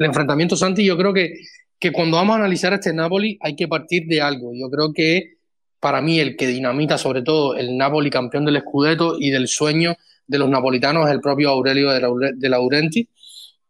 enfrentamiento 0.00 0.56
Santi. 0.56 0.84
Yo 0.84 0.96
creo 0.96 1.14
que, 1.14 1.34
que 1.78 1.92
cuando 1.92 2.16
vamos 2.16 2.34
a 2.34 2.40
analizar 2.40 2.72
este 2.72 2.92
Napoli 2.92 3.38
hay 3.40 3.54
que 3.54 3.68
partir 3.68 4.06
de 4.08 4.20
algo. 4.20 4.52
Yo 4.54 4.68
creo 4.68 4.92
que 4.92 5.41
para 5.82 6.00
mí 6.00 6.20
el 6.20 6.36
que 6.36 6.46
dinamita 6.46 6.96
sobre 6.96 7.22
todo 7.22 7.56
el 7.56 7.76
Napoli 7.76 8.08
campeón 8.08 8.44
del 8.44 8.60
Scudetto 8.60 9.16
y 9.18 9.30
del 9.30 9.48
sueño 9.48 9.96
de 10.28 10.38
los 10.38 10.48
napolitanos 10.48 11.10
el 11.10 11.20
propio 11.20 11.50
Aurelio 11.50 11.90
de 11.90 12.48
Laurenti, 12.48 13.08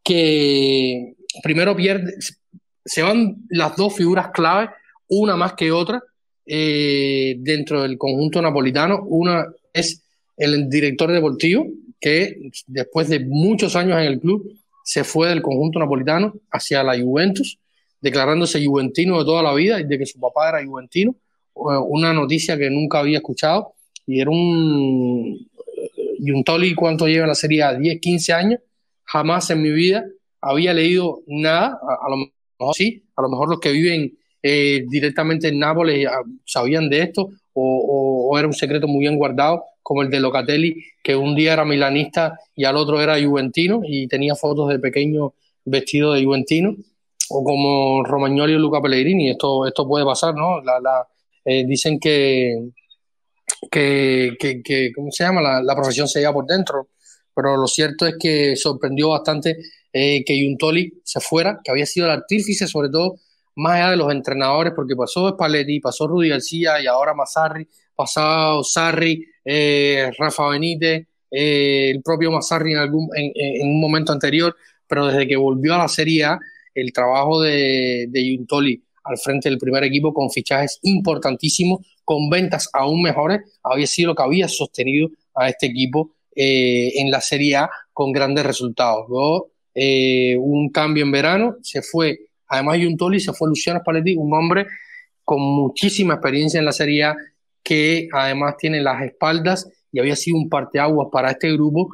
que 0.04 1.14
primero 1.42 1.74
pierde, 1.74 2.12
se 2.84 3.02
van 3.02 3.36
las 3.48 3.76
dos 3.76 3.96
figuras 3.96 4.28
clave, 4.30 4.68
una 5.08 5.36
más 5.36 5.54
que 5.54 5.72
otra, 5.72 6.02
eh, 6.44 7.36
dentro 7.38 7.80
del 7.80 7.96
conjunto 7.96 8.42
napolitano. 8.42 9.04
Una 9.04 9.46
es 9.72 10.02
el 10.36 10.68
director 10.68 11.10
deportivo, 11.10 11.66
que 11.98 12.50
después 12.66 13.08
de 13.08 13.20
muchos 13.20 13.74
años 13.74 13.98
en 13.98 14.04
el 14.04 14.20
club 14.20 14.52
se 14.84 15.02
fue 15.02 15.28
del 15.28 15.40
conjunto 15.40 15.78
napolitano 15.78 16.34
hacia 16.50 16.82
la 16.82 17.00
Juventus, 17.00 17.58
declarándose 18.02 18.62
juventino 18.62 19.18
de 19.18 19.24
toda 19.24 19.42
la 19.42 19.54
vida 19.54 19.80
y 19.80 19.84
de 19.84 19.96
que 19.96 20.04
su 20.04 20.20
papá 20.20 20.50
era 20.50 20.62
juventino. 20.62 21.16
Una 21.54 22.12
noticia 22.12 22.56
que 22.56 22.70
nunca 22.70 23.00
había 23.00 23.18
escuchado 23.18 23.74
y 24.06 24.20
era 24.20 24.30
un. 24.30 25.48
Y 26.24 26.30
un 26.30 26.44
Toli, 26.44 26.74
¿cuánto 26.74 27.06
lleva 27.08 27.26
la 27.26 27.34
serie? 27.34 27.64
10, 27.78 28.00
15 28.00 28.32
años. 28.32 28.60
Jamás 29.04 29.50
en 29.50 29.60
mi 29.60 29.70
vida 29.70 30.04
había 30.40 30.72
leído 30.72 31.22
nada. 31.26 31.78
A, 31.82 32.08
lo 32.10 32.16
mejor 32.16 32.74
sí, 32.74 33.02
a 33.16 33.22
lo 33.22 33.28
mejor 33.28 33.48
los 33.48 33.60
que 33.60 33.72
viven 33.72 34.16
eh, 34.42 34.84
directamente 34.88 35.48
en 35.48 35.58
Nápoles 35.58 36.06
ah, 36.06 36.22
sabían 36.44 36.88
de 36.88 37.02
esto 37.02 37.30
o, 37.54 38.36
era 38.38 38.48
un 38.48 38.54
secreto 38.54 38.88
muy 38.88 39.00
bien 39.00 39.16
guardado, 39.16 39.64
como 39.82 40.02
el 40.02 40.10
de 40.10 40.20
Locatelli, 40.20 40.84
que 41.02 41.16
un 41.16 41.34
día 41.34 41.52
era 41.52 41.64
milanista 41.64 42.38
y 42.54 42.64
al 42.64 42.76
otro 42.76 43.00
era 43.00 43.22
juventino 43.22 43.82
y 43.84 44.06
tenía 44.08 44.34
fotos 44.34 44.70
de 44.70 44.78
pequeño 44.78 45.34
vestido 45.64 46.12
de 46.12 46.24
juventino, 46.24 46.74
o 47.30 47.44
como 47.44 48.04
Romagnoli 48.04 48.54
o 48.54 48.58
Luca 48.58 48.80
Pellegrini, 48.80 49.30
esto, 49.30 49.66
esto 49.66 49.86
puede 49.86 50.04
pasar, 50.04 50.34
¿no? 50.34 50.60
La, 50.60 51.06
eh, 51.44 51.64
dicen 51.66 51.98
que, 51.98 52.70
que, 53.70 54.36
que, 54.38 54.92
¿cómo 54.94 55.10
se 55.10 55.24
llama? 55.24 55.62
La, 55.62 55.74
profesión 55.74 56.08
se 56.08 56.20
lleva 56.20 56.32
por 56.32 56.46
dentro, 56.46 56.88
pero 57.34 57.56
lo 57.56 57.66
cierto 57.66 58.06
es 58.06 58.14
que 58.18 58.56
sorprendió 58.56 59.10
bastante 59.10 59.56
eh, 59.92 60.24
que 60.24 60.42
Juntoli 60.44 61.00
se 61.04 61.20
fuera, 61.20 61.60
que 61.62 61.70
había 61.70 61.86
sido 61.86 62.06
el 62.06 62.12
artífice 62.12 62.66
sobre 62.66 62.88
todo 62.88 63.16
más 63.56 63.74
allá 63.74 63.90
de 63.90 63.96
los 63.96 64.10
entrenadores, 64.12 64.72
porque 64.74 64.96
pasó 64.96 65.28
Spalletti, 65.30 65.80
pasó 65.80 66.06
Rudy 66.06 66.30
García 66.30 66.80
y 66.80 66.86
ahora 66.86 67.12
Mazzarri, 67.12 67.68
pasado 67.94 68.64
Sarri, 68.64 69.26
eh, 69.44 70.10
Rafa 70.16 70.48
Benítez, 70.48 71.06
el 71.30 72.02
propio 72.02 72.30
Mazzarri 72.30 72.72
en, 72.72 72.78
algún, 72.78 73.10
en, 73.14 73.68
un 73.68 73.80
momento 73.80 74.12
anterior, 74.12 74.56
pero 74.86 75.06
desde 75.06 75.26
que 75.26 75.36
volvió 75.36 75.74
a 75.74 75.78
la 75.78 75.88
Serie 75.88 76.24
A, 76.24 76.38
el 76.74 76.92
trabajo 76.92 77.42
de, 77.42 78.06
de 78.08 78.36
Juntoli 78.36 78.82
al 79.04 79.18
frente 79.18 79.48
del 79.48 79.58
primer 79.58 79.84
equipo 79.84 80.12
con 80.12 80.30
fichajes 80.30 80.78
importantísimos, 80.82 81.80
con 82.04 82.28
ventas 82.30 82.68
aún 82.72 83.02
mejores, 83.02 83.40
había 83.62 83.86
sido 83.86 84.08
lo 84.08 84.14
que 84.14 84.22
había 84.22 84.48
sostenido 84.48 85.08
a 85.34 85.48
este 85.48 85.66
equipo 85.66 86.10
eh, 86.34 86.92
en 86.96 87.10
la 87.10 87.20
Serie 87.20 87.56
A 87.56 87.70
con 87.92 88.12
grandes 88.12 88.44
resultados. 88.44 89.06
Luego, 89.08 89.50
un 90.38 90.68
cambio 90.68 91.04
en 91.04 91.12
verano, 91.12 91.56
se 91.62 91.80
fue 91.80 92.18
Además, 92.52 92.80
Juntoli 92.82 93.18
se 93.18 93.32
fue 93.32 93.48
Luciano 93.48 93.80
Spalletti, 93.80 94.14
un 94.14 94.34
hombre 94.34 94.66
con 95.24 95.40
muchísima 95.40 96.14
experiencia 96.14 96.58
en 96.58 96.66
la 96.66 96.72
Serie 96.72 97.04
A, 97.04 97.16
que 97.62 98.10
además 98.12 98.56
tiene 98.58 98.82
las 98.82 99.02
espaldas 99.02 99.70
y 99.90 99.98
había 99.98 100.16
sido 100.16 100.36
un 100.36 100.50
parteaguas 100.50 101.08
para 101.10 101.30
este 101.30 101.50
grupo 101.50 101.88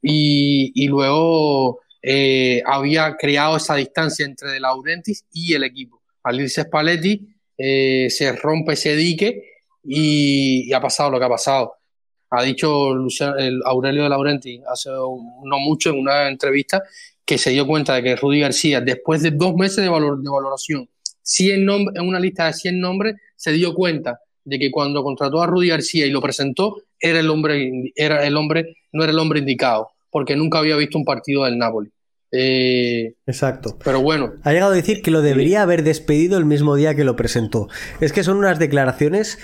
y, 0.00 0.86
luego 0.86 1.80
eh, 2.00 2.62
había 2.64 3.18
creado 3.18 3.58
esa 3.58 3.74
distancia 3.74 4.24
entre 4.24 4.50
De 4.50 4.60
Laurentiis 4.60 5.26
y 5.30 5.52
el 5.52 5.64
equipo. 5.64 5.97
Al 6.28 6.48
Spalletti 6.48 7.26
eh, 7.56 8.08
se 8.10 8.32
rompe 8.32 8.74
ese 8.74 8.94
dique 8.94 9.62
y, 9.82 10.70
ha 10.72 10.80
pasado 10.80 11.10
lo 11.10 11.18
que 11.18 11.24
ha 11.24 11.28
pasado. 11.28 11.74
Ha 12.30 12.42
dicho 12.42 12.92
el 13.38 13.62
Aurelio 13.64 14.02
De 14.02 14.08
Laurentiis 14.10 14.60
hace 14.70 14.90
no 14.90 15.58
mucho 15.58 15.90
en 15.90 15.98
una 15.98 16.28
entrevista 16.28 16.82
que 17.24 17.38
se 17.38 17.50
dio 17.50 17.66
cuenta 17.66 17.94
de 17.94 18.02
que 18.02 18.16
Rudy 18.16 18.40
García, 18.40 18.82
después 18.82 19.22
de 19.22 19.30
dos 19.30 19.54
meses 19.54 19.78
de, 19.78 19.88
valor, 19.88 20.22
de 20.22 20.30
valoración, 20.30 20.88
100 21.22 21.68
en 21.94 22.06
una 22.06 22.20
lista 22.20 22.46
de 22.46 22.52
100 22.52 22.80
nombres, 22.80 23.16
se 23.34 23.52
dio 23.52 23.74
cuenta 23.74 24.20
de 24.44 24.58
que 24.58 24.70
cuando 24.70 25.02
contrató 25.02 25.42
a 25.42 25.46
Rudy 25.46 25.68
García 25.68 26.06
y 26.06 26.10
lo 26.10 26.20
presentó, 26.20 26.82
era 27.00 27.20
el 27.20 27.30
hombre, 27.30 27.92
era 27.94 28.26
el 28.26 28.36
hombre, 28.36 28.76
no 28.92 29.02
era 29.02 29.12
el 29.12 29.18
hombre 29.18 29.40
indicado, 29.40 29.90
porque 30.10 30.36
nunca 30.36 30.58
había 30.58 30.76
visto 30.76 30.98
un 30.98 31.04
partido 31.04 31.44
del 31.44 31.58
Napoli. 31.58 31.90
Eh, 32.32 33.14
Exacto. 33.26 33.78
Pero 33.82 34.00
bueno. 34.00 34.34
Ha 34.42 34.52
llegado 34.52 34.72
a 34.72 34.76
decir 34.76 35.02
que 35.02 35.10
lo 35.10 35.22
debería 35.22 35.62
haber 35.62 35.82
despedido 35.82 36.38
el 36.38 36.44
mismo 36.44 36.74
día 36.76 36.94
que 36.94 37.04
lo 37.04 37.16
presentó. 37.16 37.68
Es 38.00 38.12
que 38.12 38.24
son 38.24 38.38
unas 38.38 38.58
declaraciones 38.58 39.38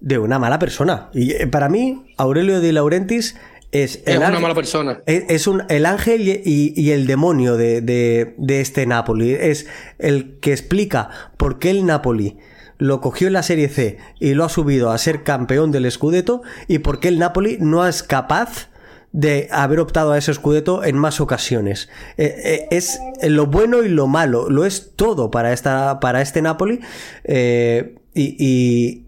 de 0.00 0.18
una 0.18 0.38
mala 0.38 0.58
persona. 0.58 1.10
Y 1.14 1.32
eh, 1.32 1.46
para 1.46 1.68
mí, 1.68 2.14
Aurelio 2.16 2.60
de 2.60 2.72
Laurentiis 2.72 3.36
es, 3.72 4.02
una 4.06 4.38
mala 4.38 4.54
persona. 4.54 5.00
Es, 5.06 5.46
un, 5.46 5.64
el 5.68 5.86
ángel 5.86 6.42
y, 6.44 6.90
el 6.90 7.06
demonio 7.06 7.56
de, 7.56 8.34
este 8.48 8.86
Napoli. 8.86 9.32
Es 9.32 9.66
el 9.98 10.38
que 10.40 10.52
explica 10.52 11.10
por 11.36 11.58
qué 11.58 11.70
el 11.70 11.84
Napoli 11.84 12.38
lo 12.78 13.00
cogió 13.00 13.26
en 13.26 13.32
la 13.32 13.42
Serie 13.42 13.68
C 13.68 13.98
y 14.20 14.34
lo 14.34 14.44
ha 14.44 14.48
subido 14.48 14.90
a 14.90 14.98
ser 14.98 15.22
campeón 15.22 15.72
del 15.72 15.90
Scudetto 15.90 16.42
y 16.68 16.78
por 16.78 17.00
qué 17.00 17.08
el 17.08 17.18
Napoli 17.18 17.56
no 17.58 17.86
es 17.86 18.02
capaz 18.02 18.68
de 19.16 19.48
haber 19.50 19.80
optado 19.80 20.12
a 20.12 20.18
ese 20.18 20.32
Scudetto 20.32 20.84
en 20.84 20.96
más 20.96 21.20
ocasiones. 21.20 21.88
Eh, 22.18 22.34
eh, 22.44 22.68
es 22.70 23.00
lo 23.22 23.46
bueno 23.46 23.82
y 23.82 23.88
lo 23.88 24.06
malo. 24.06 24.48
Lo 24.50 24.64
es 24.64 24.94
todo 24.94 25.30
para, 25.30 25.52
esta, 25.52 26.00
para 26.00 26.20
este 26.20 26.42
Napoli. 26.42 26.80
Eh, 27.24 27.96
y, 28.14 29.06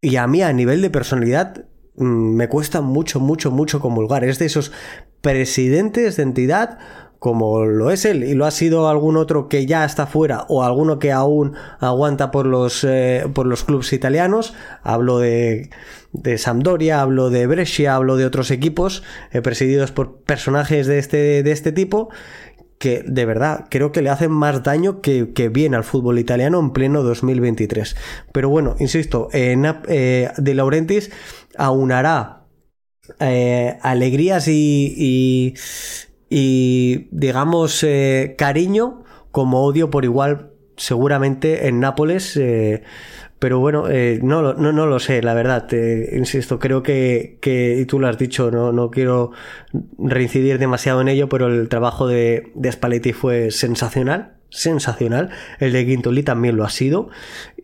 y 0.00 0.16
a 0.16 0.26
mí 0.26 0.42
a 0.42 0.52
nivel 0.52 0.82
de 0.82 0.90
personalidad 0.90 1.66
Mm, 1.96 2.34
me 2.34 2.48
cuesta 2.48 2.80
mucho, 2.80 3.20
mucho, 3.20 3.50
mucho 3.50 3.80
comulgar. 3.80 4.24
Es 4.24 4.38
de 4.38 4.46
esos 4.46 4.72
presidentes 5.20 6.16
de 6.16 6.22
entidad 6.24 6.78
como 7.18 7.64
lo 7.64 7.90
es 7.90 8.04
él 8.04 8.24
y 8.24 8.34
lo 8.34 8.44
ha 8.44 8.50
sido 8.50 8.88
algún 8.88 9.16
otro 9.16 9.48
que 9.48 9.66
ya 9.66 9.84
está 9.84 10.06
fuera 10.06 10.44
o 10.48 10.62
alguno 10.62 10.98
que 10.98 11.12
aún 11.12 11.54
aguanta 11.80 12.30
por 12.30 12.46
los, 12.46 12.84
eh, 12.84 13.24
por 13.32 13.46
los 13.46 13.64
clubes 13.64 13.92
italianos. 13.92 14.54
Hablo 14.82 15.18
de, 15.18 15.70
de 16.12 16.38
Sampdoria, 16.38 17.00
hablo 17.00 17.30
de 17.30 17.46
Brescia, 17.46 17.94
hablo 17.94 18.16
de 18.16 18.26
otros 18.26 18.50
equipos 18.50 19.02
eh, 19.32 19.42
presididos 19.42 19.92
por 19.92 20.22
personajes 20.22 20.86
de 20.86 20.98
este, 20.98 21.42
de 21.42 21.52
este 21.52 21.72
tipo 21.72 22.10
que 22.78 23.02
de 23.06 23.24
verdad 23.24 23.66
creo 23.70 23.92
que 23.92 24.02
le 24.02 24.10
hacen 24.10 24.30
más 24.30 24.62
daño 24.62 25.00
que, 25.00 25.24
bien 25.50 25.74
al 25.74 25.84
fútbol 25.84 26.18
italiano 26.18 26.60
en 26.60 26.72
pleno 26.72 27.02
2023. 27.02 27.96
Pero 28.32 28.50
bueno, 28.50 28.76
insisto, 28.78 29.28
eh, 29.32 30.28
De 30.36 30.54
Laurentiis 30.54 31.10
aunará 31.56 32.44
eh, 33.20 33.78
alegrías 33.82 34.48
y, 34.48 34.94
y, 34.96 35.54
digamos, 36.36 37.82
eh, 37.84 38.34
cariño 38.36 39.02
como 39.30 39.64
odio 39.64 39.90
por 39.90 40.04
igual 40.04 40.50
seguramente 40.76 41.68
en 41.68 41.80
Nápoles. 41.80 42.36
Eh, 42.36 42.82
pero 43.38 43.58
bueno, 43.58 43.88
eh, 43.90 44.20
no, 44.22 44.54
no, 44.54 44.72
no, 44.72 44.86
lo 44.86 44.98
sé, 44.98 45.22
la 45.22 45.34
verdad. 45.34 45.68
insisto, 46.12 46.58
creo 46.58 46.82
que, 46.82 47.38
que, 47.42 47.78
y 47.78 47.84
tú 47.84 48.00
lo 48.00 48.08
has 48.08 48.16
dicho, 48.16 48.50
no, 48.50 48.72
no 48.72 48.90
quiero 48.90 49.32
reincidir 49.98 50.58
demasiado 50.58 51.00
en 51.02 51.08
ello, 51.08 51.28
pero 51.28 51.48
el 51.48 51.68
trabajo 51.68 52.06
de, 52.06 52.52
de 52.54 52.72
Spalletti 52.72 53.12
fue 53.12 53.50
sensacional 53.50 54.33
sensacional. 54.54 55.30
El 55.58 55.72
de 55.72 55.84
Quintoli 55.84 56.22
también 56.22 56.56
lo 56.56 56.64
ha 56.64 56.70
sido. 56.70 57.10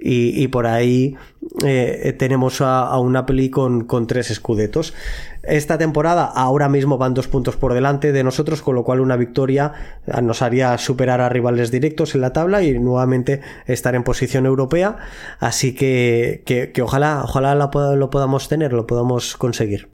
Y, 0.03 0.49
por 0.49 0.67
ahí 0.67 1.17
eh, 1.63 2.15
tenemos 2.19 2.63
a, 2.63 2.99
un 2.99 3.13
Napoli 3.13 3.51
con, 3.51 3.85
con, 3.85 4.07
tres 4.07 4.31
escudetos. 4.31 4.95
Esta 5.43 5.77
temporada 5.77 6.25
ahora 6.25 6.71
mismo 6.71 6.97
van 6.97 7.13
dos 7.13 7.29
puntos 7.29 7.57
por 7.57 7.75
delante 7.75 8.11
de 8.13 8.25
nosotros, 8.25 8.63
con 8.63 8.75
lo 8.75 8.83
cual 8.83 9.01
una 9.01 9.17
victoria 9.17 9.75
nos 10.23 10.41
haría 10.41 10.79
superar 10.79 11.21
a 11.21 11.29
rivales 11.29 11.71
directos 11.71 12.15
en 12.15 12.23
la 12.23 12.33
tabla 12.33 12.63
y 12.63 12.79
nuevamente 12.79 13.43
estar 13.67 13.95
en 13.95 14.05
posición 14.05 14.47
europea. 14.47 14.97
Así 15.39 15.75
que, 15.75 16.43
que, 16.47 16.83
ojalá, 16.83 17.21
ojalá 17.23 17.55
lo 17.55 18.11
podamos 18.11 18.49
tener, 18.49 18.73
lo 18.73 18.87
podamos 18.87 19.37
conseguir. 19.37 19.91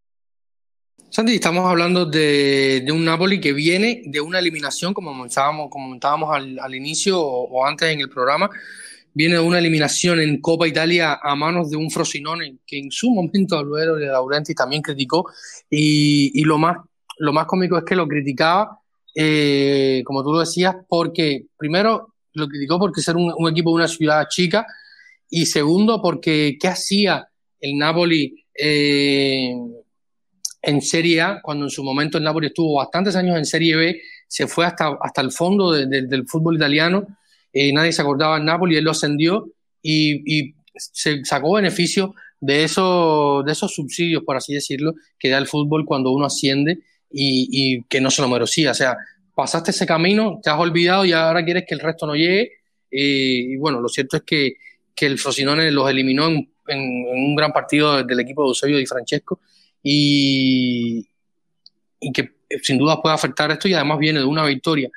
Santi, 1.08 1.34
estamos 1.34 1.64
hablando 1.64 2.04
de, 2.04 2.84
un 2.92 3.04
Napoli 3.04 3.40
que 3.40 3.52
viene 3.52 4.02
de 4.06 4.20
una 4.20 4.40
eliminación, 4.40 4.92
como 4.92 5.12
comentábamos, 5.12 5.70
comentábamos 5.70 6.34
al, 6.34 6.74
inicio 6.74 7.20
o, 7.20 7.64
antes 7.64 7.90
en 7.90 8.00
el 8.00 8.10
programa, 8.10 8.50
viene 9.14 9.36
de 9.36 9.40
una 9.40 9.58
eliminación 9.58 10.20
en 10.20 10.40
Copa 10.40 10.66
Italia 10.66 11.18
a 11.22 11.34
manos 11.36 11.70
de 11.70 11.76
un 11.76 11.90
Frosinone 11.90 12.58
que 12.66 12.78
en 12.78 12.90
su 12.90 13.10
momento 13.10 13.56
Alvaro 13.56 13.94
de 13.94 14.06
Laurenti 14.06 14.54
también 14.54 14.82
criticó 14.82 15.30
y, 15.70 16.42
lo, 16.42 16.58
más, 16.58 16.78
lo 17.18 17.32
más 17.32 17.46
cómico 17.46 17.78
es 17.78 17.84
que 17.84 17.96
lo 17.96 18.06
criticaba, 18.08 18.80
eh, 19.14 20.02
como 20.04 20.22
tú 20.22 20.32
lo 20.32 20.40
decías, 20.40 20.74
porque 20.88 21.46
primero 21.56 22.14
lo 22.32 22.48
criticó 22.48 22.78
porque 22.78 23.00
ser 23.00 23.16
un, 23.16 23.48
equipo 23.48 23.70
de 23.70 23.76
una 23.76 23.88
ciudad 23.88 24.26
chica 24.28 24.66
y 25.30 25.46
segundo 25.46 26.02
porque 26.02 26.58
¿qué 26.60 26.68
hacía 26.68 27.28
el 27.60 27.78
Napoli? 27.78 28.44
Eh, 28.58 29.54
en 30.66 30.82
Serie 30.82 31.20
A, 31.20 31.40
cuando 31.40 31.66
en 31.66 31.70
su 31.70 31.84
momento 31.84 32.18
el 32.18 32.24
Napoli 32.24 32.48
estuvo 32.48 32.74
bastantes 32.74 33.14
años 33.14 33.38
en 33.38 33.44
Serie 33.44 33.76
B, 33.76 34.02
se 34.26 34.48
fue 34.48 34.66
hasta, 34.66 34.98
hasta 35.01 35.20
el 35.20 35.30
fondo 35.30 35.70
del 35.70 36.26
fútbol 36.26 36.56
italiano, 36.56 37.06
eh, 37.52 37.72
nadie 37.72 37.93
se 37.93 38.02
acordaba 38.02 38.34
del 38.34 38.44
Napoli, 38.44 38.76
él 38.76 38.84
lo 38.84 38.90
ascendió 38.90 39.48
y, 39.80 40.55
se 40.78 41.24
sacó 41.24 41.55
beneficio 41.55 42.14
de, 42.38 42.64
eso, 42.64 43.43
de 43.47 43.52
esos 43.52 43.72
subsidios, 43.72 44.24
por 44.24 44.36
así 44.36 44.52
decirlo, 44.52 44.93
que 45.18 45.30
da 45.30 45.38
el 45.38 45.47
fútbol 45.47 45.86
cuando 45.86 46.10
uno 46.10 46.26
asciende 46.26 46.80
y, 47.10 47.82
que 47.84 48.01
no 48.01 48.10
se 48.10 48.20
lo 48.20 48.28
merecía. 48.28 48.72
O 48.72 48.74
sea, 48.74 48.97
pasaste 49.34 49.70
ese 49.70 49.86
camino, 49.86 50.38
te 50.43 50.51
has 50.51 50.59
olvidado 50.59 51.06
y 51.06 51.12
ahora 51.12 51.44
quieres 51.44 51.64
que 51.66 51.74
el 51.74 51.80
resto 51.80 52.06
no 52.06 52.14
llegue. 52.14 52.51
Eh, 52.90 53.47
y 53.52 53.56
bueno, 53.56 53.80
lo 53.80 53.88
cierto 53.88 54.18
es 54.18 54.24
que, 54.24 54.56
que 54.94 55.06
el 55.06 55.18
Frosinone 55.18 55.70
los 55.70 55.88
eliminó 55.88 56.26
en, 56.28 56.51
un 56.66 57.34
gran 57.36 57.52
partido 57.52 58.02
del 58.02 58.20
equipo 58.20 58.43
de 58.43 58.48
Eusebio 58.48 58.76
Di 58.76 58.86
Francesco 58.86 59.40
y, 59.88 61.06
que 62.12 62.32
eh, 62.48 62.58
sin 62.62 62.76
duda 62.76 63.00
puede 63.00 63.14
afectar 63.14 63.52
esto 63.52 63.68
y 63.68 63.74
además 63.74 64.00
viene 64.00 64.18
de 64.18 64.24
una 64.24 64.44
victoria 64.44 64.90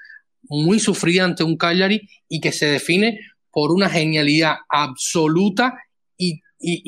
muy 0.44 0.80
sufrida 0.80 1.26
ante 1.26 1.44
un 1.44 1.58
Cagliari 1.58 2.10
y 2.28 2.42
que 2.42 2.52
se 2.52 2.66
define 2.66 3.20
por 3.52 3.72
una 3.72 3.88
genialidad 3.88 4.56
absoluta 4.68 5.78
y, 6.18 6.42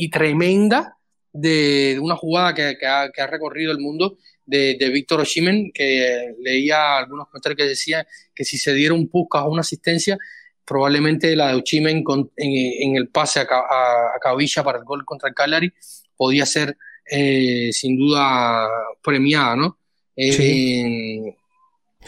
tremenda 0.10 0.98
de, 1.32 2.00
una 2.02 2.16
jugada 2.16 2.54
que, 2.56 2.86
ha, 2.86 3.28
recorrido 3.28 3.72
el 3.72 3.80
mundo 3.80 4.18
de, 4.46 4.90
Víctor 4.92 5.22
Oshimen, 5.22 5.72
que 5.72 6.34
leía 6.40 6.98
algunos 6.98 7.28
comentarios 7.28 7.58
que 7.58 7.70
decían 7.70 8.06
que 8.34 8.44
si 8.44 8.58
se 8.58 8.74
diera 8.74 8.96
un 8.96 9.08
Puskas 9.10 9.44
o 9.44 9.50
una 9.50 9.62
asistencia, 9.62 10.18
probablemente 10.66 11.36
la 11.36 11.50
de 11.50 11.56
Oshimen 11.56 12.04
en, 12.36 12.96
el 12.96 13.10
pase 13.10 13.42
a, 13.42 13.44
a, 13.44 14.20
Cavilla 14.20 14.64
para 14.64 14.80
el 14.80 14.86
gol 14.86 15.06
contra 15.06 15.30
el 15.30 15.36
Cagliari 15.36 15.72
podía 16.18 16.46
ser 16.46 16.76
eh, 17.10 17.70
sin 17.72 17.98
duda 17.98 18.68
premiada, 19.04 19.56
¿no? 19.56 19.78
Eh, 20.16 20.32
sí. 20.34 21.36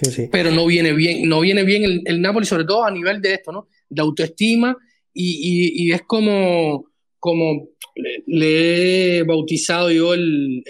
Sí, 0.02 0.28
Pero 0.32 0.49
no 0.49 0.65
viene 0.65 0.91
bien, 0.94 1.30
no 1.30 1.41
viene 1.41 1.64
bien 1.64 1.84
el, 1.84 2.02
el, 2.06 2.20
Napoli, 2.20 2.48
sobre 2.48 2.65
todo 2.65 2.84
a 2.84 2.90
nivel 2.90 3.22
de 3.22 3.36
esto, 3.36 3.52
¿no? 3.52 3.68
De 3.90 4.02
autoestima 4.02 4.76
y, 5.14 5.91
es 5.91 6.02
como, 6.03 6.86
como 7.20 7.70
le, 8.26 9.18
he 9.18 9.24
bautizado 9.24 9.91
yo 9.91 10.14
el, 10.14 10.64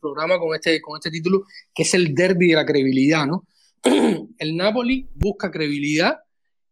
programa 0.00 0.38
con 0.38 0.54
este, 0.54 0.80
con 0.80 0.96
este 0.96 1.10
título, 1.10 1.44
que 1.74 1.82
es 1.82 1.94
el 1.94 2.14
derby 2.14 2.48
de 2.48 2.54
la 2.54 2.66
credibilidad, 2.66 3.26
¿no? 3.26 3.46
el 4.38 4.56
Napoli 4.56 5.06
busca 5.14 5.50
credibilidad 5.50 6.18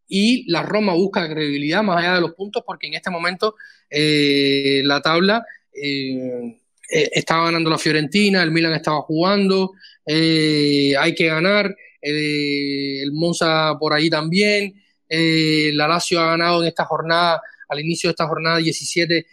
y 0.08 0.50
la 0.50 0.62
Roma 0.62 0.94
busca 0.94 1.28
credibilidad 1.28 1.82
más 1.82 1.98
allá 1.98 2.16
de 2.16 2.20
los 2.20 2.34
puntos, 2.34 2.62
porque 2.66 2.86
en 2.86 2.94
este 2.94 3.10
momento 3.10 3.54
eh, 3.88 4.82
la 4.84 5.00
tabla 5.00 5.44
eh, 5.74 6.60
eh, 6.90 7.10
estaba 7.12 7.46
ganando 7.46 7.70
la 7.70 7.78
Fiorentina, 7.78 8.42
el 8.42 8.50
Milan 8.50 8.74
estaba 8.74 9.00
jugando, 9.02 9.72
eh, 10.04 10.94
hay 10.98 11.14
que 11.14 11.26
ganar, 11.26 11.74
el 12.00 13.12
Monza 13.12 13.76
por 13.78 13.92
ahí 13.92 14.10
también, 14.10 14.74
la 15.08 15.88
Lazio 15.88 16.20
ha 16.20 16.30
ganado 16.30 16.62
en 16.62 16.68
esta 16.68 16.84
jornada, 16.84 17.40
al 17.68 17.80
inicio 17.80 18.08
de 18.08 18.12
esta 18.12 18.26
jornada 18.26 18.58
17, 18.58 19.26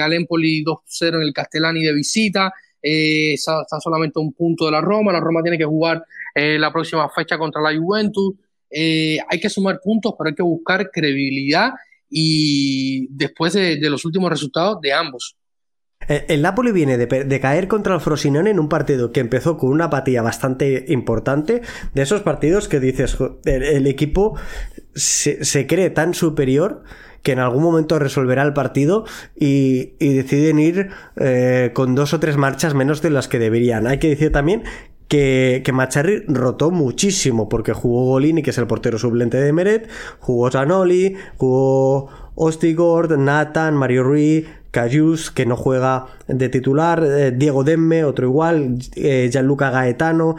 al 0.00 0.12
Empoli 0.12 0.62
2-0 0.64 1.16
en 1.16 1.22
el 1.22 1.32
Castellani 1.32 1.82
de 1.82 1.92
visita, 1.92 2.52
está, 2.80 3.64
solamente 3.80 4.20
un 4.20 4.32
punto 4.32 4.66
de 4.66 4.70
la 4.70 4.80
Roma, 4.80 5.12
la 5.12 5.20
Roma 5.20 5.42
tiene 5.42 5.58
que 5.58 5.64
jugar 5.64 6.04
la 6.34 6.72
próxima 6.72 7.08
fecha 7.08 7.36
contra 7.36 7.60
la 7.60 7.76
Juventus, 7.76 8.34
hay 8.70 9.40
que 9.40 9.50
sumar 9.50 9.80
puntos, 9.82 10.14
pero 10.16 10.28
hay 10.28 10.34
que 10.36 10.42
buscar 10.42 10.90
credibilidad 10.90 11.72
y 12.08 13.08
después 13.10 13.54
de 13.54 13.90
los 13.90 14.04
últimos 14.04 14.30
resultados 14.30 14.80
de 14.80 14.92
ambos. 14.92 15.36
Eh, 16.08 16.24
el 16.28 16.42
Napoli 16.42 16.72
viene 16.72 16.96
de, 16.96 17.40
caer 17.40 17.68
contra 17.68 17.94
el 17.94 18.00
Frosinone 18.00 18.50
en 18.50 18.58
un 18.58 18.68
partido 18.68 19.12
que 19.12 19.20
empezó 19.20 19.56
con 19.56 19.70
una 19.70 19.86
apatía 19.86 20.22
bastante 20.22 20.84
importante. 20.88 21.62
De 21.94 22.02
esos 22.02 22.22
partidos 22.22 22.68
que 22.68 22.80
dices, 22.80 23.16
el, 23.44 23.86
equipo 23.86 24.36
se, 24.94 25.66
cree 25.66 25.90
tan 25.90 26.14
superior 26.14 26.82
que 27.22 27.32
en 27.32 27.38
algún 27.38 27.62
momento 27.62 27.98
resolverá 27.98 28.42
el 28.42 28.52
partido 28.52 29.04
y, 29.34 29.94
deciden 29.98 30.58
ir 30.58 30.90
eh, 31.16 31.70
con 31.74 31.94
dos 31.94 32.12
o 32.12 32.20
tres 32.20 32.36
marchas 32.36 32.74
menos 32.74 33.02
de 33.02 33.10
las 33.10 33.28
que 33.28 33.38
deberían. 33.38 33.86
Hay 33.86 33.98
que 33.98 34.08
decir 34.08 34.30
también 34.30 34.64
que, 35.08 35.70
Macharri 35.72 36.24
rotó 36.26 36.70
muchísimo 36.70 37.48
porque 37.48 37.72
jugó 37.72 38.06
Golini, 38.06 38.42
que 38.42 38.50
es 38.50 38.58
el 38.58 38.66
portero 38.66 38.98
suplente 38.98 39.36
de 39.38 39.52
Meret, 39.52 39.88
jugó 40.18 40.50
Zanoli, 40.50 41.16
jugó 41.36 42.08
Ostigord, 42.34 43.16
Nathan, 43.18 43.76
Mario 43.76 44.02
Rui, 44.02 44.46
Cayus, 44.74 45.30
que 45.30 45.46
no 45.46 45.56
juega 45.56 46.06
de 46.26 46.48
titular, 46.50 47.02
eh, 47.02 47.30
Diego 47.30 47.64
Demme, 47.64 48.04
otro 48.04 48.26
igual, 48.26 48.76
eh, 48.96 49.30
Gianluca 49.32 49.70
Gaetano, 49.70 50.36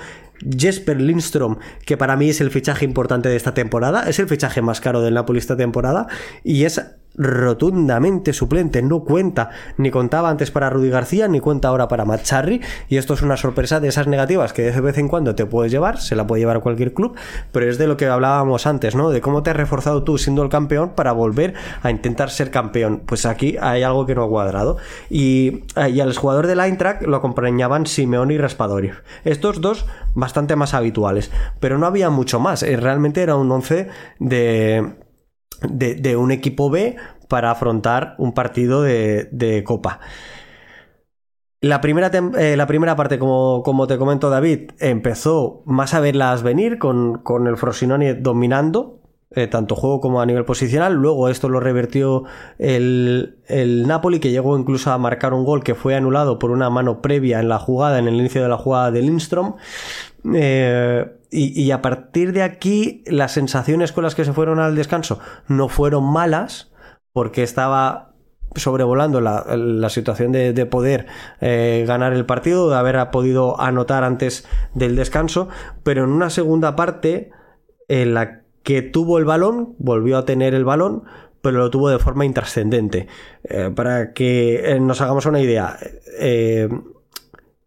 Jesper 0.56 1.00
Lindstrom, 1.02 1.58
que 1.86 1.96
para 1.96 2.18
mí 2.18 2.30
es 2.30 2.42
el 2.42 2.52
fichaje 2.52 2.86
importante 2.86 3.30
de 3.30 3.38
esta 3.38 3.54
temporada, 3.54 4.08
es 4.08 4.20
el 4.20 4.28
fichaje 4.28 4.62
más 4.62 4.82
caro 4.82 5.02
del 5.02 5.14
Napoli 5.14 5.40
esta 5.40 5.56
temporada, 5.56 6.08
y 6.44 6.66
es 6.66 6.82
rotundamente 7.18 8.34
suplente, 8.34 8.82
no 8.82 9.04
cuenta, 9.04 9.50
ni 9.78 9.92
contaba 9.92 10.30
antes 10.30 10.52
para 10.52 10.70
Rudy 10.70 10.90
García, 10.90 11.28
ni 11.28 11.40
cuenta 11.40 11.70
ahora 11.70 11.88
para 11.88 12.06
Macharri, 12.06 12.62
y 12.90 12.98
esto 12.98 13.14
es 13.14 13.22
una 13.22 13.38
sorpresa 13.38 13.80
de 13.80 13.88
esas 13.88 14.08
negativas 14.08 14.54
que 14.54 14.72
de 14.72 14.82
vez 14.82 14.98
en 14.98 15.08
cuando 15.08 15.36
te 15.36 15.46
puedes 15.46 15.72
llevar, 15.72 16.00
se 16.00 16.16
la 16.16 16.28
puede 16.28 16.42
llevar 16.42 16.62
cualquier 16.62 16.94
club, 16.94 17.16
pero 17.52 17.70
es 17.70 17.78
de 17.78 17.88
lo 17.88 17.98
que 17.98 18.08
hablábamos 18.08 18.68
antes, 18.68 18.96
¿no? 18.96 19.10
De 19.10 19.22
cómo 19.22 19.44
te 19.44 19.52
has 19.52 19.58
reforzado 19.58 20.04
tú 20.04 20.18
siendo 20.18 20.44
el 20.44 20.50
campeón 20.50 20.92
para 20.96 21.12
volver 21.12 21.54
a 21.84 21.92
intentar 21.92 22.30
ser 22.30 22.52
campeón. 22.52 23.02
Pues 23.06 23.26
aquí 23.26 23.58
hay 23.62 23.84
algo 23.84 24.06
que 24.06 24.16
no 24.16 24.24
ha 24.24 24.30
cuadrado. 24.30 24.78
Y, 25.10 25.64
eh, 25.76 25.90
y 25.90 26.00
al 26.00 26.16
jugador 26.16 26.48
del 26.48 26.60
Eintracht 26.60 27.04
lo 27.04 27.18
acompañaban 27.18 27.86
Simeone 27.86 28.34
y 28.34 28.38
Raspadori. 28.38 28.92
Estos 29.24 29.62
dos 29.62 29.86
bastante 30.14 30.56
más 30.56 30.74
habituales, 30.74 31.32
pero 31.60 31.78
no 31.78 31.86
había 31.86 32.10
mucho 32.10 32.40
más. 32.40 32.64
Eh, 32.64 32.78
realmente 32.78 33.22
era 33.22 33.36
un 33.36 33.52
once 33.52 33.88
de 34.20 35.05
de, 35.70 36.16
un 36.16 36.32
equipo 36.32 36.70
B 36.70 36.96
para 37.28 37.52
afrontar 37.52 38.16
un 38.18 38.34
partido 38.34 38.82
de, 38.82 39.64
Copa. 39.66 40.00
La 41.62 41.82
primera, 41.82 42.12
eh, 42.38 42.56
la 42.56 42.68
primera 42.68 42.96
parte, 42.96 43.18
como, 43.18 43.88
te 43.88 43.98
comento 43.98 44.30
David, 44.30 44.72
empezó 44.80 45.64
más 45.66 45.94
a 45.94 46.00
verlas 46.00 46.44
venir 46.44 46.78
con, 46.78 47.20
con 47.20 47.48
el 47.48 47.58
Frosinone 47.58 48.14
dominando, 48.14 49.02
eh, 49.32 49.48
tanto 49.48 49.76
juego 49.76 50.00
como 50.00 50.22
a 50.22 50.26
nivel 50.26 50.46
posicional. 50.46 50.94
Luego 50.94 51.28
esto 51.28 51.50
lo 51.50 51.60
revertió 51.60 52.24
el, 52.58 53.40
el, 53.48 53.86
Napoli, 53.86 54.20
que 54.20 54.32
llegó 54.32 54.58
incluso 54.58 54.92
a 54.92 54.98
marcar 54.98 55.34
un 55.34 55.44
gol 55.44 55.64
que 55.64 55.76
fue 55.76 55.96
anulado 55.96 56.40
por 56.40 56.52
una 56.52 56.70
mano 56.70 57.02
previa 57.02 57.40
en 57.40 57.50
la 57.50 57.60
jugada, 57.60 58.00
en 58.00 58.08
el 58.08 58.16
inicio 58.16 58.42
de 58.44 58.50
la 58.50 58.58
jugada 58.58 58.92
de 58.92 59.02
Lindstrom. 59.02 59.56
Eh, 60.34 61.06
y, 61.36 61.72
a 61.72 61.82
partir 61.82 62.32
de 62.32 62.44
aquí, 62.44 63.04
las 63.08 63.34
sensaciones 63.34 63.92
con 63.92 64.04
las 64.04 64.16
que 64.16 64.26
se 64.26 64.34
fueron 64.34 64.60
al 64.60 64.76
descanso 64.76 65.20
no 65.48 65.68
fueron 65.68 66.04
malas, 66.06 66.72
porque 67.12 67.44
estaba 67.44 68.14
sobrevolando 68.56 69.20
la, 69.20 69.90
situación 69.90 70.32
de, 70.32 70.66
poder 70.66 71.08
eh, 71.42 71.84
ganar 71.86 72.14
el 72.14 72.26
partido, 72.26 72.70
de 72.70 72.78
haber 72.78 73.12
podido 73.12 73.60
anotar 73.60 74.04
antes 74.04 74.48
del 74.74 74.96
descanso, 74.96 75.50
pero 75.84 76.06
en 76.06 76.12
una 76.12 76.30
segunda 76.30 76.76
parte, 76.76 77.32
en 77.88 78.14
la 78.14 78.42
que 78.64 78.82
tuvo 78.82 79.18
el 79.18 79.26
balón, 79.26 79.76
volvió 79.78 80.18
a 80.18 80.26
tener 80.26 80.56
el 80.56 80.64
balón, 80.64 81.04
pero 81.42 81.58
lo 81.58 81.70
tuvo 81.70 81.90
de 81.90 82.00
forma 82.00 82.26
intrascendente. 82.26 83.08
Eh, 83.44 83.72
para 83.76 84.14
que 84.14 84.72
eh, 84.72 84.80
nos 84.80 85.02
hagamos 85.02 85.26
una 85.26 85.42
idea, 85.42 85.78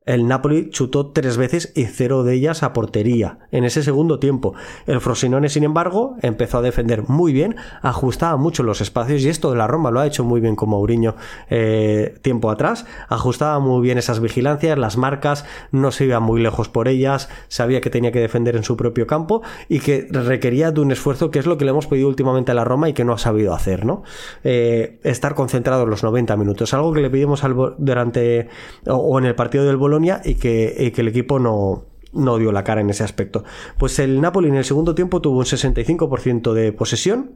el 0.09 0.27
Napoli 0.27 0.71
chutó 0.71 1.09
tres 1.09 1.37
veces 1.37 1.71
y 1.77 1.85
cero 1.85 2.25
de 2.25 2.33
ellas 2.33 2.63
a 2.63 2.73
portería 2.73 3.41
en 3.53 3.65
ese 3.65 3.83
segundo 3.83 4.19
tiempo. 4.19 4.55
El 4.87 5.03
Frosinone, 5.03 5.51
sin 5.51 5.65
embargo, 5.65 6.17
empezó 6.23 6.59
a 6.59 6.63
defender 6.63 7.05
muy 7.09 7.35
bien, 7.35 7.57
ajustaba 7.83 8.39
mucho 8.39 8.63
los 8.63 8.81
espacios 8.81 9.23
y 9.23 9.29
esto 9.29 9.51
de 9.51 9.59
la 9.59 9.67
Roma 9.67 9.91
lo 9.91 10.01
ha 10.01 10.07
hecho 10.07 10.25
muy 10.25 10.41
bien 10.41 10.57
con 10.57 10.71
Mourinho 10.71 11.15
eh, 11.51 12.19
tiempo 12.23 12.51
atrás. 12.51 12.87
Ajustaba 13.11 13.59
muy 13.59 13.83
bien 13.83 13.99
esas 13.99 14.21
vigilancias, 14.21 14.79
las 14.79 14.97
marcas, 14.97 15.45
no 15.73 15.91
se 15.91 16.07
iba 16.07 16.21
muy 16.21 16.41
lejos 16.41 16.71
por 16.71 16.89
ellas, 16.89 17.29
sabía 17.49 17.83
que 17.83 17.91
tenía 17.91 18.11
que 18.11 18.21
defender 18.21 18.57
en 18.57 18.65
su 18.65 18.79
propio 18.79 19.07
campo 19.07 19.43
y 19.69 19.81
que 19.81 20.09
requería 20.11 20.73
de 20.73 20.81
un 20.81 20.91
esfuerzo 20.91 21.31
que 21.31 21.39
es 21.39 21.45
lo 21.45 21.59
que 21.59 21.67
le 21.67 21.73
hemos 21.73 21.87
pedido 21.87 22.09
últimamente 22.09 22.53
a 22.53 22.55
la 22.55 22.65
Roma 22.65 22.89
y 22.89 22.95
que 22.95 23.05
no 23.05 23.13
ha 23.13 23.19
sabido 23.19 23.53
hacer, 23.53 23.85
¿no? 23.85 24.05
Eh, 24.43 25.01
estar 25.03 25.35
concentrado 25.35 25.83
en 25.83 25.91
los 25.91 26.03
90 26.03 26.35
minutos, 26.39 26.73
algo 26.73 26.95
que 26.95 27.03
le 27.03 27.11
pedimos 27.11 27.43
durante 27.77 28.49
o 28.87 29.19
en 29.19 29.27
el 29.27 29.35
partido 29.35 29.67
del 29.67 29.77
Y 30.25 30.35
que, 30.35 30.93
el 30.97 31.09
equipo 31.09 31.39
no, 31.39 31.85
no 32.13 32.39
dio 32.39 32.53
la 32.53 32.65
cara 32.65 32.81
en 32.81 32.91
ese 32.91 33.05
aspecto. 33.05 33.45
Pues 33.79 33.99
el 33.99 34.21
Napoli 34.21 34.49
en 34.49 34.57
el 34.57 34.65
segundo 34.65 34.95
tiempo 34.95 35.21
tuvo 35.21 35.39
un 35.39 35.45
65% 35.45 36.53
de 36.53 36.73
posesión 36.73 37.33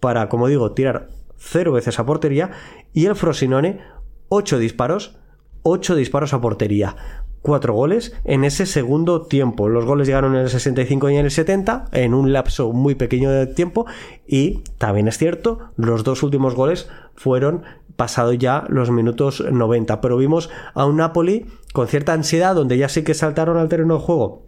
para, 0.00 0.28
como 0.28 0.48
digo, 0.48 0.72
tirar 0.72 1.08
cero 1.36 1.72
veces 1.72 1.98
a 1.98 2.06
portería 2.06 2.50
y 2.92 3.06
el 3.06 3.16
Frosinone 3.16 3.80
8 4.28 4.58
disparos, 4.58 5.16
8 5.62 5.94
disparos 5.96 6.34
a 6.34 6.40
portería. 6.40 6.96
4 7.42 7.74
goles 7.74 8.14
en 8.24 8.42
ese 8.42 8.64
segundo 8.64 9.20
tiempo. 9.20 9.68
Los 9.68 9.84
goles 9.84 10.06
llegaron 10.06 10.34
en 10.34 10.40
el 10.40 10.48
65 10.48 11.10
y 11.10 11.16
en 11.16 11.26
el 11.26 11.30
70, 11.30 11.86
en 11.92 12.14
un 12.14 12.32
lapso 12.32 12.72
muy 12.72 12.94
pequeño 12.94 13.30
de 13.30 13.46
tiempo. 13.46 13.84
Y 14.26 14.62
también 14.78 15.08
es 15.08 15.18
cierto, 15.18 15.58
los 15.76 16.04
dos 16.04 16.22
últimos 16.22 16.54
goles 16.54 16.88
fueron 17.14 17.64
pasado 17.96 18.32
ya 18.32 18.64
los 18.68 18.90
minutos 18.90 19.44
90. 19.50 20.00
Pero 20.00 20.16
vimos 20.16 20.50
a 20.74 20.86
un 20.86 20.96
Napoli 20.96 21.46
con 21.72 21.88
cierta 21.88 22.12
ansiedad, 22.12 22.54
donde 22.54 22.78
ya 22.78 22.88
sí 22.88 23.02
que 23.04 23.14
saltaron 23.14 23.56
al 23.56 23.68
terreno 23.68 23.94
de 23.94 24.00
juego 24.00 24.44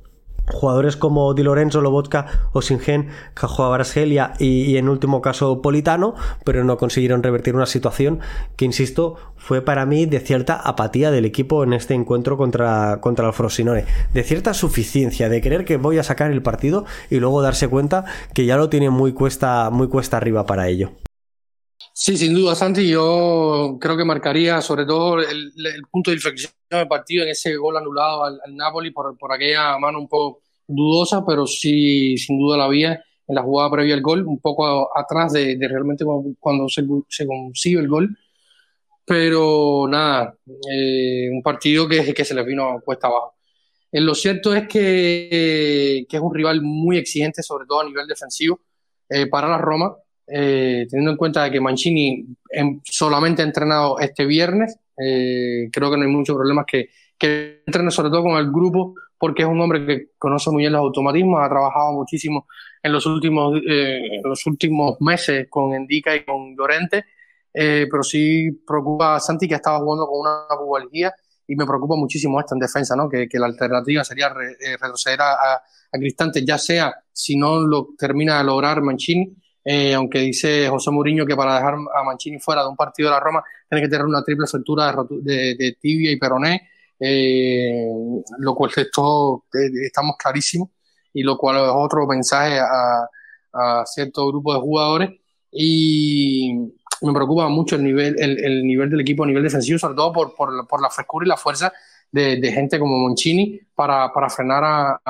jugadores 0.49 0.97
como 0.97 1.35
Di 1.35 1.43
Lorenzo, 1.43 1.81
Lobotka, 1.81 2.27
Osingen, 2.53 3.09
Cajoa 3.35 3.71
Brasgelia 3.71 4.35
y, 4.39 4.63
y, 4.63 4.77
en 4.77 4.89
último 4.89 5.21
caso 5.21 5.61
Politano, 5.61 6.15
pero 6.45 6.65
no 6.65 6.77
consiguieron 6.77 7.23
revertir 7.23 7.55
una 7.55 7.67
situación 7.67 8.21
que, 8.57 8.65
insisto, 8.65 9.17
fue 9.37 9.63
para 9.63 9.87
mí 9.87 10.07
de 10.07 10.21
cierta 10.21 10.55
apatía 10.55 11.11
del 11.11 11.25
equipo 11.25 11.65
en 11.65 11.73
este 11.73 11.95
encuentro 11.95 12.37
contra, 12.37 13.01
contra 13.01 13.27
el 13.27 13.33
Frosinone, 13.33 13.85
de 14.13 14.23
cierta 14.23 14.55
suficiencia, 14.55 15.29
de 15.29 15.41
creer 15.41 15.65
que 15.65 15.77
voy 15.77 15.99
a 15.99 16.03
sacar 16.03 16.31
el 16.31 16.43
partido 16.43 16.85
y 17.11 17.19
luego 17.19 17.43
darse 17.43 17.69
cuenta 17.69 18.05
que 18.33 18.47
ya 18.47 18.57
lo 18.57 18.69
tiene 18.69 18.91
muy 18.91 19.13
cuesta, 19.13 19.71
muy 19.71 19.89
cuesta 19.89 20.17
arriba 20.17 20.47
para 20.47 20.69
ello. 20.69 20.93
Sí, 21.99 22.15
sin 22.19 22.35
duda, 22.35 22.55
Santi. 22.55 22.87
Yo 22.91 23.79
creo 23.81 23.97
que 23.97 24.05
marcaría 24.05 24.61
sobre 24.61 24.85
todo 24.85 25.19
el, 25.19 25.51
punto 25.91 26.11
de 26.11 26.17
inflexión 26.17 26.53
del 26.71 26.87
partido 26.89 27.25
en 27.25 27.31
ese 27.31 27.57
gol 27.57 27.75
anulado 27.75 28.25
al, 28.25 28.39
Napoli 28.55 28.91
por, 28.91 29.17
por, 29.17 29.33
aquella 29.33 29.79
mano 29.79 30.01
un 30.01 30.09
poco 30.09 30.43
dudosa, 30.67 31.25
pero 31.25 31.47
sí, 31.47 32.19
sin 32.19 32.39
duda 32.39 32.59
la 32.59 32.65
había 32.65 33.03
en 33.27 33.35
la 33.35 33.43
jugada 33.43 33.71
previa 33.71 33.95
al 33.95 34.03
gol, 34.03 34.27
un 34.27 34.39
poco 34.41 34.91
atrás 34.97 35.33
de, 35.33 35.57
realmente 35.59 36.05
cuando, 36.39 36.69
se, 36.69 36.85
se, 37.09 37.27
consigue 37.27 37.81
el 37.81 37.89
gol. 37.89 38.15
Pero 39.07 39.87
nada, 39.89 40.37
eh, 40.71 41.31
un 41.33 41.43
partido 41.43 41.89
que, 41.89 42.13
que 42.13 42.25
se 42.27 42.35
les 42.35 42.45
vino 42.45 42.79
cuesta 42.85 43.07
abajo. 43.07 43.37
Eh, 43.91 44.03
lo 44.03 44.15
cierto 44.15 44.55
es 44.55 44.69
que, 44.69 46.05
que, 46.09 46.17
es 46.17 46.23
un 46.23 46.35
rival 46.35 46.61
muy 46.63 46.99
exigente, 46.99 47.43
sobre 47.43 47.67
todo 47.67 47.81
a 47.81 47.85
nivel 47.85 48.07
defensivo, 48.07 48.61
eh, 49.09 49.27
para 49.29 49.49
la 49.49 49.59
Roma 49.59 49.97
eh, 50.27 50.87
teniendo 50.91 51.13
en 51.13 51.17
cuenta 51.17 51.51
que 51.51 51.61
Mancini 51.61 52.27
solamente 52.85 53.43
ha 53.43 53.45
entrenado 53.45 53.99
este 54.01 54.27
viernes, 54.27 54.79
eh, 54.99 55.69
creo 55.73 55.91
que 55.91 55.97
no 55.97 56.03
hay 56.03 56.11
muchos 56.11 56.35
problemas 56.35 56.65
que, 56.67 56.91
que 57.17 57.63
entrene 57.67 57.91
sobre 57.91 58.11
todo 58.11 58.25
con 58.25 58.37
el 58.37 58.51
grupo, 58.51 58.95
porque 59.19 59.43
es 59.43 59.49
un 59.49 59.61
hombre 59.61 59.87
que 59.87 60.09
conoce 60.19 60.51
muy 60.51 60.63
bien 60.63 60.73
los 60.73 60.81
automatismos, 60.81 61.41
ha 61.43 61.49
trabajado 61.49 61.93
muchísimo 61.93 62.47
en 62.83 62.93
los 62.93 63.07
últimos, 63.07 63.61
eh, 63.69 64.21
los 64.25 64.45
últimos 64.47 65.01
meses 65.01 65.47
con 65.49 65.73
Endica 65.75 66.15
y 66.15 66.25
con 66.25 66.57
Llorente, 66.57 67.05
pero 67.53 68.03
sí 68.03 68.51
preocupa 68.67 69.17
a 69.17 69.21
Santi 69.21 69.49
que 69.49 69.55
estaba 69.55 69.79
jugando 69.79 70.07
con 70.07 70.21
una 70.21 70.47
pubalgía 70.59 71.15
y 71.47 71.57
me 71.57 71.65
preocupa 71.65 71.97
muchísimo 71.97 72.39
esto 72.39 72.55
en 72.55 72.59
defensa, 72.59 72.95
¿no? 72.95 73.09
que, 73.09 73.27
que 73.27 73.39
la 73.39 73.47
alternativa 73.47 74.05
sería 74.05 74.29
retroceder 74.29 75.23
a, 75.23 75.33
a, 75.33 75.55
a 75.55 75.99
Cristante, 75.99 76.45
ya 76.45 76.59
sea 76.59 76.95
si 77.11 77.35
no 77.35 77.61
lo 77.61 77.95
termina 77.97 78.37
de 78.37 78.45
lograr 78.45 78.83
Mancini, 78.83 79.35
eh, 79.69 79.95
aunque 79.95 80.21
dice 80.21 80.69
José 80.69 80.93
Mourinho 80.93 81.27
que 81.27 81.35
para 81.35 81.57
dejar 81.57 81.75
a 81.75 82.05
Mancini 82.05 82.39
fuera 82.39 82.63
de 82.63 82.69
un 82.69 82.77
partido 82.77 83.09
de 83.09 83.17
la 83.17 83.21
Roma 83.21 83.43
tiene 83.69 83.83
que 83.83 83.89
tener 83.89 84.07
una 84.07 84.23
triple 84.23 84.47
fractura 84.47 84.95
de, 85.11 85.77
tibia 85.81 86.13
y 86.13 86.17
peroné, 86.17 86.69
eh, 87.01 87.85
lo 88.39 88.55
cual 88.55 88.71
esto 88.77 89.45
eh, 89.53 89.87
estamos 89.87 90.15
clarísimos 90.17 90.69
y 91.13 91.25
lo 91.25 91.37
cual 91.37 91.57
es 91.57 91.63
otro 91.75 92.07
mensaje 92.07 92.61
a, 92.61 93.09
cierto 93.87 94.29
grupo 94.29 94.55
de 94.55 94.61
jugadores. 94.61 95.11
Y 95.51 96.53
me 97.03 97.13
preocupa 97.13 97.49
mucho 97.49 97.75
el 97.77 97.83
nivel, 97.83 98.15
el, 98.19 98.65
nivel 98.65 98.91
del 98.91 99.01
equipo 99.01 99.25
a 99.25 99.27
nivel 99.27 99.43
defensivo, 99.43 99.79
sobre 99.79 99.97
todo 99.97 100.13
por, 100.13 100.35
por, 100.37 100.81
la 100.81 100.91
frescura 100.91 101.27
y 101.27 101.29
la 101.29 101.37
fuerza 101.37 101.73
de, 102.13 102.53
gente 102.53 102.79
como 102.79 102.99
Mancini 103.09 103.59
para, 103.75 104.13
para 104.13 104.29
frenar 104.29 104.63
a, 104.65 105.01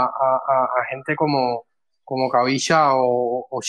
gente 0.88 1.14
como, 1.16 1.66
como 2.04 2.30
Cavilla 2.30 2.94
o, 2.94 3.48
o 3.50 3.60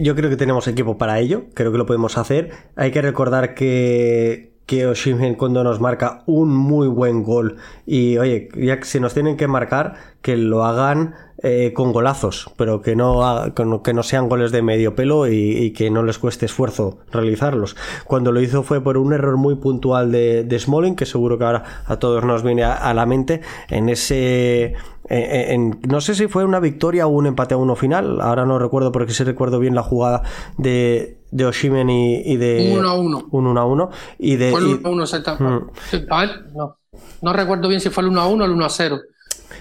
yo 0.00 0.14
creo 0.14 0.30
que 0.30 0.36
tenemos 0.36 0.68
equipo 0.68 0.98
para 0.98 1.18
ello, 1.18 1.44
creo 1.54 1.72
que 1.72 1.78
lo 1.78 1.86
podemos 1.86 2.18
hacer. 2.18 2.50
Hay 2.76 2.90
que 2.90 3.02
recordar 3.02 3.54
que, 3.54 4.52
que 4.66 4.86
Oshimen 4.86 5.34
cuando 5.34 5.64
nos 5.64 5.80
marca 5.80 6.22
un 6.26 6.54
muy 6.54 6.88
buen 6.88 7.22
gol 7.22 7.56
y 7.86 8.18
oye, 8.18 8.50
ya 8.54 8.78
que 8.78 8.84
si 8.84 9.00
nos 9.00 9.14
tienen 9.14 9.36
que 9.36 9.48
marcar, 9.48 9.94
que 10.20 10.36
lo 10.36 10.64
hagan 10.64 11.14
eh, 11.40 11.72
con 11.72 11.92
golazos, 11.92 12.50
pero 12.56 12.82
que 12.82 12.96
no, 12.96 13.54
que 13.54 13.94
no 13.94 14.02
sean 14.02 14.28
goles 14.28 14.50
de 14.50 14.60
medio 14.60 14.96
pelo 14.96 15.28
y, 15.28 15.70
que 15.70 15.88
no 15.88 16.02
les 16.02 16.18
cueste 16.18 16.46
esfuerzo 16.46 16.98
realizarlos. 17.12 17.76
Cuando 18.04 18.32
lo 18.32 18.40
hizo 18.40 18.64
fue 18.64 18.82
por 18.82 18.98
un 18.98 19.12
error 19.12 19.36
muy 19.36 19.54
puntual 19.54 20.10
de, 20.10 20.42
de 20.42 20.58
Smalling, 20.58 20.96
que 20.96 21.06
seguro 21.06 21.38
que 21.38 21.44
ahora 21.44 21.62
a 21.86 21.96
todos 21.98 22.24
nos 22.24 22.42
viene 22.42 22.64
a, 22.64 22.92
la 22.92 23.06
mente, 23.06 23.40
en 23.70 23.88
ese... 23.88 24.74
En, 25.10 25.80
no 25.88 26.00
sé 26.00 26.14
si 26.14 26.28
fue 26.28 26.44
una 26.44 26.60
victoria 26.60 27.06
o 27.06 27.10
un 27.10 27.26
empate 27.26 27.54
a 27.54 27.56
uno 27.56 27.76
final, 27.76 28.20
ahora 28.20 28.44
no 28.44 28.58
recuerdo 28.58 28.92
porque 28.92 29.12
sí 29.12 29.24
recuerdo 29.24 29.58
bien 29.58 29.74
la 29.74 29.82
jugada 29.82 30.22
de, 30.56 31.18
de 31.30 31.44
Oshimen 31.46 31.88
y, 31.90 32.36
de... 32.36 32.74
1 32.78 32.88
a 32.88 32.94
1. 32.94 33.28
Un 33.30 33.46
1 33.46 33.60
a 33.60 33.64
1. 33.64 33.90
Y 34.18 34.36
de... 34.36 34.50
Fue 34.50 34.60
el 34.60 34.66
1 34.66 34.80
a 34.84 34.90
1, 34.90 35.04
mm. 35.38 36.12
A 36.12 36.20
ver, 36.20 36.46
no. 36.54 36.76
No 37.22 37.32
recuerdo 37.32 37.68
bien 37.68 37.80
si 37.80 37.90
fue 37.90 38.02
el 38.02 38.10
1 38.10 38.20
a 38.20 38.28
1 38.28 38.44
o 38.44 38.46
el 38.46 38.52
1 38.52 38.64
a 38.64 38.68
0. 38.68 38.98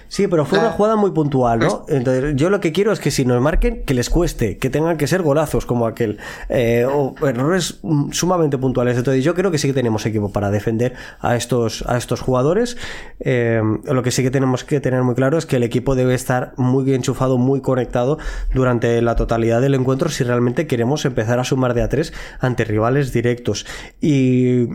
Sí, 0.08 0.28
pero 0.28 0.46
fue 0.46 0.60
una 0.60 0.72
jugada 0.72 0.96
muy 0.96 1.12
puntual, 1.12 1.60
¿no? 1.60 1.86
Entonces, 1.88 2.36
yo 2.36 2.50
lo 2.50 2.60
que 2.60 2.72
quiero 2.72 2.92
es 2.92 3.00
que 3.00 3.12
si 3.12 3.26
nos 3.26 3.42
marquen, 3.42 3.84
que 3.84 3.94
les 3.94 4.10
cueste, 4.10 4.58
que 4.58 4.70
tengan 4.70 4.98
que 4.98 5.08
ser 5.08 5.22
golazos 5.22 5.66
como 5.66 5.86
aquel, 5.86 6.18
eh, 6.50 6.86
o 6.90 7.16
errores 7.26 7.80
sumamente 8.12 8.58
puntuales. 8.58 8.98
Entonces, 8.98 9.24
yo 9.24 9.34
creo 9.34 9.52
que 9.52 9.58
sí 9.58 9.68
que 9.68 9.74
tenemos 9.74 10.06
equipo 10.06 10.32
para 10.32 10.52
defender 10.52 10.94
a 11.20 11.36
estos, 11.36 11.84
a 11.88 11.98
estos 11.98 12.22
jugadores. 12.22 12.78
Eh, 13.20 13.62
lo 13.84 14.04
que 14.04 14.12
sí 14.12 14.24
que 14.24 14.32
tenemos 14.32 14.64
que 14.64 14.80
tener 14.80 15.04
muy 15.04 15.16
claro 15.16 15.38
es 15.38 15.46
que 15.46 15.58
el 15.58 15.64
equipo 15.64 15.96
debe 15.96 16.14
estar 16.14 16.54
muy 16.58 16.94
enchufado, 16.94 17.38
muy 17.38 17.62
conectado 17.62 18.18
durante 18.54 19.02
la 19.02 19.16
totalidad 19.16 19.62
del 19.62 19.76
encuentro 19.76 20.10
si 20.10 20.24
realmente 20.24 20.68
queremos 20.68 21.06
empezar 21.06 21.40
a 21.40 21.44
sumar 21.44 21.74
de 21.74 21.82
a 21.82 21.90
tres 21.90 22.14
ante 22.40 22.64
rivales 22.64 23.14
directos. 23.14 23.66
Y 24.02 24.68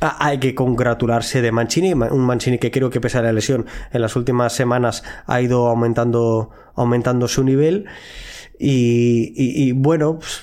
Ah, 0.00 0.16
hay 0.18 0.38
que 0.38 0.54
congratularse 0.54 1.40
de 1.40 1.52
Mancini, 1.52 1.92
un 1.92 2.20
Mancini 2.26 2.58
que 2.58 2.70
creo 2.70 2.90
que 2.90 3.00
pese 3.00 3.18
a 3.18 3.22
la 3.22 3.32
lesión 3.32 3.66
en 3.92 4.00
las 4.00 4.16
últimas 4.16 4.52
semanas 4.52 5.04
ha 5.26 5.40
ido 5.40 5.68
aumentando, 5.68 6.50
aumentando 6.74 7.28
su 7.28 7.44
nivel. 7.44 7.86
Y, 8.58 9.72
bueno, 9.72 10.18
pues, 10.18 10.40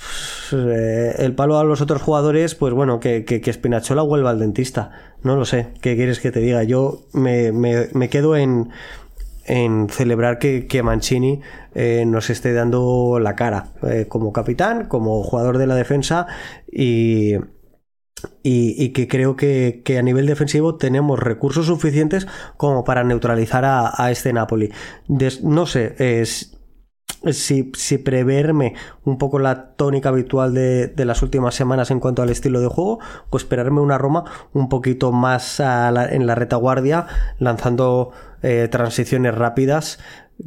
eh, 0.54 1.16
el 1.20 1.34
palo 1.34 1.58
a 1.58 1.64
los 1.64 1.82
otros 1.82 2.02
jugadores, 2.02 2.56
pues 2.56 2.74
bueno, 2.74 3.00
que, 3.00 3.24
que, 3.26 3.42
que, 3.42 3.54
Spinachola 3.54 4.02
vuelva 4.04 4.32
al 4.32 4.40
dentista. 4.40 4.92
No 5.24 5.36
lo 5.36 5.46
sé, 5.46 5.70
¿qué 5.82 5.96
quieres 5.96 6.20
que 6.20 6.32
te 6.32 6.40
diga? 6.40 6.64
Yo 6.64 7.04
me, 7.14 7.52
me, 7.52 8.10
quedo 8.10 8.36
en, 8.36 8.70
en 9.46 9.88
celebrar 9.90 10.40
que, 10.40 10.68
que 10.68 10.84
Mancini 10.84 11.42
eh, 11.74 12.04
nos 12.06 12.30
esté 12.30 12.54
dando 12.54 13.18
la 13.20 13.36
cara 13.36 13.68
eh, 13.84 14.06
como 14.08 14.34
capitán, 14.34 14.88
como 14.88 15.24
jugador 15.24 15.58
de 15.58 15.68
la 15.68 15.76
defensa 15.76 16.28
y 16.72 17.36
y, 18.44 18.90
que 18.90 19.08
creo 19.08 19.36
que, 19.36 19.84
a 19.98 20.02
nivel 20.02 20.26
defensivo 20.26 20.76
tenemos 20.76 21.20
recursos 21.20 21.66
suficientes 21.68 22.28
como 22.58 22.84
para 22.84 23.04
neutralizar 23.04 23.64
a, 23.66 24.12
este 24.12 24.34
Napoli. 24.34 24.72
no 25.44 25.66
sé, 25.66 25.96
es, 25.98 26.58
si, 27.32 27.72
si, 27.76 27.98
preverme 27.98 28.74
un 29.04 29.18
poco 29.18 29.40
la 29.40 29.74
tónica 29.74 30.10
habitual 30.10 30.54
de, 30.54 30.94
las 30.98 31.22
últimas 31.22 31.56
semanas 31.56 31.92
en 31.92 32.00
cuanto 32.00 32.22
al 32.22 32.30
estilo 32.30 32.62
de 32.62 32.68
juego, 32.68 33.00
o 33.30 33.38
esperarme 33.38 33.82
una 33.82 33.98
Roma 33.98 34.26
un 34.54 34.70
poquito 34.70 35.12
más 35.12 35.60
en 35.60 36.28
la 36.28 36.36
retaguardia, 36.36 37.08
lanzando 37.40 38.12
eh, 38.42 38.68
transiciones 38.72 39.36
rápidas 39.36 40.00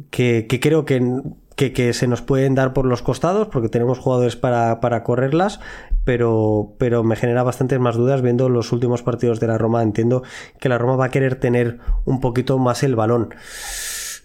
que, 0.09 0.47
creo 0.61 0.85
que 0.85 1.21
que, 1.55 1.93
se 1.93 2.07
nos 2.07 2.21
pueden 2.21 2.55
dar 2.55 2.73
por 2.73 2.85
los 2.85 3.01
costados, 3.01 3.47
porque 3.47 3.69
tenemos 3.69 3.99
jugadores 3.99 4.35
para, 4.35 4.79
para 4.81 5.03
correrlas, 5.03 5.59
pero, 6.03 6.73
pero 6.77 7.03
me 7.03 7.15
genera 7.15 7.43
bastantes 7.43 7.79
más 7.79 7.95
dudas 7.95 8.21
viendo 8.21 8.49
los 8.49 8.71
últimos 8.71 9.03
partidos 9.03 9.39
de 9.39 9.47
la 9.47 9.57
Roma. 9.57 9.81
Entiendo 9.81 10.23
que 10.59 10.69
la 10.69 10.77
Roma 10.77 10.95
va 10.95 11.05
a 11.05 11.11
querer 11.11 11.35
tener 11.35 11.79
un 12.05 12.19
poquito 12.19 12.57
más 12.57 12.83
el 12.83 12.95
balón. 12.95 13.33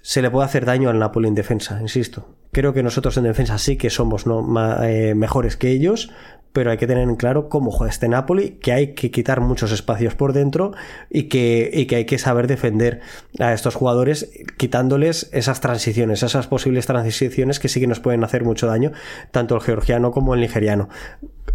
Se 0.02 0.23
le 0.23 0.31
puede 0.31 0.47
hacer 0.47 0.65
daño 0.65 0.90
al 0.90 0.98
Napoli 0.98 1.28
en 1.28 1.35
defensa, 1.35 1.78
insisto. 1.81 2.27
Creo 2.52 2.73
que 2.73 2.82
nosotros 2.82 3.16
en 3.16 3.24
defensa 3.24 3.59
sí 3.59 3.77
que 3.77 3.90
somos 3.90 4.27
¿no? 4.27 4.44
Eh, 4.82 5.15
mejores 5.15 5.57
que 5.57 5.70
ellos, 5.70 6.11
pero 6.53 6.71
hay 6.71 6.79
que 6.79 6.87
tener 6.87 7.05
en 7.05 7.17
claro 7.17 7.49
cómo 7.49 7.71
juega 7.71 7.93
este 7.93 8.09
Napoli, 8.09 8.59
que 8.61 8.73
hay 8.73 8.95
que 8.95 9.11
quitar 9.11 9.41
muchos 9.41 9.73
espacios 9.73 10.15
por 10.15 10.33
dentro 10.33 10.73
y 11.09 11.25
que, 11.25 11.87
que 11.89 11.97
hay 11.97 12.05
que 12.05 12.19
saber 12.19 12.47
defender 12.47 13.01
a 13.39 13.53
estos 13.53 13.75
jugadores 13.75 14.31
quitándoles 14.57 15.31
esas 15.33 15.61
transiciones, 15.61 16.23
esas 16.23 16.47
posibles 16.47 16.87
transiciones 16.87 17.61
que 17.61 17.69
sí 17.69 17.81
que 17.81 17.87
nos 17.87 18.01
pueden 18.01 18.25
hacer 18.25 18.45
mucho 18.45 18.67
daño, 18.67 18.93
tanto 19.31 19.55
el 19.55 19.61
georgiano 19.61 20.11
como 20.11 20.35
el 20.35 20.41
nigeriano 20.41 20.89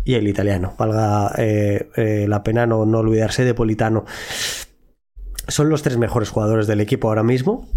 y 0.06 0.14
el 0.14 0.28
italiano. 0.28 0.74
Valga 0.78 1.34
eh, 1.38 1.90
eh, 1.96 2.26
la 2.28 2.44
pena 2.44 2.66
no, 2.66 2.86
no 2.86 3.00
olvidarse 3.00 3.44
de 3.44 3.54
Politano. 3.54 4.06
Son 5.48 5.70
los 5.70 5.82
tres 5.84 5.98
mejores 5.98 6.30
jugadores 6.30 6.68
del 6.68 6.82
equipo 6.82 7.10
ahora 7.10 7.24
mismo, 7.24 7.68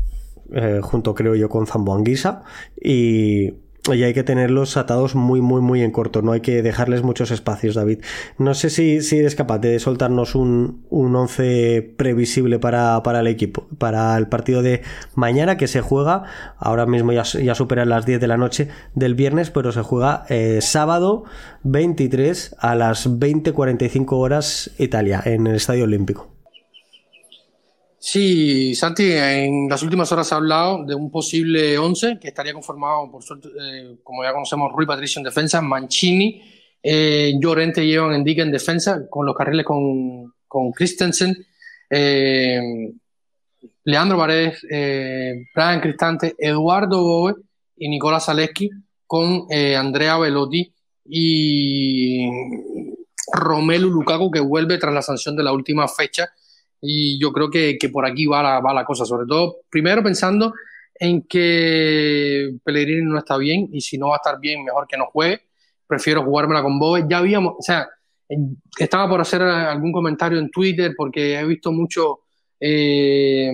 eh, 0.53 0.81
junto 0.83 1.15
creo 1.15 1.35
yo 1.35 1.49
con 1.49 1.67
Zamboanguisa 1.67 2.43
y 2.81 3.55
y 3.95 4.05
hay 4.05 4.15
que 4.15 4.23
tenerlos 4.23 4.77
atados 4.77 5.15
muy, 5.15 5.41
muy, 5.41 5.61
muy 5.61 5.83
en 5.83 5.91
corto. 5.91 6.23
No 6.23 6.33
hay 6.33 6.41
que 6.41 6.63
dejarles 6.63 7.03
muchos 7.03 7.31
espacios, 7.31 7.75
David. 7.75 8.01
No 8.39 8.55
sé 8.55 8.71
si, 8.71 9.01
si 9.01 9.19
eres 9.19 9.35
capaz 9.35 9.59
de 9.59 9.79
soltarnos 9.79 10.35
un, 10.35 10.85
un 10.91 11.17
once 11.17 11.95
previsible 11.97 12.59
para, 12.59 13.03
para, 13.03 13.21
el 13.21 13.27
equipo, 13.27 13.67
para 13.79 14.17
el 14.17 14.29
partido 14.29 14.63
de 14.63 14.83
mañana 15.15 15.57
que 15.57 15.67
se 15.67 15.81
juega. 15.81 16.25
Ahora 16.59 16.87
mismo 16.87 17.13
ya, 17.13 17.23
ya 17.23 17.55
supera 17.55 17.85
las 17.85 18.07
10 18.07 18.21
de 18.21 18.27
la 18.27 18.37
noche 18.37 18.69
del 18.95 19.15
viernes, 19.15 19.51
pero 19.51 19.73
se 19.73 19.83
juega 19.83 20.25
eh, 20.29 20.61
sábado 20.61 21.25
23 21.65 22.57
a 22.59 22.75
las 22.75 23.09
20.45 23.09 24.07
horas 24.13 24.71
Italia 24.79 25.23
en 25.25 25.47
el 25.47 25.57
Estadio 25.57 25.85
Olímpico. 25.85 26.38
Sí, 28.01 28.77
Santi, 28.77 29.11
en 29.13 29.69
las 29.69 29.83
últimas 29.83 30.11
horas 30.13 30.33
ha 30.33 30.37
hablado 30.37 30.85
de 30.85 30.95
un 30.95 31.11
posible 31.11 31.77
11 31.77 32.19
que 32.21 32.29
estaría 32.29 32.53
conformado, 32.53 33.11
por 33.11 33.25
suerte, 33.25 33.49
eh, 33.61 33.97
como 34.05 34.23
ya 34.23 34.33
conocemos, 34.33 34.73
Rui 34.73 34.87
Patricio 34.87 35.19
en 35.19 35.25
defensa, 35.25 35.61
Mancini, 35.61 36.41
eh, 36.81 37.33
Llorente 37.41 37.85
y 37.85 37.93
Evan 37.93 38.15
Endique 38.15 38.43
en 38.43 38.53
defensa, 38.53 39.09
con 39.11 39.27
los 39.27 39.35
carriles 39.35 39.67
con, 39.67 40.33
con 40.47 40.71
Christensen, 40.71 41.45
eh, 41.91 42.93
Leandro 43.83 44.17
Paredes, 44.17 44.61
Brian 45.55 45.81
Cristante, 45.81 46.37
Eduardo 46.39 47.03
Boe 47.03 47.35
y 47.77 47.89
Nicolás 47.89 48.27
Zaleski, 48.27 48.71
con 49.07 49.47
Andrea 49.51 50.19
Velotti 50.19 50.73
y 51.07 52.29
Romelu 53.33 53.91
Lukaku, 53.91 54.31
que 54.31 54.41
vuelve 54.41 54.79
tras 54.79 54.95
la 54.95 55.03
sanción 55.03 55.35
de 55.37 55.43
la 55.43 55.53
última 55.53 55.89
fecha 55.89 56.31
y 56.81 57.21
yo 57.21 57.33
creo 57.33 57.51
que, 57.51 57.77
que 57.79 57.89
por 57.89 58.07
aquí 58.07 58.27
va 58.27 58.43
la, 58.43 58.61
va 58.61 58.73
la, 58.73 58.85
cosa, 58.85 59.05
sobre 59.05 59.27
todo, 59.27 59.59
primero 59.69 60.03
pensando 60.03 60.53
en 60.99 61.23
que 61.23 62.57
Pellegrini 62.65 63.11
no 63.11 63.19
está 63.19 63.37
bien 63.37 63.69
y 63.73 63.81
si 63.81 63.99
no 63.99 64.09
va 64.09 64.15
a 64.15 64.17
estar 64.17 64.41
bien, 64.41 64.65
mejor 64.65 64.87
que 64.87 64.97
no 64.97 65.07
juegue. 65.07 65.43
Prefiero 65.87 66.25
jugármela 66.25 66.63
con 66.63 66.79
Bobe. 66.79 67.05
Ya 67.09 67.19
habíamos, 67.19 67.55
o 67.59 67.63
sea, 67.63 67.89
estaba 68.79 69.09
por 69.09 69.21
hacer 69.21 69.43
algún 69.43 69.93
comentario 69.93 70.39
en 70.39 70.51
Twitter 70.51 70.95
porque 70.97 71.39
he 71.39 71.45
visto 71.45 71.73
muchos 71.73 72.17
eh, 72.61 73.51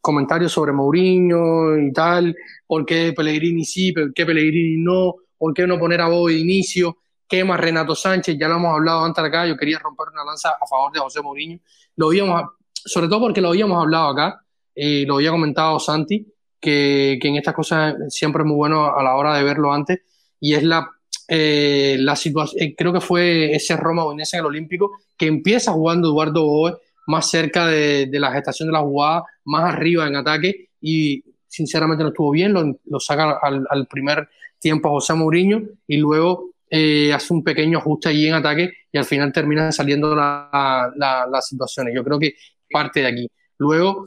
comentarios 0.00 0.52
sobre 0.52 0.72
Mourinho 0.72 1.76
y 1.76 1.92
tal. 1.92 2.34
¿Por 2.66 2.86
qué 2.86 3.12
Pellegrini 3.14 3.64
sí? 3.64 3.92
¿Por 3.92 4.14
qué 4.14 4.24
Pellegrini 4.24 4.82
no? 4.82 5.16
¿Por 5.36 5.52
qué 5.52 5.66
no 5.66 5.78
poner 5.78 6.00
a 6.00 6.08
Bobe 6.08 6.34
de 6.34 6.38
inicio? 6.38 6.98
¿Qué 7.28 7.44
más 7.44 7.60
Renato 7.60 7.94
Sánchez? 7.94 8.36
Ya 8.38 8.48
lo 8.48 8.56
hemos 8.56 8.74
hablado 8.74 9.04
antes 9.04 9.22
acá. 9.22 9.46
Yo 9.46 9.56
quería 9.56 9.78
romper 9.78 10.08
una 10.12 10.24
lanza 10.24 10.50
a 10.50 10.66
favor 10.66 10.92
de 10.92 11.00
José 11.00 11.20
Mourinho 11.20 11.58
lo 12.00 12.06
habíamos, 12.08 12.42
sobre 12.72 13.08
todo 13.08 13.20
porque 13.20 13.42
lo 13.42 13.50
habíamos 13.50 13.78
hablado 13.78 14.08
acá, 14.08 14.42
y 14.74 15.04
lo 15.04 15.16
había 15.16 15.30
comentado 15.30 15.78
Santi, 15.78 16.26
que, 16.58 17.18
que, 17.20 17.28
en 17.28 17.36
estas 17.36 17.52
cosas 17.52 17.94
siempre 18.08 18.42
es 18.42 18.46
muy 18.46 18.56
bueno 18.56 18.86
a 18.86 19.02
la 19.02 19.16
hora 19.16 19.36
de 19.36 19.44
verlo 19.44 19.70
antes, 19.70 20.00
y 20.40 20.54
es 20.54 20.62
la, 20.62 20.90
eh, 21.28 21.96
la 22.00 22.16
situación, 22.16 22.62
eh, 22.62 22.74
creo 22.74 22.94
que 22.94 23.02
fue 23.02 23.54
ese 23.54 23.76
Roma 23.76 24.06
Udinese 24.06 24.38
en 24.38 24.40
el 24.40 24.46
Olímpico, 24.46 24.92
que 25.14 25.26
empieza 25.26 25.72
jugando 25.72 26.08
Eduardo 26.08 26.46
Boe 26.46 26.78
más 27.06 27.28
cerca 27.28 27.66
de, 27.66 28.06
de, 28.06 28.18
la 28.18 28.32
gestación 28.32 28.68
de 28.68 28.72
la 28.72 28.80
jugada, 28.80 29.24
más 29.44 29.74
arriba 29.74 30.06
en 30.06 30.16
ataque, 30.16 30.70
y 30.80 31.22
sinceramente 31.46 32.02
no 32.02 32.10
estuvo 32.10 32.30
bien, 32.30 32.54
lo, 32.54 32.78
lo 32.86 32.98
saca 32.98 33.38
al, 33.42 33.66
al, 33.68 33.86
primer 33.88 34.26
tiempo 34.58 34.88
a 34.88 34.92
José 34.92 35.12
Mourinho, 35.12 35.64
y 35.86 35.98
luego 35.98 36.54
eh, 36.72 37.12
hace 37.12 37.34
un 37.34 37.42
pequeño 37.42 37.78
ajuste 37.78 38.10
allí 38.10 38.28
en 38.28 38.34
ataque 38.34 38.70
y 38.92 38.96
al 38.96 39.04
final 39.04 39.32
termina 39.32 39.72
saliendo 39.72 40.14
las 40.14 40.48
la, 40.52 41.26
la 41.30 41.42
situaciones. 41.42 41.92
Yo 41.94 42.04
creo 42.04 42.18
que 42.18 42.34
parte 42.70 43.00
de 43.00 43.06
aquí. 43.08 43.28
Luego, 43.58 44.06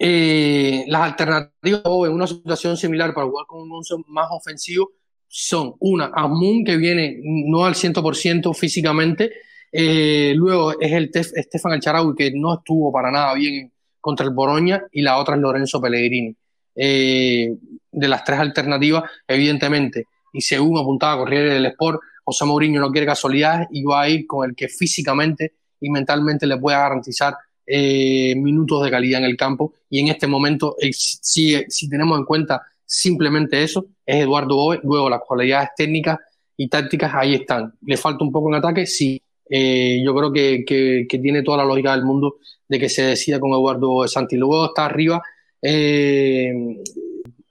eh, 0.00 0.84
las 0.88 1.02
alternativas 1.02 1.82
en 1.84 2.12
una 2.12 2.26
situación 2.26 2.76
similar 2.76 3.14
para 3.14 3.28
jugar 3.28 3.46
con 3.46 3.62
un 3.62 3.72
once 3.72 3.94
más 4.08 4.26
ofensivo 4.30 4.90
son 5.28 5.74
una, 5.78 6.06
Asmun 6.06 6.64
que 6.64 6.76
viene 6.76 7.20
no 7.22 7.64
al 7.64 7.74
100% 7.74 8.52
físicamente, 8.54 9.32
eh, 9.70 10.32
luego 10.34 10.80
es 10.80 10.92
el 10.92 11.10
Tef, 11.10 11.30
Estefan 11.34 11.72
Alcharaui 11.72 12.14
que 12.16 12.32
no 12.32 12.54
estuvo 12.54 12.92
para 12.92 13.10
nada 13.10 13.34
bien 13.34 13.72
contra 14.00 14.26
el 14.26 14.32
Boroña 14.32 14.82
y 14.90 15.02
la 15.02 15.18
otra 15.18 15.36
es 15.36 15.40
Lorenzo 15.40 15.80
Pellegrini. 15.80 16.34
De 16.74 18.08
las 18.08 18.24
tres 18.24 18.38
alternativas, 18.38 19.04
evidentemente, 19.26 20.06
y 20.36 20.42
según 20.42 20.78
apuntaba 20.78 21.16
Corriere 21.16 21.54
del 21.54 21.66
Sport, 21.66 22.00
José 22.22 22.44
Mourinho 22.44 22.80
no 22.80 22.90
quiere 22.90 23.06
casualidades 23.06 23.68
y 23.70 23.84
va 23.84 24.02
a 24.02 24.08
ir 24.08 24.26
con 24.26 24.48
el 24.48 24.54
que 24.54 24.68
físicamente 24.68 25.54
y 25.80 25.88
mentalmente 25.88 26.46
le 26.46 26.58
pueda 26.58 26.80
garantizar 26.80 27.34
eh, 27.66 28.34
minutos 28.36 28.84
de 28.84 28.90
calidad 28.90 29.20
en 29.20 29.26
el 29.26 29.36
campo. 29.36 29.72
Y 29.88 30.00
en 30.00 30.08
este 30.08 30.26
momento, 30.26 30.76
eh, 30.78 30.90
si, 30.92 31.56
si, 31.68 31.88
tenemos 31.88 32.18
en 32.18 32.26
cuenta 32.26 32.62
simplemente 32.84 33.62
eso, 33.62 33.86
es 34.04 34.16
Eduardo 34.16 34.56
Boe. 34.56 34.80
Luego 34.82 35.08
las 35.08 35.22
cualidades 35.26 35.70
técnicas 35.74 36.18
y 36.56 36.68
tácticas 36.68 37.14
ahí 37.14 37.34
están. 37.34 37.72
¿Le 37.86 37.96
falta 37.96 38.22
un 38.22 38.32
poco 38.32 38.48
en 38.48 38.56
ataque? 38.56 38.86
Sí. 38.86 39.20
Eh, 39.48 40.02
yo 40.04 40.14
creo 40.14 40.32
que, 40.32 40.64
que, 40.66 41.06
que, 41.08 41.18
tiene 41.18 41.42
toda 41.42 41.58
la 41.58 41.64
lógica 41.64 41.92
del 41.92 42.04
mundo 42.04 42.36
de 42.68 42.78
que 42.78 42.88
se 42.88 43.02
decida 43.02 43.40
con 43.40 43.52
Eduardo 43.52 44.06
Santi. 44.06 44.36
Luego 44.36 44.66
está 44.66 44.84
arriba 44.84 45.22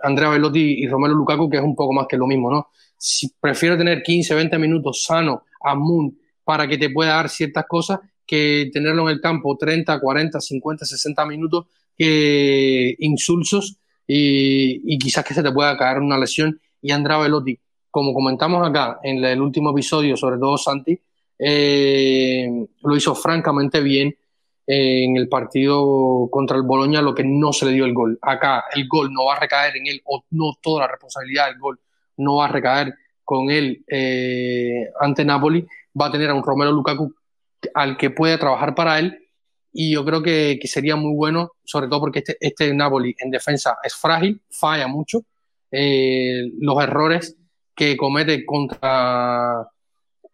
Andrea 0.05 0.29
Velotti 0.29 0.83
y 0.83 0.87
Romero 0.87 1.13
Lukaku, 1.15 1.49
que 1.49 1.57
es 1.57 1.63
un 1.63 1.75
poco 1.75 1.93
más 1.93 2.07
que 2.07 2.17
lo 2.17 2.27
mismo, 2.27 2.51
¿no? 2.51 2.69
Prefiero 3.39 3.77
tener 3.77 4.01
15, 4.03 4.35
20 4.35 4.57
minutos 4.57 5.03
sano 5.03 5.43
a 5.61 5.75
Moon 5.75 6.17
para 6.43 6.67
que 6.67 6.77
te 6.77 6.89
pueda 6.89 7.15
dar 7.15 7.29
ciertas 7.29 7.65
cosas 7.67 7.99
que 8.25 8.69
tenerlo 8.71 9.09
en 9.09 9.15
el 9.15 9.21
campo 9.21 9.55
30, 9.57 9.99
40, 9.99 10.39
50, 10.39 10.85
60 10.85 11.25
minutos 11.25 11.65
que 11.97 12.95
insulsos 12.99 13.77
y, 14.07 14.93
y 14.93 14.97
quizás 14.97 15.23
que 15.23 15.33
se 15.33 15.43
te 15.43 15.51
pueda 15.51 15.77
caer 15.77 15.99
una 15.99 16.17
lesión. 16.17 16.59
Y 16.81 16.91
Andrea 16.91 17.17
Velotti, 17.17 17.59
como 17.89 18.13
comentamos 18.13 18.67
acá 18.67 18.99
en 19.03 19.23
el 19.23 19.41
último 19.41 19.71
episodio, 19.71 20.17
sobre 20.17 20.37
todo 20.37 20.57
Santi, 20.57 20.99
eh, 21.37 22.47
lo 22.83 22.95
hizo 22.95 23.13
francamente 23.15 23.81
bien 23.81 24.15
en 24.67 25.17
el 25.17 25.29
partido 25.29 26.27
contra 26.31 26.57
el 26.57 26.63
Boloña 26.63 27.01
lo 27.01 27.13
que 27.13 27.23
no 27.23 27.53
se 27.53 27.65
le 27.65 27.73
dio 27.73 27.85
el 27.85 27.93
gol. 27.93 28.17
Acá 28.21 28.65
el 28.73 28.87
gol 28.87 29.11
no 29.13 29.25
va 29.25 29.35
a 29.35 29.39
recaer 29.39 29.77
en 29.77 29.87
él, 29.87 30.01
o 30.05 30.23
no 30.31 30.53
toda 30.61 30.81
la 30.81 30.87
responsabilidad 30.87 31.47
del 31.47 31.59
gol 31.59 31.79
no 32.17 32.37
va 32.37 32.45
a 32.45 32.49
recaer 32.49 32.93
con 33.23 33.49
él 33.49 33.83
eh, 33.87 34.87
ante 34.99 35.25
Napoli, 35.25 35.65
va 35.99 36.07
a 36.07 36.11
tener 36.11 36.29
a 36.29 36.33
un 36.33 36.43
Romero 36.43 36.71
Lukaku 36.71 37.13
al 37.73 37.97
que 37.97 38.11
puede 38.11 38.37
trabajar 38.37 38.75
para 38.75 38.99
él 38.99 39.25
y 39.77 39.91
yo 39.91 40.05
creo 40.05 40.23
que, 40.23 40.57
que 40.61 40.67
sería 40.69 40.95
muy 40.95 41.13
bueno, 41.13 41.51
sobre 41.65 41.87
todo 41.87 41.99
porque 41.99 42.19
este, 42.19 42.37
este, 42.39 42.73
Napoli 42.73 43.13
en 43.19 43.29
defensa 43.29 43.77
es 43.83 43.93
frágil, 43.93 44.41
falla 44.49 44.87
mucho, 44.87 45.23
eh, 45.69 46.49
los 46.59 46.81
errores 46.81 47.35
que 47.75 47.97
comete 47.97 48.45
contra 48.45 49.67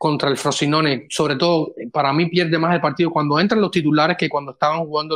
contra 0.02 0.30
el 0.30 0.38
Frosinone, 0.38 1.06
sobre 1.12 1.36
todo 1.36 1.76
para 1.92 2.12
mí 2.12 2.26
pierde 2.26 2.58
más 2.58 2.74
el 2.74 2.82
partido 2.82 3.12
cuando 3.12 3.40
entran 3.40 3.62
los 3.62 3.70
titulares 3.70 4.18
que 4.18 4.30
cuando 4.30 4.54
estaban 4.54 4.80
jugando 4.80 5.16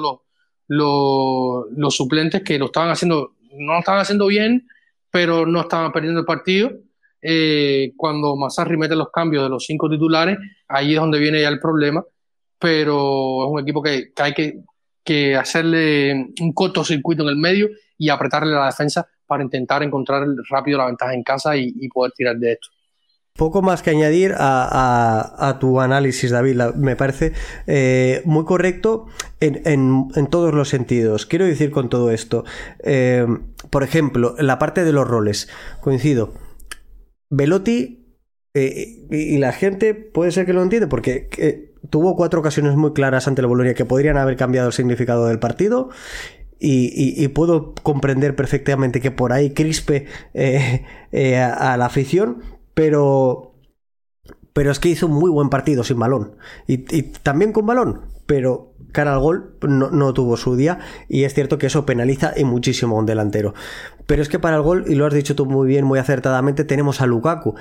los, 0.68 1.66
los, 1.76 1.96
suplentes 1.96 2.44
que 2.44 2.60
lo 2.60 2.66
estaban 2.66 2.92
haciendo, 2.92 3.34
no 3.54 3.74
lo 3.74 3.80
estaban 3.80 4.02
haciendo 4.02 4.28
bien, 4.28 4.68
pero 5.10 5.48
no 5.48 5.62
estaban 5.62 5.92
perdiendo 5.92 6.20
el 6.20 6.26
partido. 6.28 6.70
Eh, 7.20 7.94
cuando 7.98 8.36
Massarri 8.36 8.78
mete 8.78 8.96
los 8.96 9.10
cambios 9.10 9.46
de 9.46 9.50
los 9.50 9.66
cinco 9.66 9.90
titulares, 9.90 10.38
ahí 10.68 10.94
es 10.94 11.00
donde 11.00 11.18
viene 11.18 11.42
ya 11.42 11.50
el 11.50 11.60
problema, 11.60 12.06
pero 12.60 13.44
es 13.44 13.52
un 13.54 13.60
equipo 13.62 13.82
que, 13.82 14.12
hay 14.18 14.34
que, 14.36 14.60
que 15.04 15.36
hacerle 15.36 16.28
un 16.40 16.54
cortocircuito 16.54 17.24
en 17.24 17.30
el 17.30 17.38
medio 17.38 17.70
y 17.98 18.10
apretarle 18.10 18.54
la 18.54 18.68
defensa 18.68 19.08
para 19.26 19.42
intentar 19.42 19.82
encontrar 19.82 20.28
rápido 20.48 20.78
la 20.78 20.86
ventaja 20.86 21.16
en 21.16 21.24
casa 21.24 21.58
y 21.58 21.90
poder 21.90 22.12
tirar 22.12 22.38
de 22.38 22.52
esto. 22.52 22.75
Poco 23.38 23.62
más 23.62 23.82
que 23.82 23.90
añadir 23.90 24.34
a, 24.38 25.58
tu 25.60 25.82
análisis, 25.82 26.32
David. 26.32 26.58
me 26.78 26.96
parece 26.96 27.34
eh, 27.68 28.22
muy 28.24 28.46
correcto 28.46 29.08
en, 29.42 30.08
todos 30.30 30.54
los 30.54 30.70
sentidos. 30.70 31.26
Quiero 31.26 31.44
decir 31.44 31.70
con 31.70 31.90
todo 31.90 32.12
esto, 32.12 32.46
eh, 32.82 33.28
por 33.70 33.84
ejemplo, 33.84 34.36
la 34.40 34.58
parte 34.58 34.86
de 34.86 34.94
los 34.94 35.06
roles. 35.06 35.50
Coincido. 35.82 36.34
Velotti 37.30 38.08
eh, 38.54 39.06
y 39.12 39.38
la 39.38 39.52
gente 39.52 39.96
puede 39.96 40.32
ser 40.32 40.46
que 40.46 40.54
lo 40.54 40.64
entiende 40.64 40.88
porque 40.88 41.74
tuvo 41.90 42.16
cuatro 42.16 42.40
ocasiones 42.40 42.78
muy 42.78 42.94
claras 42.94 43.28
ante 43.28 43.42
la 43.42 43.50
Bolonia 43.50 43.74
que 43.74 43.84
podrían 43.84 44.16
haber 44.16 44.38
cambiado 44.38 44.68
el 44.68 44.74
significado 44.74 45.28
del 45.28 45.40
partido 45.40 45.90
y, 46.58 47.28
puedo 47.28 47.76
comprender 47.84 48.34
perfectamente 48.34 49.02
que 49.02 49.12
por 49.12 49.34
ahí 49.34 49.50
crispe 49.50 50.06
a, 51.14 51.76
la 51.78 51.86
afición, 51.86 52.55
pero. 52.76 53.54
Pero 54.54 54.72
es 54.72 54.80
que 54.80 54.88
hizo 54.88 55.08
un 55.08 55.14
muy 55.14 55.30
buen 55.30 55.50
partido 55.50 55.84
sin 55.84 56.00
balón. 56.00 56.38
Y, 56.66 56.78
también 57.24 57.52
con 57.52 57.66
balón, 57.66 58.04
pero 58.26 58.74
cara 58.94 59.14
al 59.14 59.20
gol 59.20 59.58
no, 59.62 60.14
tuvo 60.14 60.38
su 60.38 60.56
día. 60.56 60.80
Y 61.10 61.26
es 61.26 61.34
cierto 61.34 61.58
que 61.58 61.68
eso 61.68 61.86
penaliza 61.86 62.32
y 62.38 62.46
muchísimo 62.46 62.96
a 62.96 63.00
un 63.00 63.06
delantero. 63.06 63.54
Pero 64.06 64.22
es 64.22 64.30
que 64.30 64.40
para 64.40 64.56
el 64.56 64.62
gol, 64.62 64.86
y 64.88 64.96
lo 64.96 65.06
has 65.06 65.14
dicho 65.14 65.36
tú 65.36 65.46
muy 65.46 65.68
bien, 65.68 65.84
muy 65.84 66.00
acertadamente, 66.00 66.64
tenemos 66.64 67.02
a 67.02 67.06
Lukaku. 67.06 67.56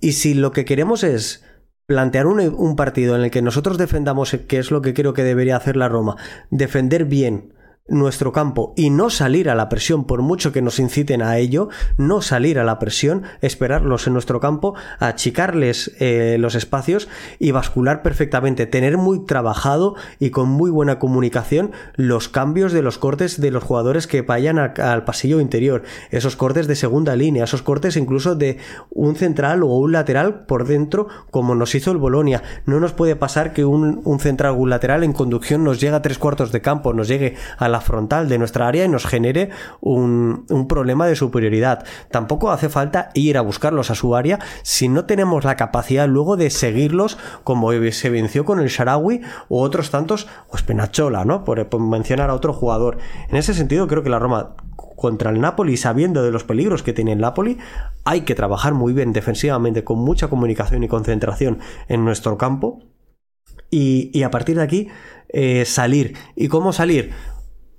Y 0.00 0.12
si 0.12 0.34
lo 0.34 0.50
que 0.50 0.64
queremos 0.64 1.04
es 1.04 1.44
plantear 1.86 2.26
un, 2.26 2.40
un, 2.40 2.74
partido 2.74 3.14
en 3.14 3.22
el 3.22 3.30
que 3.30 3.40
nosotros 3.40 3.78
defendamos, 3.78 4.36
que 4.48 4.58
es 4.58 4.72
lo 4.72 4.82
que 4.82 4.94
creo 4.94 5.12
que 5.12 5.22
debería 5.22 5.56
hacer 5.56 5.76
la 5.76 5.88
Roma, 5.88 6.16
defender 6.50 7.04
bien, 7.04 7.54
nuestro 7.88 8.32
campo 8.32 8.72
y 8.76 8.90
no 8.90 9.10
salir 9.10 9.50
a 9.50 9.54
la 9.54 9.68
presión, 9.68 10.04
por 10.04 10.22
mucho 10.22 10.52
que 10.52 10.62
nos 10.62 10.78
inciten 10.78 11.20
a 11.20 11.38
ello, 11.38 11.68
no 11.96 12.22
salir 12.22 12.58
a 12.58 12.64
la 12.64 12.78
presión, 12.78 13.24
esperarlos 13.40 14.06
en 14.06 14.12
nuestro 14.12 14.40
campo, 14.40 14.74
achicarles 14.98 15.92
eh, 15.98 16.36
los 16.38 16.54
espacios 16.54 17.08
y 17.38 17.50
bascular 17.50 18.02
perfectamente, 18.02 18.66
tener 18.66 18.98
muy 18.98 19.24
trabajado 19.26 19.96
y 20.20 20.30
con 20.30 20.48
muy 20.48 20.70
buena 20.70 20.98
comunicación 20.98 21.72
los 21.96 22.28
cambios 22.28 22.72
de 22.72 22.82
los 22.82 22.98
cortes 22.98 23.40
de 23.40 23.50
los 23.50 23.64
jugadores 23.64 24.06
que 24.06 24.22
vayan 24.22 24.58
al 24.58 25.04
pasillo 25.04 25.40
interior, 25.40 25.82
esos 26.10 26.36
cortes 26.36 26.68
de 26.68 26.76
segunda 26.76 27.16
línea, 27.16 27.44
esos 27.44 27.62
cortes 27.62 27.96
incluso 27.96 28.36
de 28.36 28.58
un 28.90 29.16
central 29.16 29.62
o 29.64 29.66
un 29.66 29.92
lateral 29.92 30.44
por 30.46 30.66
dentro, 30.66 31.08
como 31.30 31.54
nos 31.54 31.74
hizo 31.74 31.90
el 31.90 31.98
Bolonia. 31.98 32.42
No 32.64 32.78
nos 32.78 32.92
puede 32.92 33.16
pasar 33.16 33.52
que 33.52 33.64
un, 33.64 34.00
un 34.04 34.20
central 34.20 34.52
o 34.52 34.56
un 34.56 34.70
lateral 34.70 35.02
en 35.02 35.12
conducción 35.12 35.64
nos 35.64 35.80
llegue 35.80 35.96
a 35.96 36.02
tres 36.02 36.18
cuartos 36.18 36.52
de 36.52 36.60
campo, 36.60 36.92
nos 36.92 37.08
llegue 37.08 37.34
a 37.58 37.68
la 37.72 37.80
frontal 37.80 38.28
de 38.28 38.38
nuestra 38.38 38.68
área 38.68 38.84
y 38.84 38.88
nos 38.88 39.06
genere 39.06 39.50
un, 39.80 40.46
problema 40.68 41.06
de 41.06 41.16
superioridad. 41.16 41.84
Tampoco 42.10 42.50
hace 42.52 42.68
falta 42.68 43.10
ir 43.14 43.36
a 43.36 43.40
buscarlos 43.40 43.90
a 43.90 43.94
su 43.94 44.14
área 44.14 44.38
si 44.62 44.88
no 44.88 45.06
tenemos 45.06 45.44
la 45.44 45.56
capacidad 45.56 46.06
luego 46.06 46.36
de 46.36 46.50
seguirlos 46.50 47.18
como 47.42 47.72
se 47.90 48.10
venció 48.10 48.44
con 48.44 48.60
el 48.60 48.68
Sharawi 48.68 49.22
o 49.48 49.62
otros 49.62 49.90
tantos, 49.90 50.28
o 50.48 50.56
Spenachola, 50.56 51.24
¿no? 51.24 51.44
Por, 51.44 51.68
por 51.68 51.80
mencionar 51.80 52.30
a 52.30 52.34
otro 52.34 52.52
jugador. 52.52 52.98
En 53.28 53.36
ese 53.36 53.54
sentido 53.54 53.88
creo 53.88 54.02
que 54.02 54.10
la 54.10 54.18
Roma 54.18 54.54
contra 55.02 55.30
el 55.30 55.40
Napoli, 55.40 55.76
sabiendo 55.76 56.22
de 56.22 56.30
los 56.30 56.44
peligros 56.44 56.84
que 56.84 56.92
tiene 56.92 57.12
el 57.12 57.18
Napoli, 57.18 57.58
hay 58.04 58.20
que 58.20 58.36
trabajar 58.36 58.72
muy 58.72 58.92
bien 58.92 59.12
defensivamente, 59.12 59.82
con 59.82 59.98
mucha 59.98 60.28
comunicación 60.28 60.84
y 60.84 60.88
concentración 60.88 61.58
en 61.88 62.04
nuestro 62.04 62.38
campo. 62.38 62.80
Y, 63.68 64.22
a 64.22 64.30
partir 64.30 64.56
de 64.56 64.62
aquí, 64.62 64.88
eh, 65.30 65.64
salir. 65.64 66.14
¿Y 66.36 66.48
cómo 66.48 66.72
salir? 66.72 67.10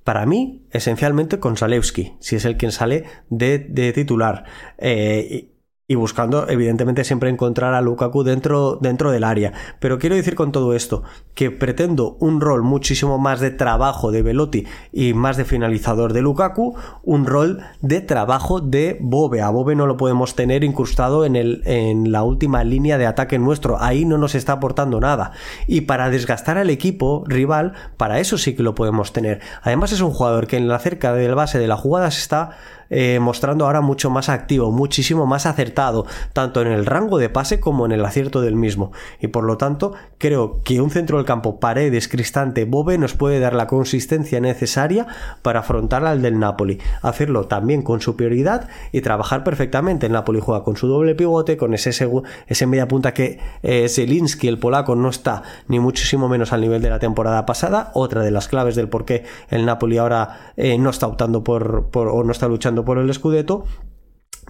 Para 0.04 0.26
mí, 0.26 0.66
esencialmente 0.72 1.40
con 1.40 1.58
Salewski, 1.58 2.14
si 2.20 2.36
es 2.36 2.46
el 2.46 2.58
quien 2.58 2.72
sale 2.72 3.06
de, 3.30 3.94
titular. 3.94 4.46
Eh, 4.78 5.53
y 5.86 5.96
buscando, 5.96 6.48
evidentemente, 6.48 7.04
siempre 7.04 7.30
encontrar 7.30 7.74
a 7.74 7.82
Lukaku 7.82 8.24
dentro, 8.24 8.78
dentro 8.82 9.12
del 9.12 9.26
área. 9.26 9.52
Pero 9.80 10.00
quiero 10.00 10.16
decir 10.16 10.34
con 10.34 10.54
todo 10.54 10.74
esto 10.74 11.04
que 11.34 11.52
pretendo 11.52 12.16
un 12.22 12.40
rol 12.40 12.64
muchísimo 12.64 13.18
más 13.18 13.42
de 13.42 13.52
trabajo 13.52 14.12
de 14.12 14.22
Velotti 14.22 14.66
y 14.94 15.14
más 15.14 15.36
de 15.36 15.44
finalizador 15.44 16.14
de 16.14 16.22
Lukaku, 16.22 16.76
un 17.04 17.26
rol 17.26 17.60
de 17.82 18.00
trabajo 18.00 18.62
de 18.62 18.98
Bobe. 19.02 19.42
A 19.42 19.50
Bobe 19.50 19.76
no 19.76 19.86
lo 19.86 19.98
podemos 19.98 20.36
tener 20.36 20.64
incrustado 20.64 21.26
en, 21.26 21.36
el, 21.36 21.62
en 21.66 22.14
la 22.14 22.24
última 22.24 22.64
línea 22.64 22.98
de 22.98 23.06
ataque 23.06 23.38
nuestro. 23.38 23.82
Ahí 23.82 24.06
no 24.06 24.18
nos 24.18 24.36
está 24.36 24.54
aportando 24.54 25.02
nada. 25.02 25.32
Y 25.68 25.82
para 25.82 26.10
desgastar 26.10 26.58
al 26.58 26.70
equipo 26.70 27.26
rival, 27.28 27.74
para 27.98 28.22
eso 28.22 28.38
sí 28.38 28.56
que 28.56 28.64
lo 28.64 28.74
podemos 28.74 29.12
tener. 29.12 29.42
Además, 29.62 29.92
es 29.92 30.00
un 30.00 30.12
jugador 30.12 30.48
que 30.48 30.56
en 30.56 30.70
la 30.70 30.80
cerca 30.80 31.14
del 31.14 31.36
base 31.36 31.60
de 31.60 31.68
la 31.68 31.76
jugada 31.76 32.10
se 32.10 32.22
está 32.22 32.52
eh, 32.96 33.20
mostrando 33.20 33.66
ahora 33.66 33.82
mucho 33.82 34.12
más 34.12 34.30
activo, 34.30 34.72
muchísimo 34.72 35.26
más 35.26 35.48
acertado, 35.48 36.06
tanto 36.32 36.62
en 36.62 36.68
el 36.68 36.86
rango 36.86 37.18
de 37.18 37.28
pase 37.28 37.60
como 37.60 37.88
en 37.88 37.92
el 37.92 38.06
acierto 38.06 38.40
del 38.42 38.56
mismo. 38.56 38.92
Y 39.20 39.28
por 39.28 39.46
lo 39.46 39.58
tanto, 39.58 39.94
creo 40.20 40.62
que 40.64 40.80
un 40.80 40.92
centro 40.92 41.18
del 41.18 41.26
campo, 41.26 41.60
Paredes, 41.60 42.08
Cristante, 42.08 42.66
Bobe 42.66 43.00
nos 43.00 43.16
puede 43.16 43.40
dar 43.40 43.56
la 43.56 43.66
consistencia 43.66 44.40
necesaria 44.40 45.08
para 45.42 45.62
afrontar 45.62 46.06
al 46.06 46.22
del 46.22 46.38
Napoli. 46.38 46.80
Hacerlo 47.02 47.46
también 47.46 47.82
con 47.82 48.00
superioridad 48.00 48.70
y 48.92 49.02
trabajar 49.02 49.44
perfectamente. 49.44 50.06
El 50.06 50.12
Napoli 50.12 50.40
juega 50.40 50.64
con 50.64 50.78
su 50.78 50.88
doble 50.88 51.16
pivote, 51.16 51.58
con 51.58 51.74
ese, 51.74 51.90
ese 52.48 52.68
media 52.68 52.88
punta 52.88 53.14
que 53.14 53.40
eh, 53.64 53.90
Zelinski, 53.90 54.48
el 54.48 54.60
polaco, 54.60 54.96
no 54.96 55.10
está 55.10 55.42
ni 55.68 55.80
muchísimo 55.80 56.30
menos 56.30 56.54
al 56.54 56.62
nivel 56.62 56.84
de 56.84 56.92
la 56.92 57.00
temporada 57.00 57.48
pasada. 57.48 57.90
Otra 57.96 58.22
de 58.22 58.30
las 58.30 58.48
claves 58.48 58.76
del 58.76 58.88
por 58.88 59.06
qué 59.06 59.24
el 59.50 59.66
Napoli 59.66 59.98
ahora 59.98 60.52
eh, 60.58 60.78
no 60.78 60.92
está 60.92 61.08
optando 61.08 61.44
por, 61.44 61.90
o 61.96 62.24
no 62.24 62.32
está 62.32 62.48
luchando 62.48 62.83
por 62.84 62.98
el 62.98 63.14
Scudetto. 63.14 63.66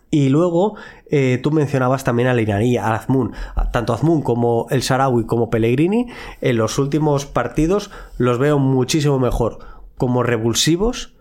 Y 0.10 0.30
luego 0.30 0.76
eh, 1.10 1.40
tú 1.42 1.52
mencionabas 1.52 2.04
también 2.04 2.28
a 2.28 2.36
Linarí, 2.36 2.78
a 2.78 2.94
Azmun. 2.94 3.34
Tanto 3.72 3.94
Azmun 3.94 4.22
como 4.22 4.68
el 4.70 4.84
Sarawi 4.84 5.26
como 5.26 5.50
Pellegrini 5.50 6.08
en 6.42 6.58
los 6.58 6.78
últimos 6.78 7.26
partidos 7.26 7.90
los 8.18 8.38
veo 8.38 8.60
muchísimo 8.60 9.18
mejor 9.18 9.60
como 9.98 10.22
revulsivos 10.22 11.16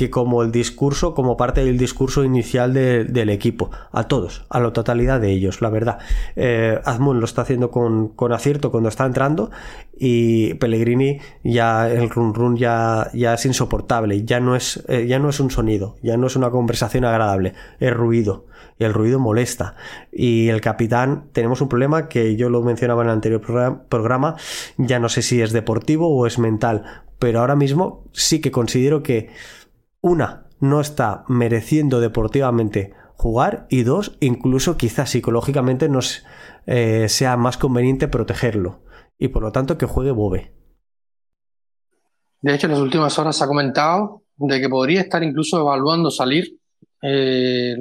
que 0.00 0.08
como 0.08 0.42
el 0.42 0.50
discurso, 0.50 1.12
como 1.12 1.36
parte 1.36 1.62
del 1.62 1.76
discurso 1.76 2.24
inicial 2.24 2.72
del 2.72 3.28
equipo. 3.28 3.70
A 3.92 4.04
todos, 4.04 4.46
a 4.48 4.58
la 4.58 4.72
totalidad 4.72 5.20
de 5.20 5.30
ellos, 5.30 5.60
la 5.60 5.68
verdad. 5.68 5.98
Eh, 6.36 6.80
Azmun 6.86 7.20
lo 7.20 7.26
está 7.26 7.42
haciendo 7.42 7.70
con, 7.70 8.14
acierto 8.32 8.70
cuando 8.70 8.88
está 8.88 9.04
entrando 9.04 9.50
y 9.98 10.54
Pellegrini 10.54 11.18
ya 11.44 11.90
el 11.90 12.08
run 12.08 12.32
run 12.32 12.56
ya, 12.56 13.10
ya 13.12 13.34
es 13.34 13.44
insoportable, 13.44 14.24
ya 14.24 14.40
no 14.40 14.56
es, 14.56 14.82
eh, 14.88 15.06
ya 15.06 15.18
no 15.18 15.28
es 15.28 15.38
un 15.38 15.50
sonido, 15.50 15.96
ya 16.00 16.16
no 16.16 16.28
es 16.28 16.34
una 16.34 16.48
conversación 16.48 17.04
agradable, 17.04 17.52
es 17.78 17.92
ruido 17.92 18.46
y 18.78 18.84
el 18.84 18.94
ruido 18.94 19.20
molesta. 19.20 19.74
Y 20.10 20.48
el 20.48 20.62
capitán, 20.62 21.24
tenemos 21.34 21.60
un 21.60 21.68
problema 21.68 22.08
que 22.08 22.36
yo 22.36 22.48
lo 22.48 22.62
mencionaba 22.62 23.02
en 23.02 23.08
el 23.08 23.14
anterior 23.16 23.42
programa, 23.90 24.36
ya 24.78 24.98
no 24.98 25.10
sé 25.10 25.20
si 25.20 25.42
es 25.42 25.52
deportivo 25.52 26.08
o 26.08 26.26
es 26.26 26.38
mental, 26.38 26.84
pero 27.18 27.40
ahora 27.40 27.54
mismo 27.54 28.02
sí 28.12 28.40
que 28.40 28.50
considero 28.50 29.02
que 29.02 29.28
una, 30.00 30.46
no 30.60 30.80
está 30.80 31.24
mereciendo 31.28 32.00
deportivamente 32.00 32.94
jugar 33.14 33.66
y 33.68 33.82
dos, 33.82 34.16
incluso 34.20 34.78
quizás 34.78 35.10
psicológicamente 35.10 35.88
nos 35.88 36.24
eh, 36.66 37.08
sea 37.08 37.36
más 37.36 37.58
conveniente 37.58 38.08
protegerlo 38.08 38.82
y 39.18 39.28
por 39.28 39.42
lo 39.42 39.52
tanto 39.52 39.76
que 39.76 39.86
juegue 39.86 40.10
Bobe. 40.10 40.52
De 42.40 42.54
hecho, 42.54 42.66
en 42.66 42.72
las 42.72 42.80
últimas 42.80 43.18
horas 43.18 43.36
se 43.36 43.44
ha 43.44 43.46
comentado 43.46 44.22
de 44.36 44.58
que 44.58 44.70
podría 44.70 45.02
estar 45.02 45.22
incluso 45.22 45.60
evaluando 45.60 46.10
salir. 46.10 46.58
Eh, 47.02 47.76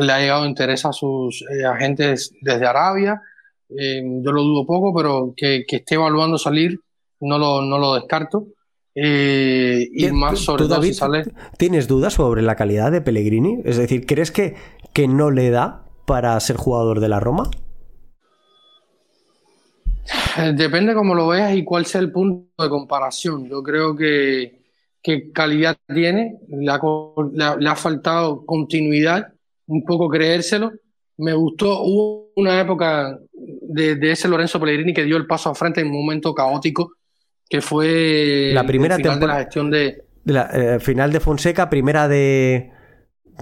le 0.00 0.12
ha 0.12 0.18
llegado 0.18 0.46
interés 0.46 0.84
a 0.84 0.92
sus 0.92 1.42
eh, 1.42 1.64
agentes 1.64 2.32
desde 2.40 2.66
Arabia. 2.66 3.20
yo 3.68 4.32
lo 4.32 4.42
dudo 4.42 4.66
poco, 4.66 4.92
pero 4.92 5.32
que, 5.36 5.64
esté 5.68 5.94
evaluando 5.94 6.36
salir 6.36 6.80
no 7.20 7.38
no 7.38 7.78
lo 7.78 7.94
descarto. 7.94 8.48
Eh, 8.94 9.88
y 9.92 10.10
más 10.10 10.40
sobre 10.40 10.64
todo 10.64 10.82
si 10.82 10.94
sale. 10.94 11.24
¿Tienes 11.56 11.88
dudas 11.88 12.14
sobre 12.14 12.42
la 12.42 12.56
calidad 12.56 12.92
de 12.92 13.00
Pellegrini? 13.00 13.60
Es 13.64 13.76
decir, 13.76 14.06
¿crees 14.06 14.30
que, 14.30 14.54
que 14.92 15.08
no 15.08 15.30
le 15.30 15.50
da 15.50 15.84
para 16.06 16.38
ser 16.40 16.56
jugador 16.56 17.00
de 17.00 17.08
la 17.08 17.20
Roma? 17.20 17.50
Eh, 20.38 20.52
depende 20.54 20.94
cómo 20.94 21.14
lo 21.14 21.28
veas 21.28 21.54
y 21.54 21.64
cuál 21.64 21.86
sea 21.86 22.00
el 22.00 22.12
punto 22.12 22.62
de 22.62 22.68
comparación. 22.68 23.48
Yo 23.48 23.62
creo 23.62 23.96
que, 23.96 24.60
calidad 25.32 25.76
tiene, 25.92 26.38
le 26.48 26.70
ha, 26.70 27.76
faltado 27.76 28.44
continuidad, 28.44 29.32
un 29.66 29.84
poco 29.84 30.08
creérselo. 30.08 30.72
Me 31.16 31.32
gustó, 31.34 31.82
hubo 31.82 32.30
una 32.36 32.60
época 32.60 33.18
de, 33.32 33.96
de, 33.96 34.12
ese 34.12 34.28
Lorenzo 34.28 34.60
Pellegrini 34.60 34.92
que 34.92 35.04
dio 35.04 35.16
el 35.16 35.26
paso 35.26 35.50
a 35.50 35.54
frente 35.54 35.80
en 35.80 35.88
un 35.88 36.04
momento 36.04 36.34
caótico 36.34 36.92
que 37.52 37.60
fue 37.60 38.52
la 38.54 38.64
primera 38.64 38.96
temporada 38.96 39.20
de 39.20 39.26
la 39.26 39.36
gestión 39.40 39.70
de... 39.70 40.04
la, 40.24 40.48
eh, 40.54 40.80
final 40.80 41.12
de 41.12 41.20
Fonseca, 41.20 41.68
primera 41.68 42.08
de... 42.08 42.70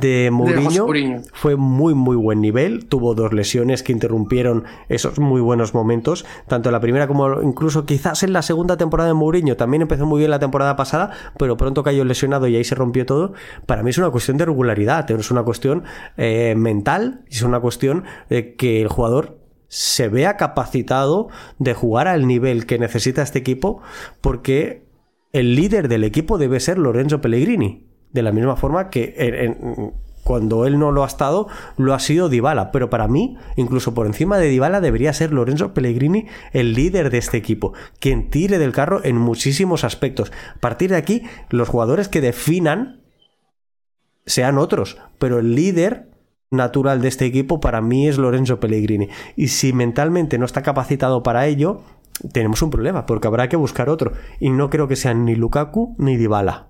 de 0.00 0.30
Mourinho 0.32 0.88
fue 1.32 1.54
muy 1.54 1.94
muy 1.94 2.16
buen 2.16 2.40
nivel, 2.40 2.86
tuvo 2.86 3.14
dos 3.14 3.32
lesiones 3.32 3.84
que 3.84 3.92
interrumpieron 3.92 4.64
esos 4.88 5.20
muy 5.20 5.40
buenos 5.40 5.74
momentos, 5.74 6.26
tanto 6.48 6.70
en 6.70 6.72
la 6.72 6.80
primera 6.80 7.06
como 7.06 7.40
incluso 7.40 7.86
quizás 7.86 8.24
en 8.24 8.32
la 8.32 8.42
segunda 8.42 8.76
temporada 8.76 9.10
de 9.10 9.14
Mourinho, 9.14 9.56
también 9.56 9.82
empezó 9.82 10.06
muy 10.06 10.18
bien 10.18 10.32
la 10.32 10.40
temporada 10.40 10.74
pasada, 10.74 11.12
pero 11.38 11.56
pronto 11.56 11.84
cayó 11.84 12.04
lesionado 12.04 12.48
y 12.48 12.56
ahí 12.56 12.64
se 12.64 12.74
rompió 12.74 13.06
todo. 13.06 13.34
Para 13.66 13.84
mí 13.84 13.90
es 13.90 13.98
una 13.98 14.10
cuestión 14.10 14.38
de 14.38 14.46
regularidad, 14.46 15.08
es 15.08 15.30
una 15.30 15.44
cuestión 15.44 15.84
eh, 16.16 16.56
mental, 16.56 17.22
es 17.30 17.42
una 17.42 17.60
cuestión 17.60 18.02
de 18.28 18.56
que 18.56 18.82
el 18.82 18.88
jugador 18.88 19.39
se 19.70 20.09
vea 20.09 20.36
capacitado 20.36 21.28
de 21.59 21.74
jugar 21.74 22.09
al 22.09 22.26
nivel 22.26 22.66
que 22.66 22.78
necesita 22.78 23.22
este 23.22 23.38
equipo, 23.38 23.80
porque 24.20 24.84
el 25.32 25.55
líder 25.55 25.86
del 25.86 26.02
equipo 26.02 26.38
debe 26.38 26.59
ser 26.59 26.76
Lorenzo 26.76 27.20
Pellegrini 27.20 27.86
de 28.12 28.22
la 28.22 28.32
misma 28.32 28.56
forma 28.56 28.90
que 28.90 29.55
cuando 30.24 30.66
él 30.66 30.78
no 30.80 30.90
lo 30.90 31.05
ha 31.05 31.06
estado, 31.06 31.47
lo 31.76 31.94
ha 31.94 32.01
sido 32.01 32.28
Dybala. 32.28 32.72
Pero 32.72 32.90
para 32.90 33.06
mí, 33.06 33.38
incluso 33.56 33.94
por 33.94 34.06
encima 34.06 34.38
de 34.38 34.48
Dybala, 34.48 34.80
debería 34.80 35.12
ser 35.12 35.32
Lorenzo 35.32 35.72
Pellegrini 35.72 36.26
el 36.52 36.74
líder 36.74 37.10
de 37.10 37.18
este 37.18 37.36
equipo, 37.36 37.72
quien 38.01 38.28
tire 38.28 38.59
del 38.59 38.72
carro 38.72 39.05
en 39.05 39.16
muchísimos 39.16 39.84
aspectos. 39.84 40.32
A 40.56 40.59
partir 40.59 40.90
de 40.90 40.97
aquí, 40.97 41.22
los 41.48 41.68
jugadores 41.68 42.09
que 42.09 42.20
definan 42.20 43.02
sean 44.26 44.59
otros, 44.59 44.98
pero 45.18 45.38
el 45.38 45.55
líder 45.55 46.09
natural 46.51 47.01
de 47.01 47.09
este 47.09 47.27
equipo 47.27 47.60
para 47.60 47.81
mí 47.81 48.09
es 48.09 48.18
Lorenzo 48.18 48.60
Pellegrini. 48.60 49.09
Y 49.36 49.48
si 49.48 49.72
mentalmente 49.72 50.39
no 50.39 50.44
está 50.44 50.62
capacitado 50.62 51.22
para 51.22 51.47
ello, 51.47 51.81
tenemos 52.32 52.60
un 52.62 52.70
problema, 52.70 53.06
porque 53.06 53.28
habrá 53.28 53.48
que 53.48 53.56
buscar 53.56 53.89
otro. 53.89 54.12
Y 54.40 54.51
no 54.51 54.68
creo 54.68 54.89
que 54.89 54.97
sean 54.97 55.24
ni 55.24 55.36
Lukaku 55.36 55.94
ni 55.98 56.16
Dybala. 56.16 56.68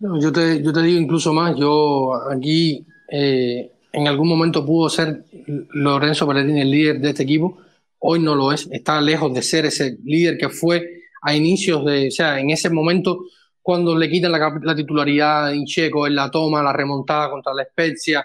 Yo, 0.00 0.32
te, 0.32 0.62
yo 0.62 0.72
te 0.72 0.82
digo 0.82 1.00
incluso 1.00 1.32
más, 1.32 1.56
yo 1.56 2.14
aquí 2.30 2.86
eh, 3.10 3.70
en 3.92 4.08
algún 4.08 4.28
momento 4.28 4.64
pudo 4.64 4.88
ser 4.88 5.24
Lorenzo 5.72 6.26
Pellegrini 6.26 6.60
el 6.60 6.70
líder 6.70 7.00
de 7.00 7.10
este 7.10 7.24
equipo, 7.24 7.58
hoy 7.98 8.20
no 8.20 8.36
lo 8.36 8.52
es, 8.52 8.68
está 8.70 9.00
lejos 9.00 9.34
de 9.34 9.42
ser 9.42 9.66
ese 9.66 9.98
líder 10.04 10.38
que 10.38 10.50
fue 10.50 11.02
a 11.20 11.34
inicios 11.34 11.84
de, 11.84 12.08
o 12.08 12.10
sea, 12.12 12.38
en 12.38 12.50
ese 12.50 12.70
momento 12.70 13.24
cuando 13.60 13.98
le 13.98 14.08
quitan 14.08 14.30
la, 14.30 14.74
titularidad 14.74 15.48
de 15.48 15.56
Incheco, 15.56 16.06
en 16.06 16.14
la 16.14 16.30
toma, 16.30 16.62
la 16.62 16.72
remontada 16.72 17.28
contra 17.28 17.52
la 17.52 17.64
Spezia, 17.64 18.24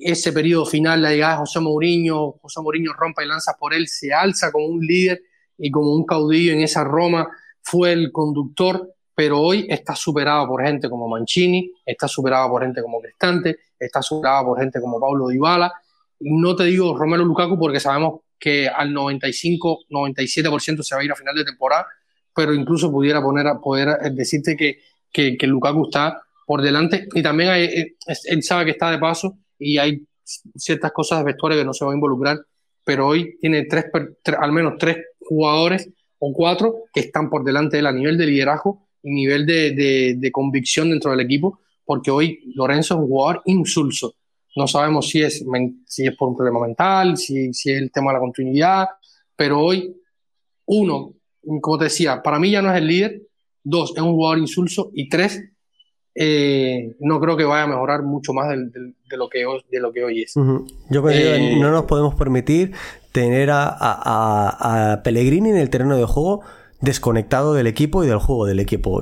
ese 0.00 0.32
periodo 0.32 0.66
final, 0.66 1.02
la 1.02 1.10
llegada 1.10 1.34
de 1.34 1.38
José 1.40 1.60
Mourinho, 1.60 2.32
José 2.40 2.60
Mourinho 2.60 2.92
rompe 2.92 3.24
y 3.24 3.28
lanza 3.28 3.56
por 3.58 3.74
él, 3.74 3.88
se 3.88 4.12
alza 4.12 4.52
como 4.52 4.66
un 4.66 4.84
líder 4.84 5.22
y 5.58 5.70
como 5.70 5.94
un 5.94 6.04
caudillo 6.04 6.52
en 6.52 6.60
esa 6.60 6.84
Roma, 6.84 7.28
fue 7.62 7.92
el 7.92 8.10
conductor 8.12 8.92
pero 9.14 9.40
hoy 9.40 9.66
está 9.68 9.94
superado 9.94 10.48
por 10.48 10.64
gente 10.64 10.88
como 10.88 11.08
Mancini, 11.08 11.70
está 11.84 12.08
superado 12.08 12.48
por 12.48 12.62
gente 12.62 12.82
como 12.82 13.00
Cristante, 13.00 13.58
está 13.78 14.00
superado 14.02 14.46
por 14.46 14.58
gente 14.58 14.80
como 14.80 14.98
Pablo 15.00 15.28
Dybala. 15.28 15.72
No 16.20 16.56
te 16.56 16.64
digo 16.64 16.96
Romero 16.96 17.24
Lukaku 17.24 17.58
porque 17.58 17.80
sabemos 17.80 18.20
que 18.38 18.68
al 18.68 18.92
95-97% 18.94 20.82
se 20.82 20.94
va 20.94 21.00
a 21.00 21.04
ir 21.04 21.12
a 21.12 21.16
final 21.16 21.34
de 21.36 21.44
temporada, 21.44 21.86
pero 22.34 22.54
incluso 22.54 22.90
pudiera 22.90 23.22
poner 23.22 23.46
a, 23.46 23.60
poder 23.60 23.98
decirte 24.12 24.56
que, 24.56 24.80
que, 25.12 25.46
Lukaku 25.46 25.84
está 25.84 26.22
por 26.46 26.62
delante 26.62 27.06
y 27.14 27.22
también 27.22 27.50
eh, 27.54 27.96
él 28.24 28.42
sabe 28.42 28.64
que 28.64 28.70
está 28.72 28.90
de 28.90 28.98
paso 28.98 29.38
y 29.62 29.78
hay 29.78 30.06
ciertas 30.56 30.92
cosas 30.92 31.20
de 31.20 31.24
vestuario 31.24 31.58
que 31.58 31.64
no 31.64 31.72
se 31.72 31.84
va 31.84 31.92
a 31.92 31.94
involucrar, 31.94 32.38
pero 32.84 33.06
hoy 33.06 33.36
tiene 33.40 33.64
tres, 33.64 33.86
al 34.38 34.52
menos 34.52 34.74
tres 34.78 34.98
jugadores 35.20 35.88
o 36.18 36.32
cuatro 36.32 36.84
que 36.92 37.00
están 37.00 37.30
por 37.30 37.44
delante 37.44 37.76
de 37.76 37.80
él 37.80 37.86
a 37.86 37.92
nivel 37.92 38.18
de 38.18 38.26
liderazgo 38.26 38.86
nivel 39.02 39.46
de, 39.46 40.14
de, 40.16 40.32
convicción 40.32 40.90
dentro 40.90 41.10
del 41.10 41.20
equipo, 41.20 41.60
porque 41.84 42.10
hoy 42.10 42.40
Lorenzo 42.54 42.94
es 42.94 43.00
un 43.00 43.08
jugador 43.08 43.42
insulso. 43.46 44.14
No 44.54 44.66
sabemos 44.66 45.08
si 45.08 45.22
es, 45.22 45.44
si 45.86 46.06
es 46.06 46.16
por 46.16 46.28
un 46.28 46.36
problema 46.36 46.60
mental, 46.60 47.16
si, 47.16 47.52
si 47.52 47.72
es 47.72 47.78
el 47.78 47.90
tema 47.90 48.10
de 48.10 48.14
la 48.14 48.20
continuidad, 48.20 48.86
pero 49.34 49.60
hoy, 49.60 49.94
uno, 50.66 51.14
como 51.60 51.78
te 51.78 51.84
decía, 51.84 52.22
para 52.22 52.38
mí 52.38 52.50
ya 52.50 52.62
no 52.62 52.70
es 52.70 52.78
el 52.78 52.86
líder, 52.86 53.22
dos, 53.64 53.92
es 53.96 54.02
un 54.02 54.12
jugador 54.12 54.38
insulso, 54.38 54.90
y 54.94 55.08
tres, 55.08 55.42
eh, 56.14 56.94
no 57.00 57.20
creo 57.20 57.36
que 57.36 57.44
vaya 57.44 57.64
a 57.64 57.66
mejorar 57.66 58.02
mucho 58.02 58.32
más 58.32 58.48
de, 58.48 58.56
de, 58.56 59.16
lo, 59.16 59.28
que 59.28 59.46
hoy, 59.46 59.64
de 59.70 59.80
lo 59.80 59.92
que 59.92 60.04
hoy 60.04 60.22
es. 60.22 60.34
Yo 60.34 61.10
eh, 61.10 61.56
no 61.58 61.70
nos 61.70 61.84
podemos 61.84 62.14
permitir 62.14 62.72
tener 63.12 63.50
a, 63.50 63.68
a, 63.68 64.92
a 64.92 65.02
Pellegrini 65.02 65.50
en 65.50 65.56
el 65.56 65.70
terreno 65.70 65.96
de 65.96 66.04
juego 66.04 66.42
desconectado 66.82 67.54
del 67.54 67.66
equipo 67.66 68.04
y 68.04 68.08
del 68.08 68.18
juego 68.18 68.44
del 68.44 68.60
equipo. 68.60 69.00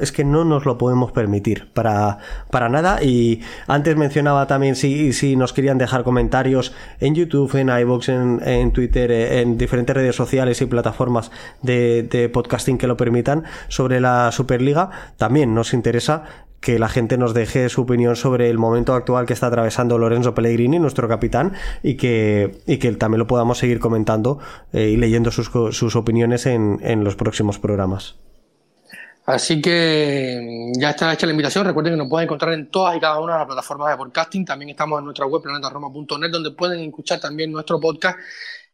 Es 0.00 0.12
que 0.12 0.24
no 0.24 0.44
nos 0.44 0.66
lo 0.66 0.76
podemos 0.76 1.12
permitir 1.12 1.68
para, 1.72 2.18
para 2.50 2.68
nada. 2.68 3.02
Y 3.02 3.40
antes 3.66 3.96
mencionaba 3.96 4.46
también 4.46 4.76
si, 4.76 5.14
si 5.14 5.36
nos 5.36 5.54
querían 5.54 5.78
dejar 5.78 6.04
comentarios 6.04 6.74
en 7.00 7.14
YouTube, 7.14 7.54
en 7.54 7.70
iVoox, 7.70 8.08
en, 8.10 8.40
en 8.44 8.72
Twitter, 8.72 9.10
en 9.10 9.56
diferentes 9.56 9.96
redes 9.96 10.16
sociales 10.16 10.60
y 10.60 10.66
plataformas 10.66 11.30
de 11.62 12.30
podcasting 12.32 12.76
que 12.76 12.86
lo 12.86 12.96
permitan 12.96 13.44
sobre 13.68 14.00
la 14.00 14.30
Superliga. 14.32 14.90
También 15.16 15.54
nos 15.54 15.72
interesa 15.72 16.24
que 16.64 16.78
la 16.78 16.88
gente 16.88 17.18
nos 17.18 17.34
deje 17.34 17.68
su 17.68 17.82
opinión 17.82 18.16
sobre 18.16 18.48
el 18.48 18.56
momento 18.56 18.94
actual 18.94 19.26
que 19.26 19.34
está 19.34 19.48
atravesando 19.48 19.98
Lorenzo 19.98 20.34
Pellegrini, 20.34 20.78
nuestro 20.78 21.06
capitán, 21.08 21.52
y 21.82 21.96
que, 21.96 22.62
y 22.66 22.78
que 22.78 22.90
también 22.92 23.18
lo 23.18 23.26
podamos 23.26 23.58
seguir 23.58 23.78
comentando 23.78 24.38
eh, 24.72 24.88
y 24.88 24.96
leyendo 24.96 25.30
sus, 25.30 25.50
sus 25.76 25.94
opiniones 25.94 26.46
en, 26.46 26.78
en, 26.82 27.04
los 27.04 27.16
próximos 27.16 27.58
programas. 27.58 28.16
Así 29.26 29.60
que 29.60 30.72
ya 30.78 30.90
está 30.90 31.12
hecha 31.12 31.26
la 31.26 31.32
invitación. 31.32 31.66
Recuerden 31.66 31.92
que 31.92 31.98
nos 31.98 32.08
pueden 32.08 32.24
encontrar 32.24 32.54
en 32.54 32.70
todas 32.70 32.96
y 32.96 33.00
cada 33.00 33.20
una 33.20 33.34
de 33.34 33.38
las 33.40 33.46
plataformas 33.46 33.90
de 33.90 33.96
podcasting. 33.98 34.46
También 34.46 34.70
estamos 34.70 34.98
en 35.00 35.04
nuestra 35.04 35.26
web 35.26 35.42
planetaroma.net 35.42 36.30
donde 36.30 36.50
pueden 36.52 36.80
escuchar 36.80 37.20
también 37.20 37.52
nuestro 37.52 37.78
podcast. 37.78 38.18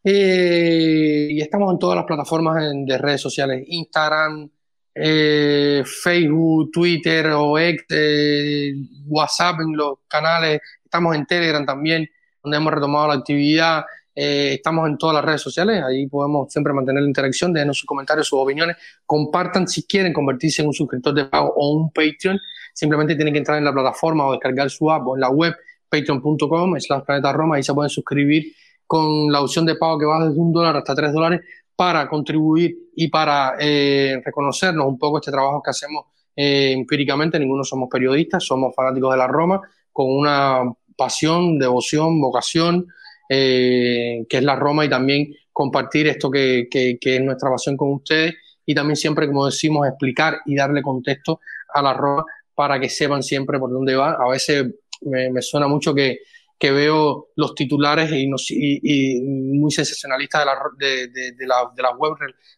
Eh, 0.04 1.26
y 1.30 1.40
estamos 1.40 1.72
en 1.72 1.78
todas 1.80 1.96
las 1.96 2.04
plataformas 2.04 2.56
de 2.72 2.98
redes 2.98 3.20
sociales, 3.20 3.64
Instagram, 3.66 4.48
eh, 4.94 5.82
Facebook, 5.84 6.70
Twitter 6.72 7.26
o 7.28 7.58
eh, 7.58 8.74
WhatsApp 9.06 9.60
en 9.60 9.76
los 9.76 9.98
canales, 10.08 10.60
estamos 10.84 11.16
en 11.16 11.26
Telegram 11.26 11.64
también, 11.64 12.08
donde 12.42 12.56
hemos 12.56 12.72
retomado 12.72 13.08
la 13.08 13.14
actividad, 13.14 13.84
eh, 14.14 14.54
estamos 14.54 14.88
en 14.88 14.98
todas 14.98 15.14
las 15.14 15.24
redes 15.24 15.40
sociales, 15.40 15.82
ahí 15.82 16.06
podemos 16.06 16.52
siempre 16.52 16.72
mantener 16.72 17.02
la 17.02 17.08
interacción, 17.08 17.52
dejen 17.52 17.72
sus 17.72 17.86
comentarios, 17.86 18.26
sus 18.26 18.38
opiniones, 18.38 18.76
compartan 19.06 19.68
si 19.68 19.84
quieren 19.84 20.12
convertirse 20.12 20.62
en 20.62 20.68
un 20.68 20.74
suscriptor 20.74 21.14
de 21.14 21.26
pago 21.26 21.52
o 21.56 21.70
un 21.70 21.92
Patreon, 21.92 22.38
simplemente 22.74 23.14
tienen 23.14 23.32
que 23.32 23.38
entrar 23.38 23.58
en 23.58 23.64
la 23.64 23.72
plataforma 23.72 24.26
o 24.26 24.32
descargar 24.32 24.68
su 24.70 24.90
app 24.90 25.06
o 25.06 25.14
en 25.16 25.20
la 25.20 25.30
web 25.30 25.54
patreon.com 25.88 26.78
slash 26.78 27.02
planeta 27.04 27.32
Roma, 27.32 27.56
ahí 27.56 27.62
se 27.62 27.74
pueden 27.74 27.90
suscribir 27.90 28.52
con 28.86 29.30
la 29.30 29.40
opción 29.40 29.64
de 29.64 29.76
pago 29.76 29.98
que 29.98 30.06
va 30.06 30.26
desde 30.26 30.40
un 30.40 30.52
dólar 30.52 30.76
hasta 30.76 30.94
tres 30.94 31.12
dólares 31.12 31.40
para 31.80 32.06
contribuir 32.06 32.90
y 32.94 33.08
para 33.08 33.54
eh, 33.58 34.20
reconocernos 34.22 34.86
un 34.86 34.98
poco 34.98 35.16
este 35.16 35.30
trabajo 35.30 35.62
que 35.62 35.70
hacemos 35.70 36.04
eh, 36.36 36.72
empíricamente. 36.72 37.38
Ninguno 37.38 37.64
somos 37.64 37.88
periodistas, 37.90 38.44
somos 38.44 38.74
fanáticos 38.76 39.12
de 39.12 39.16
la 39.16 39.26
Roma, 39.26 39.62
con 39.90 40.14
una 40.14 40.60
pasión, 40.94 41.58
devoción, 41.58 42.20
vocación, 42.20 42.86
eh, 43.30 44.26
que 44.28 44.36
es 44.36 44.42
la 44.42 44.56
Roma, 44.56 44.84
y 44.84 44.90
también 44.90 45.34
compartir 45.50 46.06
esto 46.08 46.30
que, 46.30 46.68
que, 46.70 46.98
es 47.02 47.22
nuestra 47.22 47.48
pasión 47.48 47.78
con 47.78 47.94
ustedes, 47.94 48.34
y 48.66 48.74
también 48.74 48.96
siempre, 48.96 49.26
como 49.26 49.46
decimos, 49.46 49.88
explicar 49.88 50.40
y 50.44 50.56
darle 50.56 50.82
contexto 50.82 51.40
a 51.72 51.80
la 51.80 51.94
Roma 51.94 52.26
para 52.54 52.78
que 52.78 52.90
sepan 52.90 53.22
siempre 53.22 53.58
por 53.58 53.70
dónde 53.70 53.96
va. 53.96 54.18
A 54.22 54.28
veces 54.28 54.66
me 55.00 55.40
suena 55.40 55.66
mucho 55.66 55.94
que, 55.94 56.18
que 56.60 56.70
veo 56.72 57.28
los 57.36 57.54
titulares 57.54 58.12
y, 58.12 58.30
y, 58.50 59.20
muy 59.22 59.70
sensacionalistas 59.70 60.42
de 60.42 60.46
la, 60.46 60.54
de, 60.78 61.08
de, 61.32 61.46
la, 61.46 61.72
de 61.74 61.82
la 61.82 61.96
web 61.96 62.12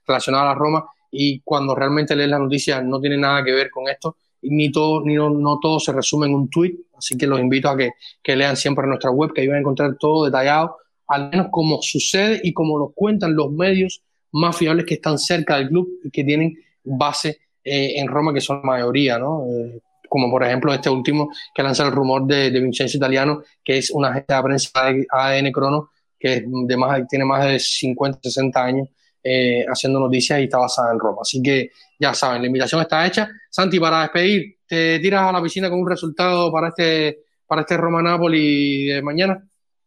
relacionadas 0.04 0.46
a 0.46 0.48
la 0.48 0.54
Roma 0.56 0.84
y 1.08 1.38
cuando 1.40 1.72
realmente 1.72 2.16
lees 2.16 2.28
la 2.28 2.40
noticia 2.40 2.82
no 2.82 3.00
tiene 3.00 3.16
nada 3.16 3.44
que 3.44 3.52
ver 3.52 3.70
con 3.70 3.88
esto 3.88 4.16
ni 4.42 4.72
todo, 4.72 5.02
ni 5.04 5.14
no, 5.14 5.30
no 5.30 5.60
todo 5.60 5.78
se 5.78 5.92
resume 5.92 6.26
en 6.26 6.34
un 6.34 6.50
tweet, 6.50 6.74
así 6.98 7.16
que 7.16 7.28
los 7.28 7.38
invito 7.38 7.68
a 7.68 7.76
que, 7.76 7.92
que 8.20 8.34
lean 8.34 8.56
siempre 8.56 8.88
nuestra 8.88 9.12
web, 9.12 9.32
que 9.32 9.42
ahí 9.42 9.46
van 9.46 9.58
a 9.58 9.60
encontrar 9.60 9.96
todo 9.96 10.24
detallado, 10.24 10.78
al 11.06 11.30
menos 11.30 11.46
como 11.52 11.80
sucede 11.80 12.40
y 12.42 12.52
como 12.52 12.76
nos 12.80 12.90
cuentan 12.94 13.36
los 13.36 13.52
medios 13.52 14.02
más 14.32 14.56
fiables 14.56 14.84
que 14.84 14.94
están 14.94 15.16
cerca 15.16 15.58
del 15.58 15.68
club 15.68 15.88
y 16.02 16.10
que 16.10 16.24
tienen 16.24 16.58
base 16.82 17.38
eh, 17.62 17.92
en 18.00 18.08
Roma, 18.08 18.34
que 18.34 18.40
son 18.40 18.56
la 18.56 18.62
mayoría, 18.64 19.16
¿no? 19.16 19.44
Eh, 19.46 19.80
como 20.12 20.30
por 20.30 20.44
ejemplo 20.44 20.74
este 20.74 20.90
último 20.90 21.30
que 21.54 21.62
lanza 21.62 21.86
el 21.86 21.90
rumor 21.90 22.26
de, 22.26 22.50
de 22.50 22.60
Vincenzo 22.60 22.98
Italiano, 22.98 23.42
que 23.64 23.78
es 23.78 23.90
una 23.90 24.08
agencia 24.08 24.36
de 24.36 24.42
prensa 24.42 24.84
de 24.92 25.06
ADN 25.10 25.50
Crono, 25.50 25.90
que 26.20 26.44
de 26.46 26.76
más, 26.76 27.08
tiene 27.08 27.24
más 27.24 27.46
de 27.46 27.58
50, 27.58 28.18
60 28.22 28.62
años 28.62 28.88
eh, 29.24 29.64
haciendo 29.66 29.98
noticias 30.00 30.38
y 30.38 30.44
está 30.44 30.58
basada 30.58 30.92
en 30.92 31.00
Roma. 31.00 31.20
Así 31.22 31.40
que 31.42 31.70
ya 31.98 32.12
saben, 32.12 32.42
la 32.42 32.46
invitación 32.48 32.82
está 32.82 33.06
hecha. 33.06 33.26
Santi, 33.48 33.80
para 33.80 34.02
despedir, 34.02 34.58
¿te 34.66 34.98
tiras 34.98 35.30
a 35.30 35.32
la 35.32 35.42
piscina 35.42 35.70
con 35.70 35.80
un 35.80 35.88
resultado 35.88 36.52
para 36.52 36.68
este, 36.68 37.20
para 37.46 37.62
este 37.62 37.78
Roma-Napoli 37.78 38.88
de 38.88 39.00
mañana? 39.00 39.42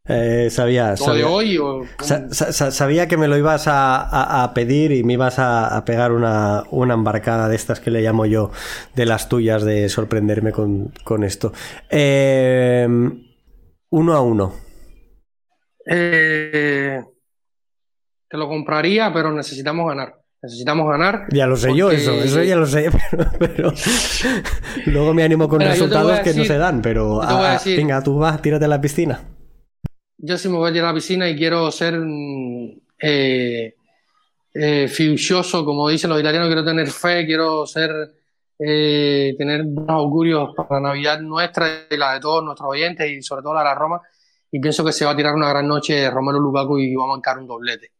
Eh, 0.08 0.50
sabía, 0.50 0.94
de 0.94 1.24
hoy? 1.24 1.58
sabía 1.98 3.08
que 3.08 3.16
me 3.16 3.26
lo 3.26 3.36
ibas 3.36 3.64
a, 3.66 4.52
pedir 4.54 4.92
y 4.92 5.02
me 5.02 5.14
ibas 5.14 5.38
a, 5.38 5.84
pegar 5.84 6.12
una, 6.12 6.64
embarcada 6.70 7.48
de 7.48 7.56
estas 7.56 7.80
que 7.80 7.90
le 7.90 8.02
llamo 8.02 8.24
yo, 8.26 8.52
de 8.94 9.04
las 9.04 9.28
tuyas, 9.28 9.64
de 9.64 9.88
sorprenderme 9.88 10.52
con, 10.52 11.24
esto. 11.24 11.52
Eh, 11.90 12.86
uno 13.90 14.14
a 14.14 14.20
uno. 14.20 14.54
Eh, 15.88 17.02
te 18.28 18.36
lo 18.36 18.48
compraría, 18.48 19.12
pero 19.12 19.32
necesitamos 19.32 19.88
ganar. 19.88 20.14
Necesitamos 20.40 20.88
ganar. 20.88 21.26
Ya 21.30 21.48
lo 21.48 21.56
sé 21.56 21.74
yo, 21.74 21.90
eso, 21.90 22.12
eso 22.12 22.42
ya 22.44 22.54
lo 22.54 22.66
sé, 22.66 22.90
pero, 23.40 23.72
luego 24.86 25.14
me 25.14 25.24
animo 25.24 25.48
con 25.48 25.60
resultados 25.60 26.20
que 26.20 26.34
no 26.34 26.44
se 26.44 26.58
dan, 26.58 26.80
pero 26.80 27.20
venga, 27.64 28.00
tú 28.02 28.18
vas, 28.18 28.40
tírate 28.40 28.66
a 28.66 28.68
la 28.68 28.80
piscina 28.80 29.20
yo 30.18 30.38
sí 30.38 30.48
me 30.48 30.56
voy 30.56 30.70
a 30.70 30.74
ir 30.74 30.82
a 30.82 30.86
la 30.86 30.94
piscina 30.94 31.28
y 31.28 31.36
quiero 31.36 31.70
ser 31.70 31.98
mm, 31.98 32.80
eh, 33.00 33.74
eh, 34.54 34.88
como 35.50 35.88
dicen 35.88 36.10
los 36.10 36.20
italianos, 36.20 36.48
quiero 36.48 36.64
tener 36.64 36.88
fe, 36.88 37.26
quiero 37.26 37.66
ser 37.66 37.90
eh, 38.58 39.34
tener 39.36 39.64
buenos 39.64 39.96
augurios 39.96 40.54
para 40.56 40.80
la 40.80 40.88
Navidad 40.88 41.20
nuestra 41.20 41.86
y 41.90 41.96
la 41.96 42.14
de 42.14 42.20
todos 42.20 42.42
nuestros 42.42 42.70
oyentes 42.70 43.10
y 43.10 43.22
sobre 43.22 43.42
todo 43.42 43.54
la 43.54 43.60
de 43.60 43.66
la 43.66 43.74
Roma. 43.74 44.00
Y 44.50 44.60
pienso 44.60 44.84
que 44.84 44.92
se 44.92 45.04
va 45.04 45.10
a 45.10 45.16
tirar 45.16 45.34
una 45.34 45.50
gran 45.50 45.68
noche 45.68 46.08
Romero 46.10 46.38
Lukaku 46.40 46.78
y 46.78 46.94
vamos 46.94 47.14
a 47.14 47.16
marcar 47.16 47.38
un 47.38 47.46
doblete. 47.46 47.92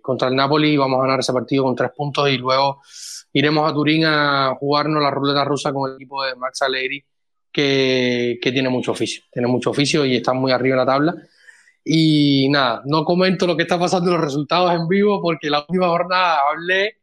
contra 0.00 0.28
el 0.28 0.36
Napoli 0.36 0.76
vamos 0.76 0.98
a 0.98 1.02
ganar 1.02 1.20
ese 1.20 1.32
partido 1.32 1.64
con 1.64 1.74
tres 1.74 1.90
puntos 1.96 2.28
y 2.28 2.38
luego 2.38 2.82
iremos 3.32 3.68
a 3.68 3.74
Turín 3.74 4.04
a 4.04 4.54
jugarnos 4.60 5.02
la 5.02 5.10
ruleta 5.10 5.44
rusa 5.44 5.72
con 5.72 5.90
el 5.90 5.96
equipo 5.96 6.22
de 6.22 6.36
Max 6.36 6.62
Allegri 6.62 7.04
que, 7.52 8.38
tiene 8.40 8.68
mucho 8.68 8.92
oficio, 8.92 9.22
tiene 9.30 9.48
mucho 9.48 9.70
oficio 9.70 10.04
y 10.04 10.16
está 10.16 10.32
muy 10.32 10.52
arriba 10.52 10.74
en 10.74 10.78
la 10.78 10.86
tabla. 10.86 11.14
Y 11.84 12.48
nada, 12.48 12.82
no 12.86 13.04
comento 13.04 13.46
lo 13.46 13.56
que 13.56 13.64
está 13.64 13.78
pasando 13.78 14.10
en 14.10 14.16
los 14.16 14.24
resultados 14.24 14.72
en 14.74 14.86
vivo 14.88 15.20
porque 15.20 15.50
la 15.50 15.60
última 15.60 15.88
jornada 15.88 16.38
hablé 16.50 16.98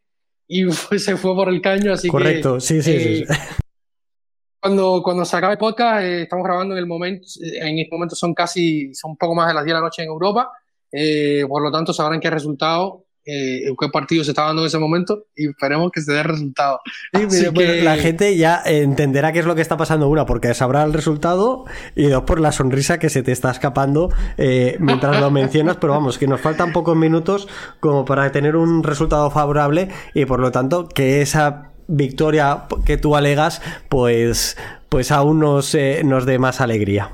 y 0.47 0.69
se 0.99 1.17
fue 1.17 1.35
por 1.35 1.49
el 1.49 1.61
caño, 1.61 1.93
así 1.93 2.07
Correcto, 2.07 2.55
que... 2.55 2.61
sí, 2.61 2.81
sí, 2.81 2.99
sí. 2.99 3.23
Eh, 3.23 3.27
cuando, 4.59 5.01
cuando 5.03 5.25
se 5.25 5.37
acabe 5.37 5.53
el 5.53 5.59
podcast, 5.59 6.03
eh, 6.03 6.21
estamos 6.23 6.45
grabando 6.45 6.73
en 6.75 6.79
el 6.79 6.87
momento, 6.87 7.27
en 7.41 7.79
este 7.79 7.95
momento 7.95 8.15
son 8.15 8.33
casi, 8.33 8.93
son 8.93 9.11
un 9.11 9.17
poco 9.17 9.35
más 9.35 9.47
de 9.47 9.53
las 9.53 9.63
10 9.63 9.73
de 9.73 9.79
la 9.79 9.85
noche 9.85 10.01
en 10.01 10.09
Europa, 10.09 10.51
eh, 10.91 11.45
por 11.47 11.61
lo 11.61 11.71
tanto 11.71 11.93
sabrán 11.93 12.19
qué 12.19 12.29
resultado 12.29 13.05
eh, 13.25 13.73
qué 13.79 13.89
partido 13.89 14.23
se 14.23 14.31
está 14.31 14.43
dando 14.45 14.61
en 14.61 14.67
ese 14.67 14.79
momento 14.79 15.25
y 15.35 15.49
esperemos 15.49 15.91
que 15.91 16.01
se 16.01 16.13
dé 16.13 16.23
resultado. 16.23 16.79
La 17.11 17.97
gente 17.97 18.35
ya 18.37 18.61
entenderá 18.65 19.31
qué 19.31 19.39
es 19.39 19.45
lo 19.45 19.55
que 19.55 19.61
está 19.61 19.77
pasando, 19.77 20.07
una, 20.07 20.25
porque 20.25 20.53
sabrá 20.53 20.83
el 20.83 20.93
resultado, 20.93 21.65
y 21.95 22.07
dos, 22.07 22.23
por 22.23 22.39
la 22.39 22.51
sonrisa 22.51 22.97
que 22.97 23.09
se 23.09 23.21
te 23.23 23.31
está 23.31 23.51
escapando 23.51 24.11
eh, 24.37 24.77
mientras 24.79 25.19
lo 25.19 25.31
mencionas, 25.31 25.77
pero 25.77 25.93
vamos, 25.93 26.17
que 26.17 26.27
nos 26.27 26.41
faltan 26.41 26.71
pocos 26.71 26.95
minutos 26.95 27.47
como 27.79 28.05
para 28.05 28.31
tener 28.31 28.55
un 28.55 28.83
resultado 28.83 29.29
favorable 29.29 29.89
y 30.13 30.25
por 30.25 30.39
lo 30.39 30.51
tanto 30.51 30.87
que 30.87 31.21
esa 31.21 31.71
victoria 31.87 32.63
que 32.85 32.97
tú 32.97 33.15
alegas, 33.15 33.61
pues, 33.89 34.57
pues 34.89 35.11
aún 35.11 35.39
nos, 35.39 35.75
eh, 35.75 36.01
nos 36.03 36.25
dé 36.25 36.39
más 36.39 36.61
alegría. 36.61 37.11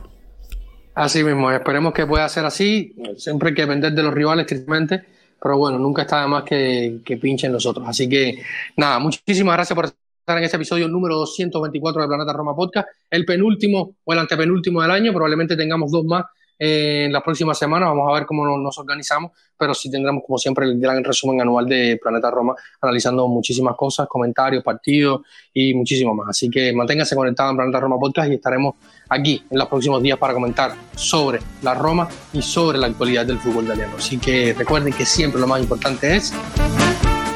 Así 0.93 1.25
mismo, 1.25 1.51
esperemos 1.51 1.93
que 1.93 2.05
pueda 2.05 2.27
ser 2.29 2.45
así. 2.45 2.95
Siempre 3.17 3.49
hay 3.49 3.55
que 3.55 3.63
depender 3.63 3.91
de 3.91 4.03
los 4.03 4.13
rivales, 4.13 4.45
tristemente 4.45 5.14
pero 5.45 5.59
bueno, 5.59 5.77
nunca 5.77 6.01
está 6.01 6.23
de 6.23 6.27
más 6.27 6.43
que, 6.43 7.01
que 7.05 7.17
pinchen 7.17 7.53
los 7.53 7.67
otros. 7.67 7.87
Así 7.87 8.09
que 8.09 8.41
nada, 8.77 8.97
muchísimas 8.97 9.53
gracias 9.53 9.75
por 9.75 9.85
estar 9.85 10.39
en 10.39 10.43
este 10.43 10.57
episodio 10.57 10.87
número 10.87 11.17
224 11.17 12.01
de 12.01 12.07
Planeta 12.07 12.33
Roma 12.33 12.55
Podcast, 12.55 12.87
el 13.11 13.25
penúltimo 13.25 13.93
o 14.03 14.13
el 14.13 14.17
antepenúltimo 14.17 14.81
del 14.81 14.89
año, 14.89 15.13
probablemente 15.13 15.55
tengamos 15.55 15.91
dos 15.91 16.03
más 16.03 16.25
en 16.57 17.13
las 17.13 17.21
próximas 17.21 17.59
semanas. 17.59 17.89
Vamos 17.89 18.09
a 18.09 18.13
ver 18.15 18.25
cómo 18.25 18.57
nos 18.57 18.75
organizamos, 18.79 19.33
pero 19.55 19.75
sí 19.75 19.91
tendremos, 19.91 20.23
como 20.25 20.39
siempre, 20.39 20.65
el 20.65 20.79
gran 20.79 21.03
resumen 21.03 21.39
anual 21.39 21.67
de 21.67 21.99
Planeta 22.01 22.31
Roma, 22.31 22.55
analizando 22.81 23.27
muchísimas 23.27 23.75
cosas, 23.75 24.07
comentarios, 24.07 24.63
partidos 24.63 25.21
y 25.53 25.75
muchísimo 25.75 26.15
más. 26.15 26.29
Así 26.29 26.49
que 26.49 26.73
manténganse 26.73 27.15
conectados 27.15 27.51
en 27.51 27.57
Planeta 27.57 27.79
Roma 27.81 27.99
Podcast 27.99 28.31
y 28.31 28.33
estaremos 28.33 28.77
aquí 29.09 29.43
en 29.49 29.57
los 29.57 29.67
próximos 29.67 30.01
días 30.01 30.17
para 30.17 30.33
comentar 30.33 30.75
sobre 30.95 31.39
la 31.61 31.73
Roma 31.73 32.07
y 32.33 32.41
sobre 32.41 32.77
la 32.77 32.87
actualidad 32.87 33.25
del 33.25 33.39
fútbol 33.39 33.65
italiano. 33.65 33.93
Así 33.97 34.17
que 34.17 34.53
recuerden 34.53 34.93
que 34.93 35.05
siempre 35.05 35.39
lo 35.39 35.47
más 35.47 35.61
importante 35.61 36.15
es 36.15 36.33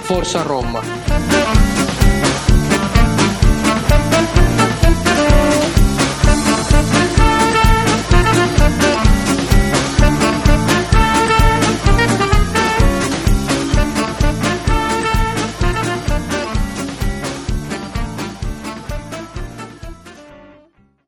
Forza 0.03 0.43
Roma. 0.43 0.81